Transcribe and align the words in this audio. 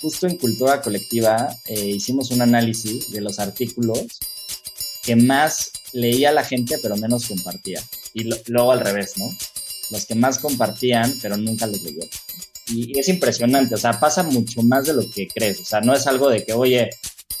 justo 0.00 0.26
en 0.26 0.36
Cultura 0.36 0.80
Colectiva 0.80 1.56
eh, 1.66 1.88
hicimos 1.88 2.30
un 2.30 2.42
análisis 2.42 3.10
de 3.10 3.20
los 3.20 3.38
artículos 3.38 4.18
que 5.02 5.16
más 5.16 5.72
leía 5.92 6.32
la 6.32 6.44
gente 6.44 6.78
pero 6.82 6.96
menos 6.96 7.26
compartía. 7.26 7.82
Y 8.14 8.28
luego 8.46 8.72
al 8.72 8.80
revés, 8.80 9.16
¿no? 9.18 9.30
Los 9.90 10.06
que 10.06 10.14
más 10.14 10.38
compartían 10.38 11.14
pero 11.20 11.36
nunca 11.36 11.66
los 11.66 11.82
leyó. 11.82 12.02
Y, 12.68 12.98
es 12.98 13.08
impresionante, 13.08 13.74
o 13.74 13.78
sea, 13.78 13.98
pasa 13.98 14.22
mucho 14.22 14.62
más 14.62 14.86
de 14.86 14.94
lo 14.94 15.10
que 15.10 15.26
crees. 15.28 15.60
O 15.60 15.64
sea, 15.64 15.80
no 15.80 15.94
es 15.94 16.06
algo 16.06 16.28
de 16.28 16.44
que, 16.44 16.52
oye, 16.52 16.90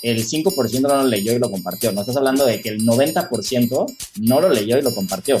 el 0.02 0.26
5% 0.26 0.80
no 0.80 0.88
lo 0.88 1.04
leyó 1.04 1.32
y 1.32 1.38
lo 1.38 1.50
compartió. 1.50 1.92
No 1.92 2.00
estás 2.00 2.16
hablando 2.16 2.46
de 2.46 2.60
que 2.60 2.70
el 2.70 2.84
90% 2.84 3.96
no 4.22 4.40
lo 4.40 4.48
leyó 4.48 4.78
y 4.78 4.82
lo 4.82 4.94
compartió. 4.94 5.40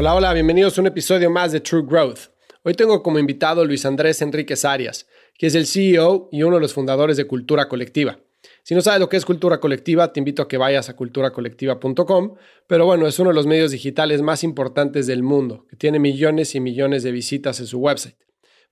Hola, 0.00 0.14
hola, 0.14 0.32
bienvenidos 0.32 0.78
a 0.78 0.80
un 0.80 0.86
episodio 0.86 1.28
más 1.28 1.52
de 1.52 1.60
True 1.60 1.82
Growth. 1.86 2.30
Hoy 2.62 2.72
tengo 2.72 3.02
como 3.02 3.18
invitado 3.18 3.66
Luis 3.66 3.84
Andrés 3.84 4.22
Enríquez 4.22 4.64
Arias, 4.64 5.06
que 5.36 5.46
es 5.46 5.54
el 5.54 5.66
CEO 5.66 6.30
y 6.32 6.42
uno 6.42 6.56
de 6.56 6.62
los 6.62 6.72
fundadores 6.72 7.18
de 7.18 7.26
Cultura 7.26 7.68
Colectiva. 7.68 8.18
Si 8.62 8.74
no 8.74 8.80
sabes 8.80 8.98
lo 8.98 9.10
que 9.10 9.18
es 9.18 9.26
Cultura 9.26 9.60
Colectiva, 9.60 10.10
te 10.10 10.18
invito 10.18 10.40
a 10.40 10.48
que 10.48 10.56
vayas 10.56 10.88
a 10.88 10.96
culturacolectiva.com, 10.96 12.34
pero 12.66 12.86
bueno, 12.86 13.06
es 13.06 13.18
uno 13.18 13.28
de 13.28 13.34
los 13.34 13.46
medios 13.46 13.72
digitales 13.72 14.22
más 14.22 14.42
importantes 14.42 15.06
del 15.06 15.22
mundo, 15.22 15.66
que 15.68 15.76
tiene 15.76 15.98
millones 15.98 16.54
y 16.54 16.60
millones 16.60 17.02
de 17.02 17.12
visitas 17.12 17.60
en 17.60 17.66
su 17.66 17.78
website. 17.78 18.16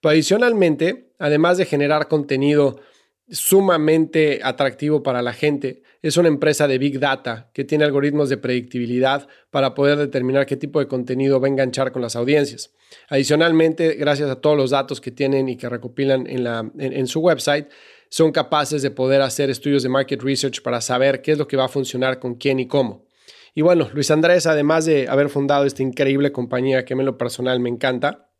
Pero 0.01 0.13
adicionalmente, 0.13 1.13
además 1.19 1.59
de 1.59 1.67
generar 1.67 2.09
contenido 2.09 2.81
sumamente 3.31 4.41
atractivo 4.43 5.03
para 5.03 5.23
la 5.23 5.33
gente. 5.33 5.83
Es 6.03 6.17
una 6.17 6.29
empresa 6.29 6.69
de 6.69 6.79
Big 6.79 6.99
Data 6.99 7.51
que 7.53 7.65
tiene 7.65 7.85
algoritmos 7.85 8.29
de 8.29 8.37
predictibilidad 8.37 9.29
para 9.51 9.75
poder 9.75 9.99
determinar 9.99 10.47
qué 10.47 10.57
tipo 10.57 10.79
de 10.79 10.89
contenido 10.89 11.41
va 11.41 11.47
a 11.47 11.51
enganchar 11.51 11.93
con 11.93 12.03
las 12.03 12.17
audiencias. 12.17 12.73
Adicionalmente, 13.09 13.95
gracias 13.95 14.31
a 14.31 14.41
todos 14.41 14.57
los 14.57 14.71
datos 14.71 15.01
que 15.01 15.11
tienen 15.11 15.49
y 15.49 15.57
que 15.57 15.69
recopilan 15.69 16.27
en, 16.27 16.45
la, 16.45 16.71
en, 16.79 17.07
su 17.07 17.21
website, 17.21 17.69
son 18.09 18.33
capaces 18.33 18.81
de 18.81 18.91
poder 18.91 19.21
hacer 19.21 19.51
estudios 19.51 19.83
de 19.83 19.91
market 19.91 20.23
research 20.23 20.63
para 20.63 20.81
saber 20.81 21.21
qué 21.21 21.33
es 21.33 21.39
lo 21.39 21.47
que 21.47 21.57
va 21.57 21.67
a 21.67 21.69
funcionar 21.69 22.19
con 22.19 22.37
quién 22.37 22.61
y 22.61 22.67
cómo. 22.67 23.07
Y 23.55 23.63
bueno, 23.63 23.91
Luis 23.93 24.11
Andrés, 24.11 24.47
además 24.47 24.87
de 24.87 25.09
haber 25.09 25.29
fundado 25.29 25.65
esta 25.65 25.83
increíble 25.83 26.33
compañía 26.33 26.85
que 26.85 26.95
en 26.95 27.05
lo 27.05 27.19
personal 27.19 27.61
me 27.61 27.69
encanta, 27.69 28.31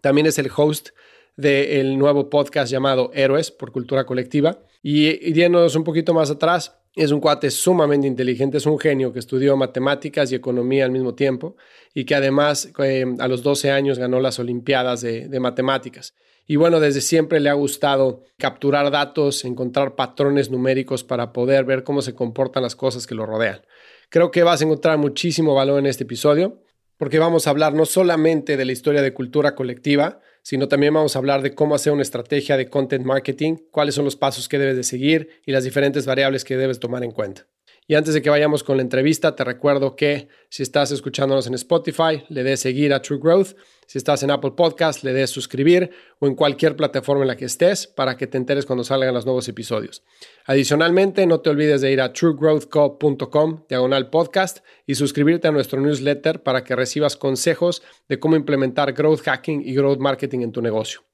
también 0.00 0.26
es 0.26 0.38
el 0.38 0.50
host 0.54 0.90
del 1.38 1.96
nuevo 1.96 2.28
podcast 2.28 2.70
llamado 2.70 3.12
Héroes 3.14 3.52
por 3.52 3.70
Cultura 3.70 4.04
Colectiva. 4.04 4.58
Y, 4.82 5.32
yéndonos 5.32 5.76
un 5.76 5.84
poquito 5.84 6.12
más 6.12 6.30
atrás, 6.32 6.76
es 6.96 7.12
un 7.12 7.20
cuate 7.20 7.50
sumamente 7.52 8.08
inteligente, 8.08 8.58
es 8.58 8.66
un 8.66 8.76
genio 8.76 9.12
que 9.12 9.20
estudió 9.20 9.56
matemáticas 9.56 10.32
y 10.32 10.34
economía 10.34 10.84
al 10.84 10.90
mismo 10.90 11.14
tiempo 11.14 11.56
y 11.94 12.04
que 12.04 12.16
además 12.16 12.72
eh, 12.80 13.04
a 13.20 13.28
los 13.28 13.44
12 13.44 13.70
años 13.70 14.00
ganó 14.00 14.18
las 14.18 14.40
Olimpiadas 14.40 15.00
de, 15.00 15.28
de 15.28 15.40
matemáticas. 15.40 16.14
Y 16.44 16.56
bueno, 16.56 16.80
desde 16.80 17.02
siempre 17.02 17.38
le 17.38 17.50
ha 17.50 17.54
gustado 17.54 18.24
capturar 18.36 18.90
datos, 18.90 19.44
encontrar 19.44 19.94
patrones 19.94 20.50
numéricos 20.50 21.04
para 21.04 21.32
poder 21.32 21.64
ver 21.64 21.84
cómo 21.84 22.02
se 22.02 22.16
comportan 22.16 22.64
las 22.64 22.74
cosas 22.74 23.06
que 23.06 23.14
lo 23.14 23.26
rodean. 23.26 23.60
Creo 24.08 24.32
que 24.32 24.42
vas 24.42 24.60
a 24.60 24.64
encontrar 24.64 24.98
muchísimo 24.98 25.54
valor 25.54 25.78
en 25.78 25.86
este 25.86 26.02
episodio 26.02 26.62
porque 26.96 27.20
vamos 27.20 27.46
a 27.46 27.50
hablar 27.50 27.74
no 27.74 27.86
solamente 27.86 28.56
de 28.56 28.64
la 28.64 28.72
historia 28.72 29.02
de 29.02 29.14
cultura 29.14 29.54
colectiva, 29.54 30.20
sino 30.48 30.66
también 30.66 30.94
vamos 30.94 31.14
a 31.14 31.18
hablar 31.18 31.42
de 31.42 31.54
cómo 31.54 31.74
hacer 31.74 31.92
una 31.92 32.00
estrategia 32.00 32.56
de 32.56 32.70
content 32.70 33.04
marketing, 33.04 33.56
cuáles 33.70 33.94
son 33.94 34.06
los 34.06 34.16
pasos 34.16 34.48
que 34.48 34.58
debes 34.58 34.76
de 34.76 34.82
seguir 34.82 35.28
y 35.44 35.52
las 35.52 35.62
diferentes 35.62 36.06
variables 36.06 36.42
que 36.42 36.56
debes 36.56 36.80
tomar 36.80 37.04
en 37.04 37.10
cuenta. 37.10 37.46
Y 37.90 37.94
antes 37.94 38.12
de 38.12 38.20
que 38.20 38.28
vayamos 38.28 38.62
con 38.62 38.76
la 38.76 38.82
entrevista, 38.82 39.34
te 39.34 39.44
recuerdo 39.44 39.96
que 39.96 40.28
si 40.50 40.62
estás 40.62 40.90
escuchándonos 40.90 41.46
en 41.46 41.54
Spotify, 41.54 42.22
le 42.28 42.44
des 42.44 42.60
seguir 42.60 42.92
a 42.92 43.00
True 43.00 43.18
Growth. 43.18 43.56
Si 43.86 43.96
estás 43.96 44.22
en 44.22 44.30
Apple 44.30 44.50
Podcast, 44.50 45.02
le 45.04 45.14
des 45.14 45.30
suscribir 45.30 45.90
o 46.18 46.26
en 46.26 46.34
cualquier 46.34 46.76
plataforma 46.76 47.22
en 47.22 47.28
la 47.28 47.36
que 47.36 47.46
estés 47.46 47.86
para 47.86 48.18
que 48.18 48.26
te 48.26 48.36
enteres 48.36 48.66
cuando 48.66 48.84
salgan 48.84 49.14
los 49.14 49.24
nuevos 49.24 49.48
episodios. 49.48 50.02
Adicionalmente, 50.44 51.26
no 51.26 51.40
te 51.40 51.48
olvides 51.48 51.80
de 51.80 51.90
ir 51.90 52.02
a 52.02 52.12
truegrowthco.com, 52.12 53.64
diagonal 53.70 54.10
podcast, 54.10 54.58
y 54.86 54.94
suscribirte 54.94 55.48
a 55.48 55.52
nuestro 55.52 55.80
newsletter 55.80 56.42
para 56.42 56.64
que 56.64 56.76
recibas 56.76 57.16
consejos 57.16 57.82
de 58.06 58.18
cómo 58.18 58.36
implementar 58.36 58.92
growth 58.92 59.22
hacking 59.22 59.62
y 59.66 59.74
growth 59.74 59.98
marketing 59.98 60.40
en 60.40 60.52
tu 60.52 60.60
negocio. 60.60 61.04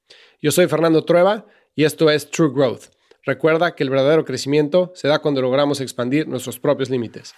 Yo 0.42 0.50
soy 0.50 0.66
Fernando 0.66 1.04
Trueba 1.04 1.46
y 1.76 1.84
esto 1.84 2.10
es 2.10 2.28
True 2.28 2.50
Growth. 2.52 2.93
Recuerda 3.26 3.74
que 3.74 3.84
el 3.84 3.90
verdadero 3.90 4.24
crecimiento 4.24 4.92
se 4.94 5.08
da 5.08 5.20
cuando 5.20 5.40
logramos 5.40 5.80
expandir 5.80 6.28
nuestros 6.28 6.58
propios 6.58 6.90
límites. 6.90 7.34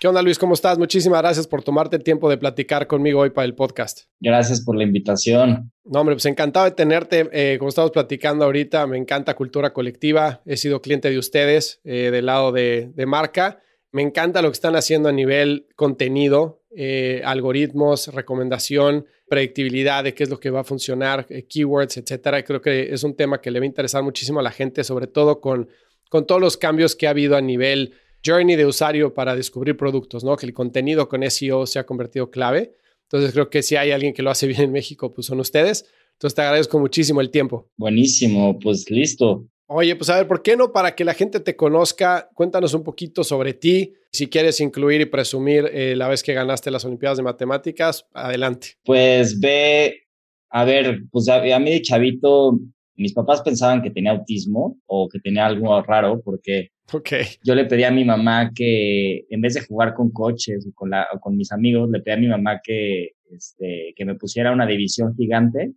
¿Qué 0.00 0.06
onda, 0.06 0.22
Luis? 0.22 0.38
¿Cómo 0.38 0.54
estás? 0.54 0.78
Muchísimas 0.78 1.20
gracias 1.20 1.48
por 1.48 1.64
tomarte 1.64 1.96
el 1.96 2.04
tiempo 2.04 2.30
de 2.30 2.38
platicar 2.38 2.86
conmigo 2.86 3.18
hoy 3.18 3.30
para 3.30 3.46
el 3.46 3.56
podcast. 3.56 4.02
Gracias 4.20 4.60
por 4.60 4.76
la 4.76 4.84
invitación. 4.84 5.72
No, 5.84 6.00
hombre, 6.00 6.14
pues 6.14 6.26
encantado 6.26 6.66
de 6.66 6.70
tenerte. 6.70 7.28
Eh, 7.32 7.58
como 7.58 7.70
estamos 7.70 7.90
platicando 7.90 8.44
ahorita, 8.44 8.86
me 8.86 8.96
encanta 8.96 9.34
cultura 9.34 9.72
colectiva. 9.72 10.40
He 10.46 10.56
sido 10.56 10.80
cliente 10.82 11.10
de 11.10 11.18
ustedes 11.18 11.80
eh, 11.82 12.12
del 12.12 12.26
lado 12.26 12.52
de, 12.52 12.92
de 12.94 13.06
marca. 13.06 13.60
Me 13.90 14.02
encanta 14.02 14.40
lo 14.40 14.50
que 14.50 14.54
están 14.54 14.76
haciendo 14.76 15.08
a 15.08 15.12
nivel 15.12 15.66
contenido, 15.74 16.57
eh, 16.70 17.22
algoritmos, 17.24 18.08
recomendación, 18.08 19.06
predictibilidad 19.28 20.04
de 20.04 20.14
qué 20.14 20.24
es 20.24 20.30
lo 20.30 20.38
que 20.38 20.50
va 20.50 20.60
a 20.60 20.64
funcionar, 20.64 21.26
eh, 21.30 21.46
keywords, 21.46 21.96
etcétera. 21.96 22.42
Creo 22.44 22.60
que 22.60 22.92
es 22.92 23.04
un 23.04 23.14
tema 23.14 23.40
que 23.40 23.50
le 23.50 23.60
va 23.60 23.64
a 23.64 23.66
interesar 23.66 24.02
muchísimo 24.02 24.40
a 24.40 24.42
la 24.42 24.50
gente, 24.50 24.84
sobre 24.84 25.06
todo 25.06 25.40
con, 25.40 25.68
con 26.10 26.26
todos 26.26 26.40
los 26.40 26.56
cambios 26.56 26.94
que 26.94 27.06
ha 27.06 27.10
habido 27.10 27.36
a 27.36 27.40
nivel 27.40 27.94
journey 28.24 28.56
de 28.56 28.66
usuario 28.66 29.14
para 29.14 29.36
descubrir 29.36 29.76
productos, 29.76 30.24
¿no? 30.24 30.36
Que 30.36 30.46
el 30.46 30.52
contenido 30.52 31.08
con 31.08 31.22
SEO 31.28 31.66
se 31.66 31.78
ha 31.78 31.86
convertido 31.86 32.30
clave. 32.30 32.74
Entonces 33.04 33.32
creo 33.32 33.48
que 33.48 33.62
si 33.62 33.76
hay 33.76 33.90
alguien 33.90 34.12
que 34.12 34.22
lo 34.22 34.30
hace 34.30 34.46
bien 34.46 34.62
en 34.62 34.72
México, 34.72 35.14
pues 35.14 35.26
son 35.26 35.40
ustedes. 35.40 35.86
Entonces 36.12 36.34
te 36.34 36.42
agradezco 36.42 36.78
muchísimo 36.78 37.20
el 37.20 37.30
tiempo. 37.30 37.70
Buenísimo, 37.76 38.58
pues 38.58 38.90
listo. 38.90 39.46
Oye, 39.70 39.96
pues 39.96 40.08
a 40.08 40.16
ver, 40.16 40.26
¿por 40.26 40.42
qué 40.42 40.56
no? 40.56 40.72
Para 40.72 40.94
que 40.94 41.04
la 41.04 41.12
gente 41.12 41.40
te 41.40 41.54
conozca, 41.54 42.30
cuéntanos 42.34 42.72
un 42.72 42.82
poquito 42.82 43.22
sobre 43.22 43.52
ti. 43.52 43.92
Si 44.10 44.28
quieres 44.28 44.60
incluir 44.60 45.02
y 45.02 45.04
presumir 45.04 45.68
eh, 45.70 45.94
la 45.94 46.08
vez 46.08 46.22
que 46.22 46.32
ganaste 46.32 46.70
las 46.70 46.86
Olimpiadas 46.86 47.18
de 47.18 47.24
Matemáticas, 47.24 48.06
adelante. 48.14 48.68
Pues 48.82 49.38
ve, 49.38 50.04
a 50.48 50.64
ver, 50.64 51.02
pues 51.10 51.28
a, 51.28 51.42
mí 51.58 51.70
de 51.70 51.82
chavito, 51.82 52.58
mis 52.96 53.12
papás 53.12 53.42
pensaban 53.42 53.82
que 53.82 53.90
tenía 53.90 54.12
autismo 54.12 54.78
o 54.86 55.06
que 55.06 55.20
tenía 55.20 55.44
algo 55.44 55.82
raro 55.82 56.22
porque 56.24 56.70
okay. 56.90 57.26
yo 57.44 57.54
le 57.54 57.66
pedí 57.66 57.84
a 57.84 57.90
mi 57.90 58.06
mamá 58.06 58.50
que 58.54 59.26
en 59.28 59.40
vez 59.42 59.52
de 59.52 59.66
jugar 59.66 59.92
con 59.92 60.10
coches 60.10 60.66
o 60.66 60.72
con, 60.74 60.88
la, 60.88 61.06
con 61.20 61.36
mis 61.36 61.52
amigos, 61.52 61.90
le 61.90 62.00
pedí 62.00 62.14
a 62.14 62.20
mi 62.20 62.28
mamá 62.28 62.62
que, 62.64 63.10
este, 63.30 63.92
que 63.94 64.04
me 64.06 64.14
pusiera 64.14 64.50
una 64.50 64.66
división 64.66 65.14
gigante 65.14 65.74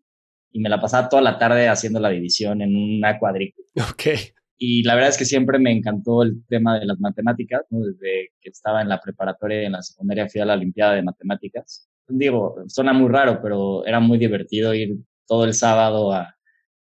y 0.52 0.60
me 0.60 0.70
la 0.70 0.80
pasaba 0.80 1.10
toda 1.10 1.22
la 1.22 1.38
tarde 1.38 1.68
haciendo 1.68 2.00
la 2.00 2.10
división 2.10 2.62
en 2.62 2.76
una 2.76 3.18
cuadrícula. 3.18 3.68
Ok. 3.90 4.04
Y 4.58 4.84
la 4.84 4.94
verdad 4.94 5.10
es 5.10 5.18
que 5.18 5.26
siempre 5.26 5.58
me 5.58 5.72
encantó 5.72 6.22
el 6.22 6.46
tema 6.48 6.80
de 6.80 6.86
las 6.86 7.00
matemáticas, 7.00 7.62
¿no? 7.72 7.80
Desde 7.80 8.30
que 8.40 8.50
estaba 8.50 8.82
en 8.82 8.90
la 8.90 9.00
preparatoria 9.00 9.64
y 9.64 9.66
en 9.66 9.72
la 9.72 9.82
secundaria 9.82 10.30
fui 10.30 10.40
a 10.40 10.46
la 10.46 10.54
Olimpiada 10.54 10.94
de 10.94 11.02
Matemáticas. 11.02 11.90
Digo, 12.08 12.58
suena 12.68 12.94
muy 12.94 13.10
raro, 13.10 13.40
pero 13.42 13.84
era 13.88 14.00
muy 14.00 14.20
divertido 14.20 14.74
ir 14.76 14.98
todo 15.26 15.46
el 15.46 15.56
sábado 15.56 16.12
a 16.12 16.36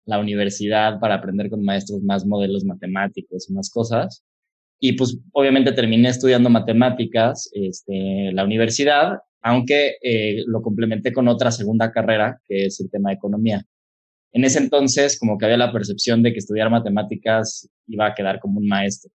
la 0.06 0.19
universidad 0.19 1.00
para 1.01 1.15
aprender 1.15 1.50
con 1.50 1.63
maestros 1.63 2.01
más 2.03 2.25
modelos 2.25 2.63
matemáticos 2.63 3.50
y 3.50 3.53
más 3.53 3.69
cosas. 3.69 4.24
Y 4.80 4.94
pues 4.94 5.19
obviamente 5.33 5.74
terminé 5.74 6.07
estudiando 6.07 6.50
matemáticas 6.50 7.50
este, 7.51 8.30
en 8.30 8.36
la 8.36 8.45
universidad 8.45 9.19
aunque 9.42 9.98
eh, 10.01 10.44
lo 10.48 10.62
complementé 10.62 11.13
con 11.13 11.28
otra 11.28 11.51
segunda 11.51 11.92
carrera, 11.92 12.39
que 12.45 12.66
es 12.66 12.80
el 12.80 12.89
tema 12.89 13.10
de 13.10 13.16
economía. 13.16 13.66
en 14.34 14.44
ese 14.45 14.60
entonces 14.60 15.18
como 15.19 15.38
que 15.38 15.45
había 15.45 15.57
la 15.57 15.72
percepción 15.72 16.22
de 16.22 16.31
que 16.34 16.39
estudiar 16.39 16.69
matemáticas 16.69 17.69
iba 17.88 18.07
a 18.07 18.13
quedar 18.13 18.39
como 18.39 18.60
un 18.60 18.68
maestro. 18.68 19.12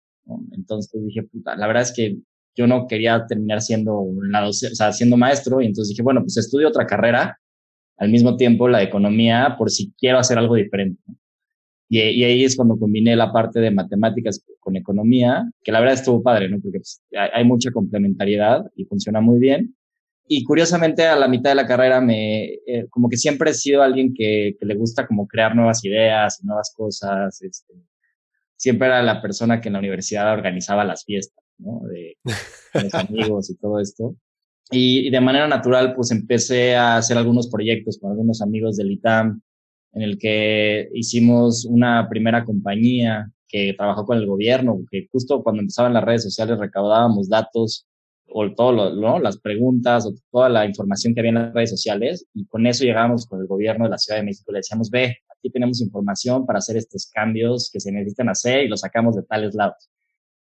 Entonces 0.52 1.04
dije, 1.04 1.24
puta, 1.24 1.56
la 1.56 1.66
verdad 1.66 1.82
es 1.82 1.92
que 1.92 2.18
yo 2.56 2.66
no 2.66 2.86
quería 2.86 3.26
terminar 3.26 3.60
siendo 3.60 3.98
un 4.00 4.30
lado, 4.32 4.50
o 4.50 4.52
sea, 4.52 4.92
siendo 4.92 5.16
maestro 5.16 5.60
y 5.60 5.66
entonces 5.66 5.90
dije, 5.90 6.02
bueno, 6.02 6.20
pues 6.22 6.36
estudio 6.36 6.68
otra 6.68 6.86
carrera, 6.86 7.38
al 7.96 8.10
mismo 8.10 8.36
tiempo 8.36 8.68
la 8.68 8.82
economía, 8.82 9.56
por 9.58 9.70
si 9.70 9.92
quiero 9.98 10.18
hacer 10.18 10.38
algo 10.38 10.54
diferente. 10.54 11.00
Y, 11.92 11.98
ahí 11.98 12.44
es 12.44 12.56
cuando 12.56 12.78
combiné 12.78 13.16
la 13.16 13.32
parte 13.32 13.58
de 13.58 13.72
matemáticas 13.72 14.44
con 14.60 14.76
economía, 14.76 15.50
que 15.62 15.72
la 15.72 15.80
verdad 15.80 15.96
estuvo 15.96 16.22
padre, 16.22 16.48
¿no? 16.48 16.60
Porque 16.60 16.78
pues, 16.78 17.02
hay, 17.10 17.44
mucha 17.44 17.72
complementariedad 17.72 18.64
y 18.76 18.84
funciona 18.84 19.20
muy 19.20 19.40
bien. 19.40 19.74
Y 20.32 20.44
curiosamente 20.44 21.04
a 21.08 21.16
la 21.16 21.26
mitad 21.26 21.50
de 21.50 21.56
la 21.56 21.66
carrera 21.66 22.00
me, 22.00 22.44
eh, 22.44 22.86
como 22.88 23.08
que 23.08 23.16
siempre 23.16 23.50
he 23.50 23.54
sido 23.54 23.82
alguien 23.82 24.14
que, 24.14 24.54
que, 24.56 24.64
le 24.64 24.76
gusta 24.76 25.04
como 25.04 25.26
crear 25.26 25.56
nuevas 25.56 25.84
ideas 25.84 26.40
y 26.40 26.46
nuevas 26.46 26.72
cosas. 26.76 27.42
Este, 27.42 27.74
siempre 28.54 28.86
era 28.86 29.02
la 29.02 29.20
persona 29.20 29.60
que 29.60 29.70
en 29.70 29.72
la 29.72 29.80
universidad 29.80 30.32
organizaba 30.32 30.84
las 30.84 31.04
fiestas, 31.04 31.44
¿no? 31.58 31.80
De, 31.80 32.16
los 32.74 32.94
amigos 32.94 33.50
y 33.50 33.56
todo 33.56 33.80
esto. 33.80 34.14
Y, 34.70 35.08
y, 35.08 35.10
de 35.10 35.20
manera 35.20 35.48
natural, 35.48 35.96
pues 35.96 36.12
empecé 36.12 36.76
a 36.76 36.98
hacer 36.98 37.18
algunos 37.18 37.48
proyectos 37.48 37.98
con 37.98 38.12
algunos 38.12 38.40
amigos 38.40 38.76
del 38.76 38.92
ITAM 38.92 39.42
en 39.94 40.02
el 40.02 40.16
que 40.16 40.90
hicimos 40.94 41.64
una 41.64 42.08
primera 42.08 42.44
compañía 42.44 43.32
que 43.48 43.74
trabajó 43.76 44.06
con 44.06 44.18
el 44.18 44.26
gobierno, 44.26 44.78
que 44.88 45.08
justo 45.10 45.42
cuando 45.42 45.62
empezaban 45.62 45.92
las 45.92 46.04
redes 46.04 46.22
sociales 46.22 46.60
recaudábamos 46.60 47.28
datos 47.28 47.88
o 48.32 48.52
todo 48.54 48.72
lo, 48.72 48.94
¿no? 48.94 49.18
las 49.18 49.38
preguntas 49.38 50.06
o 50.06 50.14
toda 50.30 50.48
la 50.48 50.66
información 50.66 51.14
que 51.14 51.20
había 51.20 51.30
en 51.30 51.34
las 51.36 51.54
redes 51.54 51.70
sociales 51.70 52.26
y 52.34 52.46
con 52.46 52.66
eso 52.66 52.84
llegábamos 52.84 53.26
con 53.26 53.40
el 53.40 53.46
gobierno 53.46 53.84
de 53.84 53.90
la 53.90 53.98
Ciudad 53.98 54.18
de 54.18 54.24
México 54.24 54.50
y 54.50 54.54
le 54.54 54.58
decíamos, 54.58 54.90
ve, 54.90 55.18
aquí 55.28 55.50
tenemos 55.50 55.80
información 55.80 56.46
para 56.46 56.58
hacer 56.58 56.76
estos 56.76 57.10
cambios 57.10 57.70
que 57.72 57.80
se 57.80 57.92
necesitan 57.92 58.28
hacer 58.28 58.64
y 58.64 58.68
los 58.68 58.80
sacamos 58.80 59.16
de 59.16 59.22
tales 59.22 59.54
lados. 59.54 59.90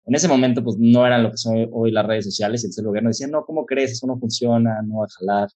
En 0.05 0.13
ese 0.13 0.27
momento, 0.27 0.63
pues 0.63 0.77
no 0.77 1.05
eran 1.05 1.23
lo 1.23 1.31
que 1.31 1.37
son 1.37 1.67
hoy 1.71 1.91
las 1.91 2.05
redes 2.05 2.25
sociales 2.25 2.63
y 2.63 2.67
entonces 2.67 2.79
el 2.79 2.87
gobierno 2.87 3.09
decía, 3.09 3.27
no, 3.27 3.43
¿cómo 3.43 3.65
crees? 3.65 3.91
Eso 3.91 4.05
no 4.05 4.17
funciona, 4.19 4.81
no 4.83 4.99
va 4.99 5.05
a 5.05 5.09
jalar. 5.19 5.49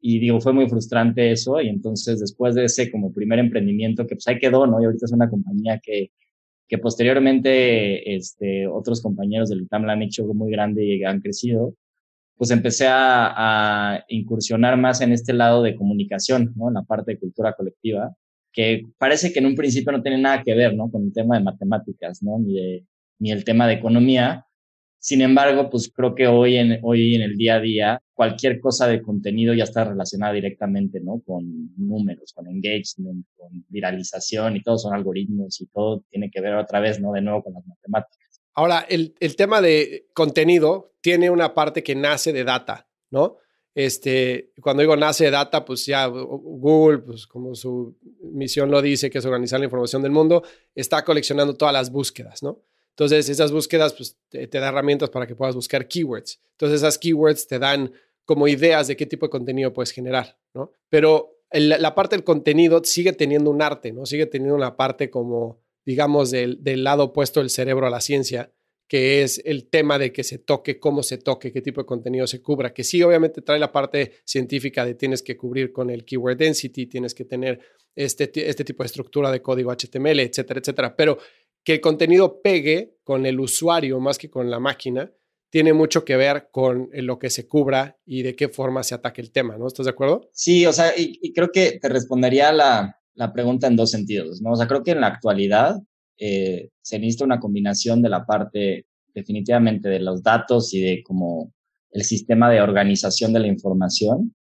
Y 0.00 0.18
digo, 0.18 0.40
fue 0.40 0.52
muy 0.52 0.68
frustrante 0.68 1.30
eso. 1.30 1.60
Y 1.60 1.68
entonces, 1.68 2.20
después 2.20 2.54
de 2.54 2.64
ese 2.64 2.90
como 2.90 3.12
primer 3.12 3.38
emprendimiento, 3.38 4.06
que 4.06 4.14
pues 4.16 4.26
ahí 4.28 4.38
quedó, 4.38 4.66
¿no? 4.66 4.80
Y 4.80 4.86
ahorita 4.86 5.04
es 5.04 5.12
una 5.12 5.28
compañía 5.28 5.78
que, 5.82 6.10
que 6.68 6.78
posteriormente 6.78 8.14
este, 8.16 8.66
otros 8.66 9.00
compañeros 9.02 9.48
del 9.48 9.62
ITAM 9.62 9.84
la 9.84 9.92
han 9.92 10.02
hecho 10.02 10.24
muy 10.26 10.50
grande 10.50 10.84
y 10.84 11.04
han 11.04 11.20
crecido, 11.20 11.74
pues 12.36 12.50
empecé 12.50 12.86
a, 12.86 13.94
a 13.94 14.04
incursionar 14.08 14.76
más 14.76 15.00
en 15.00 15.12
este 15.12 15.32
lado 15.32 15.62
de 15.62 15.76
comunicación, 15.76 16.52
¿no? 16.56 16.68
En 16.68 16.74
la 16.74 16.82
parte 16.82 17.12
de 17.12 17.18
cultura 17.18 17.54
colectiva, 17.54 18.14
que 18.52 18.82
parece 18.98 19.32
que 19.32 19.38
en 19.38 19.46
un 19.46 19.54
principio 19.54 19.92
no 19.92 20.02
tiene 20.02 20.18
nada 20.18 20.42
que 20.42 20.54
ver, 20.54 20.74
¿no? 20.74 20.90
Con 20.90 21.04
el 21.04 21.12
tema 21.12 21.36
de 21.36 21.44
matemáticas, 21.44 22.22
¿no? 22.22 22.38
Ni, 22.38 22.54
de, 22.54 22.84
ni 23.18 23.30
el 23.30 23.44
tema 23.44 23.66
de 23.66 23.74
economía, 23.74 24.46
sin 24.98 25.22
embargo, 25.22 25.70
pues 25.70 25.90
creo 25.94 26.14
que 26.14 26.26
hoy 26.26 26.56
en, 26.56 26.80
hoy 26.82 27.14
en 27.14 27.22
el 27.22 27.36
día 27.36 27.56
a 27.56 27.60
día, 27.60 28.02
cualquier 28.14 28.60
cosa 28.60 28.88
de 28.88 29.02
contenido 29.02 29.54
ya 29.54 29.64
está 29.64 29.84
relacionada 29.84 30.32
directamente, 30.32 31.00
¿no? 31.00 31.22
Con 31.24 31.74
números, 31.76 32.32
con 32.34 32.48
engagement, 32.48 33.26
con 33.36 33.64
viralización 33.68 34.56
y 34.56 34.62
todos 34.62 34.82
son 34.82 34.94
algoritmos 34.94 35.60
y 35.60 35.66
todo 35.66 36.02
tiene 36.10 36.30
que 36.30 36.40
ver 36.40 36.54
otra 36.54 36.80
vez, 36.80 37.00
¿no? 37.00 37.12
De 37.12 37.22
nuevo 37.22 37.42
con 37.42 37.54
las 37.54 37.66
matemáticas. 37.66 38.42
Ahora, 38.54 38.86
el, 38.88 39.14
el 39.20 39.36
tema 39.36 39.60
de 39.60 40.06
contenido 40.14 40.94
tiene 41.00 41.30
una 41.30 41.54
parte 41.54 41.82
que 41.82 41.94
nace 41.94 42.32
de 42.32 42.42
data, 42.42 42.88
¿no? 43.10 43.36
Este, 43.76 44.54
cuando 44.62 44.80
digo 44.80 44.96
nace 44.96 45.24
de 45.24 45.30
data, 45.30 45.62
pues 45.62 45.84
ya 45.84 46.06
Google, 46.06 47.00
pues 47.00 47.26
como 47.26 47.54
su 47.54 47.98
misión 48.32 48.70
lo 48.70 48.80
dice, 48.80 49.10
que 49.10 49.18
es 49.18 49.26
organizar 49.26 49.60
la 49.60 49.66
información 49.66 50.00
del 50.00 50.12
mundo, 50.12 50.42
está 50.74 51.04
coleccionando 51.04 51.54
todas 51.54 51.74
las 51.74 51.92
búsquedas, 51.92 52.42
¿no? 52.42 52.62
Entonces, 52.96 53.28
esas 53.28 53.52
búsquedas 53.52 53.92
pues, 53.92 54.16
te, 54.30 54.46
dan 54.46 54.64
herramientas 54.64 55.10
para 55.10 55.26
que 55.26 55.36
puedas 55.36 55.54
buscar 55.54 55.86
keywords. 55.86 56.40
Entonces, 56.52 56.80
esas 56.80 56.96
keywords 56.96 57.46
te 57.46 57.58
dan 57.58 57.92
como 58.24 58.48
ideas 58.48 58.88
de 58.88 58.96
qué 58.96 59.04
tipo 59.04 59.26
de 59.26 59.30
contenido 59.30 59.74
puedes 59.74 59.90
generar, 59.90 60.38
¿no? 60.54 60.72
Pero 60.88 61.36
la 61.52 61.94
parte 61.94 62.16
del 62.16 62.24
contenido 62.24 62.82
sigue 62.84 63.12
teniendo 63.12 63.50
un 63.50 63.60
arte, 63.60 63.92
¿no? 63.92 64.06
Sigue 64.06 64.24
teniendo 64.24 64.56
una 64.56 64.76
parte 64.76 65.10
como, 65.10 65.60
digamos, 65.84 66.30
del, 66.30 66.64
del 66.64 66.84
lado 66.84 67.04
opuesto 67.04 67.40
del 67.40 67.50
cerebro 67.50 67.86
a 67.86 67.90
la 67.90 68.00
ciencia, 68.00 68.50
que 68.88 69.22
es 69.22 69.42
el 69.44 69.68
tema 69.68 69.98
de 69.98 70.10
que 70.10 70.24
se 70.24 70.38
toque, 70.38 70.80
cómo 70.80 71.02
se 71.02 71.18
toque, 71.18 71.52
qué 71.52 71.60
tipo 71.60 71.82
de 71.82 71.86
contenido 71.86 72.26
se 72.26 72.40
cubra, 72.40 72.72
que 72.72 72.82
sí 72.82 73.02
obviamente 73.02 73.42
trae 73.42 73.58
la 73.58 73.72
parte 73.72 74.12
científica 74.24 74.86
de 74.86 74.94
tienes 74.94 75.22
que 75.22 75.36
cubrir 75.36 75.70
con 75.72 75.90
el 75.90 76.04
keyword 76.04 76.38
density, 76.38 76.86
tienes 76.86 77.14
que 77.14 77.26
tener 77.26 77.60
este, 77.94 78.30
este 78.48 78.64
tipo 78.64 78.82
de 78.82 78.86
estructura 78.86 79.30
de 79.30 79.42
código 79.42 79.72
HTML, 79.72 80.20
etcétera, 80.20 80.60
etcétera. 80.60 80.96
Pero 80.96 81.18
que 81.66 81.74
el 81.74 81.80
contenido 81.80 82.40
pegue 82.42 82.96
con 83.02 83.26
el 83.26 83.40
usuario 83.40 83.98
más 83.98 84.18
que 84.18 84.30
con 84.30 84.48
la 84.48 84.60
máquina, 84.60 85.10
tiene 85.50 85.72
mucho 85.72 86.04
que 86.04 86.16
ver 86.16 86.48
con 86.52 86.88
lo 86.92 87.18
que 87.18 87.28
se 87.28 87.48
cubra 87.48 87.98
y 88.06 88.22
de 88.22 88.36
qué 88.36 88.48
forma 88.48 88.84
se 88.84 88.94
ataque 88.94 89.20
el 89.20 89.32
tema, 89.32 89.58
¿no? 89.58 89.66
¿Estás 89.66 89.86
de 89.86 89.90
acuerdo? 89.90 90.30
Sí, 90.32 90.64
o 90.64 90.72
sea, 90.72 90.92
y, 90.96 91.32
creo 91.32 91.50
que 91.50 91.80
te 91.80 91.88
respondería 91.88 92.52
la, 92.52 92.96
la, 93.14 93.32
pregunta 93.32 93.66
en 93.66 93.74
dos 93.74 93.90
sentidos, 93.90 94.40
¿no? 94.40 94.52
O 94.52 94.56
sea, 94.56 94.68
creo 94.68 94.84
que 94.84 94.92
en 94.92 95.00
la 95.00 95.08
actualidad 95.08 95.76
eh, 96.18 96.68
se 96.82 97.00
necesita 97.00 97.24
una 97.24 97.40
combinación 97.40 98.00
de 98.00 98.10
la 98.10 98.24
parte 98.24 98.86
definitivamente 99.12 99.88
de 99.88 99.98
los 99.98 100.22
datos 100.22 100.72
y 100.72 100.80
de 100.80 101.02
como 101.02 101.52
el 101.90 102.04
sistema 102.04 102.48
de 102.48 102.60
organización 102.60 103.32
de 103.32 103.40
la 103.40 103.48
información 103.48 104.36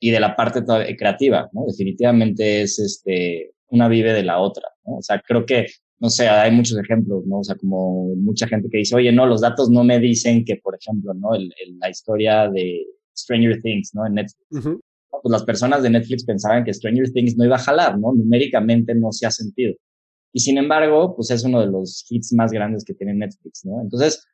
y 0.00 0.10
de 0.10 0.18
la 0.18 0.34
parte 0.34 0.64
creativa, 0.96 1.48
¿no? 1.52 1.66
Definitivamente 1.66 2.62
es 2.62 2.80
este, 2.80 3.52
una 3.68 3.86
vive 3.86 4.12
de 4.12 4.24
la 4.24 4.40
otra, 4.40 4.68
¿no? 4.84 4.96
O 4.96 5.02
sea, 5.02 5.22
creo 5.24 5.46
que 5.46 5.66
no 6.00 6.10
sé, 6.10 6.28
hay 6.28 6.52
muchos 6.52 6.78
ejemplos, 6.78 7.26
¿no? 7.26 7.40
O 7.40 7.44
sea, 7.44 7.56
como 7.56 8.14
mucha 8.16 8.46
gente 8.46 8.68
que 8.70 8.78
dice, 8.78 8.94
oye, 8.94 9.10
no, 9.12 9.26
los 9.26 9.40
datos 9.40 9.68
no 9.70 9.82
me 9.82 9.98
dicen 9.98 10.44
que, 10.44 10.56
por 10.56 10.76
ejemplo, 10.76 11.12
¿no? 11.14 11.34
El, 11.34 11.52
la 11.78 11.90
historia 11.90 12.48
de 12.48 12.86
Stranger 13.16 13.60
Things, 13.60 13.94
¿no? 13.94 14.06
En 14.06 14.14
Netflix. 14.14 14.46
Pues 15.10 15.32
las 15.32 15.42
personas 15.42 15.82
de 15.82 15.90
Netflix 15.90 16.24
pensaban 16.24 16.64
que 16.64 16.72
Stranger 16.72 17.10
Things 17.10 17.36
no 17.36 17.44
iba 17.44 17.56
a 17.56 17.60
jalar, 17.60 17.98
¿no? 17.98 18.12
Numéricamente 18.12 18.94
no 18.94 19.10
se 19.10 19.26
ha 19.26 19.30
sentido. 19.30 19.74
Y 20.32 20.40
sin 20.40 20.58
embargo, 20.58 21.16
pues 21.16 21.30
es 21.30 21.42
uno 21.44 21.60
de 21.60 21.66
los 21.66 22.06
hits 22.08 22.32
más 22.34 22.52
grandes 22.52 22.84
que 22.84 22.94
tiene 22.94 23.14
Netflix, 23.14 23.64
¿no? 23.64 23.80
Entonces, 23.80 24.24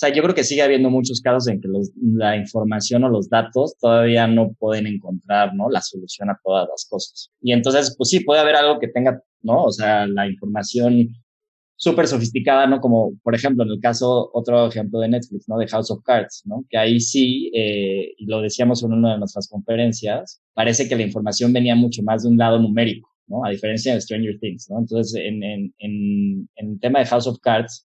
sea, 0.00 0.12
yo 0.14 0.22
creo 0.22 0.34
que 0.34 0.44
sigue 0.44 0.62
habiendo 0.62 0.90
muchos 0.90 1.20
casos 1.20 1.48
en 1.48 1.60
que 1.60 1.68
los, 1.68 1.90
la 2.00 2.36
información 2.36 3.04
o 3.04 3.08
los 3.08 3.28
datos 3.28 3.76
todavía 3.78 4.26
no 4.26 4.52
pueden 4.58 4.86
encontrar, 4.86 5.54
¿no? 5.54 5.68
La 5.70 5.80
solución 5.80 6.30
a 6.30 6.38
todas 6.42 6.68
las 6.68 6.86
cosas. 6.88 7.30
Y 7.40 7.52
entonces, 7.52 7.94
pues 7.96 8.10
sí, 8.10 8.20
puede 8.20 8.40
haber 8.40 8.56
algo 8.56 8.78
que 8.78 8.88
tenga 8.88 9.22
¿no? 9.42 9.64
O 9.64 9.72
sea, 9.72 10.06
la 10.06 10.26
información 10.26 11.08
súper 11.76 12.06
sofisticada, 12.06 12.66
¿no? 12.66 12.80
Como, 12.80 13.12
por 13.22 13.34
ejemplo, 13.34 13.64
en 13.64 13.70
el 13.70 13.80
caso, 13.80 14.30
otro 14.34 14.66
ejemplo 14.68 15.00
de 15.00 15.08
Netflix, 15.08 15.48
¿no? 15.48 15.56
De 15.58 15.66
House 15.68 15.90
of 15.90 16.02
Cards, 16.04 16.42
¿no? 16.44 16.64
Que 16.68 16.76
ahí 16.76 17.00
sí, 17.00 17.50
eh, 17.54 18.12
lo 18.18 18.42
decíamos 18.42 18.82
en 18.82 18.92
una 18.92 19.12
de 19.12 19.18
nuestras 19.18 19.48
conferencias, 19.48 20.42
parece 20.52 20.88
que 20.88 20.96
la 20.96 21.02
información 21.02 21.52
venía 21.52 21.74
mucho 21.74 22.02
más 22.02 22.22
de 22.22 22.28
un 22.28 22.36
lado 22.36 22.58
numérico, 22.58 23.08
¿no? 23.26 23.44
A 23.44 23.50
diferencia 23.50 23.94
de 23.94 24.00
Stranger 24.00 24.38
Things, 24.40 24.68
¿no? 24.68 24.78
Entonces, 24.78 25.14
en, 25.14 25.42
en, 25.42 25.74
en, 25.78 26.48
en 26.56 26.70
el 26.72 26.80
tema 26.80 26.98
de 26.98 27.06
House 27.06 27.26
of 27.26 27.38
Cards, 27.40 27.86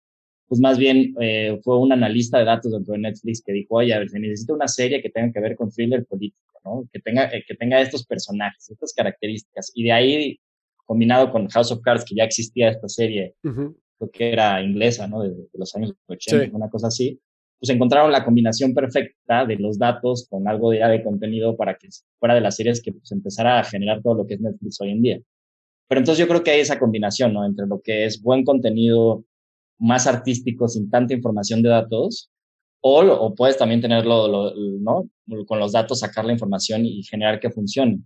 pues 0.47 0.61
más 0.61 0.77
bien 0.77 1.15
eh, 1.19 1.59
fue 1.63 1.79
un 1.79 1.91
analista 1.91 2.37
de 2.37 2.45
datos 2.45 2.71
dentro 2.71 2.93
de 2.93 2.99
Netflix 2.99 3.41
que 3.43 3.53
dijo, 3.53 3.75
oye, 3.75 3.93
a 3.93 3.99
ver, 3.99 4.09
se 4.09 4.19
necesita 4.19 4.53
una 4.53 4.67
serie 4.67 5.01
que 5.01 5.09
tenga 5.09 5.31
que 5.33 5.39
ver 5.39 5.55
con 5.55 5.71
thriller 5.71 6.05
político, 6.05 6.59
¿no? 6.63 6.87
Que 6.91 6.99
tenga, 6.99 7.25
eh, 7.25 7.43
que 7.47 7.55
tenga 7.55 7.81
estos 7.81 8.05
personajes, 8.05 8.69
estas 8.69 8.93
características. 8.93 9.71
Y 9.73 9.85
de 9.85 9.91
ahí 9.91 10.39
combinado 10.85 11.31
con 11.31 11.47
House 11.49 11.71
of 11.71 11.81
Cards, 11.81 12.05
que 12.05 12.15
ya 12.15 12.23
existía 12.23 12.69
esta 12.69 12.87
serie, 12.87 13.33
creo 13.41 14.11
que 14.11 14.31
era 14.31 14.61
inglesa, 14.61 15.07
¿no? 15.07 15.23
De, 15.23 15.33
los 15.53 15.75
años 15.75 15.93
80, 16.07 16.55
una 16.55 16.69
cosa 16.69 16.87
así, 16.87 17.19
pues 17.59 17.69
encontraron 17.69 18.11
la 18.11 18.23
combinación 18.23 18.73
perfecta 18.73 19.45
de 19.45 19.55
los 19.55 19.79
datos 19.79 20.27
con 20.29 20.47
algo 20.47 20.69
de, 20.71 20.79
de 20.79 21.03
contenido 21.03 21.57
para 21.57 21.75
que 21.75 21.87
fuera 22.19 22.35
de 22.35 22.41
las 22.41 22.55
series 22.55 22.81
que 22.83 22.91
pues 22.91 23.11
empezara 23.11 23.59
a 23.59 23.63
generar 23.63 24.03
todo 24.03 24.13
lo 24.13 24.27
que 24.27 24.35
es 24.35 24.41
Netflix 24.41 24.79
hoy 24.79 24.91
en 24.91 25.01
día. 25.01 25.19
Pero 25.87 25.99
entonces 25.99 26.19
yo 26.19 26.27
creo 26.27 26.43
que 26.43 26.51
hay 26.51 26.59
esa 26.59 26.77
combinación, 26.77 27.33
¿no? 27.33 27.45
Entre 27.45 27.65
lo 27.65 27.81
que 27.81 28.05
es 28.05 28.21
buen 28.21 28.43
contenido 28.43 29.23
más 29.79 30.07
artístico 30.07 30.67
sin 30.67 30.89
tanta 30.89 31.13
información 31.13 31.61
de 31.61 31.69
datos, 31.69 32.31
o, 32.81 33.01
o 33.01 33.33
puedes 33.33 33.57
también 33.57 33.81
tenerlo, 33.81 34.53
¿no? 34.79 35.09
Con 35.47 35.59
los 35.59 35.71
datos 35.71 35.99
sacar 35.99 36.25
la 36.25 36.33
información 36.33 36.85
y 36.85 37.03
generar 37.03 37.39
que 37.39 37.49
funcione. 37.49 37.99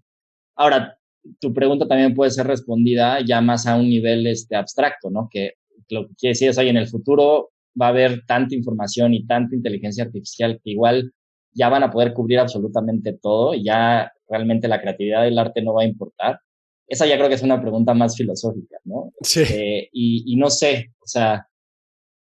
Ahora, 0.56 0.98
tu 1.40 1.54
pregunta 1.54 1.88
también 1.88 2.16
puede 2.16 2.32
ser 2.32 2.48
respondida 2.48 3.20
ya 3.26 3.42
más 3.42 3.68
a 3.68 3.76
un 3.76 3.90
nivel 3.90 4.26
este, 4.28 4.56
abstracto, 4.56 5.10
¿no? 5.10 5.28
Que 5.30 5.54
lo 5.90 6.08
que 6.08 6.16
quiere 6.16 6.32
decir 6.32 6.50
es, 6.50 6.58
oye, 6.58 6.70
en 6.70 6.78
el 6.78 6.88
futuro 6.88 7.52
va 7.80 7.88
a 7.88 7.90
haber 7.90 8.24
tanta 8.26 8.56
información 8.56 9.14
y 9.14 9.26
tanta 9.26 9.56
inteligencia 9.56 10.06
artificial 10.06 10.60
que 10.64 10.72
igual 10.72 11.14
ya 11.52 11.70
van 11.70 11.84
a 11.84 11.92
poder 11.92 12.14
cubrir 12.14 12.40
absolutamente 12.40 13.14
todo 13.14 13.54
y 13.54 13.64
ya 13.64 14.12
realmente 14.28 14.68
la 14.68 14.82
creatividad 14.82 15.24
del 15.24 15.40
arte 15.40 15.62
no 15.62 15.74
va 15.74 15.82
a 15.82 15.88
importar. 15.88 16.40
Esa 16.88 17.06
ya 17.06 17.18
creo 17.18 17.28
que 17.28 17.36
es 17.36 17.44
una 17.44 17.62
pregunta 17.62 17.94
más 17.94 18.16
filosófica, 18.16 18.78
¿no? 18.86 19.12
Sí. 19.22 19.42
Eh, 19.42 19.90
y, 19.92 20.34
y 20.34 20.36
no 20.38 20.50
sé, 20.50 20.94
o 21.00 21.08
sea, 21.08 21.48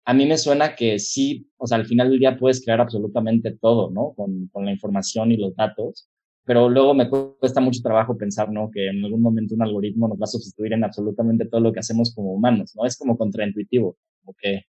a 0.06 0.14
mí 0.14 0.26
me 0.26 0.38
suena 0.38 0.76
que 0.76 1.00
sí, 1.00 1.50
o 1.58 1.68
sea, 1.68 1.78
al 1.78 1.86
final 1.86 2.10
del 2.10 2.20
día 2.20 2.38
puedes 2.38 2.64
crear 2.64 2.82
absolutamente 2.82 3.52
todo, 3.52 3.90
¿no? 3.92 4.14
Con, 4.16 4.48
con 4.52 4.66
la 4.66 4.72
información 4.72 5.32
y 5.32 5.38
los 5.38 5.56
datos 5.56 6.10
pero 6.46 6.70
luego 6.70 6.94
me 6.94 7.10
cuesta 7.10 7.62
mucho 7.62 7.82
trabajo 7.82 8.18
pensar, 8.18 8.52
¿no? 8.52 8.70
Que 8.72 8.88
en 8.88 9.04
algún 9.04 9.22
momento 9.22 9.56
un 9.56 9.64
algoritmo 9.64 10.08
nos 10.08 10.18
va 10.18 10.26
a 10.26 10.28
sustituir 10.28 10.74
en 10.74 10.84
absolutamente 10.84 11.46
todo 11.46 11.62
lo 11.62 11.72
que 11.72 11.80
hacemos 11.80 12.14
como 12.14 12.34
humanos, 12.34 12.74
¿no? 12.76 12.86
Es 12.86 12.98
como 12.98 13.18
contraintuitivo, 13.18 13.98
como 14.22 14.36
que 14.38 14.66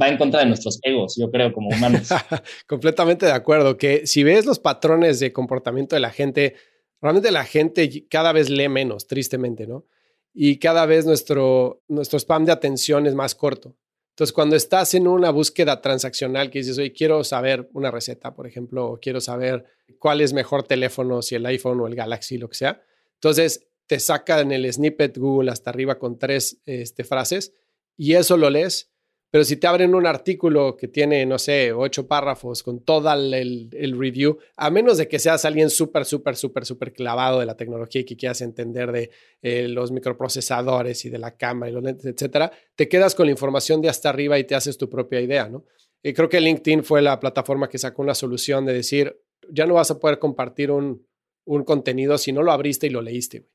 va 0.00 0.08
en 0.08 0.18
contra 0.18 0.40
de 0.40 0.46
nuestros 0.46 0.78
egos, 0.82 1.16
yo 1.18 1.30
creo, 1.30 1.52
como 1.52 1.68
humanos. 1.68 2.08
Completamente 2.68 3.26
de 3.26 3.32
acuerdo, 3.32 3.76
que 3.76 4.06
si 4.06 4.22
ves 4.22 4.46
los 4.46 4.60
patrones 4.60 5.18
de 5.18 5.32
comportamiento 5.32 5.96
de 5.96 6.00
la 6.00 6.10
gente, 6.10 6.54
realmente 7.00 7.32
la 7.32 7.44
gente 7.44 8.06
cada 8.08 8.32
vez 8.32 8.48
lee 8.48 8.68
menos, 8.68 9.06
tristemente, 9.08 9.66
¿no? 9.66 9.84
Y 10.32 10.58
cada 10.58 10.86
vez 10.86 11.06
nuestro, 11.06 11.82
nuestro 11.88 12.18
spam 12.18 12.44
de 12.44 12.52
atención 12.52 13.06
es 13.06 13.14
más 13.14 13.34
corto. 13.34 13.76
Entonces, 14.16 14.32
cuando 14.32 14.56
estás 14.56 14.94
en 14.94 15.06
una 15.06 15.28
búsqueda 15.28 15.82
transaccional 15.82 16.48
que 16.48 16.60
dices, 16.60 16.78
oye, 16.78 16.90
quiero 16.94 17.22
saber 17.22 17.68
una 17.74 17.90
receta, 17.90 18.34
por 18.34 18.46
ejemplo, 18.46 18.92
o 18.92 18.98
quiero 18.98 19.20
saber 19.20 19.66
cuál 19.98 20.22
es 20.22 20.32
mejor 20.32 20.62
teléfono, 20.62 21.20
si 21.20 21.34
el 21.34 21.44
iPhone 21.44 21.80
o 21.82 21.86
el 21.86 21.94
Galaxy, 21.94 22.38
lo 22.38 22.48
que 22.48 22.54
sea, 22.54 22.82
entonces 23.12 23.66
te 23.86 24.00
saca 24.00 24.40
en 24.40 24.52
el 24.52 24.72
snippet 24.72 25.18
Google 25.18 25.50
hasta 25.50 25.68
arriba 25.68 25.98
con 25.98 26.18
tres 26.18 26.62
este, 26.64 27.04
frases 27.04 27.52
y 27.94 28.14
eso 28.14 28.38
lo 28.38 28.48
lees 28.48 28.90
pero 29.30 29.44
si 29.44 29.56
te 29.56 29.66
abren 29.66 29.94
un 29.94 30.06
artículo 30.06 30.76
que 30.76 30.88
tiene, 30.88 31.26
no 31.26 31.38
sé, 31.38 31.72
ocho 31.72 32.06
párrafos 32.06 32.62
con 32.62 32.84
todo 32.84 33.12
el, 33.12 33.68
review, 33.98 34.38
a 34.56 34.70
menos 34.70 34.98
de 34.98 35.08
que 35.08 35.18
seas 35.18 35.44
alguien 35.44 35.68
súper, 35.68 36.04
súper, 36.04 36.36
súper, 36.36 36.64
súper 36.64 36.92
clavado 36.92 37.40
de 37.40 37.46
la 37.46 37.56
tecnología 37.56 38.02
y 38.02 38.04
que 38.04 38.16
quieras 38.16 38.40
entender 38.40 38.92
de 38.92 39.10
eh, 39.42 39.68
los 39.68 39.90
microprocesadores 39.90 41.04
y 41.04 41.10
de 41.10 41.18
la 41.18 41.36
cámara 41.36 41.70
y 41.70 41.74
los 41.74 41.82
lentes, 41.82 42.06
etcétera, 42.06 42.52
te 42.76 42.88
quedas 42.88 43.14
con 43.14 43.26
la 43.26 43.32
información 43.32 43.82
de 43.82 43.88
hasta 43.88 44.08
arriba 44.08 44.38
y 44.38 44.44
te 44.44 44.54
haces 44.54 44.78
tu 44.78 44.88
propia 44.88 45.20
idea, 45.20 45.48
¿no? 45.48 45.64
Y 46.02 46.12
creo 46.12 46.28
que 46.28 46.40
LinkedIn 46.40 46.84
fue 46.84 47.02
la 47.02 47.18
plataforma 47.18 47.68
que 47.68 47.78
sacó 47.78 48.02
una 48.02 48.14
solución 48.14 48.64
de 48.64 48.72
decir, 48.72 49.20
ya 49.50 49.66
no 49.66 49.74
vas 49.74 49.90
a 49.90 49.98
poder 49.98 50.20
compartir 50.20 50.70
un, 50.70 51.04
un 51.44 51.64
contenido 51.64 52.16
si 52.16 52.32
no 52.32 52.42
lo 52.42 52.52
abriste 52.52 52.86
y 52.86 52.90
lo 52.90 53.02
leíste, 53.02 53.48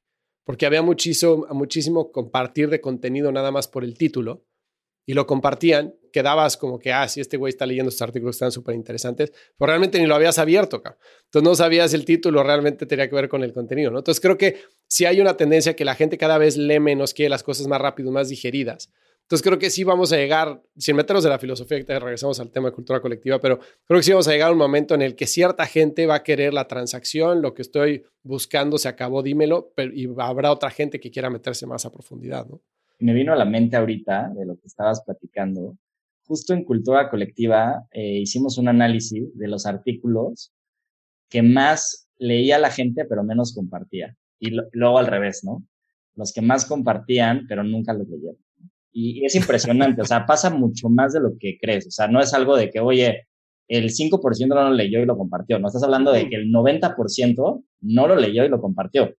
Porque 0.43 0.65
había 0.65 0.81
muchísimo, 0.81 1.47
muchísimo 1.51 2.11
compartir 2.11 2.69
de 2.69 2.81
contenido 2.81 3.31
nada 3.31 3.51
más 3.51 3.67
por 3.67 3.83
el 3.83 3.97
título 3.97 4.43
y 5.05 5.13
lo 5.13 5.25
compartían, 5.25 5.95
quedabas 6.11 6.57
como 6.57 6.79
que, 6.79 6.91
ah, 6.91 7.07
sí, 7.07 7.21
este 7.21 7.37
güey 7.37 7.51
está 7.51 7.65
leyendo 7.65 7.89
estos 7.89 8.01
artículos 8.01 8.35
que 8.35 8.37
están 8.37 8.51
súper 8.51 8.75
interesantes, 8.75 9.31
pero 9.57 9.67
realmente 9.67 9.99
ni 9.99 10.05
lo 10.05 10.15
habías 10.15 10.37
abierto, 10.37 10.81
cabrón. 10.81 11.01
Entonces 11.25 11.49
no 11.49 11.55
sabías 11.55 11.93
el 11.93 12.05
título, 12.05 12.43
realmente 12.43 12.85
tenía 12.85 13.09
que 13.09 13.15
ver 13.15 13.29
con 13.29 13.43
el 13.43 13.53
contenido, 13.53 13.91
¿no? 13.91 13.99
Entonces 13.99 14.21
creo 14.21 14.37
que 14.37 14.57
sí 14.87 15.05
hay 15.05 15.21
una 15.21 15.37
tendencia 15.37 15.75
que 15.75 15.85
la 15.85 15.95
gente 15.95 16.17
cada 16.17 16.37
vez 16.37 16.57
lee 16.57 16.79
menos, 16.79 17.13
quiere 17.13 17.29
las 17.29 17.43
cosas 17.43 17.67
más 17.67 17.81
rápido, 17.81 18.11
más 18.11 18.29
digeridas. 18.29 18.91
Entonces 19.31 19.47
creo 19.47 19.59
que 19.59 19.69
sí 19.69 19.85
vamos 19.85 20.11
a 20.11 20.17
llegar, 20.17 20.61
sin 20.77 20.97
meternos 20.97 21.23
de 21.23 21.29
la 21.29 21.39
filosofía, 21.39 21.81
que 21.85 21.99
regresamos 21.99 22.41
al 22.41 22.51
tema 22.51 22.67
de 22.67 22.75
cultura 22.75 22.99
colectiva, 22.99 23.39
pero 23.39 23.59
creo 23.85 23.99
que 23.99 24.03
sí 24.03 24.11
vamos 24.11 24.27
a 24.27 24.31
llegar 24.31 24.49
a 24.49 24.51
un 24.51 24.57
momento 24.57 24.93
en 24.93 25.01
el 25.01 25.15
que 25.15 25.25
cierta 25.25 25.65
gente 25.65 26.05
va 26.05 26.15
a 26.15 26.23
querer 26.23 26.53
la 26.53 26.67
transacción, 26.67 27.41
lo 27.41 27.53
que 27.53 27.61
estoy 27.61 28.03
buscando 28.23 28.77
se 28.77 28.89
acabó, 28.89 29.23
dímelo, 29.23 29.73
y 29.93 30.09
habrá 30.17 30.51
otra 30.51 30.69
gente 30.69 30.99
que 30.99 31.11
quiera 31.11 31.29
meterse 31.29 31.65
más 31.65 31.85
a 31.85 31.91
profundidad, 31.91 32.45
¿no? 32.45 32.61
Me 33.01 33.13
vino 33.13 33.33
a 33.33 33.35
la 33.35 33.45
mente 33.45 33.75
ahorita 33.75 34.31
de 34.35 34.45
lo 34.45 34.55
que 34.55 34.67
estabas 34.67 35.03
platicando. 35.03 35.77
Justo 36.25 36.53
en 36.53 36.63
Cultura 36.63 37.09
Colectiva 37.09 37.85
eh, 37.91 38.19
hicimos 38.19 38.57
un 38.57 38.67
análisis 38.67 39.35
de 39.37 39.47
los 39.47 39.65
artículos 39.65 40.53
que 41.29 41.41
más 41.41 42.07
leía 42.17 42.59
la 42.59 42.69
gente, 42.69 43.05
pero 43.05 43.23
menos 43.23 43.53
compartía. 43.53 44.15
Y 44.39 44.51
luego 44.73 44.99
al 44.99 45.07
revés, 45.07 45.43
¿no? 45.43 45.63
Los 46.15 46.31
que 46.33 46.41
más 46.41 46.65
compartían, 46.65 47.45
pero 47.47 47.63
nunca 47.63 47.93
los 47.93 48.07
leyeron. 48.07 48.37
Y, 48.91 49.25
es 49.25 49.35
impresionante, 49.35 50.01
o 50.01 50.05
sea, 50.05 50.25
pasa 50.27 50.49
mucho 50.49 50.89
más 50.89 51.13
de 51.13 51.21
lo 51.21 51.37
que 51.39 51.57
crees. 51.59 51.87
O 51.87 51.91
sea, 51.91 52.07
no 52.07 52.19
es 52.19 52.33
algo 52.33 52.55
de 52.55 52.69
que, 52.69 52.79
oye, 52.79 53.27
el 53.67 53.89
5% 53.89 54.47
no 54.47 54.63
lo 54.69 54.73
leyó 54.73 54.99
y 54.99 55.05
lo 55.05 55.17
compartió. 55.17 55.57
No 55.57 55.67
estás 55.67 55.83
hablando 55.83 56.11
de 56.11 56.29
que 56.29 56.35
el 56.35 56.51
90% 56.51 57.63
no 57.81 58.07
lo 58.07 58.15
leyó 58.15 58.43
y 58.43 58.49
lo 58.49 58.61
compartió. 58.61 59.15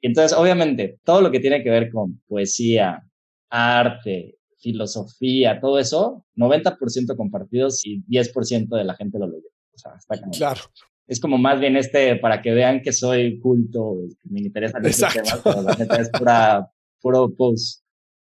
Entonces, 0.00 0.36
obviamente, 0.36 0.98
todo 1.04 1.20
lo 1.20 1.30
que 1.30 1.40
tiene 1.40 1.62
que 1.62 1.70
ver 1.70 1.90
con 1.90 2.20
poesía, 2.28 3.02
arte, 3.50 4.38
filosofía, 4.58 5.60
todo 5.60 5.78
eso, 5.78 6.24
90% 6.36 7.16
compartidos 7.16 7.84
y 7.84 8.02
10% 8.04 8.76
de 8.76 8.84
la 8.84 8.94
gente 8.94 9.18
lo 9.18 9.26
leyó. 9.26 9.48
O 9.74 9.78
sea, 9.78 9.92
está 9.96 10.20
Claro. 10.30 10.60
Es 11.06 11.20
como 11.20 11.38
más 11.38 11.58
bien 11.58 11.76
este, 11.76 12.16
para 12.16 12.42
que 12.42 12.52
vean 12.52 12.82
que 12.82 12.92
soy 12.92 13.40
culto, 13.40 13.96
que 14.22 14.28
me 14.30 14.40
interesan 14.40 14.84
estos 14.84 15.12
temas, 15.14 15.40
pero 15.42 15.62
la 15.62 15.74
gente 15.74 16.00
es 16.02 16.10
pura, 16.10 16.70
puro 17.00 17.34
post. 17.34 17.82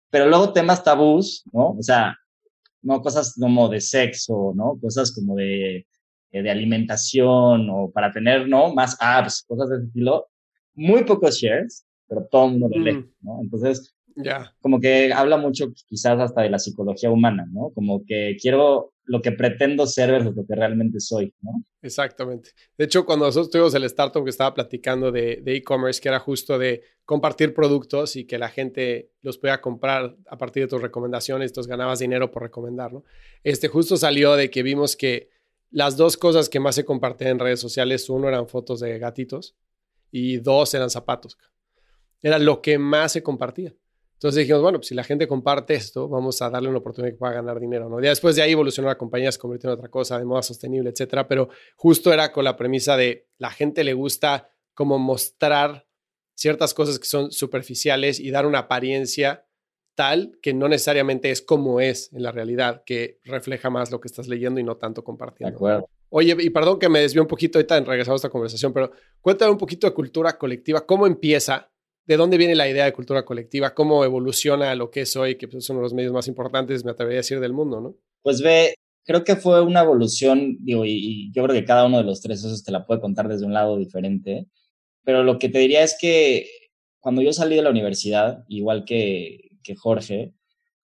Pero 0.09 0.27
luego 0.27 0.51
temas 0.51 0.83
tabús, 0.83 1.43
¿no? 1.53 1.69
O 1.69 1.81
sea, 1.81 2.17
no 2.81 3.01
cosas 3.01 3.35
como 3.39 3.69
de 3.69 3.79
sexo, 3.79 4.51
¿no? 4.55 4.77
Cosas 4.81 5.13
como 5.13 5.35
de, 5.35 5.87
de 6.31 6.51
alimentación 6.51 7.69
o 7.69 7.91
para 7.91 8.11
tener, 8.11 8.47
¿no? 8.47 8.73
Más 8.73 8.97
apps, 8.99 9.45
cosas 9.47 9.69
de 9.69 9.75
ese 9.77 9.85
estilo 9.85 10.27
muy 10.75 11.03
pocos 11.03 11.37
shares, 11.37 11.85
pero 12.07 12.25
todo 12.29 12.45
el 12.45 12.51
mundo 12.51 12.69
lo 12.71 12.81
lee, 12.83 12.93
mm. 12.93 13.11
¿no? 13.21 13.39
Entonces, 13.41 13.95
como 14.61 14.79
que 14.79 15.11
habla 15.11 15.37
mucho 15.37 15.73
quizás 15.87 16.19
hasta 16.19 16.41
de 16.41 16.49
la 16.49 16.59
psicología 16.59 17.09
humana, 17.09 17.45
¿no? 17.51 17.71
Como 17.73 18.03
que 18.05 18.37
quiero 18.41 18.93
lo 19.03 19.21
que 19.21 19.31
pretendo 19.31 19.85
ser 19.85 20.09
versus 20.09 20.35
lo 20.35 20.45
que 20.45 20.55
realmente 20.55 20.99
soy, 20.99 21.33
¿no? 21.41 21.63
Exactamente. 21.81 22.51
De 22.77 22.85
hecho, 22.85 23.05
cuando 23.05 23.25
nosotros 23.25 23.51
tuvimos 23.51 23.75
el 23.75 23.83
startup 23.83 24.23
que 24.23 24.29
estaba 24.29 24.53
platicando 24.53 25.11
de 25.11 25.43
e-commerce, 25.45 26.01
que 26.01 26.07
era 26.07 26.19
justo 26.19 26.57
de 26.57 26.81
compartir 27.03 27.53
productos 27.53 28.15
y 28.15 28.25
que 28.25 28.39
la 28.39 28.49
gente 28.49 29.11
los 29.21 29.37
pueda 29.37 29.61
comprar 29.61 30.15
a 30.27 30.37
partir 30.37 30.63
de 30.63 30.69
tus 30.69 30.81
recomendaciones, 30.81 31.51
entonces 31.51 31.69
ganabas 31.69 31.99
dinero 31.99 32.31
por 32.31 32.41
recomendar, 32.43 32.93
¿no? 32.93 33.03
Este 33.43 33.67
justo 33.67 33.97
salió 33.97 34.35
de 34.35 34.49
que 34.49 34.63
vimos 34.63 34.95
que 34.95 35.29
las 35.69 35.97
dos 35.97 36.15
cosas 36.15 36.47
que 36.47 36.59
más 36.59 36.75
se 36.75 36.85
compartían 36.85 37.31
en 37.31 37.39
redes 37.39 37.59
sociales, 37.59 38.09
uno 38.09 38.29
eran 38.29 38.47
fotos 38.47 38.79
de 38.79 38.97
gatitos 38.97 39.55
y 40.17 40.37
dos 40.37 40.73
eran 40.73 40.89
zapatos. 40.89 41.37
Era 42.21 42.39
lo 42.39 42.61
que 42.61 42.77
más 42.77 43.11
se 43.11 43.21
compartía. 43.21 43.75
Entonces 44.13 44.39
dijimos, 44.39 44.61
bueno, 44.61 44.77
pues 44.79 44.87
si 44.87 44.95
la 44.95 45.03
gente 45.03 45.27
comparte 45.27 45.73
esto, 45.73 46.07
vamos 46.07 46.41
a 46.41 46.49
darle 46.49 46.69
una 46.69 46.77
oportunidad 46.77 47.11
que 47.11 47.17
pueda 47.17 47.33
ganar 47.33 47.59
dinero, 47.59 47.89
¿no? 47.89 48.01
Ya 48.01 48.09
después 48.09 48.37
de 48.37 48.41
ahí 48.41 48.53
evolucionó 48.53 48.87
la 48.87 48.97
compañía, 48.97 49.29
se 49.29 49.39
convirtió 49.39 49.69
en 49.69 49.73
otra 49.77 49.89
cosa, 49.89 50.17
de 50.17 50.23
moda 50.23 50.41
sostenible, 50.41 50.89
etcétera, 50.89 51.27
pero 51.27 51.49
justo 51.75 52.13
era 52.13 52.31
con 52.31 52.45
la 52.45 52.55
premisa 52.55 52.95
de 52.95 53.27
la 53.37 53.51
gente 53.51 53.83
le 53.83 53.91
gusta 53.91 54.49
como 54.73 54.97
mostrar 54.97 55.85
ciertas 56.33 56.73
cosas 56.73 56.97
que 56.97 57.07
son 57.07 57.33
superficiales 57.33 58.21
y 58.21 58.31
dar 58.31 58.45
una 58.45 58.59
apariencia 58.59 59.45
tal 59.95 60.39
que 60.41 60.53
no 60.53 60.69
necesariamente 60.69 61.29
es 61.29 61.41
como 61.41 61.81
es 61.81 62.13
en 62.13 62.23
la 62.23 62.31
realidad, 62.31 62.83
que 62.85 63.19
refleja 63.25 63.69
más 63.69 63.91
lo 63.91 63.99
que 63.99 64.07
estás 64.07 64.29
leyendo 64.29 64.61
y 64.61 64.63
no 64.63 64.77
tanto 64.77 65.03
compartiendo. 65.03 65.51
De 65.51 65.55
acuerdo. 65.55 65.89
Oye, 66.09 66.35
y 66.39 66.49
perdón 66.49 66.79
que 66.79 66.89
me 66.89 67.01
desvío 67.01 67.21
un 67.21 67.27
poquito 67.27 67.57
ahorita 67.57 67.77
en 67.77 67.85
regresar 67.85 68.13
a 68.13 68.15
esta 68.15 68.29
conversación, 68.29 68.73
pero 68.73 68.91
cuéntame 69.21 69.51
un 69.51 69.57
poquito 69.57 69.87
de 69.87 69.93
cultura 69.93 70.37
colectiva. 70.37 70.85
¿Cómo 70.85 71.07
empieza? 71.07 71.71
¿De 72.05 72.17
dónde 72.17 72.37
viene 72.37 72.55
la 72.55 72.69
idea 72.69 72.85
de 72.85 72.93
cultura 72.93 73.25
colectiva? 73.25 73.73
¿Cómo 73.73 74.05
evoluciona 74.05 74.73
lo 74.75 74.91
que 74.91 75.01
es 75.01 75.15
hoy, 75.15 75.35
que 75.35 75.47
pues, 75.47 75.63
es 75.63 75.69
uno 75.69 75.79
de 75.79 75.83
los 75.83 75.93
medios 75.93 76.13
más 76.13 76.27
importantes, 76.27 76.85
me 76.85 76.91
atrevería 76.91 77.19
a 77.19 77.21
decir, 77.21 77.39
del 77.39 77.53
mundo, 77.53 77.81
¿no? 77.81 77.95
Pues 78.21 78.41
ve, 78.41 78.75
creo 79.03 79.23
que 79.23 79.35
fue 79.35 79.61
una 79.61 79.81
evolución, 79.81 80.57
digo, 80.61 80.85
y, 80.85 81.31
yo 81.33 81.43
creo 81.43 81.55
que 81.55 81.65
cada 81.65 81.85
uno 81.85 81.97
de 81.97 82.03
los 82.03 82.21
tres 82.21 82.39
esos 82.39 82.63
te 82.63 82.71
la 82.71 82.85
puede 82.85 83.01
contar 83.01 83.27
desde 83.27 83.45
un 83.45 83.53
lado 83.53 83.77
diferente, 83.77 84.47
pero 85.03 85.23
lo 85.23 85.39
que 85.39 85.49
te 85.49 85.59
diría 85.59 85.83
es 85.83 85.97
que 85.99 86.47
cuando 86.99 87.21
yo 87.21 87.33
salí 87.33 87.55
de 87.55 87.61
la 87.61 87.69
universidad, 87.69 88.43
igual 88.47 88.85
que, 88.85 89.49
que 89.63 89.75
Jorge, 89.75 90.33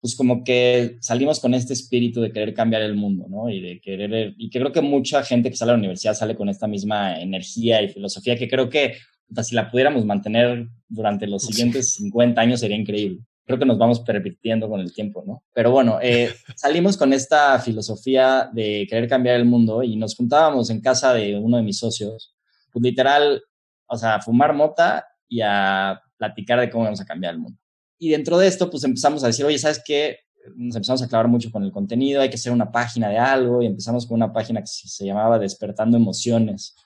pues 0.01 0.15
como 0.15 0.45
que 0.45 0.97
salimos 1.01 1.41
con 1.41 1.55
este 1.55 1.73
espíritu 1.73 2.21
de 2.21 2.33
querer 2.33 2.55
cambiar 2.55 2.83
el 2.83 2.95
mundo, 2.95 3.27
¿no? 3.29 3.51
Y 3.51 3.61
de 3.61 3.81
querer, 3.81 4.35
y 4.37 4.49
que 4.49 4.61
creo 4.61 4.73
que 4.73 4.81
mucha 4.81 5.23
gente 5.25 5.51
que 5.51 5.57
sale 5.57 5.73
a 5.73 5.75
la 5.75 5.79
universidad 5.79 6.15
sale 6.15 6.37
con 6.37 6.49
esta 6.49 6.69
misma 6.69 7.21
energía 7.21 7.83
y 7.83 7.89
filosofía 7.89 8.37
que 8.37 8.49
creo 8.49 8.69
que 8.69 8.95
si 9.43 9.55
la 9.55 9.71
pudiéramos 9.71 10.05
mantener 10.05 10.69
durante 10.89 11.27
los 11.27 11.43
siguientes 11.43 11.95
50 11.95 12.41
años 12.41 12.61
sería 12.61 12.77
increíble. 12.77 13.21
Creo 13.45 13.59
que 13.59 13.67
nos 13.67 13.79
vamos 13.79 14.01
permitiendo 14.01 14.69
con 14.69 14.81
el 14.81 14.93
tiempo, 14.93 15.25
¿no? 15.27 15.43
Pero 15.55 15.71
bueno, 15.71 15.99
eh, 16.03 16.33
salimos 16.57 16.97
con 16.97 17.13
esta 17.13 17.59
filosofía 17.59 18.49
de 18.53 18.87
querer 18.89 19.09
cambiar 19.09 19.37
el 19.37 19.47
mundo 19.47 19.83
y 19.83 19.97
nos 19.97 20.15
juntábamos 20.15 20.71
en 20.71 20.81
casa 20.81 21.13
de 21.15 21.37
uno 21.37 21.57
de 21.57 21.63
mis 21.63 21.79
socios, 21.79 22.35
pues 22.73 22.83
literal, 22.83 23.43
o 23.87 23.97
sea, 23.97 24.17
a 24.17 24.21
fumar 24.21 24.55
mota 24.55 25.07
y 25.29 25.41
a 25.43 26.01
platicar 26.17 26.61
de 26.61 26.71
cómo 26.71 26.85
vamos 26.85 27.01
a 27.01 27.07
cambiar 27.07 27.35
el 27.35 27.41
mundo. 27.41 27.59
Y 27.99 28.11
dentro 28.11 28.39
de 28.39 28.47
esto, 28.47 28.71
pues 28.71 28.85
empezamos 28.85 29.25
a 29.25 29.29
decir, 29.29 29.45
oye, 29.45 29.59
¿sabes 29.59 29.83
qué? 29.85 30.21
Nos 30.55 30.77
empezamos 30.77 31.03
a 31.03 31.09
clavar 31.09 31.29
mucho 31.29 31.51
con 31.51 31.63
el 31.65 31.73
contenido, 31.73 32.21
hay 32.21 32.31
que 32.31 32.37
hacer 32.37 32.53
una 32.53 32.71
página 32.71 33.09
de 33.09 33.19
algo 33.19 33.63
y 33.63 33.67
empezamos 33.67 34.07
con 34.07 34.17
una 34.17 34.33
página 34.33 34.61
que 34.61 34.67
se 34.67 35.05
llamaba 35.05 35.39
Despertando 35.39 35.97
Emociones, 35.97 36.77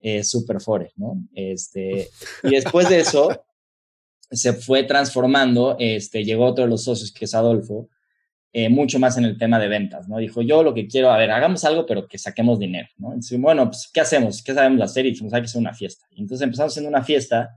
eh, 0.00 0.24
Super 0.24 0.60
Fore, 0.60 0.92
¿no? 0.96 1.22
Este, 1.34 2.08
y 2.42 2.50
después 2.50 2.88
de 2.88 3.00
eso, 3.00 3.44
se 4.30 4.52
fue 4.54 4.84
transformando, 4.84 5.76
este, 5.78 6.24
llegó 6.24 6.46
otro 6.46 6.64
de 6.64 6.70
los 6.70 6.84
socios, 6.84 7.12
que 7.12 7.26
es 7.26 7.34
Adolfo, 7.34 7.88
eh, 8.52 8.68
mucho 8.68 8.98
más 8.98 9.16
en 9.16 9.24
el 9.24 9.38
tema 9.38 9.58
de 9.58 9.68
ventas, 9.68 10.08
¿no? 10.08 10.18
Dijo, 10.18 10.42
yo 10.42 10.62
lo 10.62 10.74
que 10.74 10.88
quiero, 10.88 11.12
a 11.12 11.16
ver, 11.16 11.30
hagamos 11.30 11.64
algo, 11.64 11.86
pero 11.86 12.08
que 12.08 12.18
saquemos 12.18 12.58
dinero, 12.58 12.88
¿no? 12.98 13.08
Entonces, 13.08 13.40
bueno, 13.40 13.66
pues, 13.66 13.88
¿qué 13.92 14.00
hacemos? 14.00 14.42
¿Qué 14.42 14.54
sabemos 14.54 14.82
hacer? 14.82 15.06
Y 15.06 15.10
dijimos, 15.10 15.32
hay 15.32 15.42
que 15.42 15.46
hacer 15.46 15.60
una 15.60 15.74
fiesta. 15.74 16.06
Y 16.10 16.22
entonces 16.22 16.44
empezamos 16.44 16.72
haciendo 16.72 16.88
una 16.88 17.04
fiesta 17.04 17.50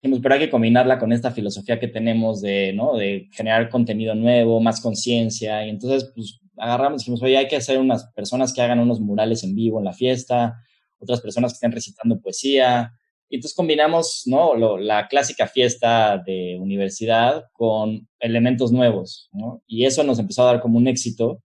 dijimos, 0.00 0.20
pero 0.22 0.34
hay 0.34 0.40
que 0.40 0.50
combinarla 0.50 0.98
con 0.98 1.12
esta 1.12 1.30
filosofía 1.30 1.80
que 1.80 1.88
tenemos 1.88 2.40
de, 2.40 2.72
¿no? 2.72 2.96
De 2.96 3.28
generar 3.32 3.68
contenido 3.68 4.14
nuevo, 4.14 4.60
más 4.60 4.80
conciencia. 4.80 5.66
Y 5.66 5.70
entonces, 5.70 6.10
pues, 6.14 6.40
agarramos 6.56 7.00
y 7.00 7.04
dijimos, 7.04 7.22
oye, 7.22 7.36
hay 7.36 7.48
que 7.48 7.56
hacer 7.56 7.78
unas 7.78 8.06
personas 8.14 8.52
que 8.52 8.62
hagan 8.62 8.80
unos 8.80 9.00
murales 9.00 9.42
en 9.44 9.54
vivo 9.54 9.78
en 9.78 9.84
la 9.84 9.92
fiesta, 9.92 10.56
otras 10.98 11.20
personas 11.20 11.52
que 11.52 11.56
estén 11.56 11.72
recitando 11.72 12.20
poesía. 12.20 12.92
Y 13.28 13.36
entonces 13.36 13.56
combinamos, 13.56 14.22
¿no? 14.26 14.56
la 14.78 15.06
clásica 15.06 15.46
fiesta 15.46 16.18
de 16.18 16.56
universidad 16.58 17.44
con 17.52 18.08
elementos 18.20 18.72
nuevos, 18.72 19.28
¿no? 19.32 19.62
Y 19.66 19.84
eso 19.84 20.02
nos 20.02 20.18
empezó 20.18 20.42
a 20.42 20.52
dar 20.52 20.60
como 20.60 20.78
un 20.78 20.88
éxito 20.88 21.42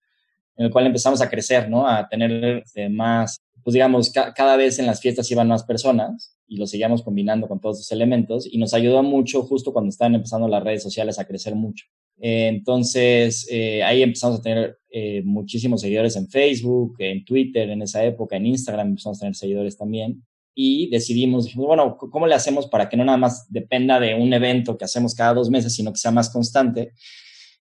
en 0.57 0.65
el 0.65 0.71
cual 0.71 0.85
empezamos 0.85 1.21
a 1.21 1.29
crecer, 1.29 1.69
¿no? 1.69 1.87
A 1.87 2.07
tener 2.07 2.61
este, 2.63 2.87
más, 2.87 3.41
pues 3.63 3.73
digamos, 3.73 4.11
cada 4.11 4.55
vez 4.55 4.79
en 4.79 4.85
las 4.85 5.01
fiestas 5.01 5.29
iban 5.31 5.47
más 5.47 5.63
personas 5.63 6.37
y 6.47 6.57
lo 6.57 6.67
seguíamos 6.67 7.01
combinando 7.01 7.47
con 7.47 7.59
todos 7.59 7.79
esos 7.79 7.91
elementos 7.91 8.47
y 8.51 8.57
nos 8.57 8.73
ayudó 8.73 9.03
mucho 9.03 9.43
justo 9.43 9.71
cuando 9.71 9.89
estaban 9.89 10.15
empezando 10.15 10.47
las 10.47 10.63
redes 10.63 10.83
sociales 10.83 11.19
a 11.19 11.25
crecer 11.25 11.55
mucho. 11.55 11.85
Eh, 12.19 12.47
entonces, 12.47 13.47
eh, 13.49 13.83
ahí 13.83 14.03
empezamos 14.03 14.39
a 14.39 14.41
tener 14.43 14.77
eh, 14.89 15.21
muchísimos 15.23 15.81
seguidores 15.81 16.15
en 16.15 16.27
Facebook, 16.27 16.95
en 16.99 17.25
Twitter 17.25 17.69
en 17.69 17.81
esa 17.81 18.03
época, 18.03 18.35
en 18.35 18.45
Instagram 18.45 18.89
empezamos 18.89 19.17
a 19.17 19.21
tener 19.21 19.35
seguidores 19.35 19.77
también. 19.77 20.23
Y 20.53 20.89
decidimos, 20.89 21.55
bueno, 21.55 21.97
¿cómo 21.97 22.27
le 22.27 22.35
hacemos 22.35 22.67
para 22.67 22.89
que 22.89 22.97
no 22.97 23.05
nada 23.05 23.17
más 23.17 23.47
dependa 23.49 23.99
de 23.99 24.15
un 24.15 24.33
evento 24.33 24.77
que 24.77 24.85
hacemos 24.85 25.15
cada 25.15 25.33
dos 25.33 25.49
meses, 25.49 25.73
sino 25.73 25.91
que 25.91 25.97
sea 25.99 26.11
más 26.11 26.29
constante? 26.29 26.91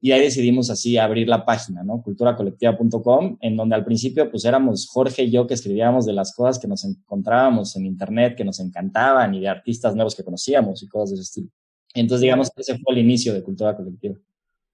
Y 0.00 0.12
ahí 0.12 0.20
decidimos 0.20 0.70
así 0.70 0.96
abrir 0.96 1.28
la 1.28 1.44
página, 1.44 1.82
¿no? 1.82 2.02
culturacolectiva.com, 2.02 3.38
en 3.40 3.56
donde 3.56 3.74
al 3.74 3.84
principio 3.84 4.30
pues 4.30 4.44
éramos 4.44 4.86
Jorge 4.88 5.24
y 5.24 5.30
yo 5.30 5.46
que 5.46 5.54
escribíamos 5.54 6.06
de 6.06 6.12
las 6.12 6.34
cosas 6.34 6.58
que 6.58 6.68
nos 6.68 6.84
encontrábamos 6.84 7.74
en 7.76 7.86
internet, 7.86 8.36
que 8.36 8.44
nos 8.44 8.60
encantaban 8.60 9.34
y 9.34 9.40
de 9.40 9.48
artistas 9.48 9.96
nuevos 9.96 10.14
que 10.14 10.22
conocíamos 10.22 10.82
y 10.82 10.88
cosas 10.88 11.10
de 11.10 11.14
ese 11.16 11.22
estilo. 11.22 11.50
Entonces 11.94 12.22
digamos 12.22 12.50
que 12.50 12.62
ese 12.62 12.78
fue 12.78 12.94
el 12.94 13.00
inicio 13.00 13.34
de 13.34 13.42
Cultura 13.42 13.76
Colectiva. 13.76 14.16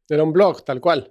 Era 0.08 0.22
un 0.22 0.32
blog, 0.32 0.62
tal 0.62 0.80
cual. 0.80 1.10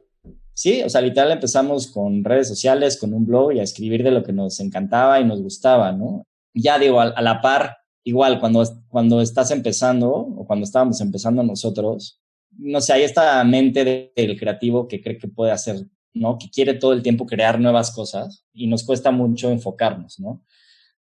Sí, 0.53 0.83
o 0.83 0.89
sea, 0.89 1.01
literal 1.01 1.31
empezamos 1.31 1.87
con 1.87 2.23
redes 2.23 2.47
sociales, 2.47 2.99
con 2.99 3.13
un 3.13 3.25
blog 3.25 3.53
y 3.53 3.59
a 3.59 3.63
escribir 3.63 4.03
de 4.03 4.11
lo 4.11 4.23
que 4.23 4.33
nos 4.33 4.59
encantaba 4.59 5.19
y 5.19 5.25
nos 5.25 5.41
gustaba, 5.41 5.91
¿no? 5.91 6.27
Ya 6.53 6.77
digo, 6.77 7.01
a, 7.01 7.19
la 7.21 7.41
par, 7.41 7.77
igual, 8.03 8.39
cuando, 8.39 8.63
cuando 8.89 9.21
estás 9.21 9.49
empezando 9.49 10.11
o 10.11 10.45
cuando 10.45 10.65
estábamos 10.65 11.01
empezando 11.01 11.41
nosotros, 11.41 12.21
no 12.57 12.81
sé, 12.81 12.93
hay 12.93 13.03
esta 13.03 13.43
mente 13.43 14.11
del 14.15 14.39
creativo 14.39 14.87
que 14.87 15.01
cree 15.01 15.17
que 15.17 15.27
puede 15.27 15.51
hacer, 15.51 15.77
¿no? 16.13 16.37
Que 16.37 16.49
quiere 16.49 16.73
todo 16.73 16.93
el 16.93 17.03
tiempo 17.03 17.25
crear 17.25 17.59
nuevas 17.59 17.91
cosas 17.91 18.45
y 18.53 18.67
nos 18.67 18.83
cuesta 18.83 19.11
mucho 19.11 19.49
enfocarnos, 19.51 20.19
¿no? 20.19 20.43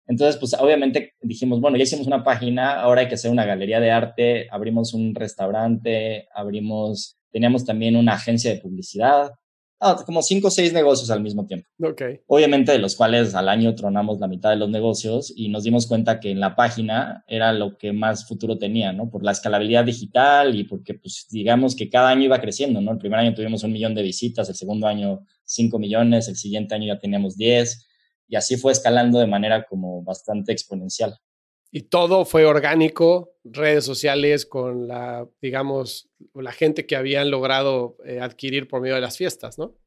Entonces, 0.08 0.38
pues 0.38 0.54
obviamente 0.56 1.14
dijimos, 1.22 1.62
bueno, 1.62 1.78
ya 1.78 1.84
hicimos 1.84 2.08
una 2.08 2.24
página, 2.24 2.82
ahora 2.82 3.02
hay 3.02 3.08
que 3.08 3.16
hacer 3.16 3.32
una 3.32 3.46
galería 3.46 3.80
de 3.80 3.92
arte, 3.92 4.48
abrimos 4.52 4.94
un 4.94 5.16
restaurante, 5.16 6.28
abrimos 6.34 7.18
teníamos 7.32 7.66
también 7.66 7.96
una 7.96 8.14
agencia 8.14 8.52
de 8.52 8.60
publicidad, 8.60 9.32
ah, 9.82 10.02
como 10.06 10.22
cinco 10.22 10.48
o 10.48 10.52
seis 10.52 10.72
negocios 10.72 11.12
al 11.12 11.22
mismo 11.22 11.46
tiempo. 11.46 11.68
Okay. 11.82 12.22
Obviamente 12.28 12.72
de 12.72 12.80
los 12.80 12.96
cuales 12.96 13.36
al 13.36 13.50
año 13.50 13.76
tronamos 13.76 14.20
la 14.20 14.28
mitad 14.28 14.52
de 14.52 14.56
los 14.56 14.70
negocios 14.70 15.34
y 15.36 15.50
nos 15.50 15.64
dimos 15.64 15.88
cuenta 15.88 16.20
que 16.20 16.32
en 16.32 16.40
la 16.40 16.56
página 16.56 17.26
era 17.28 17.52
lo 17.52 17.78
que 17.78 17.92
más 17.92 18.26
futuro 18.26 18.58
tenía, 18.58 18.94
¿no? 18.94 19.10
Por 19.10 19.24
la 19.24 19.32
escalabilidad 19.32 19.84
digital 19.84 20.56
y 20.56 20.64
porque, 20.64 20.94
pues, 20.94 21.28
digamos 21.30 21.76
que 21.76 21.90
cada 21.90 22.10
año 22.10 22.24
iba 22.24 22.40
creciendo, 22.40 22.80
¿no? 22.80 22.92
El 22.92 23.00
primer 23.00 23.20
año 23.20 23.34
tuvimos 23.34 23.64
un 23.64 23.74
millón 23.74 23.94
de 23.94 24.04
visitas, 24.04 24.48
el 24.48 24.56
segundo 24.56 24.88
año 24.88 25.26
cinco 25.44 25.80
millones, 25.80 26.30
el 26.30 26.38
siguiente 26.38 26.76
año 26.76 26.88
ya 26.88 27.00
teníamos 27.00 27.36
diez 27.36 27.88
y 28.32 28.38
así 28.38 28.56
fue 28.56 28.72
escalando 28.72 29.20
de 29.20 29.28
manera 29.28 29.66
como 29.66 30.02
bastante 30.04 30.54
exponencial. 30.54 31.20
Y 31.74 31.84
todo 31.84 32.26
fue 32.26 32.46
orgánico, 32.46 33.32
redes 33.46 33.86
sociales 33.86 34.46
con 34.46 34.90
la, 34.90 35.26
digamos, 35.42 36.10
la 36.34 36.52
gente 36.52 36.86
que 36.86 36.98
habían 36.98 37.32
logrado 37.32 37.96
eh, 38.06 38.20
adquirir 38.20 38.68
por 38.68 38.82
medio 38.82 38.96
de 38.96 39.02
las 39.02 39.18
fiestas, 39.18 39.58
¿no? 39.58 39.78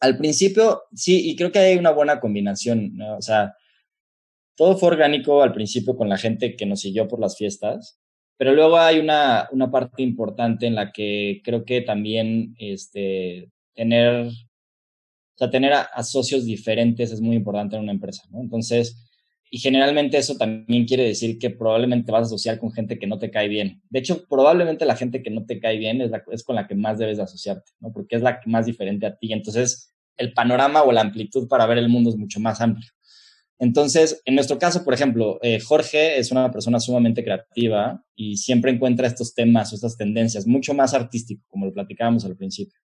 Al 0.00 0.18
principio, 0.18 0.82
sí, 0.92 1.30
y 1.30 1.36
creo 1.36 1.52
que 1.52 1.60
hay 1.60 1.78
una 1.78 1.92
buena 1.92 2.18
combinación, 2.18 2.96
¿no? 2.96 3.16
O 3.16 3.22
sea, 3.22 3.54
todo 4.56 4.76
fue 4.76 4.88
orgánico 4.88 5.40
al 5.42 5.52
principio 5.52 5.96
con 5.96 6.08
la 6.08 6.18
gente 6.18 6.56
que 6.56 6.66
nos 6.66 6.80
siguió 6.80 7.06
por 7.06 7.20
las 7.20 7.36
fiestas, 7.36 8.00
pero 8.36 8.52
luego 8.52 8.76
hay 8.76 8.98
una, 8.98 9.48
una 9.52 9.70
parte 9.70 10.02
importante 10.02 10.66
en 10.66 10.74
la 10.74 10.90
que 10.90 11.42
creo 11.44 11.64
que 11.64 11.80
también 11.80 12.56
este, 12.58 13.52
tener, 13.74 14.26
o 14.26 15.36
sea, 15.36 15.50
tener 15.50 15.72
a 15.72 16.02
socios 16.02 16.44
diferentes 16.44 17.12
es 17.12 17.20
muy 17.20 17.36
importante 17.36 17.76
en 17.76 17.82
una 17.82 17.92
empresa, 17.92 18.24
¿no? 18.30 18.40
Entonces, 18.40 19.07
y 19.50 19.58
generalmente 19.58 20.18
eso 20.18 20.36
también 20.36 20.84
quiere 20.84 21.04
decir 21.04 21.38
que 21.38 21.50
probablemente 21.50 22.12
vas 22.12 22.22
a 22.22 22.26
asociar 22.26 22.58
con 22.58 22.72
gente 22.72 22.98
que 22.98 23.06
no 23.06 23.18
te 23.18 23.30
cae 23.30 23.48
bien. 23.48 23.82
De 23.88 24.00
hecho, 24.00 24.26
probablemente 24.28 24.84
la 24.84 24.96
gente 24.96 25.22
que 25.22 25.30
no 25.30 25.46
te 25.46 25.58
cae 25.58 25.78
bien 25.78 26.02
es, 26.02 26.44
con 26.44 26.56
la 26.56 26.66
que 26.66 26.74
más 26.74 26.98
debes 26.98 27.16
de 27.16 27.22
asociarte, 27.22 27.72
¿no? 27.80 27.92
Porque 27.92 28.16
es 28.16 28.22
la 28.22 28.40
que 28.40 28.50
más 28.50 28.66
diferente 28.66 29.06
a 29.06 29.16
ti. 29.16 29.32
Entonces, 29.32 29.94
el 30.16 30.32
panorama 30.34 30.82
o 30.82 30.92
la 30.92 31.00
amplitud 31.00 31.48
para 31.48 31.66
ver 31.66 31.78
el 31.78 31.88
mundo 31.88 32.10
es 32.10 32.16
mucho 32.16 32.40
más 32.40 32.60
amplio. 32.60 32.90
Entonces, 33.58 34.20
en 34.24 34.34
nuestro 34.34 34.58
caso, 34.58 34.84
por 34.84 34.94
ejemplo, 34.94 35.38
eh, 35.42 35.60
Jorge 35.60 36.18
es 36.18 36.30
una 36.30 36.50
persona 36.52 36.78
sumamente 36.78 37.24
creativa 37.24 38.04
y 38.14 38.36
siempre 38.36 38.70
encuentra 38.70 39.06
estos 39.06 39.34
temas 39.34 39.72
o 39.72 39.74
estas 39.74 39.96
tendencias, 39.96 40.46
mucho 40.46 40.74
más 40.74 40.94
artístico, 40.94 41.44
como 41.48 41.66
lo 41.66 41.72
platicábamos 41.72 42.24
al 42.24 42.36
principio. 42.36 42.78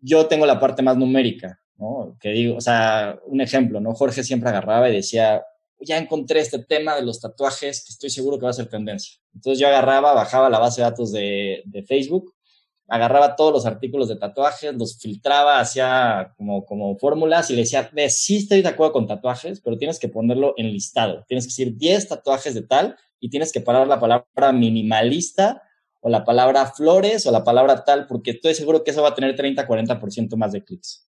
Yo 0.00 0.26
tengo 0.26 0.46
la 0.46 0.60
parte 0.60 0.82
más 0.82 0.96
numérica, 0.96 1.58
¿no? 1.78 2.16
Que 2.20 2.30
digo, 2.30 2.56
o 2.56 2.60
sea, 2.60 3.18
un 3.26 3.40
ejemplo, 3.40 3.80
¿no? 3.80 3.94
Jorge 3.94 4.22
siempre 4.22 4.50
agarraba 4.50 4.88
y 4.88 4.94
decía, 4.94 5.42
ya 5.84 5.98
encontré 5.98 6.40
este 6.40 6.58
tema 6.58 6.94
de 6.94 7.02
los 7.02 7.20
tatuajes 7.20 7.84
que 7.84 7.92
estoy 7.92 8.10
seguro 8.10 8.38
que 8.38 8.44
va 8.44 8.50
a 8.50 8.54
ser 8.54 8.68
tendencia. 8.68 9.20
Entonces 9.34 9.58
yo 9.58 9.68
agarraba, 9.68 10.14
bajaba 10.14 10.50
la 10.50 10.58
base 10.58 10.80
de 10.80 10.84
datos 10.84 11.12
de, 11.12 11.84
Facebook, 11.86 12.34
agarraba 12.88 13.36
todos 13.36 13.52
los 13.52 13.66
artículos 13.66 14.08
de 14.08 14.16
tatuajes, 14.16 14.74
los 14.74 14.98
filtraba, 14.98 15.60
hacía 15.60 16.34
como, 16.36 16.64
como 16.64 16.96
fórmulas 16.98 17.50
y 17.50 17.54
le 17.54 17.62
decía, 17.62 17.90
sí 18.08 18.36
estoy 18.38 18.62
de 18.62 18.68
acuerdo 18.68 18.92
con 18.92 19.06
tatuajes, 19.06 19.60
pero 19.60 19.78
tienes 19.78 19.98
que 19.98 20.08
ponerlo 20.08 20.54
en 20.56 20.70
listado. 20.70 21.24
Tienes 21.26 21.44
que 21.44 21.50
decir 21.50 21.76
10 21.76 22.08
tatuajes 22.08 22.54
de 22.54 22.62
tal 22.62 22.96
y 23.18 23.30
tienes 23.30 23.52
que 23.52 23.60
parar 23.60 23.86
la 23.86 24.00
palabra 24.00 24.52
minimalista 24.52 25.62
o 26.00 26.08
la 26.08 26.24
palabra 26.24 26.66
flores 26.66 27.26
o 27.26 27.30
la 27.30 27.44
palabra 27.44 27.84
tal, 27.84 28.06
porque 28.06 28.32
estoy 28.32 28.54
seguro 28.54 28.82
que 28.82 28.90
eso 28.90 29.02
va 29.02 29.10
a 29.10 29.14
tener 29.14 29.36
30, 29.36 29.66
40% 29.66 30.36
más 30.36 30.52
de 30.52 30.64
clics. 30.64 31.08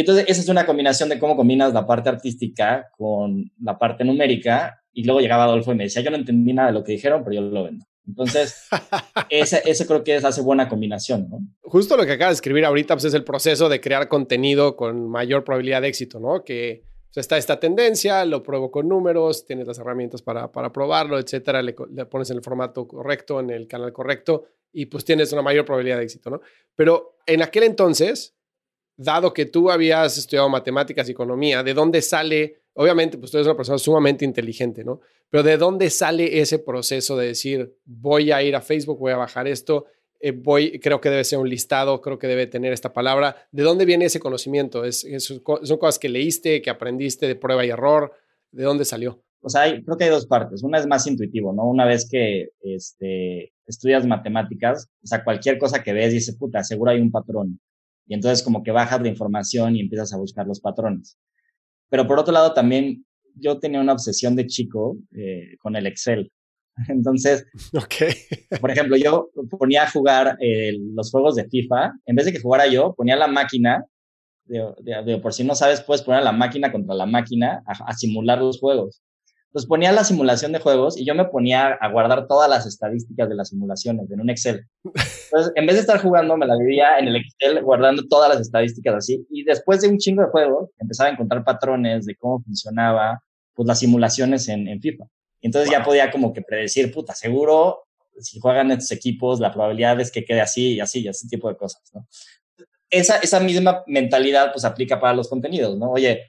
Y 0.00 0.02
entonces 0.02 0.24
esa 0.28 0.40
es 0.40 0.48
una 0.48 0.64
combinación 0.64 1.10
de 1.10 1.18
cómo 1.18 1.36
combinas 1.36 1.74
la 1.74 1.86
parte 1.86 2.08
artística 2.08 2.88
con 2.96 3.52
la 3.60 3.78
parte 3.78 4.02
numérica. 4.02 4.82
Y 4.94 5.04
luego 5.04 5.20
llegaba 5.20 5.44
Adolfo 5.44 5.72
y 5.72 5.74
me 5.74 5.84
decía, 5.84 6.00
yo 6.00 6.10
no 6.10 6.16
entendí 6.16 6.54
nada 6.54 6.68
de 6.68 6.72
lo 6.72 6.82
que 6.82 6.92
dijeron, 6.92 7.22
pero 7.22 7.34
yo 7.34 7.42
lo 7.42 7.64
vendo. 7.64 7.84
Entonces, 8.08 8.66
ese, 9.28 9.60
ese, 9.66 9.86
creo 9.86 10.02
que 10.02 10.16
es, 10.16 10.24
hace 10.24 10.40
buena 10.40 10.70
combinación, 10.70 11.28
¿no? 11.28 11.40
Justo 11.60 11.98
lo 11.98 12.06
que 12.06 12.12
acaba 12.12 12.30
de 12.30 12.34
escribir 12.34 12.64
ahorita 12.64 12.94
pues, 12.94 13.04
es 13.04 13.12
el 13.12 13.24
proceso 13.24 13.68
de 13.68 13.82
crear 13.82 14.08
contenido 14.08 14.74
con 14.74 15.06
mayor 15.06 15.44
probabilidad 15.44 15.82
de 15.82 15.88
éxito, 15.88 16.18
¿no? 16.18 16.44
Que 16.44 16.82
pues, 17.12 17.18
está 17.18 17.36
esta 17.36 17.60
tendencia, 17.60 18.24
lo 18.24 18.42
pruebo 18.42 18.70
con 18.70 18.88
números, 18.88 19.44
tienes 19.44 19.66
las 19.66 19.80
herramientas 19.80 20.22
para, 20.22 20.50
para 20.50 20.72
probarlo, 20.72 21.18
etcétera, 21.18 21.60
le, 21.60 21.76
le, 21.92 22.06
pones 22.06 22.30
en 22.30 22.38
el 22.38 22.42
formato 22.42 22.88
correcto, 22.88 23.38
en 23.38 23.50
el 23.50 23.66
canal 23.66 23.92
correcto, 23.92 24.44
y 24.72 24.86
pues 24.86 25.04
tienes 25.04 25.30
una 25.34 25.42
mayor 25.42 25.66
probabilidad 25.66 25.98
de 25.98 26.04
éxito, 26.04 26.30
¿no? 26.30 26.40
Pero 26.74 27.18
en 27.26 27.42
aquel 27.42 27.64
entonces, 27.64 28.34
dado 29.00 29.32
que 29.32 29.46
tú 29.46 29.70
habías 29.70 30.18
estudiado 30.18 30.48
matemáticas 30.50 31.08
y 31.08 31.12
economía, 31.12 31.62
¿de 31.62 31.72
dónde 31.72 32.02
sale? 32.02 32.58
Obviamente, 32.74 33.16
pues 33.16 33.30
tú 33.30 33.38
eres 33.38 33.46
una 33.46 33.56
persona 33.56 33.78
sumamente 33.78 34.26
inteligente, 34.26 34.84
¿no? 34.84 35.00
Pero 35.30 35.42
¿de 35.42 35.56
dónde 35.56 35.88
sale 35.88 36.40
ese 36.40 36.58
proceso 36.58 37.16
de 37.16 37.28
decir, 37.28 37.74
voy 37.86 38.30
a 38.30 38.42
ir 38.42 38.54
a 38.54 38.60
Facebook, 38.60 38.98
voy 38.98 39.12
a 39.12 39.16
bajar 39.16 39.48
esto, 39.48 39.86
eh, 40.20 40.32
voy, 40.32 40.78
creo 40.80 41.00
que 41.00 41.08
debe 41.08 41.24
ser 41.24 41.38
un 41.38 41.48
listado, 41.48 42.02
creo 42.02 42.18
que 42.18 42.26
debe 42.26 42.46
tener 42.46 42.74
esta 42.74 42.92
palabra? 42.92 43.36
¿De 43.52 43.62
dónde 43.62 43.86
viene 43.86 44.04
ese 44.04 44.20
conocimiento? 44.20 44.84
¿Es, 44.84 45.06
son 45.18 45.78
cosas 45.78 45.98
que 45.98 46.10
leíste, 46.10 46.60
que 46.60 46.68
aprendiste 46.68 47.26
de 47.26 47.36
prueba 47.36 47.64
y 47.64 47.70
error? 47.70 48.12
¿De 48.50 48.64
dónde 48.64 48.84
salió? 48.84 49.22
O 49.40 49.48
sea, 49.48 49.62
hay, 49.62 49.82
creo 49.82 49.96
que 49.96 50.04
hay 50.04 50.10
dos 50.10 50.26
partes. 50.26 50.62
Una 50.62 50.78
es 50.78 50.86
más 50.86 51.06
intuitivo, 51.06 51.54
¿no? 51.54 51.64
Una 51.64 51.86
vez 51.86 52.06
que 52.06 52.50
este, 52.60 53.54
estudias 53.66 54.06
matemáticas, 54.06 54.90
o 55.02 55.06
sea, 55.06 55.24
cualquier 55.24 55.56
cosa 55.56 55.82
que 55.82 55.94
ves 55.94 56.12
dice, 56.12 56.34
puta, 56.34 56.62
seguro 56.62 56.90
hay 56.90 57.00
un 57.00 57.10
patrón. 57.10 57.58
Y 58.10 58.14
entonces 58.14 58.42
como 58.42 58.64
que 58.64 58.72
bajas 58.72 59.00
la 59.00 59.08
información 59.08 59.76
y 59.76 59.80
empiezas 59.80 60.12
a 60.12 60.18
buscar 60.18 60.44
los 60.44 60.60
patrones. 60.60 61.16
Pero 61.88 62.08
por 62.08 62.18
otro 62.18 62.34
lado 62.34 62.52
también 62.52 63.06
yo 63.36 63.60
tenía 63.60 63.80
una 63.80 63.92
obsesión 63.92 64.34
de 64.34 64.48
chico 64.48 64.98
eh, 65.16 65.56
con 65.60 65.76
el 65.76 65.86
Excel. 65.86 66.32
Entonces, 66.88 67.46
okay. 67.72 68.12
por 68.60 68.72
ejemplo, 68.72 68.96
yo 68.96 69.30
ponía 69.56 69.84
a 69.84 69.90
jugar 69.90 70.36
eh, 70.40 70.72
los 70.92 71.12
juegos 71.12 71.36
de 71.36 71.48
FIFA, 71.48 71.92
en 72.04 72.16
vez 72.16 72.26
de 72.26 72.32
que 72.32 72.40
jugara 72.40 72.66
yo, 72.66 72.94
ponía 72.96 73.14
la 73.14 73.28
máquina, 73.28 73.84
de, 74.44 75.20
por 75.22 75.32
si 75.32 75.44
no 75.44 75.54
sabes, 75.54 75.80
puedes 75.80 76.02
poner 76.02 76.24
la 76.24 76.32
máquina 76.32 76.72
contra 76.72 76.96
la 76.96 77.06
máquina 77.06 77.62
a 77.64 77.94
simular 77.94 78.40
los 78.40 78.58
juegos. 78.58 79.00
Entonces 79.50 79.68
ponía 79.68 79.90
la 79.90 80.04
simulación 80.04 80.52
de 80.52 80.60
juegos 80.60 80.96
y 80.96 81.04
yo 81.04 81.14
me 81.14 81.24
ponía 81.24 81.72
a 81.72 81.90
guardar 81.90 82.28
todas 82.28 82.48
las 82.48 82.66
estadísticas 82.66 83.28
de 83.28 83.34
las 83.34 83.48
simulaciones 83.48 84.08
en 84.10 84.20
un 84.20 84.30
Excel. 84.30 84.64
Entonces, 84.84 85.52
en 85.56 85.66
vez 85.66 85.74
de 85.74 85.80
estar 85.80 86.00
jugando, 86.00 86.36
me 86.36 86.46
la 86.46 86.56
vivía 86.56 86.98
en 86.98 87.08
el 87.08 87.16
Excel 87.16 87.62
guardando 87.62 88.06
todas 88.08 88.28
las 88.28 88.40
estadísticas 88.40 88.94
así. 88.94 89.26
Y 89.28 89.42
después 89.42 89.80
de 89.80 89.88
un 89.88 89.98
chingo 89.98 90.22
de 90.22 90.28
juegos, 90.28 90.70
empezaba 90.78 91.10
a 91.10 91.12
encontrar 91.12 91.42
patrones 91.42 92.06
de 92.06 92.14
cómo 92.14 92.40
funcionaba 92.42 93.20
pues 93.54 93.66
las 93.66 93.80
simulaciones 93.80 94.48
en, 94.48 94.68
en 94.68 94.80
FIFA. 94.80 95.04
Y 95.40 95.46
entonces 95.46 95.70
ya 95.70 95.82
podía 95.82 96.10
como 96.12 96.32
que 96.32 96.42
predecir, 96.42 96.92
puta, 96.92 97.14
seguro 97.14 97.80
si 98.22 98.38
juegan 98.38 98.70
estos 98.70 98.92
equipos, 98.92 99.40
la 99.40 99.52
probabilidad 99.52 100.00
es 100.00 100.10
que 100.10 100.24
quede 100.24 100.40
así 100.40 100.74
y 100.74 100.80
así, 100.80 101.00
y 101.00 101.08
ese 101.08 101.28
tipo 101.28 101.48
de 101.48 101.56
cosas, 101.56 101.82
¿no? 101.92 102.06
Esa, 102.90 103.18
esa 103.18 103.38
misma 103.38 103.84
mentalidad 103.86 104.52
pues 104.52 104.64
aplica 104.64 104.98
para 104.98 105.14
los 105.14 105.28
contenidos, 105.28 105.78
¿no? 105.78 105.92
Oye, 105.92 106.28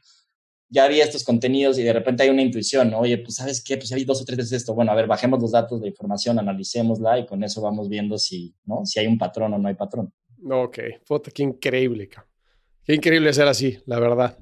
ya 0.71 0.88
vi 0.88 1.01
estos 1.01 1.25
contenidos 1.25 1.77
y 1.77 1.84
de 1.84 1.91
repente 1.91 2.23
hay 2.23 2.29
una 2.29 2.41
intuición, 2.41 2.93
oye, 2.93 3.17
pues 3.17 3.36
sabes 3.36 3.62
qué, 3.62 3.75
pues 3.75 3.91
hay 3.91 4.05
dos 4.05 4.21
o 4.21 4.25
tres 4.25 4.38
veces 4.38 4.53
esto, 4.53 4.73
bueno, 4.73 4.93
a 4.93 4.95
ver, 4.95 5.05
bajemos 5.05 5.41
los 5.41 5.51
datos 5.51 5.81
de 5.81 5.89
información, 5.89 6.39
analicémosla 6.39 7.19
y 7.19 7.25
con 7.25 7.43
eso 7.43 7.62
vamos 7.62 7.89
viendo 7.89 8.17
si, 8.17 8.55
¿no? 8.65 8.86
Si 8.86 8.97
hay 8.97 9.05
un 9.05 9.17
patrón 9.17 9.53
o 9.53 9.57
no 9.57 9.67
hay 9.67 9.75
patrón. 9.75 10.13
Ok, 10.49 10.79
foto, 11.03 11.29
qué 11.34 11.43
increíble, 11.43 12.10
qué 12.86 12.95
increíble 12.95 13.34
ser 13.34 13.49
así, 13.49 13.77
la 13.86 13.99
verdad. 13.99 14.38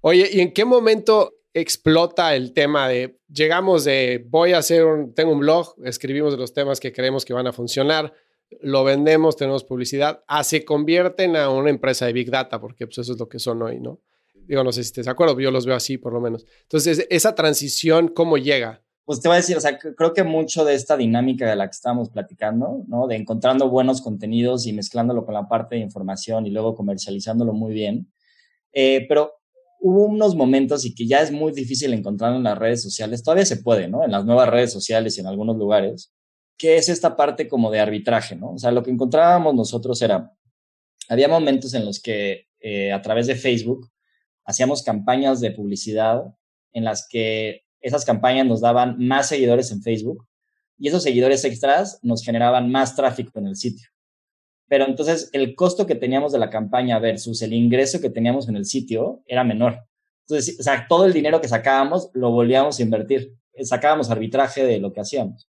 Oye, 0.00 0.28
¿y 0.32 0.40
en 0.40 0.52
qué 0.52 0.64
momento 0.64 1.32
explota 1.54 2.34
el 2.34 2.52
tema 2.52 2.88
de, 2.88 3.20
llegamos 3.32 3.84
de, 3.84 4.26
voy 4.28 4.54
a 4.54 4.58
hacer 4.58 4.84
un, 4.84 5.14
tengo 5.14 5.30
un 5.30 5.40
blog, 5.40 5.76
escribimos 5.84 6.32
de 6.32 6.38
los 6.38 6.52
temas 6.52 6.80
que 6.80 6.92
creemos 6.92 7.24
que 7.24 7.34
van 7.34 7.46
a 7.46 7.52
funcionar, 7.52 8.12
lo 8.62 8.82
vendemos, 8.82 9.36
tenemos 9.36 9.62
publicidad, 9.62 10.24
a 10.26 10.42
se 10.42 10.64
convierten 10.64 11.36
a 11.36 11.50
una 11.50 11.70
empresa 11.70 12.06
de 12.06 12.12
Big 12.14 12.30
Data, 12.30 12.60
porque 12.60 12.86
pues 12.86 12.98
eso 12.98 13.12
es 13.12 13.18
lo 13.20 13.28
que 13.28 13.38
son 13.38 13.62
hoy, 13.62 13.78
¿no? 13.78 14.00
Digo, 14.48 14.64
no 14.64 14.72
sé 14.72 14.82
si 14.82 14.88
estás 14.88 15.04
de 15.04 15.10
acuerdo, 15.10 15.38
yo 15.38 15.50
los 15.50 15.66
veo 15.66 15.76
así 15.76 15.98
por 15.98 16.14
lo 16.14 16.22
menos. 16.22 16.46
Entonces, 16.62 17.06
esa 17.10 17.34
transición, 17.34 18.08
¿cómo 18.08 18.38
llega? 18.38 18.82
Pues 19.04 19.20
te 19.20 19.28
voy 19.28 19.34
a 19.34 19.40
decir, 19.40 19.58
o 19.58 19.60
sea, 19.60 19.78
creo 19.78 20.14
que 20.14 20.24
mucho 20.24 20.64
de 20.64 20.74
esta 20.74 20.96
dinámica 20.96 21.48
de 21.48 21.54
la 21.54 21.66
que 21.66 21.72
estábamos 21.72 22.08
platicando, 22.08 22.82
¿no? 22.88 23.06
De 23.06 23.16
encontrando 23.16 23.68
buenos 23.68 24.00
contenidos 24.00 24.66
y 24.66 24.72
mezclándolo 24.72 25.26
con 25.26 25.34
la 25.34 25.48
parte 25.48 25.76
de 25.76 25.82
información 25.82 26.46
y 26.46 26.50
luego 26.50 26.74
comercializándolo 26.74 27.52
muy 27.52 27.74
bien. 27.74 28.10
Eh, 28.72 29.04
pero 29.06 29.34
hubo 29.80 30.06
unos 30.06 30.34
momentos 30.34 30.86
y 30.86 30.94
que 30.94 31.06
ya 31.06 31.20
es 31.20 31.30
muy 31.30 31.52
difícil 31.52 31.92
encontrar 31.92 32.34
en 32.34 32.42
las 32.42 32.58
redes 32.58 32.82
sociales, 32.82 33.22
todavía 33.22 33.44
se 33.44 33.58
puede, 33.58 33.86
¿no? 33.86 34.02
En 34.02 34.10
las 34.10 34.24
nuevas 34.24 34.48
redes 34.48 34.72
sociales 34.72 35.16
y 35.18 35.20
en 35.20 35.26
algunos 35.26 35.58
lugares, 35.58 36.12
que 36.56 36.76
es 36.76 36.88
esta 36.88 37.16
parte 37.16 37.48
como 37.48 37.70
de 37.70 37.80
arbitraje, 37.80 38.34
¿no? 38.34 38.52
O 38.52 38.58
sea, 38.58 38.72
lo 38.72 38.82
que 38.82 38.90
encontrábamos 38.90 39.54
nosotros 39.54 40.00
era, 40.00 40.32
había 41.08 41.28
momentos 41.28 41.74
en 41.74 41.84
los 41.84 42.00
que 42.00 42.46
eh, 42.60 42.92
a 42.92 43.02
través 43.02 43.26
de 43.26 43.36
Facebook 43.36 43.90
hacíamos 44.48 44.82
campañas 44.82 45.40
de 45.40 45.50
publicidad 45.50 46.24
en 46.72 46.82
las 46.82 47.06
que 47.06 47.64
esas 47.80 48.06
campañas 48.06 48.46
nos 48.46 48.62
daban 48.62 48.96
más 48.98 49.28
seguidores 49.28 49.70
en 49.70 49.82
Facebook 49.82 50.26
y 50.78 50.88
esos 50.88 51.02
seguidores 51.02 51.44
extras 51.44 52.00
nos 52.02 52.24
generaban 52.24 52.70
más 52.70 52.96
tráfico 52.96 53.38
en 53.38 53.48
el 53.48 53.56
sitio. 53.56 53.90
Pero 54.66 54.86
entonces 54.86 55.28
el 55.34 55.54
costo 55.54 55.86
que 55.86 55.96
teníamos 55.96 56.32
de 56.32 56.38
la 56.38 56.48
campaña 56.48 56.98
versus 56.98 57.42
el 57.42 57.52
ingreso 57.52 58.00
que 58.00 58.08
teníamos 58.08 58.48
en 58.48 58.56
el 58.56 58.64
sitio 58.64 59.22
era 59.26 59.44
menor. 59.44 59.86
Entonces, 60.26 60.58
o 60.58 60.62
sea, 60.62 60.86
todo 60.88 61.04
el 61.04 61.12
dinero 61.12 61.42
que 61.42 61.48
sacábamos 61.48 62.10
lo 62.14 62.30
volvíamos 62.30 62.78
a 62.78 62.82
invertir. 62.82 63.34
Sacábamos 63.62 64.10
arbitraje 64.10 64.64
de 64.64 64.78
lo 64.78 64.94
que 64.94 65.00
hacíamos. 65.00 65.50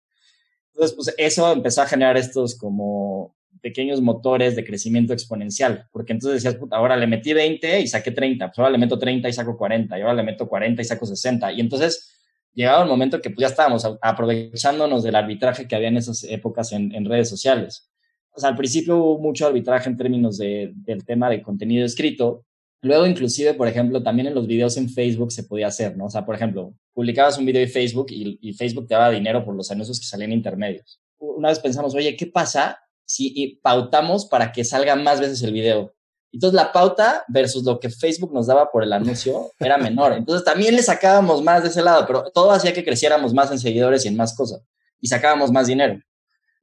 Entonces, 0.74 0.96
pues 0.96 1.14
eso 1.20 1.52
empezó 1.52 1.84
a 1.84 1.88
generar 1.88 2.18
estos 2.18 2.58
como 2.58 3.37
pequeños 3.62 4.02
motores 4.02 4.56
de 4.56 4.66
crecimiento 4.66 5.14
exponencial, 5.14 5.88
porque 5.92 6.14
entonces 6.14 6.44
decías, 6.44 6.60
puta, 6.60 6.78
ahora 6.78 6.96
le 6.96 7.08
metí 7.08 7.34
20 7.34 7.82
y 7.82 7.88
saqué 7.88 8.12
30, 8.12 8.48
pues 8.48 8.60
ahora 8.60 8.72
le 8.72 8.78
meto 8.78 8.98
30 8.98 9.28
y 9.30 9.34
saco 9.34 9.58
40, 9.58 9.98
y 9.98 10.02
ahora 10.02 10.14
le 10.14 10.24
meto 10.24 10.48
40 10.48 10.82
y 10.82 10.86
saco 10.86 11.06
60. 11.06 11.52
Y 11.54 11.62
entonces 11.62 12.14
llegaba 12.54 12.84
el 12.84 12.90
momento 12.90 13.22
que 13.22 13.30
pues 13.30 13.42
ya 13.42 13.48
estábamos 13.48 13.88
aprovechándonos 14.02 15.04
del 15.04 15.16
arbitraje 15.16 15.68
que 15.68 15.76
había 15.76 15.90
en 15.90 15.98
esas 15.98 16.24
épocas 16.24 16.72
en, 16.72 16.94
en 16.94 17.06
redes 17.06 17.30
sociales 17.30 17.90
o 18.38 18.40
sea, 18.40 18.50
al 18.50 18.56
principio 18.56 18.98
hubo 18.98 19.20
mucho 19.20 19.48
arbitraje 19.48 19.90
en 19.90 19.98
términos 19.98 20.38
de, 20.38 20.72
del 20.76 21.04
tema 21.04 21.28
de 21.28 21.42
contenido 21.42 21.84
escrito. 21.84 22.46
Luego, 22.84 23.08
inclusive, 23.08 23.56
por 23.56 23.68
ejemplo, 23.68 24.04
también 24.04 24.28
en 24.28 24.36
los 24.36 24.46
videos 24.46 24.78
en 24.78 24.90
Facebook 24.90 25.32
se 25.32 25.44
podía 25.44 25.66
hacer, 25.66 25.98
¿no? 25.98 26.06
O 26.06 26.10
sea, 26.12 26.24
por 26.24 26.36
ejemplo, 26.36 26.76
publicabas 26.94 27.40
un 27.40 27.48
video 27.48 27.64
en 27.64 27.70
Facebook 27.70 28.08
y, 28.12 28.54
Facebook 28.54 28.88
te 28.88 28.94
daba 28.94 29.10
dinero 29.10 29.44
por 29.44 29.56
los 29.56 29.72
anuncios 29.72 30.00
que 30.00 30.06
salían 30.06 30.32
intermedios. 30.32 31.02
Una 31.18 31.50
vez 31.50 31.58
pensamos, 31.58 31.96
oye, 31.96 32.16
¿qué 32.16 32.28
pasa 32.28 32.78
si 33.08 33.60
pautamos 33.64 34.26
para 34.26 34.52
que 34.52 34.64
salga 34.64 34.96
más 34.96 35.20
veces 35.20 35.42
el 35.42 35.54
video? 35.54 35.94
Entonces 36.32 36.56
la 36.56 36.72
pauta 36.72 37.24
versus 37.30 37.64
lo 37.64 37.80
que 37.80 37.90
Facebook 37.90 38.34
nos 38.34 38.48
daba 38.48 38.70
por 38.70 38.84
el 38.84 38.94
anuncio 38.94 39.52
era 39.60 39.78
menor. 39.78 40.14
Entonces 40.14 40.46
también 40.46 40.76
le 40.76 40.84
sacábamos 40.84 41.42
más 41.42 41.64
de 41.64 41.70
ese 41.70 41.82
lado, 41.82 42.06
pero 42.06 42.30
todo 42.32 42.52
hacía 42.52 42.74
que 42.74 42.86
creciéramos 42.86 43.34
más 43.34 43.52
en 43.52 43.60
seguidores 43.60 44.06
y 44.06 44.10
en 44.10 44.18
más 44.18 44.36
cosas. 44.36 44.62
Y 45.00 45.08
sacábamos 45.08 45.52
más 45.52 45.68
dinero 45.68 46.00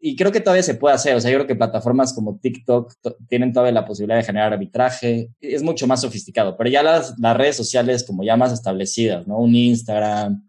y 0.06 0.16
creo 0.16 0.30
que 0.30 0.40
todavía 0.40 0.62
se 0.62 0.74
puede 0.74 0.94
hacer. 0.94 1.16
O 1.16 1.20
sea, 1.20 1.30
yo 1.30 1.38
creo 1.38 1.46
que 1.46 1.56
plataformas 1.56 2.12
como 2.12 2.38
TikTok 2.38 2.92
tienen 3.26 3.54
todavía 3.54 3.72
la 3.72 3.86
posibilidad 3.86 4.18
de 4.18 4.24
generar 4.24 4.52
arbitraje. 4.52 5.30
Es 5.40 5.62
mucho 5.62 5.86
más 5.86 6.02
sofisticado, 6.02 6.58
pero 6.58 6.68
ya 6.68 6.82
las, 6.82 7.18
las 7.18 7.34
redes 7.34 7.56
sociales 7.56 8.04
como 8.04 8.22
ya 8.22 8.36
más 8.36 8.52
establecidas, 8.52 9.26
¿no? 9.26 9.38
Un 9.38 9.54
Instagram, 9.56 10.43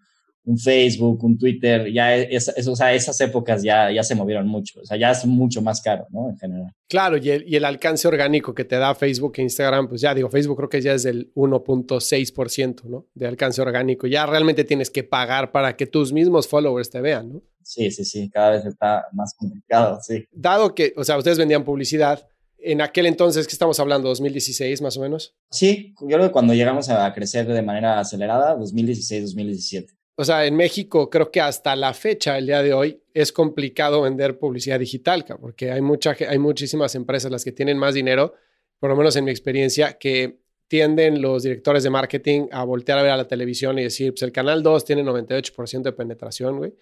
un 0.46 0.58
Facebook, 0.58 1.24
un 1.24 1.38
Twitter, 1.38 1.92
ya 1.92 2.16
es, 2.16 2.68
o 2.68 2.76
sea, 2.76 2.94
esas 2.94 3.20
épocas 3.20 3.64
ya, 3.64 3.92
ya 3.92 4.04
se 4.04 4.16
movieron 4.16 4.48
mucho, 4.48 4.80
o 4.80 4.86
sea, 4.86 4.96
ya 4.96 5.12
es 5.12 5.26
mucho 5.26 5.62
más 5.62 5.82
caro, 5.82 6.06
¿no? 6.12 6.30
En 6.30 6.38
general. 6.38 6.72
Claro, 6.88 7.18
y 7.18 7.30
el, 7.32 7.46
y 7.48 7.56
el 7.56 7.66
alcance 7.66 8.08
orgánico 8.08 8.54
que 8.54 8.64
te 8.64 8.78
da 8.78 8.94
Facebook 8.94 9.34
e 9.38 9.42
Instagram, 9.42 9.88
pues 9.88 10.02
ya 10.02 10.14
digo, 10.14 10.30
Facebook 10.30 10.58
creo 10.58 10.70
que 10.70 10.82
ya 10.82 10.94
es 10.94 11.04
del 11.04 11.34
1.6%, 11.34 12.84
¿no? 12.84 13.08
De 13.16 13.26
alcance 13.28 13.62
orgánico. 13.62 14.06
Ya 14.06 14.26
realmente 14.26 14.64
tienes 14.64 14.92
que 14.92 15.04
pagar 15.04 15.52
para 15.52 15.76
que 15.76 15.88
tus 15.88 16.14
mismos 16.14 16.48
followers 16.48 16.90
te 16.90 17.02
vean, 17.02 17.34
¿no? 17.34 17.42
Sí, 17.64 17.90
sí, 17.90 18.06
sí, 18.06 18.30
cada 18.30 18.52
vez 18.52 18.66
está 18.66 19.08
más 19.12 19.34
complicado, 19.34 20.00
sí. 20.02 20.28
Dado 20.32 20.76
que, 20.76 20.94
o 20.96 21.04
sea, 21.04 21.18
ustedes 21.18 21.40
vendían 21.40 21.64
publicidad, 21.64 22.28
en 22.60 22.82
aquel 22.82 23.06
entonces, 23.06 23.48
que 23.48 23.54
estamos 23.54 23.80
hablando? 23.80 24.14
¿2016 24.14 24.82
más 24.82 24.98
o 24.98 25.02
menos? 25.02 25.36
Sí, 25.52 25.94
yo 26.02 26.08
creo 26.08 26.22
que 26.24 26.32
cuando 26.32 26.54
llegamos 26.54 26.90
a 26.90 27.14
crecer 27.14 27.48
de 27.48 27.62
manera 27.62 28.00
acelerada, 28.00 28.58
2016-2017. 28.58 29.96
O 30.16 30.24
sea, 30.24 30.46
en 30.46 30.56
México 30.56 31.10
creo 31.10 31.32
que 31.32 31.42
hasta 31.42 31.76
la 31.76 31.94
fecha, 31.94 32.38
el 32.38 32.48
día 32.48 32.62
de 32.62 32.74
hoy, 32.74 33.02
es 33.14 33.32
complicado 33.32 34.02
vender 34.02 34.40
publicidad 34.40 34.80
digital, 34.80 35.26
porque 35.40 35.72
hay, 35.72 35.82
mucha, 35.82 36.16
hay 36.28 36.38
muchísimas 36.38 36.96
empresas 36.96 37.32
las 37.32 37.44
que 37.44 37.52
tienen 37.52 37.78
más 37.78 37.94
dinero, 37.94 38.34
por 38.80 38.90
lo 38.90 38.96
menos 38.96 39.16
en 39.16 39.26
mi 39.26 39.32
experiencia, 39.32 39.98
que 39.98 40.40
tienden 40.68 41.22
los 41.22 41.44
directores 41.44 41.84
de 41.84 41.90
marketing 41.90 42.48
a 42.52 42.64
voltear 42.64 42.98
a 42.98 43.04
ver 43.04 43.12
a 43.12 43.18
la 43.18 43.28
televisión 43.28 43.78
y 43.78 43.84
decir, 43.84 44.14
pues 44.14 44.24
el 44.24 44.32
canal 44.32 44.64
2 44.64 44.86
tiene 44.86 45.04
98% 45.04 45.84
de 45.84 45.92
penetración, 45.92 46.58
güey 46.58 46.74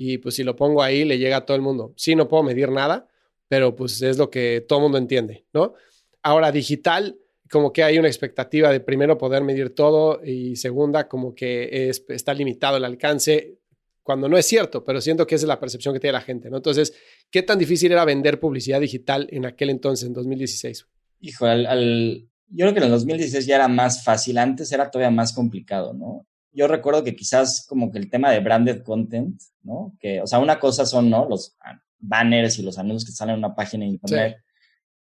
y 0.00 0.18
pues 0.18 0.36
si 0.36 0.44
lo 0.44 0.54
pongo 0.54 0.80
ahí 0.80 1.04
le 1.04 1.18
llega 1.18 1.38
a 1.38 1.44
todo 1.44 1.56
el 1.56 1.62
mundo. 1.62 1.92
Sí, 1.96 2.14
no 2.14 2.28
puedo 2.28 2.44
medir 2.44 2.70
nada, 2.70 3.08
pero 3.48 3.74
pues 3.74 4.00
es 4.00 4.16
lo 4.16 4.30
que 4.30 4.64
todo 4.66 4.78
el 4.78 4.84
mundo 4.84 4.96
entiende, 4.96 5.44
¿no? 5.52 5.74
Ahora, 6.22 6.52
digital, 6.52 7.18
como 7.50 7.72
que 7.72 7.82
hay 7.82 7.98
una 7.98 8.08
expectativa 8.08 8.70
de 8.70 8.80
primero 8.80 9.18
poder 9.18 9.42
medir 9.42 9.74
todo 9.74 10.20
y 10.24 10.56
segunda, 10.56 11.08
como 11.08 11.34
que 11.34 11.90
está 12.08 12.34
limitado 12.34 12.76
el 12.76 12.84
alcance, 12.84 13.58
cuando 14.02 14.28
no 14.28 14.38
es 14.38 14.46
cierto, 14.46 14.84
pero 14.84 15.00
siento 15.00 15.26
que 15.26 15.34
esa 15.34 15.44
es 15.44 15.48
la 15.48 15.60
percepción 15.60 15.94
que 15.94 16.00
tiene 16.00 16.12
la 16.12 16.22
gente, 16.22 16.48
¿no? 16.48 16.56
Entonces, 16.56 16.94
¿qué 17.30 17.42
tan 17.42 17.58
difícil 17.58 17.92
era 17.92 18.04
vender 18.04 18.40
publicidad 18.40 18.80
digital 18.80 19.28
en 19.30 19.44
aquel 19.44 19.70
entonces, 19.70 20.06
en 20.06 20.14
2016? 20.14 20.86
Hijo, 21.20 21.44
al, 21.44 22.28
yo 22.48 22.64
creo 22.64 22.72
que 22.72 22.78
en 22.78 22.84
el 22.84 22.90
2016 22.90 23.46
ya 23.46 23.56
era 23.56 23.68
más 23.68 24.02
fácil, 24.02 24.38
antes 24.38 24.72
era 24.72 24.90
todavía 24.90 25.14
más 25.14 25.32
complicado, 25.32 25.92
¿no? 25.92 26.26
yo 26.58 26.66
recuerdo 26.66 27.04
que 27.04 27.14
quizás 27.14 27.64
como 27.68 27.90
que 27.90 27.98
el 27.98 28.10
tema 28.10 28.32
de 28.32 28.40
branded 28.40 28.82
content, 28.82 29.40
¿no? 29.62 29.96
Que, 30.00 30.20
o 30.20 30.26
sea, 30.26 30.40
una 30.40 30.58
cosa 30.58 30.86
son, 30.86 31.08
¿no? 31.08 31.28
Los 31.28 31.56
banners 32.00 32.58
y 32.58 32.62
los 32.62 32.78
anuncios 32.78 33.04
que 33.04 33.12
salen 33.12 33.34
en 33.34 33.38
una 33.38 33.54
página 33.54 33.84
de 33.84 33.90
internet. 33.90 34.38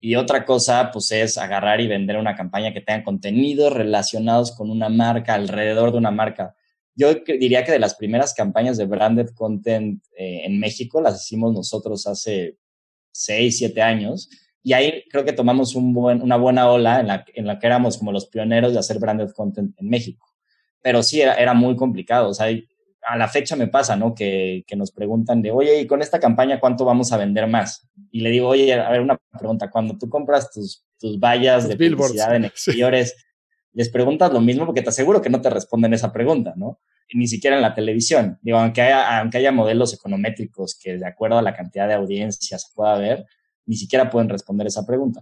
Y 0.01 0.15
otra 0.15 0.45
cosa, 0.45 0.89
pues, 0.91 1.11
es 1.11 1.37
agarrar 1.37 1.79
y 1.79 1.87
vender 1.87 2.17
una 2.17 2.35
campaña 2.35 2.73
que 2.73 2.81
tenga 2.81 3.03
contenidos 3.03 3.71
relacionados 3.71 4.51
con 4.51 4.69
una 4.69 4.89
marca, 4.89 5.35
alrededor 5.35 5.91
de 5.91 5.99
una 5.99 6.11
marca. 6.11 6.55
Yo 6.95 7.13
diría 7.13 7.63
que 7.63 7.71
de 7.71 7.79
las 7.79 7.95
primeras 7.95 8.33
campañas 8.33 8.77
de 8.77 8.85
branded 8.85 9.29
content 9.29 10.03
eh, 10.17 10.41
en 10.43 10.59
México 10.59 10.99
las 10.99 11.23
hicimos 11.23 11.53
nosotros 11.53 12.05
hace 12.07 12.57
seis, 13.11 13.59
siete 13.59 13.81
años. 13.81 14.29
Y 14.63 14.73
ahí 14.73 15.03
creo 15.09 15.23
que 15.23 15.33
tomamos 15.33 15.75
una 15.75 16.35
buena 16.35 16.69
ola 16.69 16.99
en 16.99 17.07
la, 17.07 17.25
en 17.33 17.47
la 17.47 17.59
que 17.59 17.67
éramos 17.67 17.97
como 17.97 18.11
los 18.11 18.25
pioneros 18.25 18.73
de 18.73 18.79
hacer 18.79 18.99
branded 18.99 19.31
content 19.31 19.73
en 19.79 19.89
México 19.89 20.31
pero 20.81 21.03
sí 21.03 21.21
era, 21.21 21.35
era 21.35 21.53
muy 21.53 21.75
complicado. 21.75 22.29
O 22.29 22.33
sea, 22.33 22.47
a 23.07 23.17
la 23.17 23.27
fecha 23.27 23.55
me 23.55 23.67
pasa, 23.67 23.95
¿no? 23.95 24.13
Que, 24.13 24.63
que, 24.67 24.75
nos 24.75 24.91
preguntan 24.91 25.41
de, 25.41 25.51
oye, 25.51 25.81
¿y 25.81 25.87
con 25.87 26.01
esta 26.01 26.19
campaña 26.19 26.59
cuánto 26.59 26.85
vamos 26.85 27.11
a 27.11 27.17
vender 27.17 27.47
más? 27.47 27.89
Y 28.11 28.21
le 28.21 28.29
digo, 28.29 28.47
oye, 28.47 28.73
a 28.73 28.89
ver, 28.89 29.01
una 29.01 29.17
pregunta, 29.37 29.69
cuando 29.69 29.97
tú 29.97 30.09
compras 30.09 30.51
tus, 30.51 30.85
tus 30.99 31.19
vallas 31.19 31.67
de 31.67 31.75
publicidad 31.75 32.35
en 32.35 32.45
exteriores, 32.45 33.15
les 33.73 33.89
preguntas 33.89 34.31
lo 34.31 34.41
mismo 34.41 34.65
porque 34.65 34.81
te 34.81 34.89
aseguro 34.89 35.21
que 35.21 35.29
no 35.29 35.41
te 35.41 35.49
responden 35.49 35.93
esa 35.93 36.11
pregunta, 36.11 36.53
¿no? 36.55 36.79
ni 37.13 37.27
siquiera 37.27 37.55
en 37.55 37.61
la 37.61 37.73
televisión. 37.73 38.39
Digo, 38.41 38.57
aunque 38.57 38.81
haya, 38.81 39.19
aunque 39.19 39.37
haya 39.37 39.51
modelos 39.51 39.93
econométricos 39.93 40.77
que 40.81 40.97
de 40.97 41.05
acuerdo 41.05 41.37
a 41.37 41.41
la 41.41 41.55
cantidad 41.55 41.87
de 41.87 41.93
audiencias 41.93 42.63
se 42.63 42.73
pueda 42.73 42.97
ver, 42.97 43.25
ni 43.65 43.75
siquiera 43.75 44.09
pueden 44.09 44.29
responder 44.29 44.67
esa 44.67 44.85
pregunta. 44.85 45.21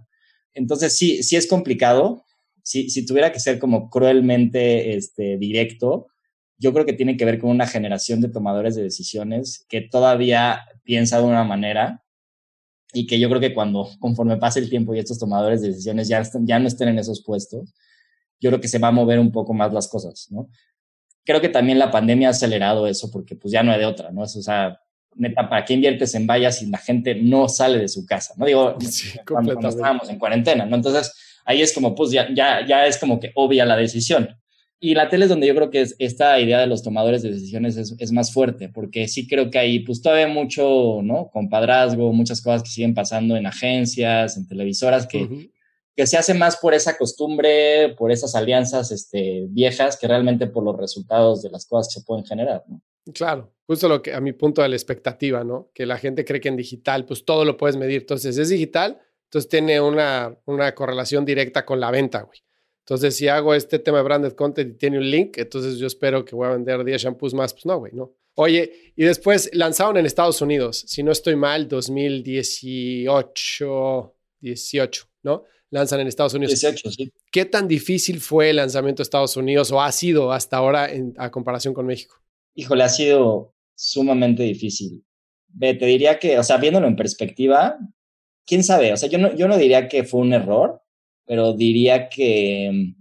Entonces, 0.54 0.96
sí, 0.96 1.22
sí 1.22 1.36
es 1.36 1.46
complicado, 1.46 2.24
si, 2.62 3.04
tuviera 3.06 3.32
que 3.32 3.40
ser 3.40 3.58
como 3.58 3.90
cruelmente 3.90 4.94
este, 4.94 5.38
directo, 5.38 6.08
yo 6.60 6.74
creo 6.74 6.84
que 6.84 6.92
tiene 6.92 7.16
que 7.16 7.24
ver 7.24 7.38
con 7.38 7.50
una 7.50 7.66
generación 7.66 8.20
de 8.20 8.28
tomadores 8.28 8.76
de 8.76 8.82
decisiones 8.82 9.64
que 9.68 9.80
todavía 9.80 10.60
piensa 10.84 11.18
de 11.18 11.24
una 11.24 11.42
manera 11.42 12.04
y 12.92 13.06
que 13.06 13.18
yo 13.18 13.28
creo 13.30 13.40
que 13.40 13.54
cuando, 13.54 13.88
conforme 13.98 14.36
pase 14.36 14.60
el 14.60 14.68
tiempo 14.68 14.94
y 14.94 14.98
estos 14.98 15.18
tomadores 15.18 15.62
de 15.62 15.68
decisiones 15.68 16.06
ya, 16.06 16.22
ya 16.42 16.58
no 16.58 16.68
estén 16.68 16.88
en 16.88 16.98
esos 16.98 17.24
puestos, 17.24 17.74
yo 18.38 18.50
creo 18.50 18.60
que 18.60 18.68
se 18.68 18.78
va 18.78 18.88
a 18.88 18.92
mover 18.92 19.18
un 19.18 19.32
poco 19.32 19.54
más 19.54 19.72
las 19.72 19.88
cosas, 19.88 20.28
¿no? 20.30 20.48
Creo 21.24 21.40
que 21.40 21.48
también 21.48 21.78
la 21.78 21.90
pandemia 21.90 22.28
ha 22.28 22.32
acelerado 22.32 22.86
eso 22.86 23.10
porque 23.10 23.36
pues 23.36 23.52
ya 23.52 23.62
no 23.62 23.72
hay 23.72 23.78
de 23.78 23.86
otra, 23.86 24.10
¿no? 24.10 24.22
o 24.22 24.26
sea, 24.26 24.78
neta, 25.14 25.48
¿para 25.48 25.64
qué 25.64 25.74
inviertes 25.74 26.14
en 26.14 26.26
vallas 26.26 26.58
si 26.58 26.66
la 26.66 26.78
gente 26.78 27.14
no 27.14 27.48
sale 27.48 27.78
de 27.78 27.88
su 27.88 28.04
casa? 28.04 28.34
No 28.36 28.44
digo, 28.44 28.76
cuando, 29.26 29.54
cuando 29.54 29.68
estábamos 29.70 30.10
en 30.10 30.18
cuarentena, 30.18 30.66
¿no? 30.66 30.76
Entonces, 30.76 31.12
ahí 31.46 31.62
es 31.62 31.72
como, 31.72 31.94
pues 31.94 32.10
ya, 32.10 32.28
ya, 32.34 32.66
ya 32.66 32.86
es 32.86 32.98
como 32.98 33.18
que 33.18 33.32
obvia 33.34 33.64
la 33.64 33.76
decisión. 33.76 34.36
Y 34.82 34.94
la 34.94 35.10
tele 35.10 35.26
es 35.26 35.28
donde 35.28 35.46
yo 35.46 35.54
creo 35.54 35.68
que 35.68 35.82
es, 35.82 35.94
esta 35.98 36.40
idea 36.40 36.58
de 36.58 36.66
los 36.66 36.82
tomadores 36.82 37.22
de 37.22 37.30
decisiones 37.30 37.76
es, 37.76 37.94
es, 37.98 38.12
más 38.12 38.32
fuerte, 38.32 38.70
porque 38.70 39.08
sí 39.08 39.28
creo 39.28 39.50
que 39.50 39.58
ahí 39.58 39.80
pues 39.80 40.00
todavía 40.00 40.26
mucho, 40.26 41.00
¿no? 41.02 41.28
Compadrazgo, 41.30 42.14
muchas 42.14 42.40
cosas 42.40 42.62
que 42.62 42.70
siguen 42.70 42.94
pasando 42.94 43.36
en 43.36 43.46
agencias, 43.46 44.38
en 44.38 44.48
televisoras, 44.48 45.06
que, 45.06 45.50
que 45.94 46.06
se 46.06 46.16
hace 46.16 46.32
más 46.32 46.56
por 46.56 46.72
esa 46.72 46.96
costumbre, 46.96 47.94
por 47.98 48.10
esas 48.10 48.34
alianzas 48.34 48.90
este, 48.90 49.44
viejas, 49.50 49.98
que 49.98 50.08
realmente 50.08 50.46
por 50.46 50.64
los 50.64 50.78
resultados 50.78 51.42
de 51.42 51.50
las 51.50 51.66
cosas 51.66 51.92
que 51.92 52.00
se 52.00 52.06
pueden 52.06 52.24
generar, 52.24 52.64
¿no? 52.66 52.80
Claro, 53.12 53.52
justo 53.66 53.86
lo 53.86 54.00
que 54.00 54.14
a 54.14 54.20
mi 54.20 54.32
punto 54.32 54.62
de 54.62 54.68
la 54.70 54.76
expectativa, 54.76 55.44
¿no? 55.44 55.70
Que 55.74 55.84
la 55.84 55.98
gente 55.98 56.24
cree 56.24 56.40
que 56.40 56.48
en 56.48 56.56
digital, 56.56 57.04
pues 57.04 57.24
todo 57.24 57.44
lo 57.44 57.56
puedes 57.56 57.76
medir. 57.76 58.02
Entonces, 58.02 58.38
es 58.38 58.48
digital, 58.48 58.98
entonces 59.24 59.48
tiene 59.48 59.80
una, 59.80 60.36
una 60.46 60.74
correlación 60.74 61.24
directa 61.24 61.66
con 61.66 61.80
la 61.80 61.90
venta, 61.90 62.22
güey. 62.22 62.40
Entonces, 62.80 63.16
si 63.16 63.28
hago 63.28 63.54
este 63.54 63.78
tema 63.78 63.98
de 63.98 64.04
branded 64.04 64.32
content 64.32 64.74
y 64.74 64.78
tiene 64.78 64.98
un 64.98 65.10
link, 65.10 65.38
entonces 65.38 65.78
yo 65.78 65.86
espero 65.86 66.24
que 66.24 66.34
voy 66.34 66.48
a 66.48 66.52
vender 66.52 66.84
10 66.84 67.02
shampoos 67.02 67.34
más. 67.34 67.52
Pues 67.52 67.66
no, 67.66 67.78
güey, 67.78 67.92
no. 67.92 68.14
Oye, 68.34 68.92
y 68.96 69.04
después 69.04 69.50
lanzaron 69.52 69.96
en 69.96 70.06
Estados 70.06 70.40
Unidos, 70.40 70.84
si 70.86 71.02
no 71.02 71.10
estoy 71.12 71.36
mal, 71.36 71.68
2018, 71.68 74.14
18, 74.40 75.08
¿no? 75.22 75.44
Lanzan 75.70 76.00
en 76.00 76.08
Estados 76.08 76.34
Unidos. 76.34 76.58
18, 76.58 76.90
sí. 76.90 77.12
¿Qué 77.30 77.44
tan 77.44 77.68
difícil 77.68 78.20
fue 78.20 78.50
el 78.50 78.56
lanzamiento 78.56 79.00
de 79.00 79.04
Estados 79.04 79.36
Unidos 79.36 79.70
o 79.70 79.80
ha 79.80 79.92
sido 79.92 80.32
hasta 80.32 80.56
ahora 80.56 80.90
en, 80.90 81.14
a 81.18 81.30
comparación 81.30 81.74
con 81.74 81.86
México? 81.86 82.16
Híjole, 82.54 82.82
ha 82.82 82.88
sido 82.88 83.54
sumamente 83.74 84.42
difícil. 84.42 85.04
Te 85.58 85.74
diría 85.74 86.18
que, 86.18 86.38
o 86.38 86.42
sea, 86.42 86.56
viéndolo 86.56 86.86
en 86.86 86.96
perspectiva, 86.96 87.78
quién 88.46 88.64
sabe, 88.64 88.92
o 88.92 88.96
sea, 88.96 89.08
yo 89.08 89.18
no, 89.18 89.34
yo 89.34 89.48
no 89.48 89.58
diría 89.58 89.88
que 89.88 90.04
fue 90.04 90.20
un 90.20 90.32
error, 90.32 90.79
pero 91.30 91.52
diría 91.52 92.08
que 92.08 92.92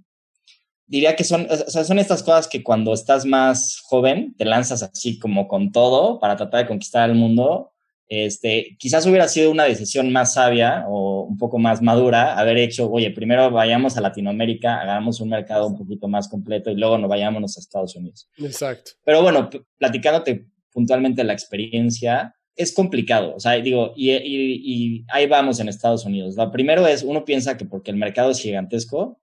diría 0.85 1.15
que 1.15 1.23
son, 1.23 1.47
o 1.49 1.55
sea, 1.55 1.83
son 1.83 1.97
estas 1.97 2.21
cosas 2.21 2.47
que 2.47 2.61
cuando 2.61 2.93
estás 2.93 3.25
más 3.25 3.81
joven 3.83 4.35
te 4.37 4.45
lanzas 4.45 4.83
así 4.83 5.17
como 5.17 5.47
con 5.47 5.71
todo 5.71 6.19
para 6.19 6.35
tratar 6.35 6.61
de 6.61 6.67
conquistar 6.67 7.09
el 7.09 7.15
mundo. 7.15 7.71
Este, 8.07 8.77
quizás 8.77 9.07
hubiera 9.07 9.27
sido 9.27 9.49
una 9.49 9.63
decisión 9.63 10.11
más 10.11 10.35
sabia 10.35 10.85
o 10.87 11.23
un 11.23 11.39
poco 11.39 11.57
más 11.57 11.81
madura 11.81 12.37
haber 12.37 12.59
hecho, 12.59 12.91
oye, 12.91 13.09
primero 13.09 13.49
vayamos 13.49 13.97
a 13.97 14.01
Latinoamérica, 14.01 14.79
hagamos 14.79 15.19
un 15.21 15.29
mercado 15.29 15.65
un 15.65 15.75
poquito 15.75 16.07
más 16.07 16.27
completo 16.27 16.69
y 16.69 16.75
luego 16.75 16.99
nos 16.99 17.09
vayámonos 17.09 17.57
a 17.57 17.61
Estados 17.61 17.95
Unidos. 17.95 18.29
Exacto. 18.37 18.91
Pero 19.03 19.23
bueno, 19.23 19.49
platicándote 19.79 20.45
puntualmente 20.71 21.23
la 21.23 21.33
experiencia, 21.33 22.35
es 22.59 22.73
complicado, 22.73 23.35
o 23.35 23.39
sea, 23.39 23.53
digo, 23.53 23.93
y, 23.95 24.11
y, 24.11 25.05
ahí 25.07 25.27
vamos 25.27 25.61
en 25.61 25.69
Estados 25.69 26.03
Unidos. 26.03 26.35
Lo 26.35 26.51
primero 26.51 26.85
es, 26.87 27.03
uno 27.03 27.23
piensa 27.23 27.55
que 27.55 27.63
porque 27.63 27.89
el 27.89 27.95
mercado 27.95 28.31
es 28.31 28.41
gigantesco, 28.41 29.17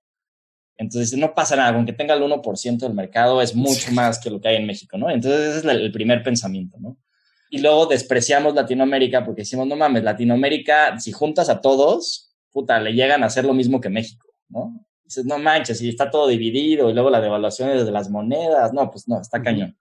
entonces 0.79 1.18
no 1.18 1.35
pasa 1.35 1.55
nada, 1.55 1.77
aunque 1.77 1.92
tenga 1.92 2.14
el 2.14 2.22
1% 2.22 2.79
del 2.79 2.94
mercado, 2.94 3.42
es 3.42 3.55
mucho 3.55 3.92
más 3.92 4.18
que 4.18 4.31
lo 4.31 4.40
que 4.40 4.49
hay 4.49 4.57
en 4.57 4.66
México, 4.66 4.96
¿no? 4.96 5.11
Entonces 5.11 5.55
ese 5.55 5.59
es 5.59 5.64
el 5.66 5.92
primer 5.92 6.22
pensamiento, 6.22 6.79
¿no? 6.81 6.96
Y 7.51 7.59
luego 7.59 7.85
despreciamos 7.85 8.55
Latinoamérica 8.55 9.22
porque 9.22 9.42
decimos, 9.42 9.66
no 9.66 9.77
mames, 9.77 10.03
Latinoamérica, 10.03 10.99
si 10.99 11.12
juntas 11.12 11.51
a 11.51 11.61
todos, 11.61 12.35
puta, 12.51 12.81
le 12.81 12.94
llegan 12.94 13.22
a 13.22 13.27
hacer 13.27 13.44
lo 13.44 13.53
mismo 13.53 13.83
que 13.83 13.90
México, 13.90 14.29
¿no? 14.49 14.83
Dices, 15.05 15.27
no 15.27 15.38
manches, 15.38 15.83
y 15.83 15.90
está 15.90 16.11
todo 16.11 16.27
dividido, 16.27 16.88
y 16.88 16.94
luego 16.94 17.11
la 17.11 17.20
devaluación 17.20 17.68
de 17.68 17.92
las 17.92 18.09
monedas, 18.09 18.72
no, 18.72 18.90
pues 18.90 19.07
no, 19.07 19.20
está 19.20 19.42
cañón 19.42 19.77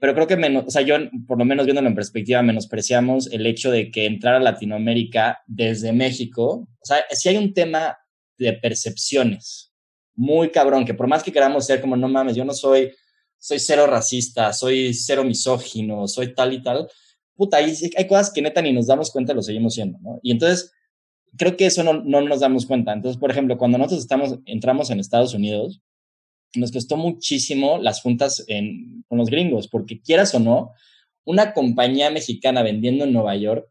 pero 0.00 0.14
creo 0.14 0.26
que 0.26 0.36
menos, 0.36 0.64
o 0.66 0.70
sea, 0.70 0.82
yo 0.82 0.96
por 1.26 1.38
lo 1.38 1.44
menos 1.44 1.66
viéndolo 1.66 1.86
en 1.86 1.94
perspectiva, 1.94 2.42
menospreciamos 2.42 3.30
el 3.30 3.46
hecho 3.46 3.70
de 3.70 3.90
que 3.90 4.06
entrar 4.06 4.34
a 4.34 4.40
Latinoamérica 4.40 5.42
desde 5.46 5.92
México, 5.92 6.66
o 6.80 6.84
sea, 6.84 7.04
si 7.10 7.28
hay 7.28 7.36
un 7.36 7.52
tema 7.52 7.98
de 8.38 8.54
percepciones 8.54 9.72
muy 10.14 10.50
cabrón, 10.50 10.86
que 10.86 10.94
por 10.94 11.06
más 11.06 11.22
que 11.22 11.32
queramos 11.32 11.66
ser 11.66 11.82
como, 11.82 11.96
no 11.96 12.08
mames, 12.08 12.34
yo 12.34 12.46
no 12.46 12.54
soy, 12.54 12.90
soy 13.38 13.58
cero 13.58 13.86
racista, 13.86 14.52
soy 14.54 14.94
cero 14.94 15.22
misógino, 15.22 16.08
soy 16.08 16.34
tal 16.34 16.54
y 16.54 16.62
tal, 16.62 16.88
puta, 17.34 17.58
hay, 17.58 17.74
hay 17.96 18.06
cosas 18.06 18.32
que 18.32 18.40
neta 18.40 18.62
ni 18.62 18.72
nos 18.72 18.86
damos 18.86 19.10
cuenta, 19.10 19.34
lo 19.34 19.42
seguimos 19.42 19.74
siendo, 19.74 19.98
¿no? 20.00 20.18
Y 20.22 20.30
entonces, 20.30 20.72
creo 21.36 21.56
que 21.56 21.66
eso 21.66 21.82
no, 21.82 22.02
no 22.02 22.20
nos 22.22 22.40
damos 22.40 22.66
cuenta. 22.66 22.92
Entonces, 22.92 23.18
por 23.20 23.30
ejemplo, 23.30 23.58
cuando 23.58 23.78
nosotros 23.78 24.00
estamos, 24.00 24.38
entramos 24.46 24.90
en 24.90 25.00
Estados 25.00 25.34
Unidos, 25.34 25.82
nos 26.54 26.72
costó 26.72 26.96
muchísimo 26.96 27.78
las 27.78 28.02
juntas 28.02 28.44
con 29.08 29.18
los 29.18 29.28
gringos, 29.28 29.68
porque 29.68 30.00
quieras 30.00 30.34
o 30.34 30.40
no, 30.40 30.72
una 31.24 31.52
compañía 31.52 32.10
mexicana 32.10 32.62
vendiendo 32.62 33.04
en 33.04 33.12
Nueva 33.12 33.36
York, 33.36 33.68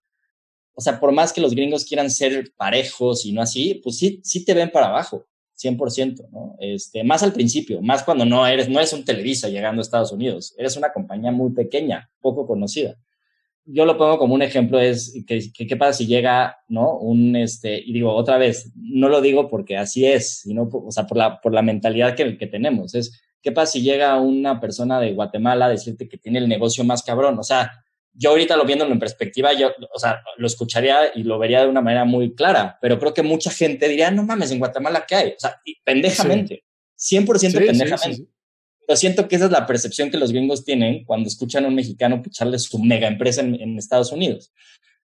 o 0.74 0.82
sea, 0.82 1.00
por 1.00 1.12
más 1.12 1.34
que 1.34 1.42
los 1.42 1.54
gringos 1.54 1.84
quieran 1.84 2.10
ser 2.10 2.54
parejos 2.56 3.26
y 3.26 3.34
no 3.34 3.42
así, 3.42 3.76
pues 3.84 3.98
sí, 3.98 4.22
sí 4.24 4.46
te 4.46 4.54
ven 4.54 4.70
para 4.70 4.88
abajo, 4.88 5.28
100%, 5.62 6.30
¿no? 6.32 6.56
Este, 6.60 7.04
más 7.04 7.22
al 7.22 7.34
principio, 7.34 7.82
más 7.82 8.04
cuando 8.04 8.24
no 8.24 8.48
eres, 8.48 8.70
no 8.70 8.80
eres 8.80 8.94
un 8.94 9.04
Televisa 9.04 9.50
llegando 9.50 9.82
a 9.82 9.84
Estados 9.84 10.14
Unidos, 10.14 10.56
eres 10.58 10.78
una 10.78 10.94
compañía 10.94 11.32
muy 11.32 11.52
pequeña, 11.52 12.10
poco 12.22 12.48
conocida 12.48 12.98
yo 13.66 13.86
lo 13.86 13.98
pongo 13.98 14.18
como 14.18 14.34
un 14.34 14.42
ejemplo, 14.42 14.80
es 14.80 15.14
que, 15.28 15.52
qué 15.52 15.78
pasa 15.78 15.94
si 15.94 16.08
llega, 16.08 16.58
¿no? 16.68 16.98
Un, 16.98 17.36
este, 17.36 17.78
y 17.78 17.94
digo, 17.94 18.14
otra 18.14 18.38
vez, 18.38 18.72
no 18.76 19.10
lo 19.10 19.22
digo 19.22 19.50
porque 19.50 19.78
así 19.78 20.06
es, 20.06 20.40
sino, 20.42 20.70
o 20.72 20.92
sea, 20.92 21.06
por 21.06 21.18
la, 21.18 21.40
por 21.40 21.54
la 21.54 21.62
mentalidad 21.62 22.16
que, 22.16 22.38
que 22.38 22.48
tenemos, 22.48 22.96
es, 22.96 23.22
¿qué 23.42 23.52
pasa 23.52 23.74
si 23.74 23.82
llega 23.82 24.20
una 24.20 24.60
persona 24.60 25.00
de 25.00 25.14
Guatemala 25.14 25.66
a 25.66 25.70
decirte 25.70 26.10
que 26.10 26.18
tiene 26.18 26.40
el 26.40 26.50
negocio 26.50 26.84
más 26.84 27.04
cabrón? 27.04 27.38
O 27.38 27.44
sea, 27.44 27.72
yo 28.14 28.32
ahorita 28.32 28.58
lo 28.58 28.66
viéndolo 28.66 28.92
en 28.92 29.00
perspectiva, 29.00 29.54
yo, 29.54 29.72
o 29.94 30.00
sea, 30.00 30.22
lo 30.38 30.48
escucharía 30.48 31.12
y 31.16 31.24
lo 31.24 31.40
vería 31.40 31.62
de 31.62 31.68
una 31.68 31.82
manera 31.82 32.06
muy 32.06 32.36
clara, 32.36 32.78
pero 32.82 33.00
creo 33.00 33.14
que 33.14 33.24
mucha 33.24 33.52
gente 33.52 33.88
diría, 33.88 34.12
no 34.12 34.24
mames, 34.24 34.52
en 34.52 34.60
Guatemala, 34.60 35.06
¿qué 35.08 35.16
hay? 35.16 35.30
O 35.30 35.40
sea, 35.40 35.62
pendejamente, 35.84 36.64
100% 36.98 37.66
pendejamente. 37.66 38.28
Pero 38.90 38.98
siento 38.98 39.28
que 39.28 39.36
esa 39.36 39.46
es 39.46 39.52
la 39.52 39.68
percepción 39.68 40.10
que 40.10 40.18
los 40.18 40.32
gringos 40.32 40.66
tienen 40.66 41.04
cuando 41.06 41.28
escuchan 41.28 41.64
a 41.64 41.68
un 41.68 41.76
mexicano 41.76 42.24
echarle 42.26 42.58
su 42.58 42.80
mega 42.80 43.08
empresa 43.08 43.42
en, 43.42 43.78
Estados 43.78 44.12
Unidos. 44.12 44.52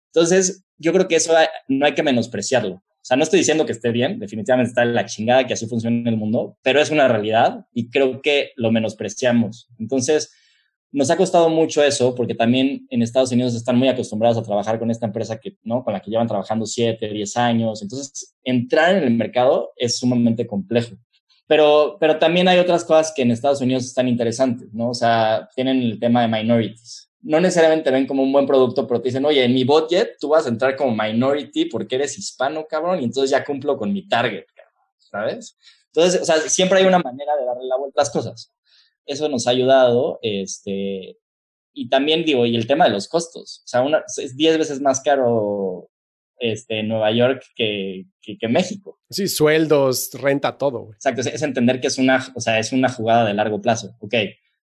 Entonces, 0.07 0.65
yo 0.77 0.91
creo 0.91 1.07
que 1.07 1.15
eso 1.15 1.31
no 1.69 1.85
hay 1.85 1.93
que 1.93 2.03
menospreciarlo. 2.03 2.73
O 2.73 2.83
sea, 3.01 3.15
no 3.15 3.23
estoy 3.23 3.39
diciendo 3.39 3.65
que 3.65 3.71
esté 3.71 3.91
bien, 3.91 4.19
definitivamente 4.19 4.71
está 4.71 4.83
la 4.83 5.05
chingada 5.05 5.47
que 5.47 5.53
así 5.53 5.65
funciona 5.65 5.95
en 5.95 6.07
el 6.07 6.17
mundo, 6.17 6.57
pero 6.61 6.81
es 6.81 6.91
una 6.91 7.07
realidad 7.07 7.67
y 7.71 7.89
creo 7.89 8.21
que 8.21 8.51
lo 8.57 8.69
menospreciamos. 8.69 9.69
Entonces, 9.79 10.33
nos 10.91 11.09
ha 11.09 11.15
costado 11.15 11.47
mucho 11.47 11.81
eso 11.81 12.15
porque 12.15 12.35
también 12.35 12.85
en 12.89 13.01
Estados 13.01 13.31
Unidos 13.31 13.55
están 13.55 13.77
muy 13.77 13.87
acostumbrados 13.87 14.37
a 14.37 14.43
trabajar 14.43 14.77
con 14.77 14.91
esta 14.91 15.05
empresa 15.05 15.39
que, 15.39 15.55
¿no? 15.63 15.85
con 15.85 15.93
la 15.93 16.01
que 16.01 16.11
llevan 16.11 16.27
trabajando 16.27 16.65
7, 16.65 17.13
10 17.13 17.37
años. 17.37 17.81
Entonces, 17.81 18.35
entrar 18.43 18.97
en 18.97 19.05
el 19.05 19.15
mercado 19.15 19.71
es 19.77 19.99
sumamente 19.99 20.45
complejo. 20.45 20.97
Pero, 21.49 21.97
pero 21.99 22.19
también 22.19 22.47
hay 22.47 22.59
otras 22.59 22.85
cosas 22.85 23.12
que 23.12 23.23
en 23.23 23.31
Estados 23.31 23.59
Unidos 23.59 23.83
están 23.83 24.07
interesantes, 24.07 24.71
¿no? 24.71 24.91
O 24.91 24.93
sea, 24.93 25.49
tienen 25.55 25.81
el 25.81 25.99
tema 25.99 26.21
de 26.21 26.27
minorities. 26.27 27.12
No 27.21 27.41
necesariamente 27.41 27.89
ven 27.89 28.05
como 28.05 28.21
un 28.21 28.31
buen 28.31 28.45
producto, 28.45 28.85
pero 28.85 29.01
te 29.01 29.07
dicen, 29.07 29.25
oye, 29.25 29.43
en 29.43 29.55
mi 29.55 29.63
budget 29.63 30.17
tú 30.19 30.29
vas 30.29 30.45
a 30.45 30.49
entrar 30.49 30.75
como 30.75 30.95
minority 30.95 31.65
porque 31.65 31.95
eres 31.95 32.19
hispano, 32.19 32.67
cabrón, 32.69 33.01
y 33.01 33.05
entonces 33.05 33.31
ya 33.31 33.43
cumplo 33.43 33.77
con 33.77 33.91
mi 33.91 34.07
target, 34.07 34.45
cabrón, 34.53 34.83
¿sabes? 34.99 35.57
Entonces, 35.88 36.21
o 36.21 36.25
sea, 36.25 36.35
siempre 36.38 36.81
hay 36.81 36.85
una 36.85 36.99
manera 36.99 37.35
de 37.35 37.45
darle 37.45 37.65
la 37.65 37.77
vuelta 37.77 37.99
a 37.99 38.03
las 38.03 38.12
cosas. 38.12 38.53
Eso 39.07 39.27
nos 39.27 39.47
ha 39.47 39.49
ayudado, 39.49 40.19
este, 40.21 41.17
y 41.73 41.89
también 41.89 42.25
digo, 42.25 42.45
y 42.45 42.55
el 42.55 42.67
tema 42.67 42.85
de 42.85 42.91
los 42.91 43.07
costos. 43.07 43.63
O 43.65 43.67
sea, 43.67 43.81
una, 43.81 44.03
es 44.17 44.38
10 44.38 44.59
veces 44.59 44.81
más 44.81 45.01
caro 45.01 45.89
este, 46.39 46.84
Nueva 46.84 47.12
York 47.12 47.43
que, 47.56 48.06
que, 48.21 48.47
México. 48.47 48.99
Sí, 49.10 49.28
sueldos, 49.28 50.12
renta, 50.13 50.58
todo. 50.58 50.91
Exacto, 50.93 51.21
es, 51.21 51.41
entender 51.41 51.82
que 51.82 51.88
es 51.88 51.97
una, 51.97 52.25
o 52.36 52.41
sea, 52.41 52.60
es 52.60 52.71
una 52.71 52.89
jugada 52.89 53.25
de 53.25 53.34
largo 53.34 53.62
plazo. 53.62 53.95
Ok, 53.99 54.13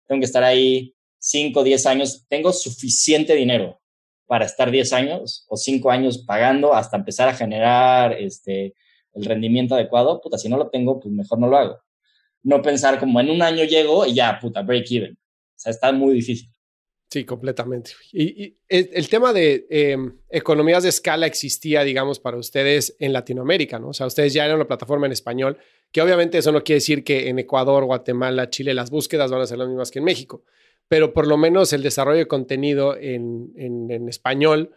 tengo 0.07 0.19
que 0.19 0.25
estar 0.25 0.43
ahí 0.43 0.95
5, 1.19 1.63
10 1.63 1.85
años, 1.87 2.25
tengo 2.27 2.53
suficiente 2.53 3.33
dinero 3.35 3.81
para 4.27 4.45
estar 4.45 4.69
10 4.69 4.93
años 4.93 5.45
o 5.49 5.57
5 5.57 5.91
años 5.91 6.19
pagando 6.19 6.73
hasta 6.73 6.97
empezar 6.97 7.29
a 7.29 7.33
generar 7.33 8.13
este, 8.13 8.75
el 9.13 9.25
rendimiento 9.25 9.75
adecuado. 9.75 10.21
Puta, 10.21 10.37
si 10.37 10.49
no 10.49 10.57
lo 10.57 10.69
tengo, 10.69 10.99
pues 10.99 11.13
mejor 11.13 11.39
no 11.39 11.47
lo 11.47 11.57
hago. 11.57 11.79
No 12.43 12.61
pensar 12.61 12.99
como 12.99 13.19
en 13.19 13.29
un 13.29 13.41
año 13.41 13.63
llego 13.63 14.05
y 14.05 14.13
ya, 14.15 14.37
puta, 14.39 14.61
break 14.61 14.91
even. 14.91 15.13
O 15.13 15.55
sea, 15.55 15.71
está 15.71 15.91
muy 15.91 16.13
difícil. 16.13 16.52
Sí, 17.13 17.25
completamente. 17.25 17.91
Y, 18.11 18.57
el, 18.67 19.07
tema 19.07 19.33
de 19.33 19.67
em, 19.69 20.17
economías 20.31 20.81
de 20.81 20.89
escala 20.89 21.27
existía, 21.27 21.83
digamos, 21.83 22.19
para 22.19 22.37
ustedes 22.37 22.95
en 22.97 23.13
Latinoamérica, 23.13 23.77
¿no? 23.77 23.89
O 23.89 23.93
sea, 23.93 24.07
ustedes 24.07 24.33
ya 24.33 24.45
eran 24.45 24.55
una 24.55 24.65
plataforma 24.65 25.05
en 25.05 25.11
español, 25.11 25.59
que 25.91 26.01
obviamente 26.01 26.39
eso 26.39 26.51
no 26.51 26.63
quiere 26.63 26.77
decir 26.77 27.03
que 27.03 27.29
en 27.29 27.37
Ecuador, 27.37 27.85
Guatemala, 27.85 28.49
Chile 28.49 28.73
las 28.73 28.89
búsquedas 28.89 29.29
van 29.29 29.41
a 29.41 29.45
ser 29.45 29.59
las 29.59 29.67
mismas 29.67 29.91
que 29.91 29.99
en 29.99 30.05
México, 30.05 30.43
pero 30.87 31.13
por 31.13 31.27
lo 31.27 31.37
menos 31.37 31.71
el 31.71 31.83
desarrollo 31.83 32.17
de 32.17 32.27
contenido 32.27 32.97
en, 32.97 33.53
en 33.57 34.09
español, 34.09 34.71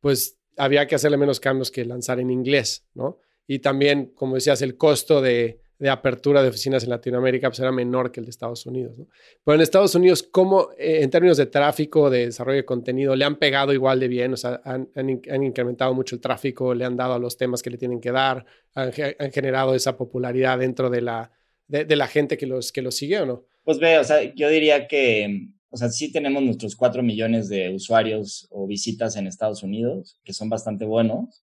pues 0.00 0.38
había 0.56 0.86
que 0.86 0.94
hacerle 0.94 1.18
menos 1.18 1.40
cambios 1.40 1.70
que 1.70 1.84
lanzar 1.84 2.20
en 2.20 2.30
inglés, 2.30 2.86
¿no? 2.94 3.18
Y 3.46 3.58
también, 3.58 4.12
como 4.14 4.36
decías, 4.36 4.62
el 4.62 4.78
costo 4.78 5.20
de, 5.20 5.60
de 5.82 5.90
apertura 5.90 6.44
de 6.44 6.48
oficinas 6.48 6.84
en 6.84 6.90
Latinoamérica 6.90 7.50
pues 7.50 7.58
era 7.58 7.72
menor 7.72 8.12
que 8.12 8.20
el 8.20 8.26
de 8.26 8.30
Estados 8.30 8.66
Unidos. 8.66 9.00
¿no? 9.00 9.08
Pero 9.44 9.56
en 9.56 9.62
Estados 9.62 9.92
Unidos, 9.96 10.22
¿cómo 10.22 10.68
eh, 10.78 11.02
en 11.02 11.10
términos 11.10 11.38
de 11.38 11.46
tráfico, 11.46 12.08
de 12.08 12.26
desarrollo 12.26 12.58
de 12.58 12.64
contenido, 12.64 13.16
le 13.16 13.24
han 13.24 13.34
pegado 13.34 13.72
igual 13.72 13.98
de 13.98 14.06
bien? 14.06 14.32
O 14.32 14.36
sea, 14.36 14.60
han, 14.64 14.88
han, 14.94 15.42
incrementado 15.42 15.92
mucho 15.92 16.14
el 16.14 16.20
tráfico, 16.20 16.72
le 16.72 16.84
han 16.84 16.96
dado 16.96 17.14
a 17.14 17.18
los 17.18 17.36
temas 17.36 17.62
que 17.62 17.70
le 17.70 17.78
tienen 17.78 18.00
que 18.00 18.12
dar, 18.12 18.46
han, 18.76 18.92
generado 18.92 19.74
esa 19.74 19.96
popularidad 19.96 20.60
dentro 20.60 20.88
de 20.88 21.00
la, 21.00 21.32
de, 21.66 21.96
la 21.96 22.06
gente 22.06 22.36
que 22.36 22.46
los, 22.46 22.70
que 22.70 22.80
los 22.80 22.94
sigue 22.94 23.18
o 23.18 23.26
no? 23.26 23.44
Pues 23.64 23.80
ve, 23.80 23.98
o 23.98 24.04
sea, 24.04 24.22
yo 24.34 24.48
diría 24.50 24.86
que, 24.86 25.48
o 25.68 25.76
sea, 25.76 25.88
sí 25.88 26.12
tenemos 26.12 26.44
nuestros 26.44 26.76
4 26.76 27.02
millones 27.02 27.48
de 27.48 27.74
usuarios 27.74 28.46
o 28.50 28.68
visitas 28.68 29.16
en 29.16 29.26
Estados 29.26 29.64
Unidos, 29.64 30.16
que 30.22 30.32
son 30.32 30.48
bastante 30.48 30.84
buenos. 30.84 31.42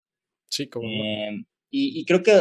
Sí, 0.49 0.69
como. 0.69 0.89
Eh, 0.89 1.45
y, 1.69 2.01
y, 2.01 2.07
creo 2.07 2.23
que 2.23 2.33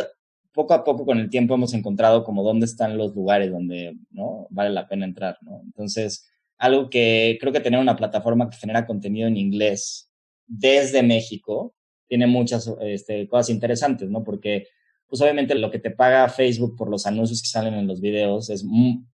poco 0.54 0.74
a 0.74 0.84
poco 0.84 1.06
con 1.06 1.20
el 1.20 1.30
tiempo 1.30 1.56
hemos 1.56 1.74
encontrado 1.74 2.24
como 2.24 2.44
dónde 2.44 2.66
están 2.66 2.98
los 2.98 3.16
lugares 3.16 3.52
donde, 3.52 3.98
¿no? 4.12 4.48
Vale 4.50 4.70
la 4.70 4.88
pena 4.88 5.06
entrar, 5.06 5.38
¿no? 5.42 5.62
Entonces, 5.64 6.30
algo 6.58 6.90
que 6.90 7.38
creo 7.40 7.54
que 7.54 7.60
tener 7.60 7.80
una 7.80 7.96
plataforma 7.96 8.50
que 8.50 8.58
genera 8.58 8.86
contenido 8.86 9.28
en 9.28 9.38
inglés 9.38 10.12
desde 10.46 11.02
México 11.04 11.74
tiene 12.08 12.28
muchas 12.28 12.72
este, 12.82 13.28
cosas 13.28 13.50
interesantes, 13.50 14.10
¿no? 14.10 14.24
Porque 14.24 14.68
pues 15.08 15.22
obviamente 15.22 15.56
lo 15.56 15.72
que 15.72 15.80
te 15.80 15.92
paga 15.92 16.30
Facebook 16.30 16.76
por 16.78 16.90
los 16.90 17.06
anuncios 17.06 17.42
que 17.42 17.48
salen 17.48 17.74
en 17.74 17.88
los 17.88 18.00
videos 18.00 18.50
es 18.50 18.66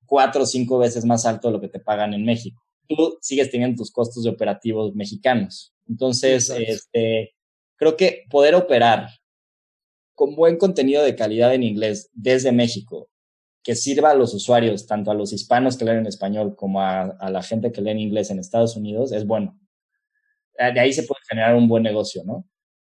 cuatro 0.07 0.43
o 0.43 0.47
cinco 0.47 0.79
veces 0.79 1.05
más 1.05 1.25
alto 1.25 1.49
de 1.49 1.53
lo 1.53 1.61
que 1.61 1.69
te 1.69 1.81
pagan 1.81 2.15
en 2.15 2.25
México. 2.25 2.63
Tú 2.89 3.19
sigues 3.21 3.51
teniendo 3.51 3.77
tus 3.77 3.93
costos 3.93 4.25
de 4.25 4.31
operativos 4.31 4.95
mexicanos. 4.95 5.73
Entonces, 5.89 6.51
este, 6.51 7.35
creo 7.77 7.97
que 7.97 8.25
poder 8.29 8.55
operar 8.55 9.09
con 10.15 10.35
buen 10.37 10.57
contenido 10.57 11.03
de 11.03 11.17
calidad 11.17 11.55
en 11.55 11.63
inglés 11.63 12.11
desde 12.13 12.53
México, 12.53 13.11
que 13.63 13.75
sirva 13.75 14.11
a 14.11 14.15
los 14.15 14.35
usuarios, 14.35 14.87
tanto 14.87 15.11
a 15.11 15.15
los 15.15 15.33
hispanos 15.33 15.77
que 15.77 15.85
leen 15.85 15.99
en 15.99 16.07
español 16.07 16.55
como 16.55 16.81
a, 16.81 17.03
a 17.03 17.31
la 17.31 17.43
gente 17.43 17.73
que 17.73 17.81
lee 17.81 17.91
en 17.91 18.01
inglés 18.01 18.31
en 18.31 18.39
Estados 18.39 18.77
Unidos, 18.77 19.11
es 19.13 19.27
bueno. 19.27 19.59
De 20.57 20.79
ahí 20.79 20.93
se 20.93 21.03
puede 21.03 21.21
generar 21.29 21.57
un 21.57 21.67
buen 21.67 21.83
negocio, 21.83 22.23
¿no? 22.25 22.47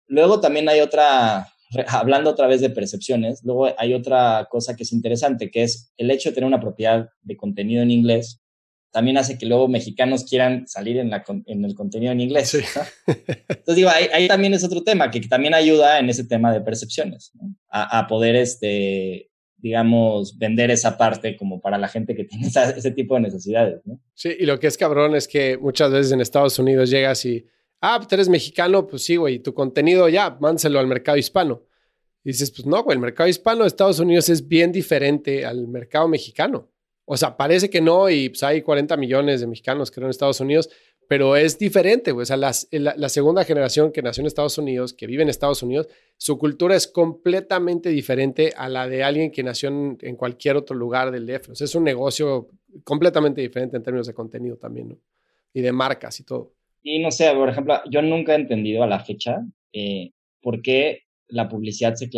Luego 0.06 0.40
también 0.40 0.68
hay 0.68 0.80
otra, 0.80 1.48
hablando 1.88 2.30
otra 2.30 2.46
vez 2.46 2.61
de 2.61 2.70
percepciones, 2.70 3.42
luego 3.44 3.68
hay 3.78 3.94
otra 3.94 4.48
cosa 4.50 4.74
que 4.74 4.85
es 4.85 4.92
interesante, 4.92 5.50
que 5.50 5.62
es 5.62 5.92
el 5.96 6.11
hecho 6.11 6.30
de 6.30 6.35
tener 6.35 6.48
una 6.48 6.61
propiedad 6.61 7.09
de 7.22 7.37
contenido 7.37 7.83
en 7.83 7.90
inglés, 7.90 8.39
también 8.90 9.18
hace 9.18 9.38
que 9.38 9.46
luego 9.46 9.68
mexicanos 9.68 10.24
quieran 10.24 10.66
salir 10.66 10.98
en, 10.98 11.11
la, 11.11 11.24
en 11.46 11.64
el 11.64 11.74
contenido 11.74 12.12
en 12.12 12.20
inglés. 12.20 12.55
Entonces 13.07 13.76
digo, 13.76 13.90
ahí, 13.90 14.29
también 14.29 14.55
es 14.55 14.64
otro 14.64 14.83
tema 14.83 15.11
que 15.11 15.20
también 15.20 15.55
ayuda 15.55 15.98
en 15.98 16.09
ese 16.09 16.24
tema 16.24 16.53
de 16.53 16.61
percepciones, 16.61 17.33
a, 17.68 18.07
poder, 18.09 18.37
este, 18.37 19.31
digamos, 19.57 20.38
vender 20.38 20.70
esa 20.70 20.98
parte 20.98 21.37
como 21.37 21.61
para 21.61 21.79
la 21.79 21.88
gente 21.88 22.14
que 22.16 22.24
tiene 22.24 22.48
ese 22.48 22.90
tipo 22.90 23.14
de 23.14 23.20
necesidades. 23.20 23.81
¿no? 23.85 24.00
Sí, 24.14 24.31
y 24.38 24.46
lo 24.46 24.59
que 24.59 24.66
es 24.66 24.76
cabrón 24.76 25.14
es 25.14 25.29
que 25.29 25.57
muchas 25.57 25.90
veces 25.90 26.12
en 26.12 26.20
Estados 26.20 26.59
Unidos 26.59 26.90
llegas 26.90 27.24
y 27.24 27.46
ah, 27.81 27.96
pues, 27.96 28.09
tú 28.09 28.14
eres 28.14 28.29
mexicano, 28.29 28.87
pues 28.87 29.03
sí, 29.03 29.16
güey, 29.16 29.38
tu 29.38 29.55
contenido 29.55 30.09
ya, 30.09 30.37
mánselo 30.40 30.79
al 30.79 30.87
mercado 30.87 31.16
hispano. 31.16 31.64
Y 32.22 32.31
dices, 32.31 32.50
pues 32.50 32.66
no, 32.66 32.83
güey, 32.83 32.96
el 32.96 33.00
mercado 33.00 33.29
hispano 33.29 33.62
de 33.62 33.68
Estados 33.68 33.98
Unidos 33.98 34.29
es 34.29 34.46
bien 34.46 34.72
diferente 34.72 35.46
al 35.46 35.66
mercado 35.68 36.07
mexicano. 36.07 36.70
O 37.12 37.16
sea, 37.16 37.37
parece 37.37 37.68
que 37.68 37.81
no, 37.81 38.09
y 38.09 38.29
pues 38.29 38.44
hay 38.44 38.62
40 38.62 38.96
millones 38.96 39.40
de 39.40 39.49
mexicanos, 39.49 39.90
creo, 39.90 40.07
en 40.07 40.11
Estados 40.11 40.40
Unidos, 40.40 40.70
pero 41.09 41.35
es 41.35 41.59
diferente, 41.59 42.12
güey. 42.12 42.23
O 42.23 42.25
sea, 42.25 42.37
la, 42.37 42.53
segunda 43.09 43.42
generación 43.42 43.90
que 43.90 44.01
nació 44.01 44.20
en 44.20 44.29
Estados 44.29 44.57
Unidos, 44.59 44.94
que 44.94 45.09
vive 45.09 45.25
en 45.25 45.29
Estados 45.29 45.61
Unidos, 45.64 45.88
su 46.16 46.38
cultura 46.38 46.77
es 46.77 46.87
completamente 46.87 47.88
diferente 47.88 48.53
a 48.57 48.68
la 48.68 48.87
de 48.87 49.03
alguien 49.03 49.33
que 49.33 49.42
nació 49.42 49.70
en, 49.70 49.99
en 50.03 50.14
cualquier 50.14 50.55
otro 50.55 50.77
lugar 50.77 51.11
del 51.11 51.27
DF. 51.27 51.49
O 51.49 51.55
sea, 51.57 51.64
es 51.64 51.75
un 51.75 51.83
negocio 51.83 52.49
completamente 52.85 53.40
diferente 53.40 53.77
en 53.77 53.83
términos 53.83 54.07
de 54.07 54.14
contenido 54.14 54.57
también, 54.57 54.90
¿no? 54.90 54.99
Y 55.53 55.62
de 55.62 55.73
marcas 55.73 56.20
y 56.20 56.23
todo. 56.23 56.53
Y 56.81 57.01
no 57.01 57.11
sé, 57.11 57.33
por 57.33 57.49
ejemplo, 57.49 57.81
yo 57.90 58.03
nunca 58.03 58.35
he 58.35 58.37
entendido 58.37 58.85
a 58.85 58.87
la 58.87 59.01
fecha 59.01 59.44
eh, 59.73 60.12
por 60.40 60.62
qué 60.62 61.03
la 61.27 61.49
publicidad 61.49 61.96
se 61.96 62.09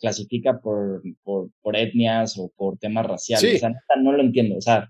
clasifica 0.00 0.58
por, 0.60 1.02
por, 1.22 1.50
por, 1.62 1.76
etnias 1.76 2.38
o 2.38 2.50
por 2.56 2.78
temas 2.78 3.06
raciales. 3.06 3.56
O 3.56 3.58
sea, 3.58 3.72
no 4.00 4.12
lo 4.12 4.22
entiendo. 4.22 4.56
O 4.56 4.60
sea, 4.60 4.88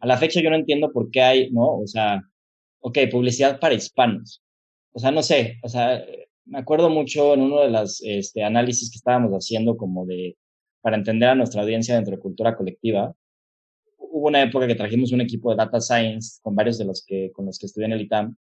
a 0.00 0.06
la 0.06 0.16
fecha 0.16 0.40
yo 0.40 0.50
no 0.50 0.56
entiendo 0.56 0.92
por 0.92 1.10
qué 1.10 1.22
hay, 1.22 1.50
¿no? 1.50 1.78
O 1.78 1.86
sea, 1.86 2.22
ok, 2.80 2.98
publicidad 3.10 3.60
para 3.60 3.74
hispanos. 3.74 4.42
O 4.92 4.98
sea, 4.98 5.10
no 5.10 5.22
sé, 5.22 5.58
o 5.62 5.68
sea, 5.68 6.04
me 6.46 6.58
acuerdo 6.58 6.90
mucho 6.90 7.34
en 7.34 7.42
uno 7.42 7.60
de 7.60 7.70
los 7.70 8.02
este, 8.02 8.42
análisis 8.42 8.90
que 8.90 8.96
estábamos 8.96 9.30
haciendo 9.32 9.76
como 9.76 10.04
de, 10.04 10.36
para 10.80 10.96
entender 10.96 11.28
a 11.28 11.34
nuestra 11.34 11.62
audiencia 11.62 11.94
dentro 11.94 12.16
de 12.16 12.20
cultura 12.20 12.56
colectiva, 12.56 13.14
hubo 13.98 14.28
una 14.28 14.42
época 14.42 14.66
que 14.66 14.74
trajimos 14.74 15.12
un 15.12 15.20
equipo 15.20 15.50
de 15.50 15.56
data 15.56 15.80
science 15.80 16.40
con 16.42 16.56
varios 16.56 16.78
de 16.78 16.86
los 16.86 17.04
que, 17.06 17.30
con 17.32 17.46
los 17.46 17.58
que 17.58 17.66
estudié 17.66 17.86
en 17.86 17.92
el 17.92 18.00
ITAM. 18.00 18.36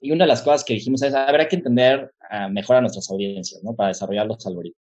Y 0.00 0.10
una 0.10 0.24
de 0.24 0.28
las 0.28 0.42
cosas 0.42 0.64
que 0.64 0.74
dijimos 0.74 1.02
es, 1.02 1.14
habrá 1.14 1.48
que 1.48 1.56
entender 1.56 2.12
uh, 2.30 2.50
mejor 2.50 2.76
a 2.76 2.80
nuestras 2.82 3.10
audiencias, 3.10 3.62
¿no? 3.62 3.74
Para 3.74 3.88
desarrollar 3.88 4.26
los 4.26 4.46
algoritmos. 4.46 4.83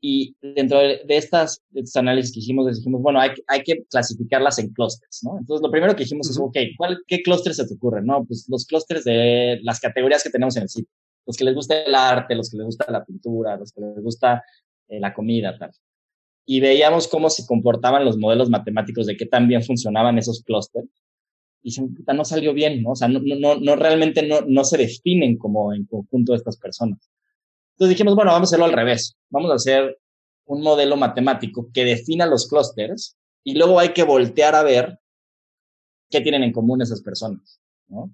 Y 0.00 0.36
dentro 0.40 0.78
de, 0.78 1.02
estas, 1.08 1.62
de 1.70 1.80
estos 1.80 1.96
análisis 1.96 2.32
que 2.32 2.38
hicimos, 2.38 2.72
dijimos, 2.74 3.02
bueno, 3.02 3.20
hay, 3.20 3.30
hay 3.48 3.62
que 3.62 3.84
clasificarlas 3.90 4.58
en 4.58 4.72
clústeres, 4.72 5.20
¿no? 5.24 5.38
Entonces, 5.38 5.62
lo 5.62 5.70
primero 5.72 5.96
que 5.96 6.04
dijimos 6.04 6.30
es, 6.30 6.38
ok, 6.38 6.56
¿cuál, 6.76 7.02
¿qué 7.06 7.22
clústeres 7.22 7.56
se 7.56 7.66
te 7.66 7.74
ocurren? 7.74 8.06
No, 8.06 8.24
pues 8.24 8.46
los 8.48 8.64
clústeres 8.64 9.04
de 9.04 9.58
las 9.62 9.80
categorías 9.80 10.22
que 10.22 10.30
tenemos 10.30 10.56
en 10.56 10.64
el 10.64 10.68
sitio. 10.68 10.92
Los 11.26 11.36
que 11.36 11.44
les 11.44 11.54
gusta 11.54 11.82
el 11.82 11.94
arte, 11.94 12.34
los 12.34 12.48
que 12.48 12.58
les 12.58 12.66
gusta 12.66 12.90
la 12.90 13.04
pintura, 13.04 13.56
los 13.56 13.72
que 13.72 13.80
les 13.80 14.02
gusta 14.02 14.42
eh, 14.88 15.00
la 15.00 15.12
comida, 15.12 15.58
tal 15.58 15.72
y 16.50 16.60
veíamos 16.60 17.08
cómo 17.08 17.28
se 17.28 17.46
comportaban 17.46 18.06
los 18.06 18.16
modelos 18.16 18.48
matemáticos 18.48 19.04
de 19.04 19.18
qué 19.18 19.26
tan 19.26 19.48
bien 19.48 19.62
funcionaban 19.62 20.16
esos 20.16 20.42
clústeres. 20.42 20.88
Y 21.62 21.72
se 21.72 21.82
no 22.14 22.24
salió 22.24 22.54
bien, 22.54 22.82
¿no? 22.82 22.92
O 22.92 22.96
sea, 22.96 23.06
no, 23.06 23.20
no, 23.20 23.56
no 23.56 23.76
realmente 23.76 24.26
no, 24.26 24.40
no 24.48 24.64
se 24.64 24.78
definen 24.78 25.36
como 25.36 25.74
en 25.74 25.84
conjunto 25.84 26.34
estas 26.34 26.56
personas. 26.56 27.06
Entonces 27.78 27.96
dijimos, 27.96 28.16
bueno, 28.16 28.32
vamos 28.32 28.48
a 28.48 28.50
hacerlo 28.50 28.64
al 28.64 28.72
revés. 28.72 29.16
Vamos 29.30 29.52
a 29.52 29.54
hacer 29.54 29.96
un 30.46 30.62
modelo 30.62 30.96
matemático 30.96 31.70
que 31.72 31.84
defina 31.84 32.26
los 32.26 32.48
clústeres 32.48 33.16
y 33.44 33.54
luego 33.54 33.78
hay 33.78 33.90
que 33.90 34.02
voltear 34.02 34.56
a 34.56 34.64
ver 34.64 34.98
qué 36.10 36.20
tienen 36.20 36.42
en 36.42 36.50
común 36.50 36.82
esas 36.82 37.02
personas, 37.02 37.60
¿no? 37.86 38.12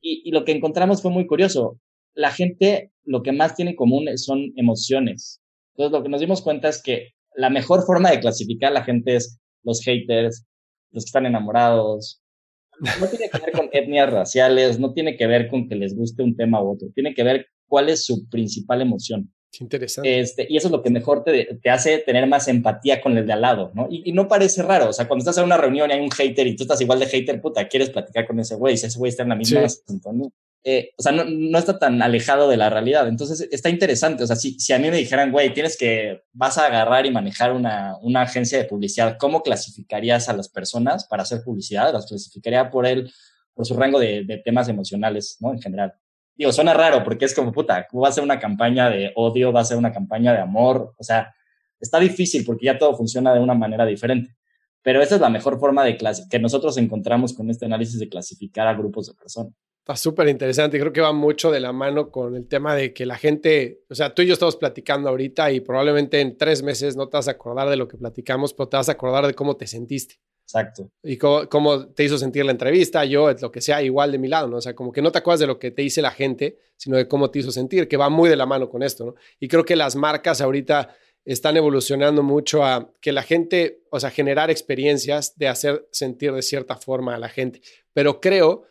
y, 0.00 0.22
y, 0.24 0.30
lo 0.30 0.44
que 0.44 0.52
encontramos 0.52 1.02
fue 1.02 1.10
muy 1.10 1.26
curioso. 1.26 1.78
La 2.14 2.30
gente 2.30 2.92
lo 3.04 3.22
que 3.22 3.32
más 3.32 3.56
tiene 3.56 3.72
en 3.72 3.76
común 3.76 4.06
son 4.16 4.52
emociones. 4.56 5.42
Entonces 5.74 5.92
lo 5.92 6.02
que 6.02 6.08
nos 6.08 6.20
dimos 6.20 6.40
cuenta 6.40 6.68
es 6.68 6.80
que 6.80 7.12
la 7.34 7.50
mejor 7.50 7.84
forma 7.84 8.10
de 8.10 8.20
clasificar 8.20 8.70
a 8.70 8.74
la 8.74 8.84
gente 8.84 9.16
es 9.16 9.38
los 9.64 9.82
haters, 9.82 10.46
los 10.92 11.04
que 11.04 11.08
están 11.08 11.26
enamorados. 11.26 12.22
No 12.80 13.06
tiene 13.08 13.28
que 13.28 13.38
ver 13.38 13.52
con 13.52 13.68
etnias 13.72 14.10
raciales, 14.10 14.78
no 14.78 14.94
tiene 14.94 15.16
que 15.16 15.26
ver 15.26 15.48
con 15.48 15.68
que 15.68 15.74
les 15.74 15.94
guste 15.94 16.22
un 16.22 16.36
tema 16.36 16.62
u 16.62 16.72
otro, 16.72 16.88
tiene 16.94 17.12
que 17.12 17.22
ver 17.22 17.48
cuál 17.66 17.88
es 17.88 18.04
su 18.04 18.28
principal 18.28 18.82
emoción. 18.82 19.32
interesante. 19.58 20.20
Este, 20.20 20.46
y 20.48 20.56
eso 20.56 20.68
es 20.68 20.72
lo 20.72 20.82
que 20.82 20.90
mejor 20.90 21.24
te, 21.24 21.58
te, 21.62 21.70
hace 21.70 21.98
tener 21.98 22.26
más 22.26 22.48
empatía 22.48 23.00
con 23.00 23.16
el 23.16 23.26
de 23.26 23.32
al 23.32 23.40
lado, 23.40 23.72
¿no? 23.74 23.88
Y, 23.90 24.10
y, 24.10 24.12
no 24.12 24.28
parece 24.28 24.62
raro, 24.62 24.90
o 24.90 24.92
sea, 24.92 25.08
cuando 25.08 25.22
estás 25.22 25.38
en 25.38 25.44
una 25.44 25.56
reunión 25.56 25.90
y 25.90 25.94
hay 25.94 26.00
un 26.00 26.10
hater 26.10 26.46
y 26.46 26.56
tú 26.56 26.64
estás 26.64 26.80
igual 26.80 26.98
de 26.98 27.06
hater, 27.06 27.40
puta, 27.40 27.66
quieres 27.68 27.90
platicar 27.90 28.26
con 28.26 28.38
ese 28.38 28.56
güey, 28.56 28.76
si 28.76 28.86
ese 28.86 28.98
güey 28.98 29.10
está 29.10 29.22
en 29.22 29.30
la 29.30 29.36
misma 29.36 29.68
sí. 29.68 29.78
Eh, 30.68 30.90
o 30.98 31.02
sea, 31.02 31.12
no, 31.12 31.22
no, 31.24 31.58
está 31.60 31.78
tan 31.78 32.02
alejado 32.02 32.48
de 32.48 32.56
la 32.56 32.68
realidad. 32.68 33.06
Entonces, 33.06 33.48
está 33.52 33.68
interesante. 33.68 34.24
O 34.24 34.26
sea, 34.26 34.34
si, 34.34 34.58
si 34.58 34.72
a 34.72 34.80
mí 34.80 34.90
me 34.90 34.96
dijeran, 34.96 35.30
güey, 35.30 35.54
tienes 35.54 35.76
que, 35.76 36.24
vas 36.32 36.58
a 36.58 36.66
agarrar 36.66 37.06
y 37.06 37.12
manejar 37.12 37.52
una, 37.52 37.96
una 38.02 38.22
agencia 38.22 38.58
de 38.58 38.64
publicidad, 38.64 39.16
¿cómo 39.16 39.44
clasificarías 39.44 40.28
a 40.28 40.32
las 40.32 40.48
personas 40.48 41.06
para 41.06 41.22
hacer 41.22 41.44
publicidad? 41.44 41.92
Las 41.92 42.06
clasificaría 42.06 42.68
por 42.68 42.84
él, 42.84 43.12
por 43.54 43.64
su 43.64 43.76
rango 43.76 44.00
de, 44.00 44.24
de 44.24 44.38
temas 44.38 44.68
emocionales, 44.68 45.36
¿no? 45.38 45.52
En 45.52 45.62
general. 45.62 45.94
Digo, 46.36 46.52
suena 46.52 46.74
raro 46.74 47.02
porque 47.02 47.24
es 47.24 47.34
como, 47.34 47.50
puta, 47.50 47.86
¿cómo 47.88 48.02
va 48.02 48.08
a 48.08 48.12
ser 48.12 48.22
una 48.22 48.38
campaña 48.38 48.90
de 48.90 49.12
odio? 49.14 49.52
¿Va 49.52 49.60
a 49.60 49.64
ser 49.64 49.78
una 49.78 49.92
campaña 49.92 50.32
de 50.32 50.40
amor? 50.40 50.94
O 50.98 51.02
sea, 51.02 51.34
está 51.80 51.98
difícil 51.98 52.44
porque 52.44 52.66
ya 52.66 52.78
todo 52.78 52.94
funciona 52.94 53.32
de 53.32 53.40
una 53.40 53.54
manera 53.54 53.86
diferente. 53.86 54.36
Pero 54.82 55.02
esa 55.02 55.16
es 55.16 55.20
la 55.20 55.30
mejor 55.30 55.58
forma 55.58 55.84
de 55.84 55.96
que 56.30 56.38
nosotros 56.38 56.76
encontramos 56.76 57.32
con 57.32 57.50
este 57.50 57.64
análisis 57.64 57.98
de 57.98 58.08
clasificar 58.08 58.68
a 58.68 58.74
grupos 58.74 59.08
de 59.08 59.14
personas. 59.14 59.52
Está 59.80 59.96
súper 59.96 60.28
interesante. 60.28 60.78
Creo 60.78 60.92
que 60.92 61.00
va 61.00 61.12
mucho 61.12 61.50
de 61.50 61.60
la 61.60 61.72
mano 61.72 62.10
con 62.10 62.34
el 62.34 62.46
tema 62.48 62.74
de 62.74 62.92
que 62.92 63.06
la 63.06 63.16
gente, 63.16 63.84
o 63.88 63.94
sea, 63.94 64.14
tú 64.14 64.22
y 64.22 64.26
yo 64.26 64.32
estamos 64.32 64.56
platicando 64.56 65.08
ahorita 65.08 65.52
y 65.52 65.60
probablemente 65.60 66.20
en 66.20 66.36
tres 66.36 66.62
meses 66.62 66.96
no 66.96 67.08
te 67.08 67.16
vas 67.16 67.28
a 67.28 67.32
acordar 67.32 67.68
de 67.70 67.76
lo 67.76 67.86
que 67.86 67.96
platicamos, 67.96 68.52
pero 68.52 68.68
te 68.68 68.76
vas 68.76 68.88
a 68.88 68.92
acordar 68.92 69.26
de 69.26 69.34
cómo 69.34 69.56
te 69.56 69.66
sentiste. 69.66 70.16
Exacto. 70.46 70.92
Y 71.02 71.16
cómo, 71.16 71.88
te 71.88 72.04
hizo 72.04 72.16
sentir 72.18 72.44
la 72.44 72.52
entrevista, 72.52 73.04
yo, 73.04 73.32
lo 73.32 73.50
que 73.50 73.60
sea, 73.60 73.82
igual 73.82 74.12
de 74.12 74.18
mi 74.18 74.28
lado, 74.28 74.46
¿no? 74.46 74.58
O 74.58 74.60
sea, 74.60 74.76
como 74.76 74.92
que 74.92 75.02
no 75.02 75.10
te 75.10 75.18
acuerdas 75.18 75.40
de 75.40 75.48
lo 75.48 75.58
que 75.58 75.72
te 75.72 75.82
dice 75.82 76.00
la 76.00 76.12
gente, 76.12 76.56
sino 76.76 76.96
de 76.96 77.08
cómo 77.08 77.30
te 77.30 77.40
hizo 77.40 77.50
sentir, 77.50 77.88
que 77.88 77.96
va 77.96 78.08
muy 78.10 78.30
de 78.30 78.36
la 78.36 78.46
mano 78.46 78.68
con 78.68 78.84
esto, 78.84 79.06
¿no? 79.06 79.14
Y 79.40 79.48
creo 79.48 79.64
que 79.64 79.74
las 79.74 79.96
marcas 79.96 80.40
ahorita 80.40 80.94
están 81.24 81.56
evolucionando 81.56 82.22
mucho 82.22 82.64
a 82.64 82.92
que 83.00 83.10
la 83.10 83.24
gente, 83.24 83.82
o 83.90 83.98
sea, 83.98 84.10
generar 84.10 84.48
experiencias 84.48 85.36
de 85.36 85.48
hacer 85.48 85.88
sentir 85.90 86.32
de 86.32 86.42
cierta 86.42 86.76
forma 86.76 87.16
a 87.16 87.18
la 87.18 87.28
gente. 87.28 87.60
Pero 87.92 88.20
creo 88.20 88.62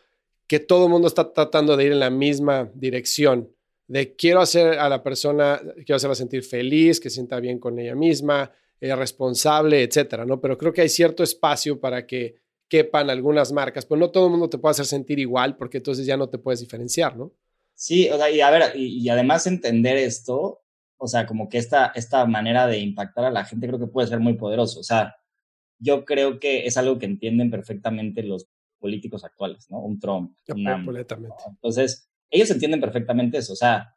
que 0.46 0.58
todo 0.58 0.86
el 0.86 0.90
mundo 0.90 1.08
está 1.08 1.30
tratando 1.34 1.76
de 1.76 1.84
ir 1.84 1.92
en 1.92 2.00
la 2.00 2.08
misma 2.08 2.70
dirección, 2.72 3.52
de 3.86 4.16
quiero 4.16 4.40
hacer 4.40 4.78
a 4.78 4.88
la 4.88 5.02
persona, 5.02 5.60
quiero 5.76 5.96
hacerla 5.96 6.14
sentir 6.14 6.42
feliz, 6.42 7.00
que 7.00 7.10
sienta 7.10 7.38
bien 7.38 7.58
con 7.58 7.78
ella 7.78 7.94
misma, 7.94 8.50
eh, 8.80 8.94
responsable, 8.94 9.82
etcétera, 9.82 10.24
¿no? 10.24 10.40
Pero 10.40 10.58
creo 10.58 10.72
que 10.72 10.82
hay 10.82 10.88
cierto 10.88 11.22
espacio 11.22 11.80
para 11.80 12.06
que 12.06 12.36
quepan 12.68 13.10
algunas 13.10 13.52
marcas, 13.52 13.86
pero 13.86 14.00
no 14.00 14.10
todo 14.10 14.26
el 14.26 14.32
mundo 14.32 14.48
te 14.48 14.58
puede 14.58 14.72
hacer 14.72 14.86
sentir 14.86 15.18
igual, 15.18 15.56
porque 15.56 15.78
entonces 15.78 16.06
ya 16.06 16.16
no 16.16 16.28
te 16.28 16.38
puedes 16.38 16.60
diferenciar, 16.60 17.16
¿no? 17.16 17.32
Sí, 17.74 18.08
o 18.10 18.16
sea, 18.16 18.30
y 18.30 18.40
a 18.40 18.50
ver, 18.50 18.72
y, 18.74 19.02
y 19.02 19.08
además 19.08 19.46
entender 19.46 19.96
esto, 19.96 20.62
o 20.98 21.06
sea, 21.06 21.26
como 21.26 21.48
que 21.48 21.58
esta, 21.58 21.92
esta 21.94 22.24
manera 22.26 22.66
de 22.66 22.78
impactar 22.78 23.26
a 23.26 23.30
la 23.30 23.44
gente 23.44 23.66
creo 23.66 23.78
que 23.78 23.86
puede 23.86 24.08
ser 24.08 24.20
muy 24.20 24.34
poderoso. 24.34 24.80
O 24.80 24.82
sea, 24.82 25.16
yo 25.78 26.04
creo 26.04 26.40
que 26.40 26.66
es 26.66 26.76
algo 26.76 26.98
que 26.98 27.06
entienden 27.06 27.50
perfectamente 27.50 28.22
los 28.22 28.48
políticos 28.78 29.24
actuales, 29.24 29.70
¿no? 29.70 29.80
Un 29.80 29.98
Trump. 29.98 30.36
completamente. 30.46 31.36
Entonces, 31.48 32.08
ellos 32.30 32.50
entienden 32.50 32.80
perfectamente 32.80 33.38
eso. 33.38 33.52
O 33.52 33.56
sea, 33.56 33.94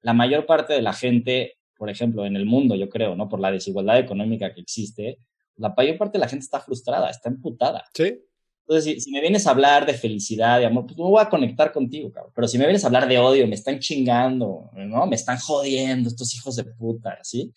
la 0.00 0.12
mayor 0.14 0.46
parte 0.46 0.72
de 0.72 0.82
la 0.82 0.92
gente, 0.92 1.57
por 1.78 1.88
ejemplo, 1.88 2.26
en 2.26 2.36
el 2.36 2.44
mundo, 2.44 2.74
yo 2.74 2.90
creo, 2.90 3.14
¿no? 3.14 3.28
Por 3.28 3.40
la 3.40 3.50
desigualdad 3.50 3.98
económica 3.98 4.52
que 4.52 4.60
existe, 4.60 5.18
la 5.56 5.72
mayor 5.76 5.96
parte 5.96 6.18
de 6.18 6.20
la 6.20 6.28
gente 6.28 6.44
está 6.44 6.60
frustrada, 6.60 7.08
está 7.08 7.28
emputada. 7.28 7.84
Sí. 7.94 8.20
Entonces, 8.66 9.02
si, 9.02 9.10
me 9.10 9.20
vienes 9.20 9.46
a 9.46 9.52
hablar 9.52 9.86
de 9.86 9.94
felicidad, 9.94 10.58
de 10.58 10.66
amor, 10.66 10.84
pues 10.84 10.98
me 10.98 11.04
voy 11.04 11.22
a 11.22 11.28
conectar 11.30 11.72
contigo, 11.72 12.12
cabrón. 12.12 12.32
Pero 12.34 12.48
si 12.48 12.58
me 12.58 12.64
vienes 12.64 12.84
a 12.84 12.88
hablar 12.88 13.08
de 13.08 13.18
odio, 13.18 13.46
me 13.46 13.54
están 13.54 13.78
chingando, 13.78 14.70
¿no? 14.74 15.06
Me 15.06 15.16
están 15.16 15.38
jodiendo 15.38 16.08
estos 16.08 16.34
hijos 16.34 16.56
de 16.56 16.64
puta, 16.64 17.18
¿sí? 17.22 17.52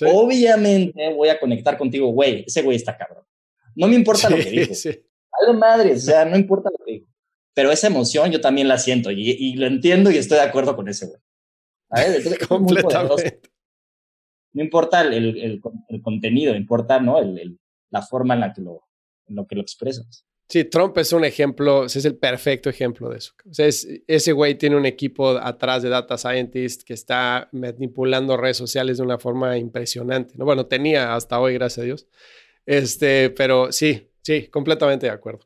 Obviamente 0.00 1.12
voy 1.14 1.28
a 1.28 1.38
conectar 1.38 1.76
contigo, 1.76 2.08
güey, 2.08 2.44
ese 2.46 2.62
güey 2.62 2.76
está 2.76 2.96
cabrón. 2.96 3.24
No 3.74 3.86
me 3.86 3.94
importa 3.94 4.28
lo 4.30 4.36
que 4.36 4.50
dijo. 4.50 4.74
Sí. 4.74 4.90
Algo 5.40 5.58
madre, 5.58 5.92
o 5.92 5.98
sea, 5.98 6.24
no 6.24 6.36
importa 6.36 6.70
lo 6.76 6.84
que 6.84 6.92
dijo. 6.92 7.06
Pero 7.54 7.70
esa 7.70 7.86
emoción 7.86 8.30
yo 8.30 8.40
también 8.40 8.68
la 8.68 8.78
siento 8.78 9.10
y, 9.10 9.54
lo 9.54 9.66
entiendo 9.66 10.10
y 10.10 10.16
estoy 10.16 10.38
de 10.38 10.44
acuerdo 10.44 10.74
con 10.74 10.88
ese 10.88 11.06
güey. 11.06 11.20
Completamente. 12.48 13.40
No 14.52 14.62
importa 14.62 15.02
el, 15.02 15.12
el, 15.12 15.60
el, 15.88 16.02
contenido, 16.02 16.54
importa 16.54 17.00
¿no? 17.00 17.18
la 17.90 18.02
forma 18.02 18.34
en 18.34 18.40
la 18.40 18.52
que 18.52 18.62
lo, 18.62 18.82
lo 19.26 19.46
que 19.46 19.54
lo 19.56 19.62
expresas. 19.62 20.26
Sí, 20.50 20.64
Trump 20.64 20.96
es 20.96 21.12
un 21.12 21.26
ejemplo, 21.26 21.84
es 21.84 22.04
el 22.06 22.16
perfecto 22.16 22.70
ejemplo 22.70 23.10
de 23.10 23.18
eso. 23.18 23.34
O 23.48 23.52
sea, 23.52 23.66
ese 23.66 24.32
güey 24.32 24.54
tiene 24.54 24.76
un 24.76 24.86
equipo 24.86 25.36
atrás 25.36 25.82
de 25.82 25.90
data 25.90 26.16
scientist 26.16 26.84
que 26.84 26.94
está 26.94 27.50
manipulando 27.52 28.34
redes 28.34 28.56
sociales 28.56 28.96
de 28.96 29.02
una 29.02 29.18
forma 29.18 29.58
impresionante. 29.58 30.34
¿no? 30.38 30.46
Bueno, 30.46 30.64
tenía 30.64 31.14
hasta 31.14 31.38
hoy, 31.38 31.52
gracias 31.52 31.82
a 31.82 31.82
Dios. 31.82 32.06
Este, 32.64 33.28
pero 33.28 33.72
sí, 33.72 34.10
sí, 34.22 34.48
completamente 34.48 35.04
de 35.04 35.12
acuerdo. 35.12 35.40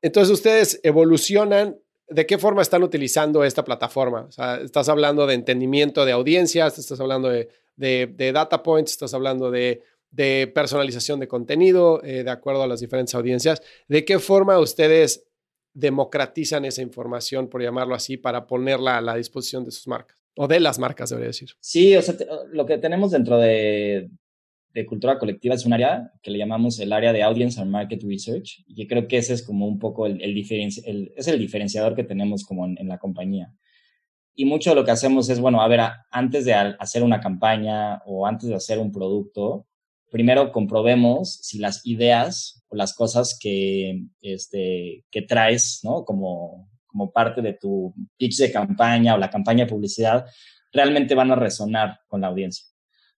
Entonces, 0.00 0.32
ustedes 0.32 0.80
evolucionan. 0.82 1.78
¿De 2.08 2.26
qué 2.26 2.36
forma 2.36 2.60
están 2.60 2.82
utilizando 2.82 3.42
esta 3.44 3.64
plataforma? 3.64 4.22
O 4.22 4.32
sea, 4.32 4.56
estás 4.56 4.88
hablando 4.88 5.26
de 5.26 5.34
entendimiento 5.34 6.04
de 6.04 6.12
audiencias, 6.12 6.78
estás 6.78 7.00
hablando 7.00 7.30
de, 7.30 7.48
de 7.76 8.32
data 8.32 8.62
points, 8.62 8.92
estás 8.92 9.14
hablando 9.14 9.50
de 9.50 9.82
de 10.12 10.46
personalización 10.54 11.18
de 11.18 11.26
contenido 11.26 12.02
eh, 12.04 12.22
de 12.22 12.30
acuerdo 12.30 12.62
a 12.62 12.66
las 12.68 12.80
diferentes 12.80 13.14
audiencias. 13.14 13.62
¿De 13.88 14.04
qué 14.04 14.18
forma 14.18 14.58
ustedes 14.60 15.26
democratizan 15.74 16.66
esa 16.66 16.82
información, 16.82 17.48
por 17.48 17.62
llamarlo 17.62 17.94
así, 17.94 18.18
para 18.18 18.46
ponerla 18.46 18.98
a 18.98 19.00
la 19.00 19.16
disposición 19.16 19.64
de 19.64 19.72
sus 19.72 19.88
marcas? 19.88 20.22
O 20.36 20.46
de 20.46 20.60
las 20.60 20.78
marcas, 20.78 21.10
debería 21.10 21.28
decir. 21.28 21.50
Sí, 21.60 21.96
o 21.96 22.02
sea, 22.02 22.14
lo 22.52 22.64
que 22.66 22.78
tenemos 22.78 23.10
dentro 23.10 23.38
de, 23.38 24.10
cultura 24.86 25.18
colectiva 25.18 25.54
es 25.54 25.66
un 25.66 25.74
área 25.74 26.12
que 26.22 26.30
le 26.30 26.38
llamamos 26.38 26.78
el 26.78 26.92
área 26.92 27.12
de 27.12 27.22
Audience 27.22 27.60
and 27.60 27.70
Market 27.70 28.02
Research, 28.02 28.64
y 28.66 28.86
creo 28.86 29.08
que 29.08 29.18
ese 29.18 29.34
es 29.34 29.42
como 29.42 29.66
un 29.66 29.78
poco 29.78 30.06
el, 30.06 30.22
el, 30.22 31.12
es 31.16 31.28
el 31.28 31.38
diferenciador 31.38 31.94
que 31.94 32.04
tenemos 32.04 32.44
como 32.44 32.66
en, 32.66 32.88
la 32.88 32.98
compañía. 32.98 33.52
Y 34.34 34.44
mucho 34.46 34.70
de 34.70 34.76
lo 34.76 34.84
que 34.84 34.90
hacemos 34.90 35.28
es, 35.28 35.40
bueno, 35.40 35.60
a 35.60 35.68
ver, 35.68 35.80
antes 36.10 36.44
de 36.44 36.54
hacer 36.54 37.02
una 37.02 37.20
campaña 37.20 38.02
o 38.06 38.26
antes 38.26 38.48
de 38.48 38.54
hacer 38.54 38.78
un 38.78 38.90
producto, 38.90 39.66
primero 40.10 40.52
comprobemos 40.52 41.38
si 41.42 41.58
las 41.58 41.84
ideas 41.86 42.64
o 42.68 42.76
las 42.76 42.94
cosas 42.94 43.36
que, 43.38 44.04
este, 44.20 45.04
que 45.10 45.22
traes, 45.22 45.80
¿no? 45.82 46.04
Como, 46.04 46.70
como 46.86 47.10
parte 47.10 47.42
de 47.42 47.54
tu 47.54 47.94
pitch 48.16 48.38
de 48.38 48.52
campaña 48.52 49.14
o 49.14 49.18
la 49.18 49.30
campaña 49.30 49.64
de 49.64 49.70
publicidad, 49.70 50.26
realmente 50.72 51.14
van 51.14 51.30
a 51.30 51.36
resonar 51.36 52.00
con 52.08 52.22
la 52.22 52.28
audiencia. 52.28 52.66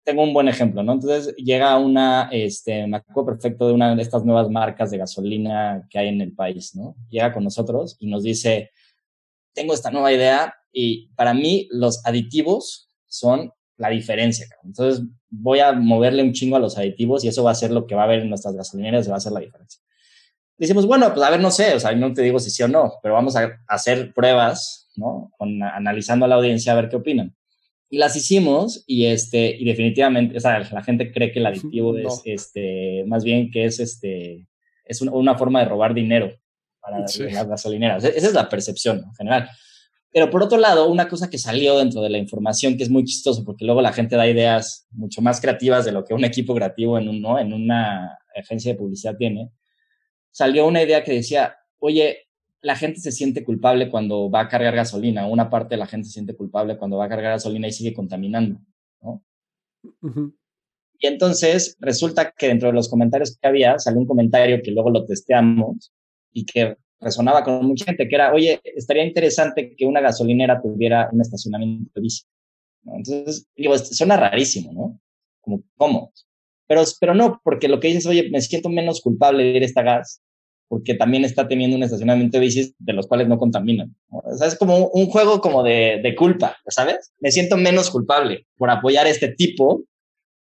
Tengo 0.04 0.22
un 0.22 0.34
buen 0.34 0.48
ejemplo, 0.48 0.82
¿no? 0.82 0.92
Entonces 0.94 1.34
llega 1.36 1.78
una, 1.78 2.28
este, 2.32 2.86
me 2.86 2.96
acuerdo 2.96 3.26
perfecto 3.26 3.68
de 3.68 3.74
una 3.74 3.94
de 3.94 4.02
estas 4.02 4.24
nuevas 4.24 4.50
marcas 4.50 4.90
de 4.90 4.98
gasolina 4.98 5.86
que 5.88 5.98
hay 5.98 6.08
en 6.08 6.20
el 6.20 6.34
país, 6.34 6.74
¿no? 6.74 6.96
Llega 7.08 7.32
con 7.32 7.44
nosotros 7.44 7.96
y 8.00 8.08
nos 8.08 8.22
dice, 8.22 8.70
tengo 9.54 9.74
esta 9.74 9.90
nueva 9.90 10.12
idea 10.12 10.54
y 10.72 11.08
para 11.14 11.34
mí 11.34 11.68
los 11.70 12.04
aditivos 12.06 12.88
son 13.06 13.52
la 13.76 13.90
diferencia. 13.90 14.46
Entonces 14.64 15.04
voy 15.28 15.60
a 15.60 15.72
moverle 15.72 16.22
un 16.22 16.32
chingo 16.32 16.56
a 16.56 16.60
los 16.60 16.78
aditivos 16.78 17.24
y 17.24 17.28
eso 17.28 17.44
va 17.44 17.50
a 17.50 17.56
ser 17.56 17.70
lo 17.70 17.86
que 17.86 17.94
va 17.94 18.02
a 18.02 18.04
haber 18.04 18.20
en 18.20 18.28
nuestras 18.28 18.54
gasolineras 18.54 19.06
y 19.06 19.10
va 19.10 19.16
a 19.16 19.20
ser 19.20 19.32
la 19.32 19.40
diferencia. 19.40 19.80
Decimos, 20.56 20.86
bueno, 20.86 21.12
pues 21.12 21.26
a 21.26 21.30
ver, 21.30 21.40
no 21.40 21.50
sé, 21.50 21.74
o 21.74 21.80
sea, 21.80 21.92
no 21.92 22.12
te 22.12 22.22
digo 22.22 22.38
si 22.38 22.50
sí 22.50 22.62
o 22.62 22.68
no, 22.68 22.94
pero 23.02 23.14
vamos 23.14 23.34
a 23.36 23.60
hacer 23.66 24.12
pruebas, 24.14 24.90
¿no? 24.96 25.32
Con, 25.36 25.62
analizando 25.62 26.24
a 26.24 26.28
la 26.28 26.36
audiencia 26.36 26.72
a 26.72 26.76
ver 26.76 26.88
qué 26.88 26.96
opinan. 26.96 27.34
Y 27.88 27.98
las 27.98 28.14
hicimos 28.16 28.84
y, 28.86 29.06
este, 29.06 29.56
y 29.58 29.64
definitivamente, 29.64 30.36
o 30.36 30.40
sea, 30.40 30.60
la 30.60 30.82
gente 30.82 31.10
cree 31.10 31.32
que 31.32 31.40
el 31.40 31.46
aditivo 31.46 31.96
es, 31.98 32.22
este, 32.24 33.04
más 33.06 33.24
bien 33.24 33.50
que 33.50 33.64
es, 33.64 33.80
este, 33.80 34.46
es 34.84 35.00
una, 35.02 35.36
forma 35.36 35.60
de 35.60 35.66
robar 35.66 35.94
dinero 35.94 36.32
para 36.80 37.00
las 37.00 37.48
gasolineras. 37.48 38.04
Esa 38.04 38.26
es 38.26 38.34
la 38.34 38.48
percepción 38.48 38.98
en 38.98 39.14
general. 39.14 39.50
Pero 40.12 40.28
por 40.28 40.42
otro 40.42 40.58
lado, 40.58 40.90
una 40.90 41.08
cosa 41.08 41.30
que 41.30 41.38
salió 41.38 41.78
dentro 41.78 42.02
de 42.02 42.10
la 42.10 42.18
información 42.18 42.76
que 42.76 42.82
es 42.82 42.90
muy 42.90 43.04
chistoso, 43.04 43.44
porque 43.44 43.64
luego 43.64 43.80
la 43.80 43.92
gente 43.92 44.16
da 44.16 44.28
ideas 44.28 44.86
mucho 44.90 45.22
más 45.22 45.40
creativas 45.40 45.86
de 45.86 45.92
lo 45.92 46.04
que 46.04 46.12
un 46.12 46.24
equipo 46.24 46.54
creativo 46.54 46.98
en, 46.98 47.08
un, 47.08 47.38
en 47.38 47.52
una 47.52 48.18
agencia 48.36 48.72
de 48.72 48.78
publicidad 48.78 49.16
tiene, 49.16 49.50
salió 50.30 50.66
una 50.66 50.82
idea 50.82 51.02
que 51.02 51.12
decía, 51.12 51.56
oye, 51.78 52.28
la 52.60 52.76
gente 52.76 53.00
se 53.00 53.10
siente 53.10 53.42
culpable 53.42 53.90
cuando 53.90 54.30
va 54.30 54.40
a 54.40 54.48
cargar 54.48 54.74
gasolina, 54.74 55.26
una 55.26 55.48
parte 55.50 55.74
de 55.74 55.78
la 55.78 55.86
gente 55.86 56.06
se 56.06 56.14
siente 56.14 56.36
culpable 56.36 56.76
cuando 56.76 56.98
va 56.98 57.06
a 57.06 57.08
cargar 57.08 57.32
gasolina 57.32 57.68
y 57.68 57.72
sigue 57.72 57.94
contaminando, 57.94 58.60
¿no? 59.00 59.24
Y 60.98 61.08
entonces 61.08 61.76
resulta 61.80 62.30
que 62.30 62.46
dentro 62.46 62.68
de 62.68 62.74
los 62.74 62.88
comentarios 62.88 63.36
que 63.36 63.48
había, 63.48 63.78
salió 63.78 63.98
un 63.98 64.06
comentario 64.06 64.62
que 64.62 64.70
luego 64.70 64.90
lo 64.90 65.04
testeamos 65.04 65.92
y 66.32 66.44
que 66.44 66.76
resonaba 67.02 67.42
con 67.42 67.66
mucha 67.66 67.84
gente, 67.84 68.08
que 68.08 68.14
era, 68.14 68.32
oye, 68.32 68.60
estaría 68.64 69.04
interesante 69.04 69.74
que 69.76 69.84
una 69.84 70.00
gasolinera 70.00 70.60
tuviera 70.62 71.08
un 71.12 71.20
estacionamiento 71.20 71.90
de 71.94 72.00
bici. 72.00 72.22
Entonces, 72.84 73.46
digo, 73.56 73.76
suena 73.78 74.16
rarísimo, 74.16 74.72
¿no? 74.72 75.00
Como, 75.40 75.62
¿cómo? 75.76 76.12
Pero, 76.66 76.82
pero 77.00 77.14
no, 77.14 77.40
porque 77.44 77.68
lo 77.68 77.80
que 77.80 77.88
dices, 77.88 78.06
oye, 78.06 78.30
me 78.30 78.40
siento 78.40 78.68
menos 78.68 79.00
culpable 79.00 79.44
de 79.44 79.50
ir 79.50 79.62
a 79.62 79.66
esta 79.66 79.82
gas, 79.82 80.22
porque 80.68 80.94
también 80.94 81.24
está 81.24 81.46
teniendo 81.46 81.76
un 81.76 81.82
estacionamiento 81.82 82.38
de 82.38 82.44
bicis 82.44 82.74
de 82.78 82.92
los 82.92 83.06
cuales 83.06 83.28
no 83.28 83.38
contaminan. 83.38 83.94
O 84.08 84.34
sea, 84.36 84.46
es 84.46 84.56
como 84.56 84.88
un 84.88 85.06
juego 85.06 85.40
como 85.40 85.62
de, 85.62 86.00
de 86.02 86.14
culpa, 86.14 86.56
¿sabes? 86.66 87.12
Me 87.18 87.30
siento 87.30 87.56
menos 87.56 87.90
culpable 87.90 88.46
por 88.56 88.70
apoyar 88.70 89.06
este 89.06 89.28
tipo 89.28 89.84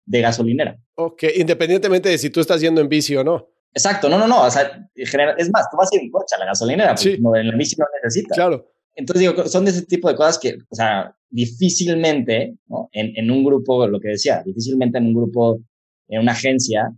de 0.05 0.22
gasolinera. 0.22 0.80
Ok, 0.95 1.24
independientemente 1.36 2.09
de 2.09 2.18
si 2.18 2.30
tú 2.30 2.39
estás 2.39 2.62
yendo 2.62 2.82
en 2.82 2.89
bici 2.89 3.16
o 3.16 3.24
no. 3.24 3.51
Exacto, 3.74 4.10
no, 4.10 4.18
no, 4.18 4.28
no. 4.28 4.44
O 4.44 4.52
sea, 4.52 4.90
es 4.96 5.50
más, 5.52 5.70
tú 5.70 5.78
vas 5.78 5.90
a 5.92 5.96
ir 5.96 6.02
en 6.02 6.12
coche 6.12 6.36
a 6.36 6.40
la 6.40 6.46
gasolinera, 6.48 6.96
pues, 6.96 7.20
no, 7.20 7.36
en 7.36 7.48
la 7.48 7.56
bici 7.56 7.76
no 7.78 7.86
necesitas. 8.04 8.36
Claro. 8.36 8.68
Entonces, 8.96 9.22
digo, 9.22 9.48
son 9.48 9.66
de 9.66 9.72
ese 9.72 9.86
tipo 9.86 10.10
de 10.10 10.16
cosas 10.16 10.38
que, 10.38 10.58
o 10.70 10.76
sea, 10.76 11.16
difícilmente, 11.30 12.56
¿no? 12.68 12.90
En, 12.92 13.14
en 13.16 13.32
un 13.32 13.44
grupo, 13.44 13.88
lo 13.88 14.00
que 14.00 14.10
decía, 14.10 14.44
difícilmente 14.46 14.98
en 14.98 15.08
un 15.08 15.14
grupo, 15.14 15.60
en 16.10 16.22
una 16.22 16.34
agencia, 16.34 16.94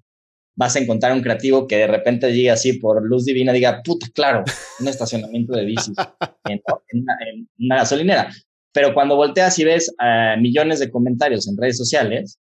vas 0.56 0.76
a 0.76 0.80
encontrar 0.80 1.14
un 1.14 1.22
creativo 1.22 1.68
que 1.68 1.78
de 1.78 1.88
repente 1.88 2.32
llegue 2.32 2.52
así 2.52 2.74
por 2.74 3.04
luz 3.04 3.26
divina, 3.26 3.54
diga, 3.54 3.82
puta, 3.84 4.08
claro, 4.14 4.44
un 4.80 4.88
estacionamiento 4.88 5.54
de 5.54 5.66
bicis 5.66 5.96
en, 6.46 6.62
una, 7.60 7.78
gasolinera. 7.78 8.30
Pero 8.72 8.94
cuando 8.94 9.16
volteas 9.16 9.58
y 9.60 9.64
ves 9.66 9.94
uh, 10.00 10.40
millones 10.40 10.80
de 10.80 10.90
comentarios 10.90 11.48
en 11.48 11.58
redes 11.58 11.78
sociales, 11.78 12.40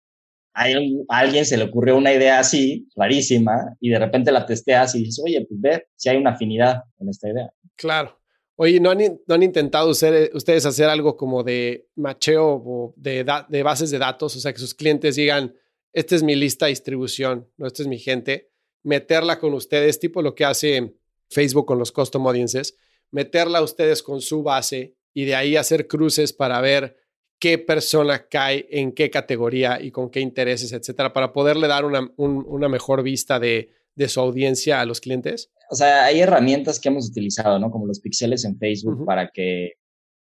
a 0.56 1.18
alguien 1.18 1.44
se 1.44 1.56
le 1.56 1.64
ocurrió 1.64 1.96
una 1.96 2.14
idea 2.14 2.38
así, 2.38 2.88
rarísima, 2.96 3.76
y 3.78 3.90
de 3.90 3.98
repente 3.98 4.32
la 4.32 4.46
testeas 4.46 4.94
y 4.94 5.00
dices, 5.00 5.22
oye, 5.24 5.44
pues 5.46 5.60
ve 5.60 5.86
si 5.96 6.08
hay 6.08 6.16
una 6.16 6.30
afinidad 6.30 6.82
en 6.98 7.08
esta 7.10 7.28
idea. 7.28 7.50
Claro. 7.76 8.18
Oye, 8.58 8.80
¿no 8.80 8.90
han, 8.90 8.98
¿no 9.26 9.34
han 9.34 9.42
intentado 9.42 9.90
ustedes 9.90 10.64
hacer 10.64 10.88
algo 10.88 11.18
como 11.18 11.42
de 11.42 11.88
macheo 11.94 12.62
o 12.64 12.94
de, 12.96 13.22
de, 13.50 13.62
bases 13.62 13.90
de 13.90 13.98
datos? 13.98 14.34
O 14.34 14.40
sea, 14.40 14.52
que 14.54 14.58
sus 14.58 14.72
clientes 14.72 15.16
digan, 15.16 15.54
esta 15.92 16.14
es 16.14 16.22
mi 16.22 16.34
lista 16.34 16.64
de 16.64 16.70
distribución, 16.70 17.50
no, 17.58 17.66
esta 17.66 17.82
es 17.82 17.88
mi 17.88 17.98
gente, 17.98 18.50
meterla 18.82 19.38
con 19.38 19.52
ustedes, 19.52 20.00
tipo 20.00 20.22
lo 20.22 20.34
que 20.34 20.46
hace 20.46 20.94
Facebook 21.28 21.66
con 21.66 21.78
los 21.78 21.92
custom 21.92 22.26
audiences, 22.26 22.78
meterla 23.10 23.58
a 23.58 23.62
ustedes 23.62 24.02
con 24.02 24.22
su 24.22 24.42
base 24.42 24.96
y 25.12 25.26
de 25.26 25.34
ahí 25.34 25.56
hacer 25.56 25.86
cruces 25.86 26.32
para 26.32 26.58
ver 26.62 26.96
qué 27.38 27.58
persona 27.58 28.26
cae 28.28 28.66
en 28.70 28.92
qué 28.92 29.10
categoría 29.10 29.80
y 29.80 29.90
con 29.90 30.10
qué 30.10 30.20
intereses, 30.20 30.72
etcétera, 30.72 31.12
para 31.12 31.32
poderle 31.32 31.68
dar 31.68 31.84
una, 31.84 32.10
una 32.16 32.68
mejor 32.68 33.02
vista 33.02 33.38
de, 33.38 33.70
de, 33.94 34.08
su 34.08 34.20
audiencia 34.20 34.80
a 34.80 34.86
los 34.86 35.00
clientes? 35.00 35.50
O 35.70 35.74
sea, 35.74 36.04
hay 36.04 36.20
herramientas 36.20 36.80
que 36.80 36.88
hemos 36.88 37.08
utilizado, 37.08 37.58
¿no? 37.58 37.70
Como 37.70 37.86
los 37.86 38.00
pixeles 38.00 38.44
en 38.44 38.58
Facebook 38.58 39.04
para 39.04 39.30
que, 39.30 39.72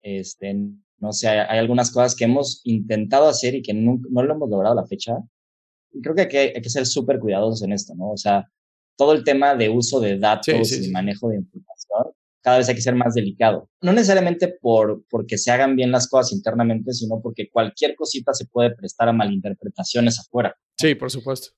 este, 0.02 0.54
no 0.98 1.12
sé, 1.12 1.28
hay, 1.28 1.58
algunas 1.58 1.90
cosas 1.90 2.14
que 2.14 2.24
hemos 2.24 2.60
intentado 2.64 3.28
hacer 3.28 3.54
y 3.54 3.62
que 3.62 3.74
no, 3.74 4.00
no 4.10 4.22
lo 4.22 4.34
hemos 4.34 4.50
logrado 4.50 4.78
a 4.78 4.82
la 4.82 4.86
fecha. 4.86 5.16
Y 5.92 6.00
creo 6.02 6.14
que 6.14 6.22
hay 6.22 6.28
que, 6.28 6.38
hay 6.56 6.62
que 6.62 6.70
ser 6.70 6.86
súper 6.86 7.18
cuidadosos 7.18 7.62
en 7.62 7.72
esto, 7.72 7.94
¿no? 7.94 8.10
O 8.10 8.16
sea, 8.16 8.46
todo 8.96 9.12
el 9.12 9.24
tema 9.24 9.56
de 9.56 9.68
uso 9.68 9.98
de 9.98 10.18
datos 10.18 10.72
y 10.72 10.90
manejo 10.90 11.30
de 11.30 11.36
información 11.36 12.14
cada 12.42 12.58
vez 12.58 12.68
hay 12.68 12.74
que 12.74 12.80
ser 12.80 12.94
más 12.94 13.14
delicado. 13.14 13.68
No 13.82 13.92
necesariamente 13.92 14.48
por 14.60 15.04
porque 15.08 15.38
se 15.38 15.50
hagan 15.50 15.76
bien 15.76 15.90
las 15.90 16.08
cosas 16.08 16.32
internamente, 16.32 16.92
sino 16.92 17.20
porque 17.20 17.50
cualquier 17.50 17.94
cosita 17.94 18.32
se 18.32 18.46
puede 18.46 18.74
prestar 18.74 19.08
a 19.08 19.12
malinterpretaciones 19.12 20.18
afuera. 20.18 20.54
Sí, 20.78 20.94
por 20.94 21.10
supuesto. 21.10 21.48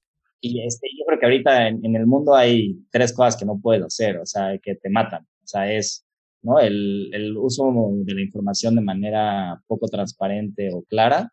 Y 0.40 0.60
este, 0.66 0.88
yo 0.98 1.04
creo 1.06 1.20
que 1.20 1.26
ahorita 1.26 1.68
en, 1.68 1.96
el 1.96 2.06
mundo 2.06 2.34
hay 2.34 2.76
tres 2.90 3.12
cosas 3.12 3.36
que 3.36 3.44
no 3.44 3.60
puedes 3.62 3.84
hacer, 3.84 4.18
o 4.18 4.26
sea, 4.26 4.58
que 4.58 4.74
te 4.74 4.90
matan. 4.90 5.22
O 5.22 5.46
sea, 5.46 5.72
es 5.72 6.04
¿no? 6.42 6.58
el, 6.58 7.10
el 7.14 7.36
uso 7.36 7.72
de 8.04 8.14
la 8.14 8.20
información 8.22 8.74
de 8.74 8.80
manera 8.80 9.62
poco 9.68 9.86
transparente 9.86 10.70
o 10.72 10.82
clara, 10.82 11.32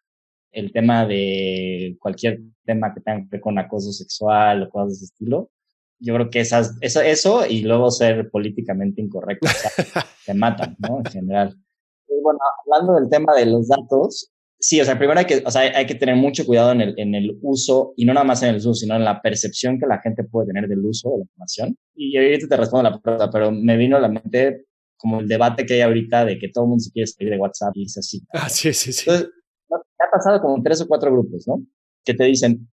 el 0.52 0.72
tema 0.72 1.08
de 1.08 1.98
cualquier 2.00 2.40
tema 2.64 2.94
que 2.94 3.02
tenga 3.02 3.22
que 3.22 3.28
ver 3.32 3.42
con 3.42 3.58
acoso 3.58 3.92
sexual 3.92 4.64
o 4.64 4.70
cosas 4.70 4.90
de 4.90 4.94
ese 4.94 5.06
estilo, 5.06 5.50
yo 6.00 6.14
creo 6.16 6.30
que 6.30 6.40
esas, 6.40 6.78
eso, 6.82 7.02
eso 7.02 7.46
y 7.46 7.62
luego 7.62 7.92
ser 7.92 8.30
políticamente 8.30 9.02
incorrecto, 9.02 9.48
o 9.48 9.50
sea, 9.50 9.72
te 10.26 10.34
matan, 10.34 10.76
¿no? 10.80 11.00
En 11.00 11.06
general. 11.06 11.58
Y 12.08 12.22
bueno, 12.22 12.40
hablando 12.66 12.96
del 12.96 13.10
tema 13.10 13.36
de 13.36 13.46
los 13.46 13.68
datos, 13.68 14.32
sí, 14.60 14.80
o 14.80 14.86
sea, 14.86 14.98
primero 14.98 15.20
hay 15.20 15.26
que, 15.26 15.44
o 15.46 15.52
sea, 15.52 15.62
hay 15.62 15.86
que 15.86 15.96
tener 15.96 16.16
mucho 16.16 16.46
cuidado 16.46 16.72
en 16.72 16.82
el, 16.82 17.00
en 17.00 17.16
el 17.16 17.38
uso, 17.42 17.94
y 17.96 18.06
no 18.06 18.14
nada 18.14 18.26
más 18.26 18.44
en 18.44 18.50
el 18.50 18.58
uso, 18.58 18.74
sino 18.74 18.96
en 18.96 19.04
la 19.04 19.22
percepción 19.22 19.80
que 19.80 19.88
la 19.88 20.00
gente 20.00 20.24
puede 20.24 20.48
tener 20.48 20.68
del 20.68 20.86
uso 20.86 21.10
de 21.12 21.18
la 21.18 21.24
información. 21.24 21.78
Y 21.96 22.18
ahorita 22.18 22.48
te 22.48 22.58
respondo 22.58 22.90
la 22.90 23.00
pregunta, 23.00 23.30
pero 23.32 23.52
me 23.52 23.78
vino 23.78 23.98
a 23.98 24.00
la 24.00 24.10
mente 24.10 24.66
como 24.98 25.22
el 25.22 25.28
debate 25.28 25.66
que 25.66 25.76
hay 25.76 25.82
ahorita 25.82 26.26
de 26.26 26.38
que 26.38 26.50
todo 26.50 26.66
el 26.66 26.70
mundo 26.70 26.84
se 26.84 26.92
quiere 26.92 27.08
salir 27.08 27.32
de 27.32 27.40
WhatsApp 27.40 27.72
y 27.76 27.86
es 27.86 27.98
así. 27.98 28.22
Ah, 28.34 28.50
sí, 28.50 28.74
sí, 28.74 28.92
sí. 28.92 29.10
Entonces, 29.10 29.32
ha 29.72 30.12
pasado 30.12 30.42
como 30.42 30.62
tres 30.62 30.82
o 30.82 30.88
cuatro 30.88 31.12
grupos, 31.12 31.48
¿no? 31.48 31.62
Que 32.04 32.14
te 32.14 32.26
dicen, 32.26 32.70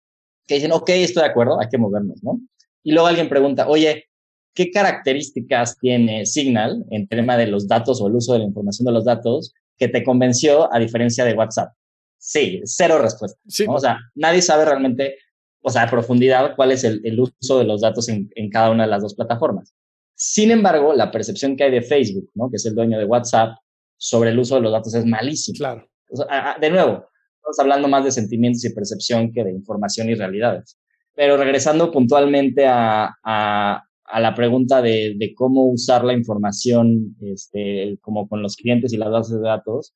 que 0.47 0.55
dicen, 0.55 0.71
ok, 0.71 0.89
estoy 0.89 1.23
de 1.23 1.29
acuerdo, 1.29 1.59
hay 1.59 1.67
que 1.69 1.77
movernos, 1.77 2.23
¿no? 2.23 2.39
Y 2.85 2.91
luego 2.91 3.07
alguien 3.07 3.27
pregunta, 3.27 3.67
oye, 3.67 4.05
¿qué 4.53 4.69
características 4.69 5.77
tiene 5.79 6.25
Signal 6.27 6.85
en 6.91 7.07
tema 7.07 7.35
de 7.35 7.47
los 7.47 7.67
datos 7.67 7.99
o 7.99 8.07
el 8.07 8.15
uso 8.15 8.33
de 8.33 8.39
la 8.39 8.45
información 8.45 8.85
de 8.85 8.91
los 8.91 9.05
datos 9.05 9.53
que 9.75 9.87
te 9.87 10.03
convenció 10.03 10.71
a 10.71 10.77
diferencia 10.77 11.25
de 11.25 11.33
WhatsApp? 11.33 11.73
Sí, 12.19 12.61
cero 12.63 12.99
respuesta. 12.99 13.39
O 13.67 13.79
sea, 13.79 13.97
nadie 14.13 14.43
sabe 14.43 14.65
realmente, 14.65 15.17
o 15.61 15.69
sea, 15.71 15.83
a 15.83 15.89
profundidad 15.89 16.55
cuál 16.55 16.71
es 16.71 16.83
el, 16.83 17.19
uso 17.19 17.57
de 17.57 17.65
los 17.65 17.81
datos 17.81 18.07
en, 18.07 18.29
en, 18.35 18.51
cada 18.51 18.69
una 18.69 18.83
de 18.83 18.89
las 18.91 19.01
dos 19.01 19.15
plataformas. 19.15 19.73
Sin 20.13 20.51
embargo, 20.51 20.93
la 20.93 21.09
percepción 21.09 21.57
que 21.57 21.63
hay 21.63 21.71
de 21.71 21.81
Facebook, 21.81 22.29
¿no? 22.35 22.51
que 22.51 22.57
es 22.57 22.65
el 22.67 22.75
dueño 22.75 22.99
de 22.99 23.05
WhatsApp, 23.05 23.57
sobre 23.97 24.29
el 24.29 24.37
uso 24.37 24.55
de 24.55 24.61
los 24.61 24.71
datos 24.71 24.93
es 24.93 25.05
malísima. 25.05 25.57
Claro. 25.57 25.89
de 26.61 26.69
nuevo, 26.69 27.07
estamos 27.37 27.59
hablando 27.59 27.87
más 27.87 28.03
de 28.03 28.11
sentimientos 28.11 28.63
y 28.63 28.73
percepción 28.75 29.31
que 29.31 29.43
de 29.43 29.51
información 29.51 30.07
y 30.07 30.13
realidades. 30.13 30.77
Pero 31.15 31.37
regresando 31.37 31.91
puntualmente 31.91 32.65
a, 32.67 33.15
a, 33.23 33.83
a 34.03 34.19
la 34.19 34.35
pregunta 34.35 34.81
de, 34.81 35.15
de, 35.17 35.33
cómo 35.33 35.65
usar 35.65 36.03
la 36.03 36.13
información 36.13 37.15
este, 37.21 37.97
como 38.01 38.27
con 38.27 38.41
los 38.41 38.55
clientes 38.55 38.93
y 38.93 38.97
las 38.97 39.09
bases 39.09 39.37
de 39.37 39.47
datos, 39.47 39.93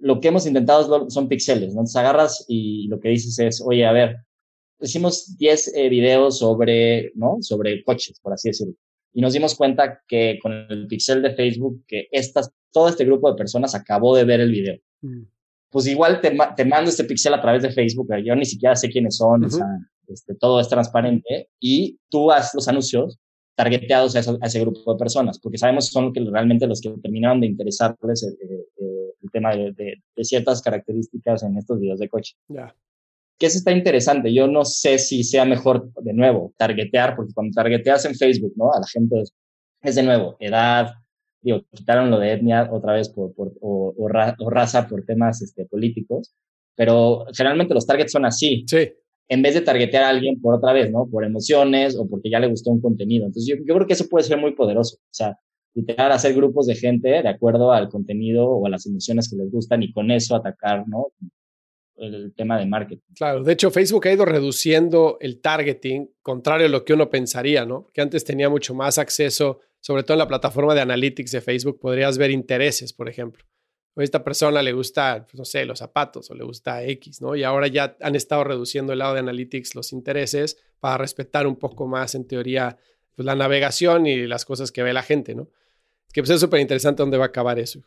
lo 0.00 0.20
que 0.20 0.28
hemos 0.28 0.46
intentado 0.46 1.08
son 1.10 1.28
píxeles, 1.28 1.68
¿no? 1.68 1.80
Entonces 1.80 1.96
agarras 1.96 2.44
y 2.48 2.88
lo 2.88 2.98
que 2.98 3.10
dices 3.10 3.38
es, 3.38 3.62
oye, 3.64 3.86
a 3.86 3.92
ver, 3.92 4.16
hicimos 4.80 5.36
10 5.38 5.76
eh, 5.76 5.88
videos 5.88 6.38
sobre, 6.38 7.12
¿no? 7.14 7.38
Sobre 7.40 7.82
coches, 7.84 8.18
por 8.20 8.32
así 8.32 8.48
decirlo. 8.48 8.74
Y 9.12 9.20
nos 9.20 9.32
dimos 9.32 9.54
cuenta 9.54 10.00
que 10.08 10.38
con 10.42 10.52
el 10.52 10.86
pixel 10.86 11.22
de 11.22 11.34
Facebook, 11.34 11.84
que 11.86 12.08
estas, 12.10 12.50
todo 12.72 12.88
este 12.88 13.04
grupo 13.04 13.30
de 13.30 13.36
personas 13.36 13.74
acabó 13.74 14.16
de 14.16 14.24
ver 14.24 14.40
el 14.40 14.50
video. 14.50 14.78
Mm. 15.02 15.22
Pues 15.70 15.86
igual 15.86 16.20
te, 16.20 16.36
te, 16.56 16.64
mando 16.64 16.90
este 16.90 17.04
pixel 17.04 17.34
a 17.34 17.40
través 17.40 17.62
de 17.62 17.70
Facebook, 17.70 18.08
yo 18.24 18.34
ni 18.34 18.44
siquiera 18.44 18.74
sé 18.74 18.90
quiénes 18.90 19.16
son, 19.16 19.44
o 19.44 19.50
sea, 19.50 19.66
este, 20.12 20.34
todo 20.34 20.60
es 20.60 20.68
transparente 20.68 21.48
y 21.60 21.98
tú 22.08 22.30
haces 22.30 22.54
los 22.54 22.68
anuncios 22.68 23.18
targeteados 23.54 24.16
a, 24.16 24.46
ese 24.46 24.60
grupo 24.60 24.92
de 24.92 24.98
personas, 24.98 25.38
porque 25.38 25.58
sabemos 25.58 25.86
que 25.86 25.92
son 25.92 26.12
que 26.12 26.20
realmente 26.20 26.66
los 26.66 26.80
que 26.80 26.90
terminaron 27.02 27.40
de 27.40 27.46
interesarles 27.48 28.22
el, 28.22 28.36
el, 29.22 29.30
tema 29.30 29.54
de, 29.54 29.72
de, 29.72 30.24
ciertas 30.24 30.60
características 30.60 31.42
en 31.42 31.56
estos 31.56 31.78
videos 31.78 31.98
de 31.98 32.08
coche. 32.08 32.34
Ya. 32.48 32.74
Que 33.38 33.46
eso 33.46 33.58
está 33.58 33.72
interesante. 33.72 34.32
Yo 34.32 34.46
no 34.46 34.64
sé 34.64 34.98
si 34.98 35.24
sea 35.24 35.44
mejor, 35.44 35.90
de 36.02 36.12
nuevo, 36.12 36.52
targetear, 36.56 37.16
porque 37.16 37.32
cuando 37.32 37.54
targeteas 37.54 38.04
en 38.04 38.14
Facebook, 38.14 38.52
¿no? 38.56 38.72
A 38.72 38.80
la 38.80 38.86
gente 38.86 39.22
es, 39.80 39.94
de 39.94 40.02
nuevo, 40.02 40.36
edad, 40.38 40.92
digo, 41.40 41.62
quitaron 41.72 42.10
lo 42.10 42.18
de 42.18 42.32
etnia 42.32 42.68
otra 42.70 42.92
vez 42.92 43.08
por, 43.08 43.34
por 43.34 43.52
o, 43.60 43.94
o, 43.96 44.50
raza 44.50 44.86
por 44.86 45.04
temas 45.04 45.40
este, 45.40 45.64
políticos, 45.66 46.34
pero 46.74 47.24
generalmente 47.34 47.74
los 47.74 47.86
targets 47.86 48.12
son 48.12 48.26
así. 48.26 48.64
Sí 48.66 48.92
en 49.28 49.42
vez 49.42 49.54
de 49.54 49.60
targetear 49.62 50.04
a 50.04 50.08
alguien 50.10 50.40
por 50.40 50.54
otra 50.54 50.72
vez, 50.72 50.90
¿no? 50.90 51.06
Por 51.10 51.24
emociones 51.24 51.96
o 51.96 52.06
porque 52.08 52.30
ya 52.30 52.40
le 52.40 52.48
gustó 52.48 52.70
un 52.70 52.80
contenido. 52.80 53.26
Entonces, 53.26 53.46
yo, 53.46 53.74
creo 53.74 53.86
que 53.86 53.94
eso 53.94 54.08
puede 54.08 54.24
ser 54.24 54.38
muy 54.38 54.52
poderoso. 54.52 54.96
O 54.96 55.14
sea, 55.14 55.38
intentar 55.74 56.12
hacer 56.12 56.34
grupos 56.34 56.66
de 56.66 56.74
gente 56.74 57.08
de 57.08 57.28
acuerdo 57.28 57.72
al 57.72 57.88
contenido 57.88 58.48
o 58.48 58.66
a 58.66 58.70
las 58.70 58.86
emociones 58.86 59.30
que 59.30 59.36
les 59.36 59.50
gustan 59.50 59.82
y 59.82 59.92
con 59.92 60.10
eso 60.10 60.36
atacar, 60.36 60.86
¿no? 60.86 61.08
El 61.96 62.34
tema 62.36 62.58
de 62.58 62.66
marketing. 62.66 63.14
Claro, 63.14 63.44
de 63.44 63.52
hecho 63.52 63.70
Facebook 63.70 64.06
ha 64.08 64.12
ido 64.12 64.24
reduciendo 64.24 65.18
el 65.20 65.40
targeting, 65.40 66.10
contrario 66.20 66.66
a 66.66 66.70
lo 66.70 66.84
que 66.84 66.94
uno 66.94 67.10
pensaría, 67.10 67.64
¿no? 67.64 67.86
Que 67.92 68.00
antes 68.00 68.24
tenía 68.24 68.48
mucho 68.48 68.74
más 68.74 68.98
acceso, 68.98 69.60
sobre 69.80 70.02
todo 70.02 70.14
en 70.14 70.20
la 70.20 70.28
plataforma 70.28 70.74
de 70.74 70.80
analytics 70.80 71.30
de 71.30 71.40
Facebook, 71.40 71.78
podrías 71.78 72.18
ver 72.18 72.30
intereses, 72.30 72.92
por 72.92 73.08
ejemplo 73.08 73.44
a 73.96 74.02
esta 74.02 74.24
persona 74.24 74.62
le 74.62 74.72
gusta, 74.72 75.26
pues, 75.26 75.34
no 75.38 75.44
sé, 75.44 75.64
los 75.64 75.78
zapatos 75.78 76.30
o 76.30 76.34
le 76.34 76.44
gusta 76.44 76.82
X, 76.84 77.20
¿no? 77.20 77.36
Y 77.36 77.44
ahora 77.44 77.66
ya 77.66 77.96
han 78.00 78.14
estado 78.14 78.44
reduciendo 78.44 78.92
el 78.92 79.00
lado 79.00 79.14
de 79.14 79.20
analytics 79.20 79.74
los 79.74 79.92
intereses 79.92 80.58
para 80.80 80.98
respetar 80.98 81.46
un 81.46 81.56
poco 81.56 81.86
más, 81.86 82.14
en 82.14 82.26
teoría, 82.26 82.78
pues, 83.14 83.26
la 83.26 83.34
navegación 83.34 84.06
y 84.06 84.26
las 84.26 84.44
cosas 84.44 84.72
que 84.72 84.82
ve 84.82 84.92
la 84.92 85.02
gente, 85.02 85.34
¿no? 85.34 85.48
Que 86.12 86.22
pues 86.22 86.30
es 86.30 86.40
súper 86.40 86.60
interesante 86.60 87.02
dónde 87.02 87.16
va 87.16 87.24
a 87.24 87.28
acabar 87.28 87.58
eso. 87.58 87.82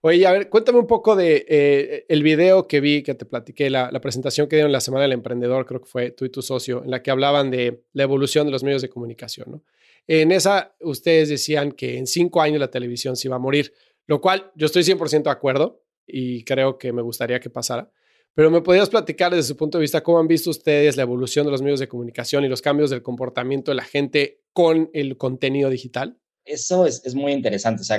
Oye, 0.00 0.26
a 0.26 0.32
ver, 0.32 0.48
cuéntame 0.48 0.78
un 0.78 0.86
poco 0.86 1.16
de 1.16 1.46
eh, 1.48 2.06
el 2.08 2.22
video 2.22 2.68
que 2.68 2.80
vi, 2.80 3.02
que 3.02 3.14
te 3.14 3.24
platiqué, 3.24 3.70
la, 3.70 3.90
la, 3.90 4.00
presentación 4.00 4.46
que 4.46 4.56
dieron 4.56 4.70
la 4.70 4.80
Semana 4.80 5.02
del 5.02 5.12
Emprendedor, 5.12 5.66
creo 5.66 5.80
que 5.80 5.88
fue 5.88 6.10
tú 6.10 6.24
y 6.24 6.28
tu 6.28 6.42
socio, 6.42 6.84
en 6.84 6.90
la 6.90 7.02
que 7.02 7.10
hablaban 7.10 7.50
de 7.50 7.82
la 7.92 8.04
evolución 8.04 8.46
de 8.46 8.52
los 8.52 8.62
medios 8.62 8.82
de 8.82 8.88
comunicación, 8.88 9.50
¿no? 9.50 9.62
En 10.08 10.30
esa, 10.30 10.74
ustedes 10.80 11.28
decían 11.28 11.72
que 11.72 11.98
en 11.98 12.06
cinco 12.06 12.40
años 12.40 12.60
la 12.60 12.70
televisión 12.70 13.16
se 13.16 13.28
iba 13.28 13.36
a 13.36 13.40
morir. 13.40 13.72
Lo 14.06 14.20
cual 14.20 14.52
yo 14.54 14.66
estoy 14.66 14.82
100% 14.82 15.24
de 15.24 15.30
acuerdo 15.30 15.82
y 16.06 16.44
creo 16.44 16.78
que 16.78 16.92
me 16.92 17.02
gustaría 17.02 17.40
que 17.40 17.50
pasara. 17.50 17.90
Pero 18.34 18.50
me 18.50 18.60
podrías 18.60 18.90
platicar 18.90 19.34
desde 19.34 19.48
su 19.48 19.56
punto 19.56 19.78
de 19.78 19.82
vista 19.82 20.02
cómo 20.02 20.18
han 20.18 20.28
visto 20.28 20.50
ustedes 20.50 20.96
la 20.96 21.02
evolución 21.02 21.46
de 21.46 21.52
los 21.52 21.62
medios 21.62 21.80
de 21.80 21.88
comunicación 21.88 22.44
y 22.44 22.48
los 22.48 22.60
cambios 22.60 22.90
del 22.90 23.02
comportamiento 23.02 23.70
de 23.70 23.76
la 23.76 23.84
gente 23.84 24.42
con 24.52 24.90
el 24.92 25.16
contenido 25.16 25.70
digital. 25.70 26.18
Eso 26.44 26.86
es, 26.86 27.04
es 27.04 27.14
muy 27.14 27.32
interesante, 27.32 27.82
o 27.82 27.96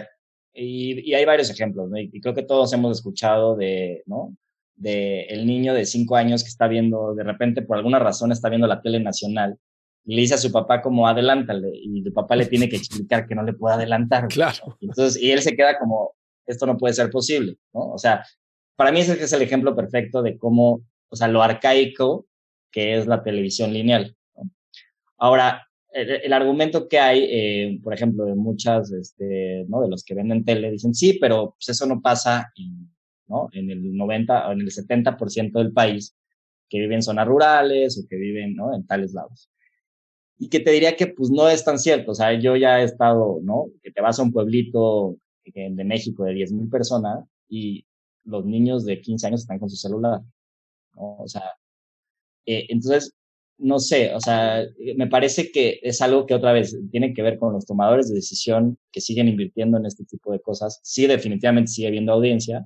y, 0.53 1.09
y, 1.09 1.13
hay 1.13 1.25
varios 1.25 1.49
ejemplos, 1.49 1.89
¿no? 1.89 1.97
Y 1.97 2.21
creo 2.21 2.33
que 2.33 2.43
todos 2.43 2.71
hemos 2.73 2.97
escuchado 2.97 3.55
de, 3.55 4.03
¿no? 4.05 4.35
De 4.75 5.23
el 5.25 5.45
niño 5.45 5.73
de 5.73 5.85
cinco 5.85 6.15
años 6.15 6.43
que 6.43 6.49
está 6.49 6.67
viendo, 6.67 7.13
de 7.13 7.23
repente 7.23 7.61
por 7.61 7.77
alguna 7.77 7.99
razón 7.99 8.31
está 8.31 8.49
viendo 8.49 8.67
la 8.67 8.81
tele 8.81 8.99
nacional 8.99 9.57
y 9.57 9.66
le 10.07 10.21
dice 10.21 10.35
a 10.35 10.37
su 10.37 10.51
papá 10.51 10.81
como 10.81 11.05
adelántale 11.05 11.69
y 11.73 12.01
el 12.05 12.13
papá 12.13 12.35
le 12.37 12.45
tiene 12.45 12.69
que 12.69 12.77
explicar 12.77 13.27
que 13.27 13.35
no 13.35 13.43
le 13.43 13.53
puede 13.53 13.75
adelantar. 13.75 14.27
Claro. 14.29 14.77
Entonces, 14.79 15.21
y 15.21 15.31
él 15.31 15.41
se 15.41 15.55
queda 15.55 15.77
como, 15.77 16.15
esto 16.45 16.65
no 16.65 16.77
puede 16.77 16.93
ser 16.93 17.09
posible, 17.09 17.57
¿no? 17.73 17.91
O 17.91 17.97
sea, 17.97 18.23
para 18.77 18.91
mí 18.91 19.01
ese 19.01 19.21
es 19.21 19.33
el 19.33 19.41
ejemplo 19.41 19.75
perfecto 19.75 20.21
de 20.21 20.37
cómo, 20.37 20.81
o 21.09 21.15
sea, 21.15 21.27
lo 21.27 21.43
arcaico 21.43 22.25
que 22.71 22.95
es 22.95 23.05
la 23.05 23.21
televisión 23.21 23.73
lineal. 23.73 24.15
Ahora, 25.17 25.67
el, 25.91 26.31
argumento 26.31 26.87
que 26.87 26.99
hay, 26.99 27.27
eh, 27.29 27.79
por 27.83 27.93
ejemplo, 27.93 28.23
de 28.25 28.35
muchas, 28.35 28.91
este, 28.91 29.65
¿no? 29.67 29.81
De 29.81 29.89
los 29.89 30.03
que 30.05 30.13
venden 30.13 30.45
tele, 30.45 30.71
dicen, 30.71 30.93
sí, 30.93 31.17
pero 31.19 31.55
pues 31.57 31.69
eso 31.69 31.85
no 31.85 32.01
pasa 32.01 32.51
en, 32.55 32.89
¿no? 33.27 33.49
En 33.51 33.69
el 33.71 33.95
90 33.95 34.47
o 34.47 34.51
en 34.53 34.61
el 34.61 34.71
70% 34.71 35.51
del 35.53 35.73
país 35.73 36.15
que 36.69 36.79
viven 36.79 36.97
en 36.97 37.03
zonas 37.03 37.27
rurales 37.27 37.97
o 37.99 38.07
que 38.07 38.15
viven, 38.15 38.55
¿no? 38.55 38.73
En 38.73 38.85
tales 38.85 39.13
lados 39.13 39.49
y 40.39 40.49
que 40.49 40.59
te 40.59 40.71
diría 40.71 40.95
que 40.95 41.07
pues 41.07 41.29
no 41.29 41.49
es 41.49 41.63
tan 41.63 41.79
cierto. 41.79 42.11
O 42.11 42.15
sea, 42.15 42.39
yo 42.39 42.55
ya 42.55 42.81
he 42.81 42.83
estado, 42.83 43.39
¿no? 43.41 43.67
Que 43.81 43.91
te 43.91 44.01
vas 44.01 44.19
a 44.19 44.23
un 44.23 44.31
pueblito 44.31 45.17
de 45.45 45.83
México 45.83 46.23
de 46.25 46.33
10 46.33 46.51
mil 46.53 46.69
personas 46.69 47.25
y 47.47 47.85
los 48.25 48.45
niños 48.45 48.85
de 48.85 49.01
15 49.01 49.27
años 49.27 49.41
están 49.41 49.59
con 49.59 49.69
su 49.69 49.77
celular. 49.77 50.21
¿no? 50.95 51.17
O 51.19 51.27
sea, 51.27 51.43
eh, 52.45 52.65
entonces, 52.69 53.13
no 53.57 53.79
sé, 53.79 54.13
o 54.13 54.19
sea, 54.19 54.63
me 54.97 55.07
parece 55.07 55.51
que 55.51 55.79
es 55.81 56.01
algo 56.01 56.25
que 56.25 56.35
otra 56.35 56.53
vez 56.53 56.77
tiene 56.91 57.13
que 57.13 57.23
ver 57.23 57.39
con 57.39 57.53
los 57.53 57.65
tomadores 57.65 58.09
de 58.09 58.15
decisión 58.15 58.77
que 58.91 59.01
siguen 59.01 59.27
invirtiendo 59.27 59.77
en 59.77 59.85
este 59.85 60.05
tipo 60.05 60.31
de 60.31 60.41
cosas. 60.41 60.79
Sí, 60.83 61.07
definitivamente 61.07 61.71
sigue 61.71 61.87
habiendo 61.87 62.13
audiencia. 62.13 62.65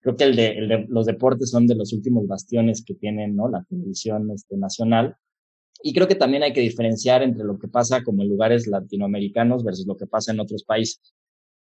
Creo 0.00 0.16
que 0.16 0.24
el 0.24 0.34
de, 0.34 0.48
el 0.58 0.68
de 0.68 0.86
los 0.88 1.06
deportes 1.06 1.50
son 1.50 1.66
de 1.66 1.76
los 1.76 1.92
últimos 1.92 2.26
bastiones 2.26 2.84
que 2.84 2.94
tienen, 2.94 3.36
¿no? 3.36 3.48
La 3.48 3.64
televisión 3.64 4.30
este, 4.32 4.56
nacional 4.56 5.16
y 5.82 5.92
creo 5.92 6.08
que 6.08 6.14
también 6.14 6.42
hay 6.42 6.52
que 6.52 6.60
diferenciar 6.60 7.22
entre 7.22 7.44
lo 7.44 7.58
que 7.58 7.68
pasa 7.68 8.02
como 8.02 8.22
en 8.22 8.28
lugares 8.28 8.66
latinoamericanos 8.66 9.64
versus 9.64 9.86
lo 9.86 9.96
que 9.96 10.06
pasa 10.06 10.32
en 10.32 10.40
otros 10.40 10.64
países. 10.64 11.14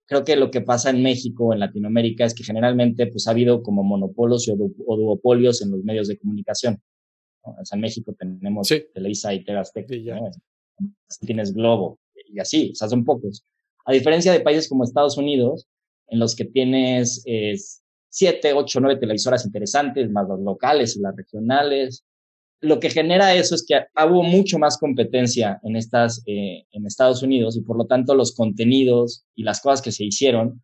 Creo 0.06 0.24
que 0.24 0.36
lo 0.36 0.50
que 0.50 0.60
pasa 0.60 0.90
en 0.90 1.02
México, 1.02 1.52
en 1.52 1.60
Latinoamérica, 1.60 2.24
es 2.24 2.34
que 2.34 2.44
generalmente 2.44 3.06
pues 3.06 3.26
ha 3.26 3.30
habido 3.30 3.62
como 3.62 3.82
monopolios 3.82 4.48
o, 4.48 4.96
duopolios 4.96 5.62
en 5.62 5.70
los 5.70 5.82
medios 5.82 6.08
de 6.08 6.18
comunicación. 6.18 6.80
O 7.42 7.64
sea, 7.64 7.76
en 7.76 7.82
México 7.82 8.14
tenemos 8.18 8.68
Televisa 8.92 9.32
y 9.34 9.44
TV 9.44 9.62
Tienes 11.20 11.52
Globo 11.52 11.98
y 12.26 12.38
así, 12.40 12.70
o 12.72 12.74
sea, 12.74 12.88
son 12.88 13.04
pocos. 13.04 13.44
A 13.86 13.92
diferencia 13.92 14.32
de 14.32 14.40
países 14.40 14.68
como 14.68 14.84
Estados 14.84 15.16
Unidos, 15.16 15.66
en 16.08 16.18
los 16.18 16.34
que 16.34 16.44
tienes 16.44 17.24
siete, 18.08 18.52
ocho, 18.52 18.80
nueve 18.80 19.00
televisoras 19.00 19.44
interesantes, 19.44 20.10
más 20.10 20.28
los 20.28 20.40
locales 20.40 20.96
y 20.96 21.00
las 21.00 21.16
regionales. 21.16 22.04
Lo 22.60 22.80
que 22.80 22.90
genera 22.90 23.34
eso 23.34 23.54
es 23.54 23.64
que 23.66 23.82
hubo 24.06 24.22
mucho 24.22 24.58
más 24.58 24.78
competencia 24.78 25.60
en, 25.62 25.76
estas, 25.76 26.22
eh, 26.26 26.64
en 26.70 26.86
Estados 26.86 27.22
Unidos 27.22 27.56
y 27.56 27.62
por 27.62 27.76
lo 27.76 27.86
tanto 27.86 28.14
los 28.14 28.34
contenidos 28.34 29.24
y 29.34 29.42
las 29.42 29.60
cosas 29.60 29.82
que 29.82 29.92
se 29.92 30.04
hicieron 30.04 30.62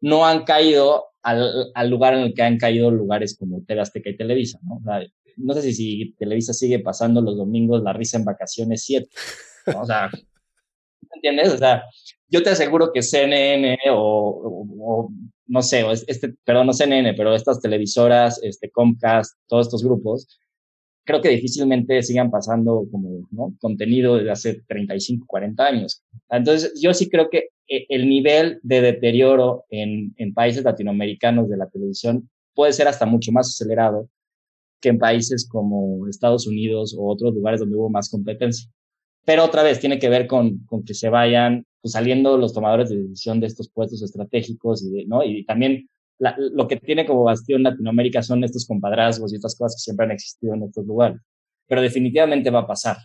no 0.00 0.26
han 0.26 0.44
caído 0.44 1.06
al, 1.22 1.70
al 1.74 1.90
lugar 1.90 2.14
en 2.14 2.20
el 2.20 2.34
que 2.34 2.42
han 2.42 2.58
caído 2.58 2.90
lugares 2.90 3.36
como 3.36 3.62
TV 3.62 3.80
Azteca 3.80 4.10
y 4.10 4.16
Televisa, 4.16 4.58
¿no? 4.62 4.80
no 5.36 5.54
sé 5.54 5.62
si, 5.62 5.72
si, 5.72 6.12
Televisa 6.18 6.52
sigue 6.52 6.80
pasando 6.80 7.20
los 7.20 7.36
domingos 7.36 7.82
la 7.82 7.92
risa 7.92 8.18
en 8.18 8.24
vacaciones 8.24 8.84
7, 8.84 9.08
o 9.76 9.84
sea, 9.86 10.10
¿me 10.12 11.16
entiendes? 11.16 11.54
O 11.54 11.58
sea, 11.58 11.84
yo 12.28 12.42
te 12.42 12.50
aseguro 12.50 12.92
que 12.92 13.02
CNN 13.02 13.78
o, 13.90 15.10
no 15.46 15.62
sé, 15.62 15.84
este, 16.06 16.34
perdón, 16.44 16.66
no 16.66 16.72
CNN, 16.72 17.14
pero 17.14 17.34
estas 17.34 17.60
televisoras, 17.60 18.40
este 18.42 18.70
Comcast, 18.70 19.38
todos 19.46 19.66
estos 19.66 19.82
grupos, 19.82 20.38
creo 21.08 21.22
que 21.22 21.30
difícilmente 21.30 22.02
sigan 22.02 22.30
pasando 22.30 22.86
como 22.92 23.26
¿no? 23.30 23.54
contenido 23.60 24.16
desde 24.16 24.30
hace 24.30 24.62
35, 24.68 25.24
40 25.26 25.64
años. 25.64 26.04
Entonces, 26.28 26.78
yo 26.82 26.92
sí 26.92 27.08
creo 27.08 27.30
que 27.30 27.48
eh, 27.66 27.86
el 27.88 28.06
nivel 28.06 28.60
de 28.62 28.82
deterioro 28.82 29.64
en, 29.70 30.12
en 30.18 30.34
países 30.34 30.64
latinoamericanos 30.64 31.48
de 31.48 31.56
la 31.56 31.66
televisión 31.70 32.28
puede 32.54 32.74
ser 32.74 32.88
hasta 32.88 33.06
mucho 33.06 33.32
más 33.32 33.48
acelerado 33.48 34.06
que 34.82 34.90
en 34.90 34.98
países 34.98 35.48
como 35.48 36.06
Estados 36.08 36.46
Unidos 36.46 36.94
o 36.94 37.08
otros 37.08 37.32
lugares 37.32 37.60
donde 37.60 37.76
hubo 37.76 37.88
más 37.88 38.10
competencia. 38.10 38.70
Pero 39.24 39.46
otra 39.46 39.62
vez 39.62 39.80
tiene 39.80 39.98
que 39.98 40.10
ver 40.10 40.26
con, 40.26 40.58
con 40.66 40.84
que 40.84 40.92
se 40.92 41.08
vayan 41.08 41.64
pues, 41.80 41.92
saliendo 41.92 42.36
los 42.36 42.52
tomadores 42.52 42.90
de 42.90 42.98
decisión 42.98 43.40
de 43.40 43.46
estos 43.46 43.70
puestos 43.70 44.02
estratégicos 44.02 44.84
y, 44.84 44.90
de, 44.90 45.06
¿no? 45.06 45.24
y 45.24 45.46
también 45.46 45.88
lo 46.18 46.66
que 46.66 46.76
tiene 46.76 47.06
como 47.06 47.24
bastión 47.24 47.62
Latinoamérica 47.62 48.22
son 48.22 48.42
estos 48.44 48.66
compadrazgos 48.66 49.32
y 49.32 49.36
estas 49.36 49.56
cosas 49.56 49.76
que 49.76 49.84
siempre 49.84 50.06
han 50.06 50.12
existido 50.12 50.54
en 50.54 50.64
estos 50.64 50.84
lugares. 50.84 51.20
Pero 51.66 51.82
definitivamente 51.82 52.50
va 52.50 52.60
a 52.60 52.66
pasar. 52.66 52.96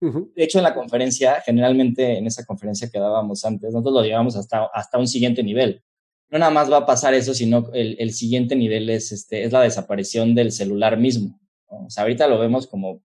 De 0.00 0.44
hecho, 0.44 0.58
en 0.58 0.64
la 0.64 0.74
conferencia, 0.74 1.42
generalmente 1.44 2.16
en 2.16 2.26
esa 2.26 2.44
conferencia 2.46 2.88
que 2.90 2.98
dábamos 2.98 3.44
antes, 3.44 3.70
nosotros 3.72 3.94
lo 3.94 4.02
llevamos 4.02 4.34
hasta, 4.34 4.66
hasta 4.72 4.98
un 4.98 5.06
siguiente 5.06 5.42
nivel. 5.42 5.82
No 6.30 6.38
nada 6.38 6.50
más 6.50 6.72
va 6.72 6.78
a 6.78 6.86
pasar 6.86 7.12
eso, 7.12 7.34
sino 7.34 7.70
el, 7.74 7.96
el 7.98 8.12
siguiente 8.12 8.56
nivel 8.56 8.88
es, 8.88 9.12
este, 9.12 9.44
es 9.44 9.52
la 9.52 9.60
desaparición 9.60 10.34
del 10.34 10.52
celular 10.52 10.96
mismo. 10.96 11.38
O 11.66 11.90
sea, 11.90 12.04
ahorita 12.04 12.28
lo 12.28 12.38
vemos 12.38 12.66
como, 12.66 13.02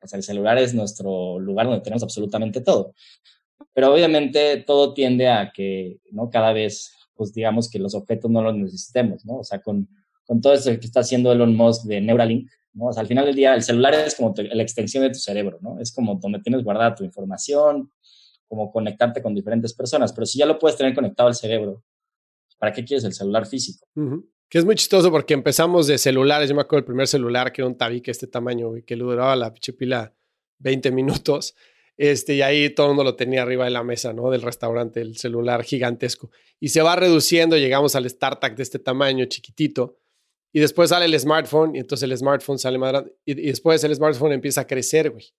pues 0.00 0.12
el 0.12 0.22
celular 0.22 0.58
es 0.58 0.74
nuestro 0.74 1.38
lugar 1.38 1.66
donde 1.66 1.82
tenemos 1.82 2.02
absolutamente 2.02 2.60
todo. 2.60 2.94
Pero 3.72 3.92
obviamente 3.92 4.56
todo 4.58 4.92
tiende 4.92 5.28
a 5.28 5.52
que, 5.52 6.00
¿no? 6.10 6.30
Cada 6.30 6.52
vez, 6.52 6.92
pues 7.14 7.32
digamos 7.32 7.70
que 7.70 7.78
los 7.78 7.94
objetos 7.94 8.30
no 8.30 8.42
los 8.42 8.54
necesitemos, 8.56 9.24
¿no? 9.24 9.38
O 9.38 9.44
sea, 9.44 9.60
con, 9.60 9.88
con 10.24 10.40
todo 10.40 10.54
esto 10.54 10.70
que 10.70 10.86
está 10.86 11.00
haciendo 11.00 11.32
Elon 11.32 11.56
Musk 11.56 11.84
de 11.84 12.00
Neuralink, 12.00 12.50
¿no? 12.72 12.86
O 12.86 12.92
sea, 12.92 13.02
al 13.02 13.06
final 13.06 13.26
del 13.26 13.34
día 13.34 13.54
el 13.54 13.62
celular 13.62 13.94
es 13.94 14.14
como 14.14 14.34
la 14.36 14.62
extensión 14.62 15.02
de 15.02 15.10
tu 15.10 15.18
cerebro, 15.18 15.58
¿no? 15.60 15.80
Es 15.80 15.92
como 15.92 16.16
donde 16.16 16.40
tienes 16.40 16.64
guardada 16.64 16.94
tu 16.94 17.04
información, 17.04 17.90
como 18.48 18.70
conectarte 18.70 19.22
con 19.22 19.34
diferentes 19.34 19.74
personas, 19.74 20.12
pero 20.12 20.26
si 20.26 20.38
ya 20.38 20.46
lo 20.46 20.58
puedes 20.58 20.76
tener 20.76 20.94
conectado 20.94 21.28
al 21.28 21.34
cerebro, 21.34 21.82
¿para 22.58 22.72
qué 22.72 22.84
quieres 22.84 23.04
el 23.04 23.12
celular 23.12 23.46
físico? 23.46 23.86
Que 24.48 24.58
es 24.58 24.64
muy 24.64 24.74
chistoso 24.74 25.10
porque 25.10 25.34
empezamos 25.34 25.86
de 25.86 25.98
celulares, 25.98 26.48
yo 26.48 26.54
me 26.54 26.62
acuerdo 26.62 26.82
del 26.82 26.86
primer 26.86 27.08
celular 27.08 27.52
que 27.52 27.62
era 27.62 27.68
un 27.68 27.76
tabique 27.76 28.10
este 28.10 28.26
tamaño 28.26 28.76
y 28.76 28.82
que 28.82 28.96
duraba 28.96 29.34
la 29.36 29.52
pila 29.52 30.14
20 30.58 30.92
minutos 30.92 31.54
este, 31.96 32.34
y 32.34 32.42
ahí 32.42 32.70
todo 32.70 32.86
el 32.86 32.90
mundo 32.90 33.04
lo 33.04 33.16
tenía 33.16 33.42
arriba 33.42 33.64
de 33.64 33.70
la 33.70 33.84
mesa, 33.84 34.12
¿no? 34.12 34.30
Del 34.30 34.42
restaurante, 34.42 35.00
el 35.00 35.16
celular 35.16 35.62
gigantesco. 35.62 36.30
Y 36.58 36.70
se 36.70 36.82
va 36.82 36.96
reduciendo, 36.96 37.56
llegamos 37.56 37.94
al 37.94 38.08
StarTAC 38.08 38.56
de 38.56 38.62
este 38.62 38.78
tamaño, 38.78 39.24
chiquitito. 39.26 39.96
Y 40.52 40.60
después 40.60 40.90
sale 40.90 41.04
el 41.06 41.18
smartphone, 41.18 41.76
y 41.76 41.80
entonces 41.80 42.08
el 42.08 42.16
smartphone 42.16 42.58
sale 42.58 42.78
más 42.78 42.90
grande. 42.90 43.16
Y, 43.24 43.34
después 43.34 43.82
el 43.84 43.94
smartphone 43.94 44.32
empieza 44.32 44.62
a 44.62 44.66
crecer, 44.66 45.10
güey. 45.10 45.32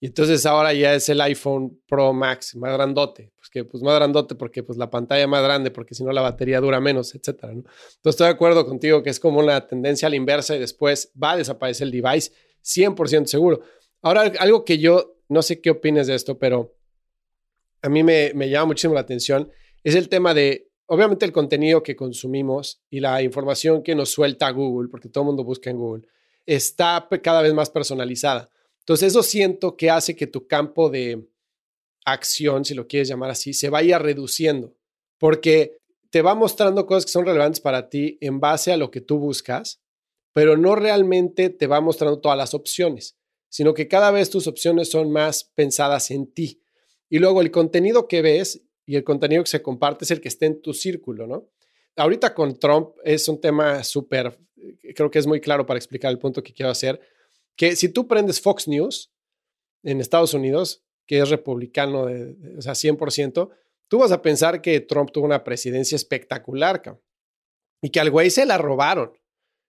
Y 0.00 0.06
entonces 0.06 0.44
ahora 0.46 0.72
ya 0.72 0.94
es 0.94 1.08
el 1.08 1.20
iPhone 1.20 1.80
Pro 1.86 2.12
Max, 2.12 2.56
más 2.56 2.72
grandote. 2.72 3.32
Pues 3.36 3.48
que, 3.48 3.64
pues 3.64 3.84
más 3.84 3.94
grandote 3.94 4.34
porque 4.34 4.64
pues 4.64 4.76
la 4.76 4.90
pantalla 4.90 5.28
más 5.28 5.44
grande, 5.44 5.70
porque 5.70 5.94
si 5.94 6.02
no 6.02 6.10
la 6.10 6.22
batería 6.22 6.60
dura 6.60 6.80
menos, 6.80 7.14
etcétera, 7.14 7.52
¿no? 7.52 7.60
Entonces 7.60 8.02
estoy 8.06 8.26
de 8.26 8.32
acuerdo 8.32 8.66
contigo 8.66 9.04
que 9.04 9.10
es 9.10 9.20
como 9.20 9.38
una 9.38 9.64
tendencia 9.64 10.08
a 10.08 10.10
la 10.10 10.16
inversa 10.16 10.56
y 10.56 10.58
después 10.58 11.12
va 11.20 11.32
a 11.32 11.36
desaparecer 11.36 11.86
el 11.86 11.92
device, 11.92 12.32
100% 12.64 13.26
seguro. 13.26 13.60
Ahora, 14.00 14.32
algo 14.40 14.64
que 14.64 14.78
yo 14.78 15.11
no 15.32 15.42
sé 15.42 15.60
qué 15.60 15.70
opinas 15.70 16.06
de 16.06 16.14
esto, 16.14 16.38
pero 16.38 16.74
a 17.80 17.88
mí 17.88 18.02
me, 18.02 18.32
llama 18.48 18.66
muchísimo 18.66 18.94
la 18.94 19.00
atención. 19.00 19.50
Es 19.82 19.94
el 19.94 20.08
tema 20.08 20.34
de, 20.34 20.70
obviamente, 20.86 21.24
el 21.24 21.32
contenido 21.32 21.82
que 21.82 21.96
consumimos 21.96 22.82
y 22.90 23.00
la 23.00 23.22
información 23.22 23.82
que 23.82 23.94
nos 23.94 24.10
suelta 24.10 24.50
Google, 24.50 24.88
porque 24.88 25.08
todo 25.08 25.22
el 25.24 25.26
mundo 25.26 25.42
busca 25.42 25.70
en 25.70 25.78
Google, 25.78 26.06
está 26.46 27.08
cada 27.22 27.42
vez 27.42 27.54
más 27.54 27.70
personalizada. 27.70 28.50
Entonces, 28.80 29.08
eso 29.08 29.22
siento 29.22 29.76
que 29.76 29.90
hace 29.90 30.14
que 30.14 30.26
tu 30.26 30.46
campo 30.46 30.90
de 30.90 31.26
acción, 32.04 32.64
si 32.64 32.74
lo 32.74 32.86
quieres 32.86 33.08
llamar 33.08 33.30
así, 33.30 33.54
se 33.54 33.70
vaya 33.70 33.98
reduciendo, 33.98 34.74
porque 35.18 35.78
te 36.10 36.20
va 36.20 36.34
mostrando 36.34 36.84
cosas 36.84 37.06
que 37.06 37.12
son 37.12 37.24
relevantes 37.24 37.60
para 37.60 37.88
ti 37.88 38.18
en 38.20 38.38
base 38.38 38.72
a 38.72 38.76
lo 38.76 38.90
que 38.90 39.00
tú 39.00 39.18
buscas, 39.18 39.80
pero 40.34 40.56
no 40.56 40.74
realmente 40.74 41.48
te 41.48 41.66
va 41.66 41.80
mostrando 41.80 42.20
todas 42.20 42.36
las 42.36 42.54
opciones 42.54 43.16
sino 43.52 43.74
que 43.74 43.86
cada 43.86 44.10
vez 44.10 44.30
tus 44.30 44.46
opciones 44.46 44.90
son 44.90 45.12
más 45.12 45.44
pensadas 45.44 46.10
en 46.10 46.32
ti. 46.32 46.62
Y 47.10 47.18
luego 47.18 47.42
el 47.42 47.50
contenido 47.50 48.08
que 48.08 48.22
ves 48.22 48.62
y 48.86 48.96
el 48.96 49.04
contenido 49.04 49.44
que 49.44 49.50
se 49.50 49.60
comparte 49.60 50.06
es 50.06 50.10
el 50.10 50.22
que 50.22 50.28
esté 50.28 50.46
en 50.46 50.62
tu 50.62 50.72
círculo, 50.72 51.26
¿no? 51.26 51.50
Ahorita 51.96 52.32
con 52.32 52.58
Trump 52.58 52.96
es 53.04 53.28
un 53.28 53.38
tema 53.38 53.84
súper, 53.84 54.38
creo 54.94 55.10
que 55.10 55.18
es 55.18 55.26
muy 55.26 55.38
claro 55.38 55.66
para 55.66 55.76
explicar 55.76 56.10
el 56.10 56.18
punto 56.18 56.42
que 56.42 56.54
quiero 56.54 56.70
hacer, 56.70 56.98
que 57.54 57.76
si 57.76 57.90
tú 57.90 58.08
prendes 58.08 58.40
Fox 58.40 58.66
News 58.66 59.12
en 59.82 60.00
Estados 60.00 60.32
Unidos, 60.32 60.82
que 61.06 61.18
es 61.18 61.28
republicano, 61.28 62.06
de, 62.06 62.34
o 62.56 62.62
sea, 62.62 62.72
100%, 62.72 63.50
tú 63.86 63.98
vas 63.98 64.12
a 64.12 64.22
pensar 64.22 64.62
que 64.62 64.80
Trump 64.80 65.10
tuvo 65.12 65.26
una 65.26 65.44
presidencia 65.44 65.96
espectacular, 65.96 66.82
y 67.82 67.90
que 67.90 68.00
al 68.00 68.10
güey 68.10 68.30
se 68.30 68.46
la 68.46 68.56
robaron 68.56 69.12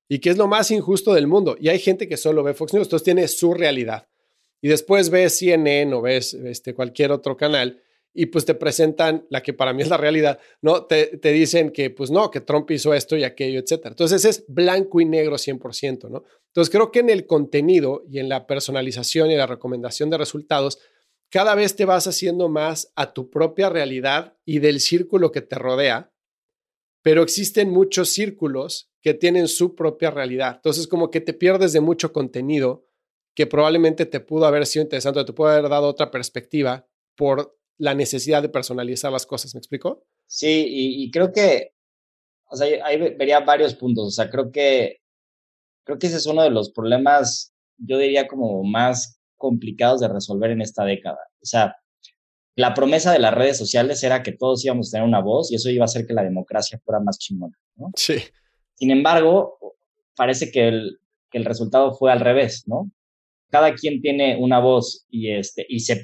y 0.07 0.19
que 0.19 0.29
es 0.29 0.37
lo 0.37 0.47
más 0.47 0.71
injusto 0.71 1.13
del 1.13 1.27
mundo. 1.27 1.55
Y 1.59 1.69
hay 1.69 1.79
gente 1.79 2.07
que 2.07 2.17
solo 2.17 2.43
ve 2.43 2.53
Fox 2.53 2.73
News, 2.73 2.87
entonces 2.87 3.03
tiene 3.03 3.27
su 3.27 3.53
realidad. 3.53 4.07
Y 4.61 4.69
después 4.69 5.09
ves 5.09 5.37
CNN 5.37 5.93
o 5.93 6.01
ves 6.01 6.33
este, 6.33 6.73
cualquier 6.73 7.11
otro 7.11 7.35
canal 7.35 7.81
y 8.13 8.27
pues 8.27 8.45
te 8.45 8.53
presentan 8.53 9.25
la 9.29 9.41
que 9.41 9.53
para 9.53 9.73
mí 9.73 9.81
es 9.81 9.89
la 9.89 9.97
realidad, 9.97 10.39
¿no? 10.61 10.85
Te, 10.85 11.17
te 11.17 11.31
dicen 11.31 11.71
que 11.71 11.89
pues 11.89 12.11
no, 12.11 12.29
que 12.29 12.41
Trump 12.41 12.69
hizo 12.71 12.93
esto 12.93 13.17
y 13.17 13.23
aquello, 13.23 13.59
etcétera. 13.59 13.89
Entonces 13.89 14.23
es 14.23 14.45
blanco 14.47 15.01
y 15.01 15.05
negro 15.05 15.35
100%, 15.35 16.09
¿no? 16.09 16.23
Entonces 16.47 16.71
creo 16.71 16.91
que 16.91 16.99
en 16.99 17.09
el 17.09 17.25
contenido 17.25 18.03
y 18.07 18.19
en 18.19 18.29
la 18.29 18.45
personalización 18.45 19.31
y 19.31 19.35
la 19.35 19.47
recomendación 19.47 20.11
de 20.11 20.17
resultados, 20.19 20.77
cada 21.29 21.55
vez 21.55 21.75
te 21.75 21.85
vas 21.85 22.05
haciendo 22.05 22.47
más 22.47 22.91
a 22.95 23.13
tu 23.13 23.31
propia 23.31 23.69
realidad 23.69 24.37
y 24.45 24.59
del 24.59 24.79
círculo 24.79 25.31
que 25.31 25.41
te 25.41 25.55
rodea, 25.55 26.13
pero 27.01 27.23
existen 27.23 27.71
muchos 27.71 28.09
círculos 28.09 28.92
que 29.03 29.13
tienen 29.13 29.49
su 29.49 29.75
propia 29.75 30.09
realidad. 30.09 30.55
Entonces, 30.55 30.87
como 30.87 31.11
que 31.11 31.19
te 31.19 31.33
pierdes 31.33 31.73
de 31.73 31.81
mucho 31.81 32.13
contenido 32.13 32.87
que 33.35 33.45
probablemente 33.45 34.05
te 34.05 34.21
pudo 34.21 34.45
haber 34.45 34.65
sido 34.65 34.83
interesante, 34.83 35.23
te 35.25 35.33
pudo 35.33 35.49
haber 35.49 35.69
dado 35.69 35.87
otra 35.87 36.09
perspectiva 36.09 36.87
por 37.15 37.59
la 37.77 37.93
necesidad 37.93 38.41
de 38.41 38.47
personalizar 38.49 39.11
las 39.11 39.25
cosas. 39.25 39.53
¿Me 39.53 39.59
explico? 39.59 40.05
Sí, 40.25 40.65
y, 40.69 41.11
creo 41.11 41.33
que, 41.33 41.73
o 42.49 42.55
sea, 42.55 42.85
ahí 42.85 42.97
vería 42.97 43.41
varios 43.41 43.75
puntos. 43.75 44.07
O 44.07 44.11
sea, 44.11 44.29
creo 44.29 44.51
que, 44.51 45.01
creo 45.83 45.99
que 45.99 46.07
ese 46.07 46.17
es 46.17 46.25
uno 46.25 46.41
de 46.41 46.51
los 46.51 46.71
problemas, 46.71 47.53
yo 47.77 47.97
diría 47.97 48.27
como 48.27 48.63
más 48.63 49.19
complicados 49.35 49.99
de 49.99 50.07
resolver 50.07 50.51
en 50.51 50.61
esta 50.61 50.85
década. 50.85 51.19
O 51.41 51.45
sea, 51.45 51.75
la 52.55 52.73
promesa 52.73 53.11
de 53.11 53.19
las 53.19 53.33
redes 53.33 53.57
sociales 53.57 54.01
era 54.03 54.23
que 54.23 54.31
todos 54.31 54.63
íbamos 54.63 54.87
a 54.87 54.91
tener 54.91 55.07
una 55.07 55.19
voz 55.19 55.51
y 55.51 55.55
eso 55.55 55.69
iba 55.69 55.83
a 55.83 55.85
hacer 55.85 56.07
que 56.07 56.13
la 56.13 56.23
democracia 56.23 56.79
fuera 56.85 57.01
más 57.01 57.17
chingona. 57.19 57.57
¿no? 57.75 57.91
Sí. 57.97 58.15
Sin 58.83 58.91
embargo, 58.91 59.59
parece 60.13 60.51
que 60.51 60.67
el, 60.67 60.99
que 61.31 61.37
el 61.37 61.45
resultado 61.45 61.93
fue 61.93 62.11
al 62.11 62.19
revés, 62.19 62.65
¿no? 62.67 62.91
Cada 63.49 63.73
quien 63.75 64.01
tiene 64.01 64.35
una 64.37 64.59
voz 64.59 65.05
y, 65.09 65.29
este, 65.29 65.65
y 65.69 65.79
se 65.79 66.03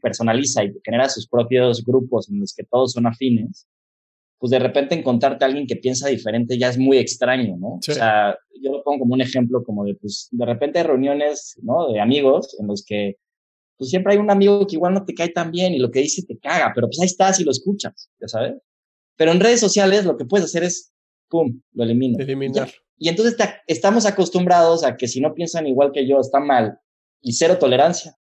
personaliza 0.00 0.64
y 0.64 0.72
genera 0.82 1.10
sus 1.10 1.28
propios 1.28 1.84
grupos 1.84 2.30
en 2.30 2.40
los 2.40 2.54
que 2.54 2.64
todos 2.64 2.92
son 2.92 3.06
afines, 3.06 3.66
pues 4.38 4.50
de 4.50 4.60
repente 4.60 4.94
encontrarte 4.94 5.44
a 5.44 5.48
alguien 5.48 5.66
que 5.66 5.76
piensa 5.76 6.08
diferente 6.08 6.56
ya 6.56 6.70
es 6.70 6.78
muy 6.78 6.96
extraño, 6.96 7.54
¿no? 7.58 7.74
O 7.74 7.82
sea, 7.82 8.34
yo 8.62 8.72
lo 8.72 8.82
pongo 8.82 9.00
como 9.00 9.12
un 9.12 9.20
ejemplo 9.20 9.62
como 9.62 9.84
de, 9.84 9.94
pues, 9.96 10.28
de 10.30 10.46
repente 10.46 10.78
hay 10.78 10.86
reuniones, 10.86 11.60
¿no? 11.62 11.92
De 11.92 12.00
amigos 12.00 12.56
en 12.58 12.66
los 12.66 12.82
que, 12.82 13.18
pues 13.76 13.90
siempre 13.90 14.14
hay 14.14 14.18
un 14.18 14.30
amigo 14.30 14.66
que 14.66 14.76
igual 14.76 14.94
no 14.94 15.04
te 15.04 15.12
cae 15.12 15.28
tan 15.28 15.50
bien 15.50 15.74
y 15.74 15.80
lo 15.80 15.90
que 15.90 16.00
dice 16.00 16.22
te 16.22 16.38
caga, 16.38 16.72
pero 16.74 16.86
pues 16.86 16.98
ahí 17.00 17.06
estás 17.08 17.40
y 17.40 17.44
lo 17.44 17.50
escuchas, 17.50 18.08
ya 18.18 18.28
sabes. 18.28 18.54
Pero 19.16 19.32
en 19.32 19.40
redes 19.40 19.60
sociales 19.60 20.06
lo 20.06 20.16
que 20.16 20.24
puedes 20.24 20.46
hacer 20.46 20.62
es 20.62 20.93
pum, 21.34 21.60
lo 21.72 21.82
elimino. 21.82 22.16
Eliminar. 22.20 22.70
Y, 22.96 23.08
entonces 23.08 23.36
estamos 23.66 24.06
acostumbrados 24.06 24.84
a 24.84 24.96
que 24.96 25.08
si 25.08 25.20
no 25.20 25.34
piensan 25.34 25.66
igual 25.66 25.90
que 25.90 26.06
yo 26.06 26.20
está 26.20 26.38
mal 26.38 26.78
y 27.20 27.32
cero 27.32 27.58
tolerancia. 27.58 28.14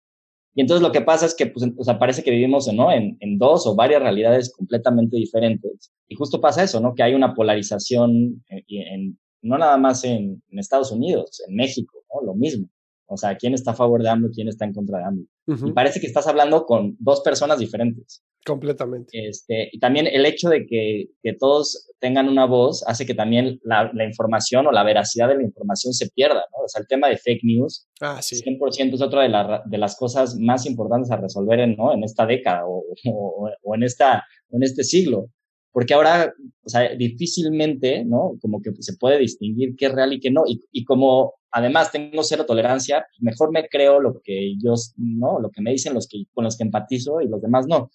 Y 0.55 0.61
entonces 0.61 0.81
lo 0.81 0.91
que 0.91 1.01
pasa 1.01 1.27
es 1.27 1.35
que, 1.35 1.45
pues, 1.45 1.63
o 1.77 1.83
sea, 1.83 1.99
parece 1.99 2.23
que 2.23 2.31
vivimos 2.31 2.71
¿no? 2.73 2.91
en, 2.91 3.17
en 3.19 3.37
dos 3.37 3.67
o 3.67 3.75
varias 3.75 4.01
realidades 4.01 4.51
completamente 4.51 5.15
diferentes. 5.17 5.91
Y 6.07 6.15
justo 6.15 6.41
pasa 6.41 6.63
eso, 6.63 6.79
¿no? 6.79 6.95
Que 6.95 7.03
hay 7.03 7.13
una 7.13 7.35
polarización 7.35 8.43
en, 8.47 8.63
en 8.67 9.19
no 9.43 9.57
nada 9.59 9.77
más 9.77 10.03
en, 10.03 10.41
en, 10.49 10.59
Estados 10.59 10.91
Unidos, 10.91 11.43
en 11.47 11.55
México, 11.55 12.03
¿no? 12.13 12.25
Lo 12.25 12.33
mismo. 12.33 12.67
O 13.05 13.17
sea, 13.17 13.35
quién 13.35 13.53
está 13.53 13.71
a 13.71 13.75
favor 13.75 14.01
de 14.01 14.09
AMLO, 14.09 14.31
quién 14.31 14.47
está 14.47 14.65
en 14.65 14.73
contra 14.73 14.97
de 14.97 15.05
AMLO. 15.05 15.25
Y 15.67 15.71
parece 15.73 15.99
que 15.99 16.07
estás 16.07 16.25
hablando 16.25 16.65
con 16.65 16.95
dos 16.99 17.21
personas 17.21 17.59
diferentes. 17.59 18.23
Completamente. 18.45 19.27
Este, 19.27 19.69
y 19.71 19.79
también 19.79 20.05
el 20.05 20.25
hecho 20.25 20.49
de 20.49 20.65
que, 20.65 21.05
que 21.21 21.33
todos 21.33 21.89
tengan 21.99 22.27
una 22.27 22.45
voz 22.45 22.83
hace 22.85 23.05
que 23.05 23.13
también 23.13 23.59
la, 23.63 23.89
la, 23.93 24.03
información 24.03 24.67
o 24.67 24.71
la 24.71 24.83
veracidad 24.83 25.29
de 25.29 25.35
la 25.35 25.43
información 25.43 25.93
se 25.93 26.09
pierda, 26.09 26.43
¿no? 26.51 26.65
O 26.65 26.67
sea, 26.67 26.81
el 26.81 26.87
tema 26.87 27.07
de 27.07 27.17
fake 27.17 27.43
news, 27.43 27.87
ah, 28.01 28.21
sí. 28.21 28.35
100% 28.43 28.95
es 28.95 29.01
otra 29.01 29.21
de, 29.21 29.29
la, 29.29 29.63
de, 29.65 29.77
las 29.77 29.95
cosas 29.95 30.35
más 30.37 30.65
importantes 30.65 31.09
a 31.11 31.17
resolver 31.17 31.61
en, 31.61 31.77
¿no? 31.77 31.93
en 31.93 32.03
esta 32.03 32.25
década 32.25 32.65
o, 32.67 32.83
o, 33.05 33.49
o, 33.61 33.75
en, 33.75 33.83
esta, 33.83 34.25
en 34.51 34.63
este 34.63 34.83
siglo. 34.83 35.29
Porque 35.71 35.93
ahora, 35.93 36.33
o 36.63 36.69
sea, 36.69 36.93
difícilmente, 36.95 38.03
¿no? 38.05 38.37
Como 38.41 38.61
que 38.61 38.71
se 38.79 38.97
puede 38.97 39.17
distinguir 39.17 39.75
qué 39.75 39.87
es 39.87 39.91
real 39.93 40.13
y 40.13 40.19
qué 40.19 40.29
no. 40.29 40.43
Y, 40.45 40.61
y 40.71 40.83
como 40.83 41.33
además 41.49 41.91
tengo 41.91 42.23
cero 42.23 42.45
tolerancia, 42.45 43.05
mejor 43.19 43.51
me 43.51 43.67
creo 43.67 43.99
lo 43.99 44.21
que 44.21 44.53
yo, 44.61 44.73
¿no? 44.97 45.39
Lo 45.39 45.49
que 45.49 45.61
me 45.61 45.71
dicen 45.71 45.93
los 45.93 46.07
que, 46.07 46.25
con 46.33 46.43
los 46.43 46.57
que 46.57 46.63
empatizo 46.63 47.21
y 47.21 47.27
los 47.27 47.41
demás 47.41 47.67
no. 47.67 47.89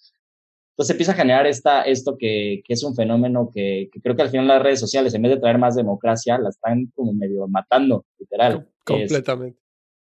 Entonces 0.79 0.93
empieza 0.93 1.11
a 1.11 1.15
generar 1.15 1.45
esta, 1.45 1.81
esto 1.81 2.15
que, 2.17 2.61
que 2.63 2.73
es 2.73 2.81
un 2.85 2.95
fenómeno 2.95 3.51
que, 3.53 3.89
que, 3.91 3.99
creo 3.99 4.15
que 4.15 4.21
al 4.21 4.29
final 4.29 4.47
las 4.47 4.63
redes 4.63 4.79
sociales, 4.79 5.13
en 5.13 5.21
vez 5.23 5.33
de 5.33 5.41
traer 5.41 5.57
más 5.57 5.75
democracia, 5.75 6.37
la 6.37 6.47
están 6.47 6.89
como 6.95 7.11
medio 7.11 7.45
matando, 7.49 8.05
literal. 8.17 8.65
Completamente. 8.85 9.59
Es, 9.59 9.65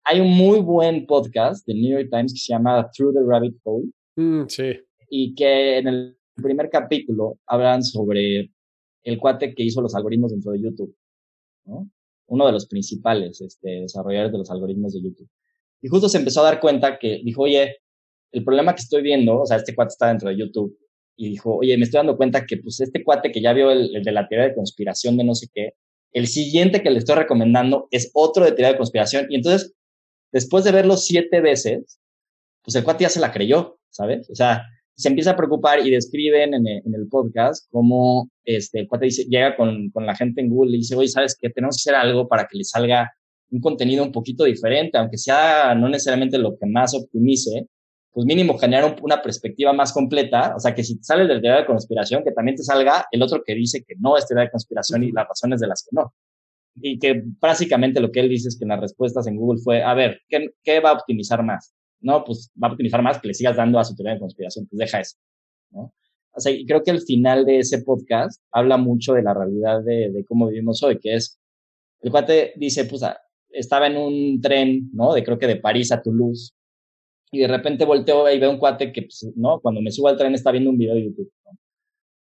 hay 0.04 0.20
un 0.20 0.28
muy 0.28 0.60
buen 0.60 1.06
podcast 1.06 1.66
del 1.66 1.80
New 1.80 1.98
York 1.98 2.10
Times 2.10 2.34
que 2.34 2.38
se 2.38 2.52
llama 2.52 2.86
Through 2.90 3.14
the 3.14 3.20
Rabbit 3.26 3.56
Hole. 3.64 3.86
Mm, 4.16 4.42
sí. 4.48 4.78
Y 5.08 5.34
que 5.34 5.78
en 5.78 5.88
el 5.88 6.18
primer 6.34 6.68
capítulo 6.68 7.38
hablan 7.46 7.82
sobre 7.82 8.50
el 9.04 9.18
cuate 9.18 9.54
que 9.54 9.62
hizo 9.62 9.80
los 9.80 9.94
algoritmos 9.94 10.32
dentro 10.32 10.52
de 10.52 10.60
YouTube, 10.60 10.94
¿no? 11.64 11.90
Uno 12.26 12.44
de 12.44 12.52
los 12.52 12.66
principales 12.66 13.40
este, 13.40 13.80
desarrolladores 13.80 14.32
de 14.32 14.38
los 14.38 14.50
algoritmos 14.50 14.92
de 14.92 15.00
YouTube. 15.00 15.30
Y 15.80 15.88
justo 15.88 16.10
se 16.10 16.18
empezó 16.18 16.42
a 16.42 16.50
dar 16.50 16.60
cuenta 16.60 16.98
que 16.98 17.22
dijo, 17.24 17.44
oye, 17.44 17.78
el 18.32 18.44
problema 18.44 18.74
que 18.74 18.82
estoy 18.82 19.02
viendo, 19.02 19.40
o 19.40 19.46
sea, 19.46 19.56
este 19.56 19.74
cuate 19.74 19.90
está 19.90 20.08
dentro 20.08 20.28
de 20.28 20.36
YouTube 20.36 20.76
y 21.16 21.30
dijo, 21.30 21.56
oye, 21.56 21.76
me 21.76 21.84
estoy 21.84 21.98
dando 21.98 22.16
cuenta 22.16 22.46
que 22.46 22.58
pues 22.58 22.80
este 22.80 23.02
cuate 23.02 23.32
que 23.32 23.40
ya 23.40 23.52
vio 23.52 23.70
el, 23.70 23.96
el, 23.96 24.02
de 24.02 24.12
la 24.12 24.28
teoría 24.28 24.48
de 24.48 24.54
conspiración 24.54 25.16
de 25.16 25.24
no 25.24 25.34
sé 25.34 25.48
qué, 25.52 25.74
el 26.12 26.26
siguiente 26.26 26.82
que 26.82 26.90
le 26.90 26.98
estoy 26.98 27.16
recomendando 27.16 27.88
es 27.90 28.10
otro 28.14 28.44
de 28.44 28.52
teoría 28.52 28.72
de 28.72 28.78
conspiración. 28.78 29.26
Y 29.28 29.36
entonces, 29.36 29.74
después 30.32 30.64
de 30.64 30.72
verlo 30.72 30.96
siete 30.96 31.40
veces, 31.40 32.00
pues 32.62 32.74
el 32.76 32.84
cuate 32.84 33.04
ya 33.04 33.08
se 33.08 33.20
la 33.20 33.32
creyó, 33.32 33.78
¿sabes? 33.90 34.28
O 34.30 34.34
sea, 34.34 34.62
se 34.94 35.08
empieza 35.08 35.32
a 35.32 35.36
preocupar 35.36 35.86
y 35.86 35.90
describen 35.90 36.54
en 36.54 36.66
el, 36.66 37.08
podcast 37.08 37.66
cómo 37.70 38.30
este, 38.44 38.80
el 38.80 38.88
cuate 38.88 39.06
dice, 39.06 39.24
llega 39.24 39.56
con, 39.56 39.90
con 39.90 40.06
la 40.06 40.16
gente 40.16 40.40
en 40.40 40.50
Google 40.50 40.74
y 40.74 40.78
dice, 40.78 40.96
oye, 40.96 41.08
¿sabes 41.08 41.36
qué? 41.40 41.50
Tenemos 41.50 41.76
que 41.76 41.88
hacer 41.88 41.94
algo 41.94 42.26
para 42.26 42.46
que 42.46 42.58
le 42.58 42.64
salga 42.64 43.10
un 43.50 43.60
contenido 43.60 44.04
un 44.04 44.12
poquito 44.12 44.44
diferente, 44.44 44.98
aunque 44.98 45.16
sea 45.16 45.74
no 45.74 45.88
necesariamente 45.88 46.36
lo 46.36 46.58
que 46.58 46.66
más 46.66 46.94
optimice, 46.94 47.68
pues 48.18 48.26
mínimo 48.26 48.58
generar 48.58 48.96
una 49.00 49.22
perspectiva 49.22 49.72
más 49.72 49.92
completa, 49.92 50.52
o 50.56 50.58
sea, 50.58 50.74
que 50.74 50.82
si 50.82 50.98
sales 51.02 51.28
de 51.28 51.34
la 51.36 51.40
teoría 51.40 51.60
de 51.60 51.66
conspiración, 51.66 52.24
que 52.24 52.32
también 52.32 52.56
te 52.56 52.64
salga 52.64 53.06
el 53.12 53.22
otro 53.22 53.44
que 53.46 53.54
dice 53.54 53.84
que 53.86 53.94
no 54.00 54.16
es 54.16 54.26
teoría 54.26 54.46
de 54.46 54.50
conspiración 54.50 55.04
y 55.04 55.12
las 55.12 55.28
razones 55.28 55.60
de 55.60 55.68
las 55.68 55.84
que 55.84 55.90
no. 55.92 56.12
Y 56.74 56.98
que 56.98 57.22
básicamente 57.40 58.00
lo 58.00 58.10
que 58.10 58.18
él 58.18 58.28
dice 58.28 58.48
es 58.48 58.58
que 58.58 58.64
en 58.64 58.70
las 58.70 58.80
respuestas 58.80 59.28
en 59.28 59.36
Google 59.36 59.60
fue, 59.62 59.84
a 59.84 59.94
ver, 59.94 60.20
¿qué, 60.28 60.50
qué 60.64 60.80
va 60.80 60.90
a 60.90 60.92
optimizar 60.94 61.44
más? 61.44 61.72
No, 62.00 62.24
pues 62.24 62.50
va 62.60 62.66
a 62.66 62.72
optimizar 62.72 63.02
más 63.02 63.20
que 63.20 63.28
le 63.28 63.34
sigas 63.34 63.56
dando 63.56 63.78
a 63.78 63.84
su 63.84 63.94
teoría 63.94 64.14
de 64.14 64.18
conspiración, 64.18 64.66
pues 64.66 64.80
deja 64.80 64.98
eso, 64.98 65.16
¿no? 65.70 65.94
O 66.32 66.40
sea, 66.40 66.50
y 66.50 66.66
creo 66.66 66.82
que 66.82 66.90
el 66.90 67.02
final 67.02 67.46
de 67.46 67.60
ese 67.60 67.82
podcast 67.82 68.42
habla 68.50 68.78
mucho 68.78 69.12
de 69.12 69.22
la 69.22 69.32
realidad 69.32 69.84
de, 69.84 70.10
de 70.10 70.24
cómo 70.24 70.48
vivimos 70.48 70.82
hoy, 70.82 70.98
que 70.98 71.14
es, 71.14 71.38
el 72.00 72.10
cuate 72.10 72.54
dice, 72.56 72.84
pues 72.86 73.02
estaba 73.50 73.86
en 73.86 73.96
un 73.96 74.40
tren, 74.40 74.90
¿no? 74.92 75.14
De 75.14 75.22
creo 75.22 75.38
que 75.38 75.46
de 75.46 75.54
París 75.54 75.92
a 75.92 76.02
Toulouse, 76.02 76.57
y 77.30 77.40
de 77.40 77.48
repente 77.48 77.84
volteo 77.84 78.30
y 78.30 78.38
veo 78.38 78.50
un 78.50 78.58
cuate 78.58 78.92
que, 78.92 79.02
pues, 79.02 79.26
¿no? 79.36 79.60
Cuando 79.60 79.80
me 79.80 79.90
subo 79.90 80.08
al 80.08 80.16
tren 80.16 80.34
está 80.34 80.50
viendo 80.50 80.70
un 80.70 80.78
video 80.78 80.94
de 80.94 81.04
YouTube. 81.04 81.30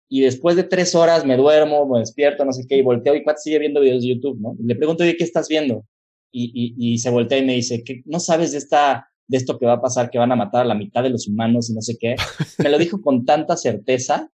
Y 0.09 0.21
después 0.21 0.57
de 0.57 0.63
tres 0.63 0.93
horas 0.93 1.25
me 1.25 1.37
duermo, 1.37 1.87
me 1.87 1.99
despierto, 1.99 2.43
no 2.43 2.51
sé 2.51 2.65
qué, 2.67 2.77
y 2.77 2.81
volteo 2.81 3.15
y 3.15 3.23
cuate 3.23 3.39
sigue 3.39 3.59
viendo 3.59 3.79
videos 3.79 4.01
de 4.01 4.09
YouTube, 4.09 4.39
¿no? 4.41 4.55
Le 4.61 4.75
pregunto, 4.75 5.03
oye, 5.03 5.15
¿qué 5.15 5.23
estás 5.23 5.47
viendo? 5.47 5.85
Y, 6.31 6.51
y, 6.53 6.93
y 6.93 6.97
se 6.97 7.09
voltea 7.09 7.37
y 7.37 7.45
me 7.45 7.53
dice, 7.53 7.83
¿qué, 7.83 8.01
¿no 8.05 8.19
sabes 8.19 8.51
de 8.51 8.57
esta, 8.57 9.07
de 9.27 9.37
esto 9.37 9.57
que 9.57 9.65
va 9.65 9.73
a 9.73 9.81
pasar, 9.81 10.09
que 10.09 10.17
van 10.17 10.31
a 10.31 10.35
matar 10.35 10.63
a 10.63 10.65
la 10.65 10.75
mitad 10.75 11.03
de 11.03 11.09
los 11.09 11.27
humanos 11.27 11.69
y 11.69 11.73
no 11.73 11.81
sé 11.81 11.97
qué? 11.97 12.15
Me 12.61 12.69
lo 12.69 12.77
dijo 12.77 13.01
con 13.01 13.25
tanta 13.25 13.55
certeza 13.55 14.29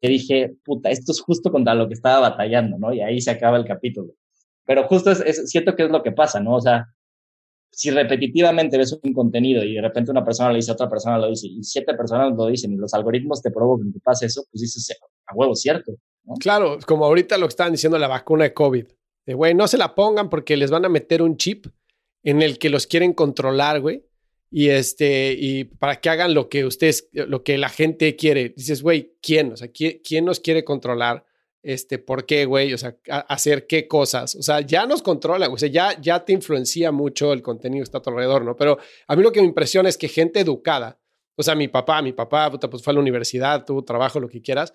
que 0.00 0.08
dije, 0.08 0.56
puta, 0.64 0.90
esto 0.90 1.12
es 1.12 1.20
justo 1.20 1.52
contra 1.52 1.74
lo 1.74 1.86
que 1.86 1.94
estaba 1.94 2.30
batallando, 2.30 2.78
¿no? 2.78 2.92
Y 2.92 3.00
ahí 3.00 3.20
se 3.20 3.30
acaba 3.30 3.56
el 3.56 3.64
capítulo. 3.64 4.14
Pero 4.66 4.84
justo 4.88 5.10
es, 5.12 5.20
es 5.20 5.50
siento 5.50 5.76
que 5.76 5.84
es 5.84 5.90
lo 5.90 6.02
que 6.02 6.12
pasa, 6.12 6.40
¿no? 6.40 6.56
O 6.56 6.60
sea, 6.60 6.86
si 7.70 7.90
repetitivamente 7.90 8.76
ves 8.76 8.98
un 9.02 9.12
contenido 9.12 9.62
y 9.64 9.74
de 9.74 9.80
repente 9.80 10.10
una 10.10 10.24
persona 10.24 10.50
lo 10.50 10.56
dice, 10.56 10.72
otra 10.72 10.88
persona 10.88 11.18
lo 11.18 11.28
dice, 11.28 11.46
y 11.46 11.62
siete 11.62 11.94
personas 11.94 12.32
lo 12.36 12.46
dicen 12.46 12.72
y 12.72 12.76
los 12.76 12.92
algoritmos 12.94 13.40
te 13.42 13.50
provocan 13.50 13.92
que 13.92 14.00
pase 14.00 14.26
eso, 14.26 14.44
pues 14.50 14.62
dices, 14.62 14.96
a 15.26 15.34
huevo, 15.34 15.54
cierto. 15.54 15.92
Claro, 16.38 16.78
como 16.86 17.04
ahorita 17.04 17.38
lo 17.38 17.46
que 17.46 17.50
estaban 17.50 17.72
diciendo 17.72 17.98
la 17.98 18.08
vacuna 18.08 18.44
de 18.44 18.54
COVID. 18.54 18.86
De, 19.26 19.34
güey, 19.34 19.54
no 19.54 19.68
se 19.68 19.78
la 19.78 19.94
pongan 19.94 20.28
porque 20.28 20.56
les 20.56 20.70
van 20.70 20.84
a 20.84 20.88
meter 20.88 21.22
un 21.22 21.36
chip 21.36 21.66
en 22.22 22.42
el 22.42 22.58
que 22.58 22.70
los 22.70 22.86
quieren 22.86 23.12
controlar, 23.12 23.80
güey. 23.80 24.04
Y 24.50 24.68
este, 24.68 25.32
y 25.38 25.64
para 25.64 26.00
que 26.00 26.10
hagan 26.10 26.34
lo 26.34 26.48
que 26.48 26.64
ustedes, 26.64 27.08
lo 27.12 27.44
que 27.44 27.56
la 27.56 27.68
gente 27.68 28.16
quiere. 28.16 28.50
Dices, 28.50 28.82
güey, 28.82 29.14
¿quién? 29.22 29.52
O 29.52 29.56
sea, 29.56 29.68
¿quién, 29.68 30.00
¿quién 30.04 30.24
nos 30.24 30.40
quiere 30.40 30.64
controlar? 30.64 31.24
Este, 31.62 31.98
por 31.98 32.24
qué, 32.24 32.46
güey, 32.46 32.72
o 32.72 32.78
sea, 32.78 32.96
hacer 33.28 33.66
qué 33.66 33.86
cosas, 33.86 34.34
o 34.34 34.42
sea, 34.42 34.60
ya 34.60 34.86
nos 34.86 35.02
controla, 35.02 35.48
o 35.48 35.58
sea, 35.58 35.68
ya, 35.68 36.00
ya 36.00 36.24
te 36.24 36.32
influencia 36.32 36.90
mucho 36.90 37.32
el 37.32 37.42
contenido 37.42 37.82
que 37.82 37.84
está 37.84 37.98
a 37.98 38.02
tu 38.02 38.10
alrededor, 38.10 38.44
¿no? 38.44 38.56
Pero 38.56 38.78
a 39.06 39.16
mí 39.16 39.22
lo 39.22 39.32
que 39.32 39.40
me 39.40 39.46
impresiona 39.46 39.88
es 39.88 39.98
que 39.98 40.08
gente 40.08 40.40
educada, 40.40 40.98
o 41.36 41.42
sea, 41.42 41.54
mi 41.54 41.68
papá, 41.68 42.02
mi 42.02 42.12
papá, 42.12 42.50
puta, 42.50 42.68
pues 42.68 42.82
fue 42.82 42.92
a 42.92 42.94
la 42.94 43.00
universidad, 43.00 43.64
tuvo 43.64 43.84
trabajo, 43.84 44.20
lo 44.20 44.28
que 44.28 44.42
quieras, 44.42 44.74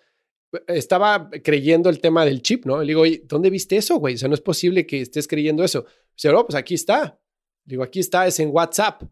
estaba 0.68 1.30
creyendo 1.44 1.90
el 1.90 2.00
tema 2.00 2.26
del 2.26 2.42
chip, 2.42 2.66
¿no? 2.66 2.82
Le 2.82 2.88
digo, 2.88 3.04
¿dónde 3.26 3.50
viste 3.50 3.78
eso, 3.78 3.98
güey? 3.98 4.16
O 4.16 4.18
sea, 4.18 4.30
no 4.30 4.36
es 4.36 4.42
posible 4.42 4.86
que 4.86 5.02
estés 5.02 5.28
creyendo 5.28 5.64
eso. 5.64 5.86
Dice, 6.16 6.32
no, 6.32 6.46
pues 6.46 6.56
aquí 6.56 6.76
está. 6.76 7.20
Digo, 7.64 7.84
aquí 7.84 8.00
está, 8.00 8.26
es 8.28 8.40
en 8.40 8.50
WhatsApp. 8.52 9.04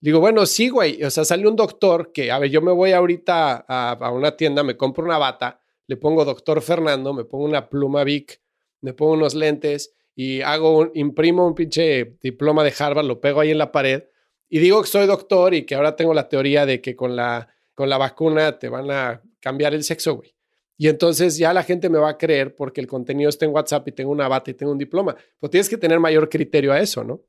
Digo, 0.00 0.20
bueno, 0.20 0.46
sí, 0.46 0.68
güey. 0.68 1.02
O 1.02 1.10
sea, 1.10 1.24
sale 1.24 1.46
un 1.46 1.56
doctor 1.56 2.12
que, 2.12 2.30
a 2.30 2.38
ver, 2.38 2.50
yo 2.50 2.62
me 2.62 2.72
voy 2.72 2.92
ahorita 2.92 3.66
a, 3.68 3.92
a 3.92 4.12
una 4.12 4.36
tienda, 4.36 4.62
me 4.62 4.76
compro 4.76 5.04
una 5.04 5.18
bata 5.18 5.60
le 5.88 5.96
pongo 5.96 6.24
doctor 6.24 6.62
Fernando, 6.62 7.12
me 7.12 7.24
pongo 7.24 7.44
una 7.44 7.68
pluma 7.68 8.04
Vic, 8.04 8.40
me 8.80 8.92
pongo 8.92 9.14
unos 9.14 9.34
lentes 9.34 9.96
y 10.14 10.42
hago 10.42 10.78
un, 10.78 10.90
imprimo 10.94 11.46
un 11.46 11.54
pinche 11.54 12.16
diploma 12.22 12.62
de 12.62 12.72
Harvard, 12.78 13.06
lo 13.06 13.20
pego 13.20 13.40
ahí 13.40 13.50
en 13.50 13.58
la 13.58 13.72
pared 13.72 14.04
y 14.48 14.60
digo 14.60 14.80
que 14.82 14.88
soy 14.88 15.06
doctor 15.06 15.54
y 15.54 15.64
que 15.64 15.74
ahora 15.74 15.96
tengo 15.96 16.14
la 16.14 16.28
teoría 16.28 16.64
de 16.64 16.80
que 16.80 16.94
con 16.94 17.16
la, 17.16 17.48
con 17.74 17.88
la 17.88 17.98
vacuna 17.98 18.58
te 18.58 18.68
van 18.68 18.90
a 18.90 19.22
cambiar 19.40 19.74
el 19.74 19.84
sexo, 19.84 20.16
güey. 20.16 20.34
Y 20.80 20.88
entonces 20.88 21.36
ya 21.36 21.52
la 21.52 21.64
gente 21.64 21.90
me 21.90 21.98
va 21.98 22.10
a 22.10 22.18
creer 22.18 22.54
porque 22.54 22.80
el 22.80 22.86
contenido 22.86 23.28
está 23.28 23.44
en 23.44 23.52
WhatsApp 23.52 23.88
y 23.88 23.92
tengo 23.92 24.12
una 24.12 24.28
bata 24.28 24.52
y 24.52 24.54
tengo 24.54 24.70
un 24.70 24.78
diploma. 24.78 25.16
Pues 25.40 25.50
tienes 25.50 25.68
que 25.68 25.76
tener 25.76 25.98
mayor 25.98 26.28
criterio 26.28 26.72
a 26.72 26.78
eso, 26.78 27.02
¿no? 27.02 27.20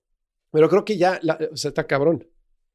Pero 0.51 0.69
creo 0.69 0.85
que 0.85 0.97
ya 0.97 1.19
o 1.51 1.57
sea, 1.57 1.69
está 1.69 1.85
cabrón. 1.87 2.27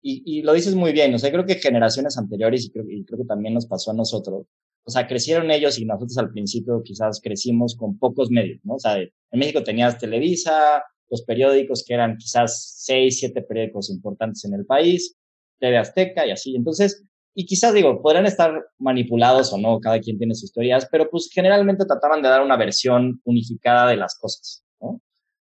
Y, 0.03 0.23
y, 0.27 0.43
lo 0.43 0.53
dices 0.53 0.75
muy 0.75 0.93
bien, 0.93 1.15
o 1.15 1.19
sea, 1.19 1.31
creo 1.31 1.47
que 1.47 1.55
generaciones 1.55 2.19
anteriores, 2.19 2.67
y 2.67 2.71
creo, 2.71 2.85
y 2.87 3.05
creo 3.07 3.21
que 3.21 3.25
también 3.25 3.55
nos 3.55 3.65
pasó 3.65 3.91
a 3.91 3.95
nosotros, 3.95 4.47
o 4.87 4.91
sea, 4.91 5.07
crecieron 5.07 5.51
ellos 5.51 5.79
y 5.79 5.85
nosotros 5.85 6.19
al 6.19 6.31
principio 6.31 6.83
quizás 6.83 7.21
crecimos 7.23 7.75
con 7.77 7.99
pocos 7.99 8.31
medios, 8.31 8.61
¿no? 8.65 8.75
O 8.75 8.79
sea, 8.79 8.99
en 8.99 9.11
México 9.33 9.65
tenías 9.65 9.99
Televisa, 9.99 10.83
los 11.11 11.23
periódicos 11.23 11.85
que 11.87 11.95
eran 11.95 12.17
quizás 12.17 12.75
seis, 12.79 13.19
siete 13.19 13.43
periódicos 13.43 13.91
importantes 13.91 14.45
en 14.45 14.55
el 14.55 14.67
país, 14.67 15.17
TV 15.59 15.79
Azteca 15.79 16.27
y 16.27 16.31
así. 16.31 16.55
Entonces, 16.55 17.05
y 17.35 17.47
quizás 17.47 17.75
digo, 17.75 18.01
podrán 18.01 18.27
estar 18.27 18.65
manipulados 18.79 19.53
o 19.53 19.59
no, 19.59 19.81
cada 19.81 19.99
quien 20.01 20.19
tiene 20.19 20.35
sus 20.35 20.53
teorías, 20.53 20.87
pero 20.91 21.09
pues 21.11 21.29
generalmente 21.33 21.85
trataban 21.87 22.23
de 22.23 22.29
dar 22.29 22.43
una 22.43 22.57
versión 22.57 23.21
unificada 23.25 23.89
de 23.89 23.97
las 23.97 24.17
cosas, 24.19 24.65
¿no? 24.81 25.01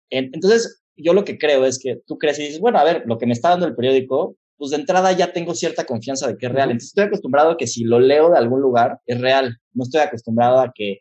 Entonces, 0.09 0.83
yo 0.97 1.13
lo 1.13 1.25
que 1.25 1.37
creo 1.37 1.67
es 1.67 1.79
que 1.79 2.01
tú 2.07 2.17
crees 2.17 2.39
y 2.39 2.45
dices, 2.45 2.61
bueno, 2.61 2.79
a 2.79 2.85
ver, 2.85 3.03
lo 3.07 3.19
que 3.19 3.27
me 3.27 3.33
está 3.33 3.51
dando 3.51 3.67
el 3.67 3.75
periódico, 3.75 4.37
pues 4.57 4.71
de 4.71 4.79
entrada 4.79 5.13
ya 5.13 5.33
tengo 5.33 5.55
cierta 5.55 5.85
confianza 5.85 6.27
de 6.27 6.37
que 6.37 6.47
es 6.47 6.53
real. 6.53 6.71
Entonces 6.71 6.89
estoy 6.89 7.05
acostumbrado 7.05 7.51
a 7.51 7.57
que 7.57 7.67
si 7.67 7.85
lo 7.85 8.01
leo 8.01 8.31
de 8.31 8.39
algún 8.39 8.61
lugar 8.61 9.01
es 9.07 9.21
real. 9.21 9.59
No 9.73 9.85
estoy 9.85 10.01
acostumbrado 10.01 10.61
a 10.61 10.73
que 10.75 11.01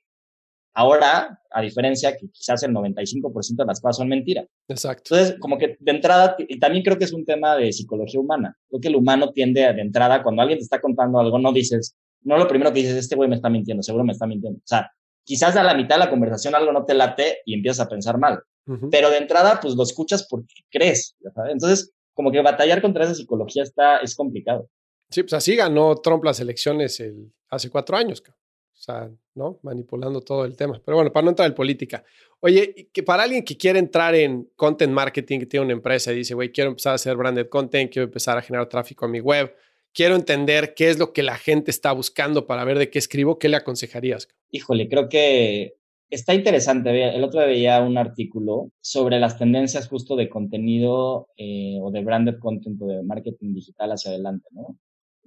ahora, 0.74 1.40
a 1.52 1.62
diferencia 1.62 2.16
que 2.18 2.28
quizás 2.30 2.62
el 2.64 2.72
95% 2.74 3.56
de 3.56 3.66
las 3.66 3.80
cosas 3.80 3.98
son 3.98 4.10
mentiras. 4.10 4.46
Exacto. 4.68 5.16
Entonces, 5.16 5.40
como 5.40 5.58
que 5.58 5.78
de 5.80 5.92
entrada, 5.92 6.36
y 6.38 6.60
también 6.60 6.84
creo 6.84 6.98
que 6.98 7.06
es 7.06 7.14
un 7.14 7.26
tema 7.26 7.56
de 7.56 7.72
psicología 7.72 8.20
humana. 8.20 8.56
Creo 8.70 8.82
que 8.82 8.90
el 8.90 8.96
humano 8.96 9.32
tiende 9.32 9.66
a, 9.66 9.74
de 9.74 9.82
entrada, 9.82 10.22
cuando 10.22 10.42
alguien 10.42 10.60
te 10.60 10.64
está 10.64 10.82
contando 10.82 11.20
algo, 11.20 11.40
no 11.40 11.54
dices, 11.54 11.96
no 12.22 12.38
lo 12.38 12.48
primero 12.48 12.74
que 12.74 12.82
dices, 12.82 12.98
este 12.98 13.16
güey 13.16 13.30
me 13.30 13.36
está 13.36 13.50
mintiendo, 13.50 13.82
seguro 13.84 14.04
me 14.04 14.12
está 14.12 14.28
mintiendo. 14.28 14.60
O 14.60 14.68
sea, 14.68 14.92
quizás 15.24 15.56
a 15.56 15.64
la 15.64 15.74
mitad 15.74 15.96
de 15.96 16.06
la 16.06 16.10
conversación 16.10 16.56
algo 16.56 16.74
no 16.74 16.86
te 16.86 16.94
late 16.94 17.38
y 17.46 17.54
empiezas 17.54 17.86
a 17.86 17.90
pensar 17.90 18.18
mal. 18.20 18.42
Uh 18.68 18.74
-huh. 18.74 18.90
Pero 18.92 19.10
de 19.10 19.18
entrada, 19.18 19.60
pues 19.62 19.76
lo 19.76 19.84
escuchas 19.84 20.28
porque 20.30 20.54
crees. 20.70 21.16
¿sabes? 21.34 21.54
Entonces, 21.54 21.94
como 22.16 22.32
que 22.32 22.42
batallar 22.42 22.82
contra 22.82 23.04
esa 23.04 23.14
psicología 23.14 23.62
está, 23.62 23.98
es 23.98 24.16
complicado. 24.16 24.70
Sí, 25.12 25.22
pues 25.22 25.34
así 25.34 25.56
ganó 25.56 25.96
Trump 25.98 26.24
las 26.24 26.40
elecciones 26.40 27.00
el, 27.00 27.32
hace 27.50 27.70
cuatro 27.70 27.96
años, 27.96 28.24
o 28.28 28.78
sea, 28.78 29.12
¿no? 29.36 29.60
Manipulando 29.62 30.22
todo 30.22 30.46
el 30.46 30.56
tema. 30.56 30.82
Pero 30.84 30.98
bueno, 30.98 31.14
para 31.14 31.26
no 31.26 31.30
entrar 31.30 31.48
en 31.48 31.54
política. 31.54 32.04
Oye, 32.40 32.90
que 32.92 33.04
para 33.04 33.24
alguien 33.24 33.44
que 33.44 33.56
quiere 33.56 33.80
entrar 33.80 34.16
en 34.16 34.50
content 34.56 34.92
marketing, 34.92 35.40
que 35.40 35.46
tiene 35.46 35.66
una 35.66 35.74
empresa 35.74 36.12
y 36.12 36.18
dice, 36.18 36.34
güey, 36.34 36.52
quiero 36.52 36.72
empezar 36.72 36.94
a 36.94 36.96
hacer 36.96 37.16
branded 37.16 37.50
content, 37.50 37.92
quiero 37.92 38.06
empezar 38.06 38.38
a 38.38 38.42
generar 38.42 38.68
tráfico 38.68 39.06
a 39.06 39.08
mi 39.08 39.20
web, 39.20 39.56
quiero 39.94 40.16
entender 40.16 40.74
qué 40.74 40.90
es 40.90 40.98
lo 40.98 41.14
que 41.14 41.24
la 41.24 41.38
gente 41.38 41.72
está 41.72 41.92
buscando 41.92 42.48
para 42.48 42.64
ver 42.64 42.80
de 42.80 42.90
qué 42.90 43.00
escribo, 43.00 43.40
¿qué 43.40 43.50
le 43.50 43.58
aconsejarías? 43.58 44.28
Híjole, 44.52 44.90
creo 44.90 45.10
que 45.10 45.76
está 46.10 46.34
interesante. 46.34 47.16
El 47.16 47.24
otro 47.24 47.40
día 47.40 47.48
veía 47.48 47.82
un 47.82 47.98
artículo 47.98 48.72
sobre 48.82 49.20
las 49.20 49.38
tendencias 49.38 49.88
justo 49.88 50.16
de 50.16 50.30
contenido 50.30 51.28
eh, 51.38 51.78
o 51.82 51.92
de 51.92 52.04
branded 52.04 52.40
content 52.40 52.82
o 52.82 52.88
de 52.88 53.04
marketing 53.04 53.54
digital 53.54 53.92
hacia 53.92 54.12
adelante, 54.12 54.48
¿no? 54.52 54.78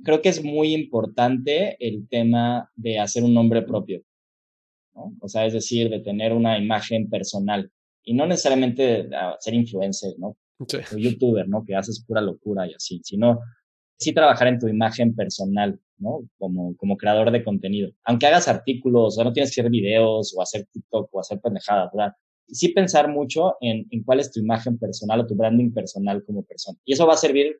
Creo 0.04 0.22
que 0.22 0.28
es 0.28 0.44
muy 0.44 0.74
importante 0.74 1.76
el 1.80 2.08
tema 2.08 2.70
de 2.76 3.00
hacer 3.00 3.24
un 3.24 3.34
nombre 3.34 3.62
propio, 3.62 4.02
¿no? 4.94 5.16
O 5.20 5.28
sea, 5.28 5.44
es 5.46 5.52
decir, 5.52 5.90
de 5.90 6.00
tener 6.00 6.32
una 6.32 6.58
imagen 6.58 7.08
personal 7.10 7.70
y 8.04 8.14
no 8.14 8.26
necesariamente 8.26 9.08
ser 9.40 9.54
influencer, 9.54 10.14
¿no? 10.18 10.36
O 10.58 10.96
youtuber, 10.96 11.48
¿no? 11.48 11.64
Que 11.64 11.74
haces 11.74 12.04
pura 12.06 12.20
locura 12.20 12.66
y 12.66 12.74
así, 12.74 13.00
sino 13.04 13.40
sí 13.98 14.12
trabajar 14.12 14.48
en 14.48 14.58
tu 14.58 14.68
imagen 14.68 15.14
personal, 15.14 15.78
¿no? 15.98 16.20
Como, 16.38 16.76
como 16.76 16.96
creador 16.96 17.30
de 17.30 17.44
contenido. 17.44 17.90
Aunque 18.04 18.26
hagas 18.26 18.48
artículos, 18.48 19.18
o 19.18 19.24
no 19.24 19.32
tienes 19.32 19.54
que 19.54 19.60
hacer 19.60 19.70
videos 19.70 20.34
o 20.36 20.42
hacer 20.42 20.66
TikTok 20.72 21.08
o 21.12 21.20
hacer 21.20 21.40
pendejadas, 21.40 21.90
¿verdad? 21.92 22.12
Sí 22.48 22.68
pensar 22.68 23.08
mucho 23.08 23.56
en, 23.60 23.86
en 23.90 24.02
cuál 24.04 24.20
es 24.20 24.32
tu 24.32 24.40
imagen 24.40 24.78
personal 24.78 25.20
o 25.20 25.26
tu 25.26 25.34
branding 25.34 25.72
personal 25.72 26.24
como 26.24 26.42
persona. 26.44 26.78
Y 26.84 26.94
eso 26.94 27.06
va 27.06 27.14
a 27.14 27.18
servir 27.18 27.58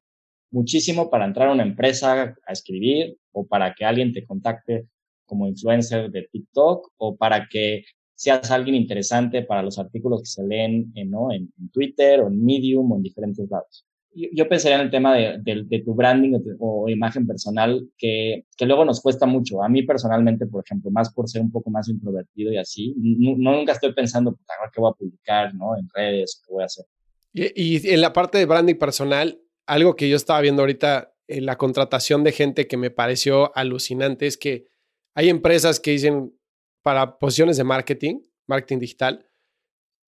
muchísimo 0.50 1.10
para 1.10 1.26
entrar 1.26 1.48
a 1.48 1.52
una 1.52 1.62
empresa 1.62 2.34
a 2.46 2.52
escribir 2.52 3.18
o 3.32 3.46
para 3.46 3.74
que 3.74 3.84
alguien 3.84 4.12
te 4.12 4.24
contacte 4.26 4.88
como 5.26 5.46
influencer 5.46 6.10
de 6.10 6.26
TikTok 6.32 6.90
o 6.96 7.16
para 7.16 7.48
que 7.50 7.84
seas 8.14 8.50
alguien 8.50 8.74
interesante 8.74 9.42
para 9.42 9.62
los 9.62 9.78
artículos 9.78 10.22
que 10.22 10.26
se 10.26 10.46
leen 10.46 10.92
¿no? 11.06 11.30
en, 11.32 11.52
en 11.58 11.70
Twitter 11.70 12.20
o 12.20 12.28
en 12.28 12.42
Medium 12.42 12.90
o 12.90 12.96
en 12.96 13.02
diferentes 13.02 13.48
lados 13.50 13.87
yo 14.32 14.48
pensaría 14.48 14.76
en 14.76 14.82
el 14.82 14.90
tema 14.90 15.14
de, 15.14 15.82
tu 15.84 15.94
branding 15.94 16.38
o, 16.58 16.88
imagen 16.88 17.26
personal 17.26 17.88
que, 17.96 18.44
luego 18.60 18.84
nos 18.84 19.00
cuesta 19.00 19.26
mucho. 19.26 19.62
A 19.62 19.68
mí 19.68 19.82
personalmente, 19.82 20.46
por 20.46 20.64
ejemplo, 20.64 20.90
más 20.90 21.12
por 21.12 21.28
ser 21.28 21.42
un 21.42 21.52
poco 21.52 21.70
más 21.70 21.88
introvertido 21.88 22.52
y 22.52 22.58
así, 22.58 22.94
no, 22.96 23.36
nunca 23.36 23.72
estoy 23.72 23.92
pensando, 23.92 24.38
qué 24.72 24.80
voy 24.80 24.90
a 24.90 24.98
publicar, 24.98 25.54
¿no? 25.54 25.76
En 25.76 25.88
redes, 25.94 26.42
qué 26.44 26.52
voy 26.52 26.62
a 26.62 26.66
hacer. 26.66 26.84
Y, 27.32 27.88
en 27.92 28.00
la 28.00 28.12
parte 28.12 28.38
de 28.38 28.46
branding 28.46 28.76
personal, 28.76 29.40
algo 29.66 29.94
que 29.96 30.08
yo 30.08 30.16
estaba 30.16 30.40
viendo 30.40 30.62
ahorita 30.62 31.14
en 31.28 31.46
la 31.46 31.56
contratación 31.56 32.24
de 32.24 32.32
gente 32.32 32.66
que 32.66 32.76
me 32.76 32.90
pareció 32.90 33.56
alucinante 33.56 34.26
es 34.26 34.38
que 34.38 34.66
hay 35.14 35.28
empresas 35.28 35.78
que 35.78 35.92
dicen 35.92 36.34
para 36.82 37.18
posiciones 37.18 37.56
de 37.56 37.64
marketing, 37.64 38.20
marketing 38.46 38.78
digital, 38.78 39.26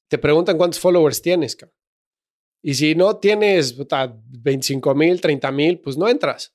te 0.08 0.18
preguntan 0.18 0.56
cuántos 0.56 0.80
followers 0.80 1.20
tienes, 1.22 1.54
cabrón. 1.54 1.80
Y 2.62 2.74
si 2.74 2.94
no 2.94 3.16
tienes 3.16 3.76
25 3.76 4.94
mil, 4.94 5.20
30 5.20 5.52
mil, 5.52 5.78
pues 5.80 5.96
no 5.96 6.08
entras. 6.08 6.54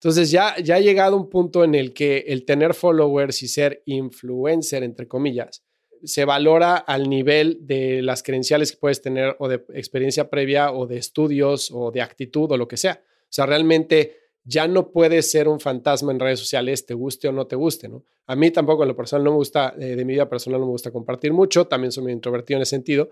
Entonces 0.00 0.30
ya, 0.30 0.56
ya 0.58 0.76
ha 0.76 0.80
llegado 0.80 1.16
un 1.16 1.28
punto 1.28 1.64
en 1.64 1.74
el 1.74 1.92
que 1.92 2.24
el 2.28 2.44
tener 2.44 2.74
followers 2.74 3.42
y 3.42 3.48
ser 3.48 3.82
influencer, 3.86 4.82
entre 4.82 5.06
comillas, 5.06 5.64
se 6.04 6.24
valora 6.24 6.76
al 6.76 7.08
nivel 7.08 7.58
de 7.60 8.02
las 8.02 8.22
credenciales 8.22 8.72
que 8.72 8.78
puedes 8.78 9.00
tener 9.00 9.36
o 9.38 9.48
de 9.48 9.64
experiencia 9.74 10.28
previa 10.28 10.72
o 10.72 10.86
de 10.86 10.96
estudios 10.96 11.70
o 11.72 11.92
de 11.92 12.02
actitud 12.02 12.50
o 12.50 12.56
lo 12.56 12.66
que 12.66 12.76
sea. 12.76 13.00
O 13.04 13.26
sea, 13.28 13.46
realmente 13.46 14.16
ya 14.44 14.66
no 14.66 14.90
puedes 14.90 15.30
ser 15.30 15.46
un 15.48 15.60
fantasma 15.60 16.10
en 16.10 16.18
redes 16.18 16.40
sociales, 16.40 16.84
te 16.84 16.94
guste 16.94 17.28
o 17.28 17.32
no 17.32 17.46
te 17.46 17.54
guste, 17.54 17.88
¿no? 17.88 18.04
A 18.26 18.34
mí 18.34 18.50
tampoco 18.50 18.82
en 18.82 18.88
lo 18.88 18.96
personal 18.96 19.24
no 19.24 19.30
me 19.30 19.36
gusta, 19.36 19.74
eh, 19.78 19.96
de 19.96 20.04
mi 20.04 20.14
vida 20.14 20.28
personal 20.28 20.60
no 20.60 20.66
me 20.66 20.72
gusta 20.72 20.90
compartir 20.90 21.32
mucho, 21.32 21.66
también 21.66 21.92
soy 21.92 22.02
muy 22.04 22.12
introvertido 22.12 22.58
en 22.58 22.62
ese 22.62 22.70
sentido, 22.70 23.10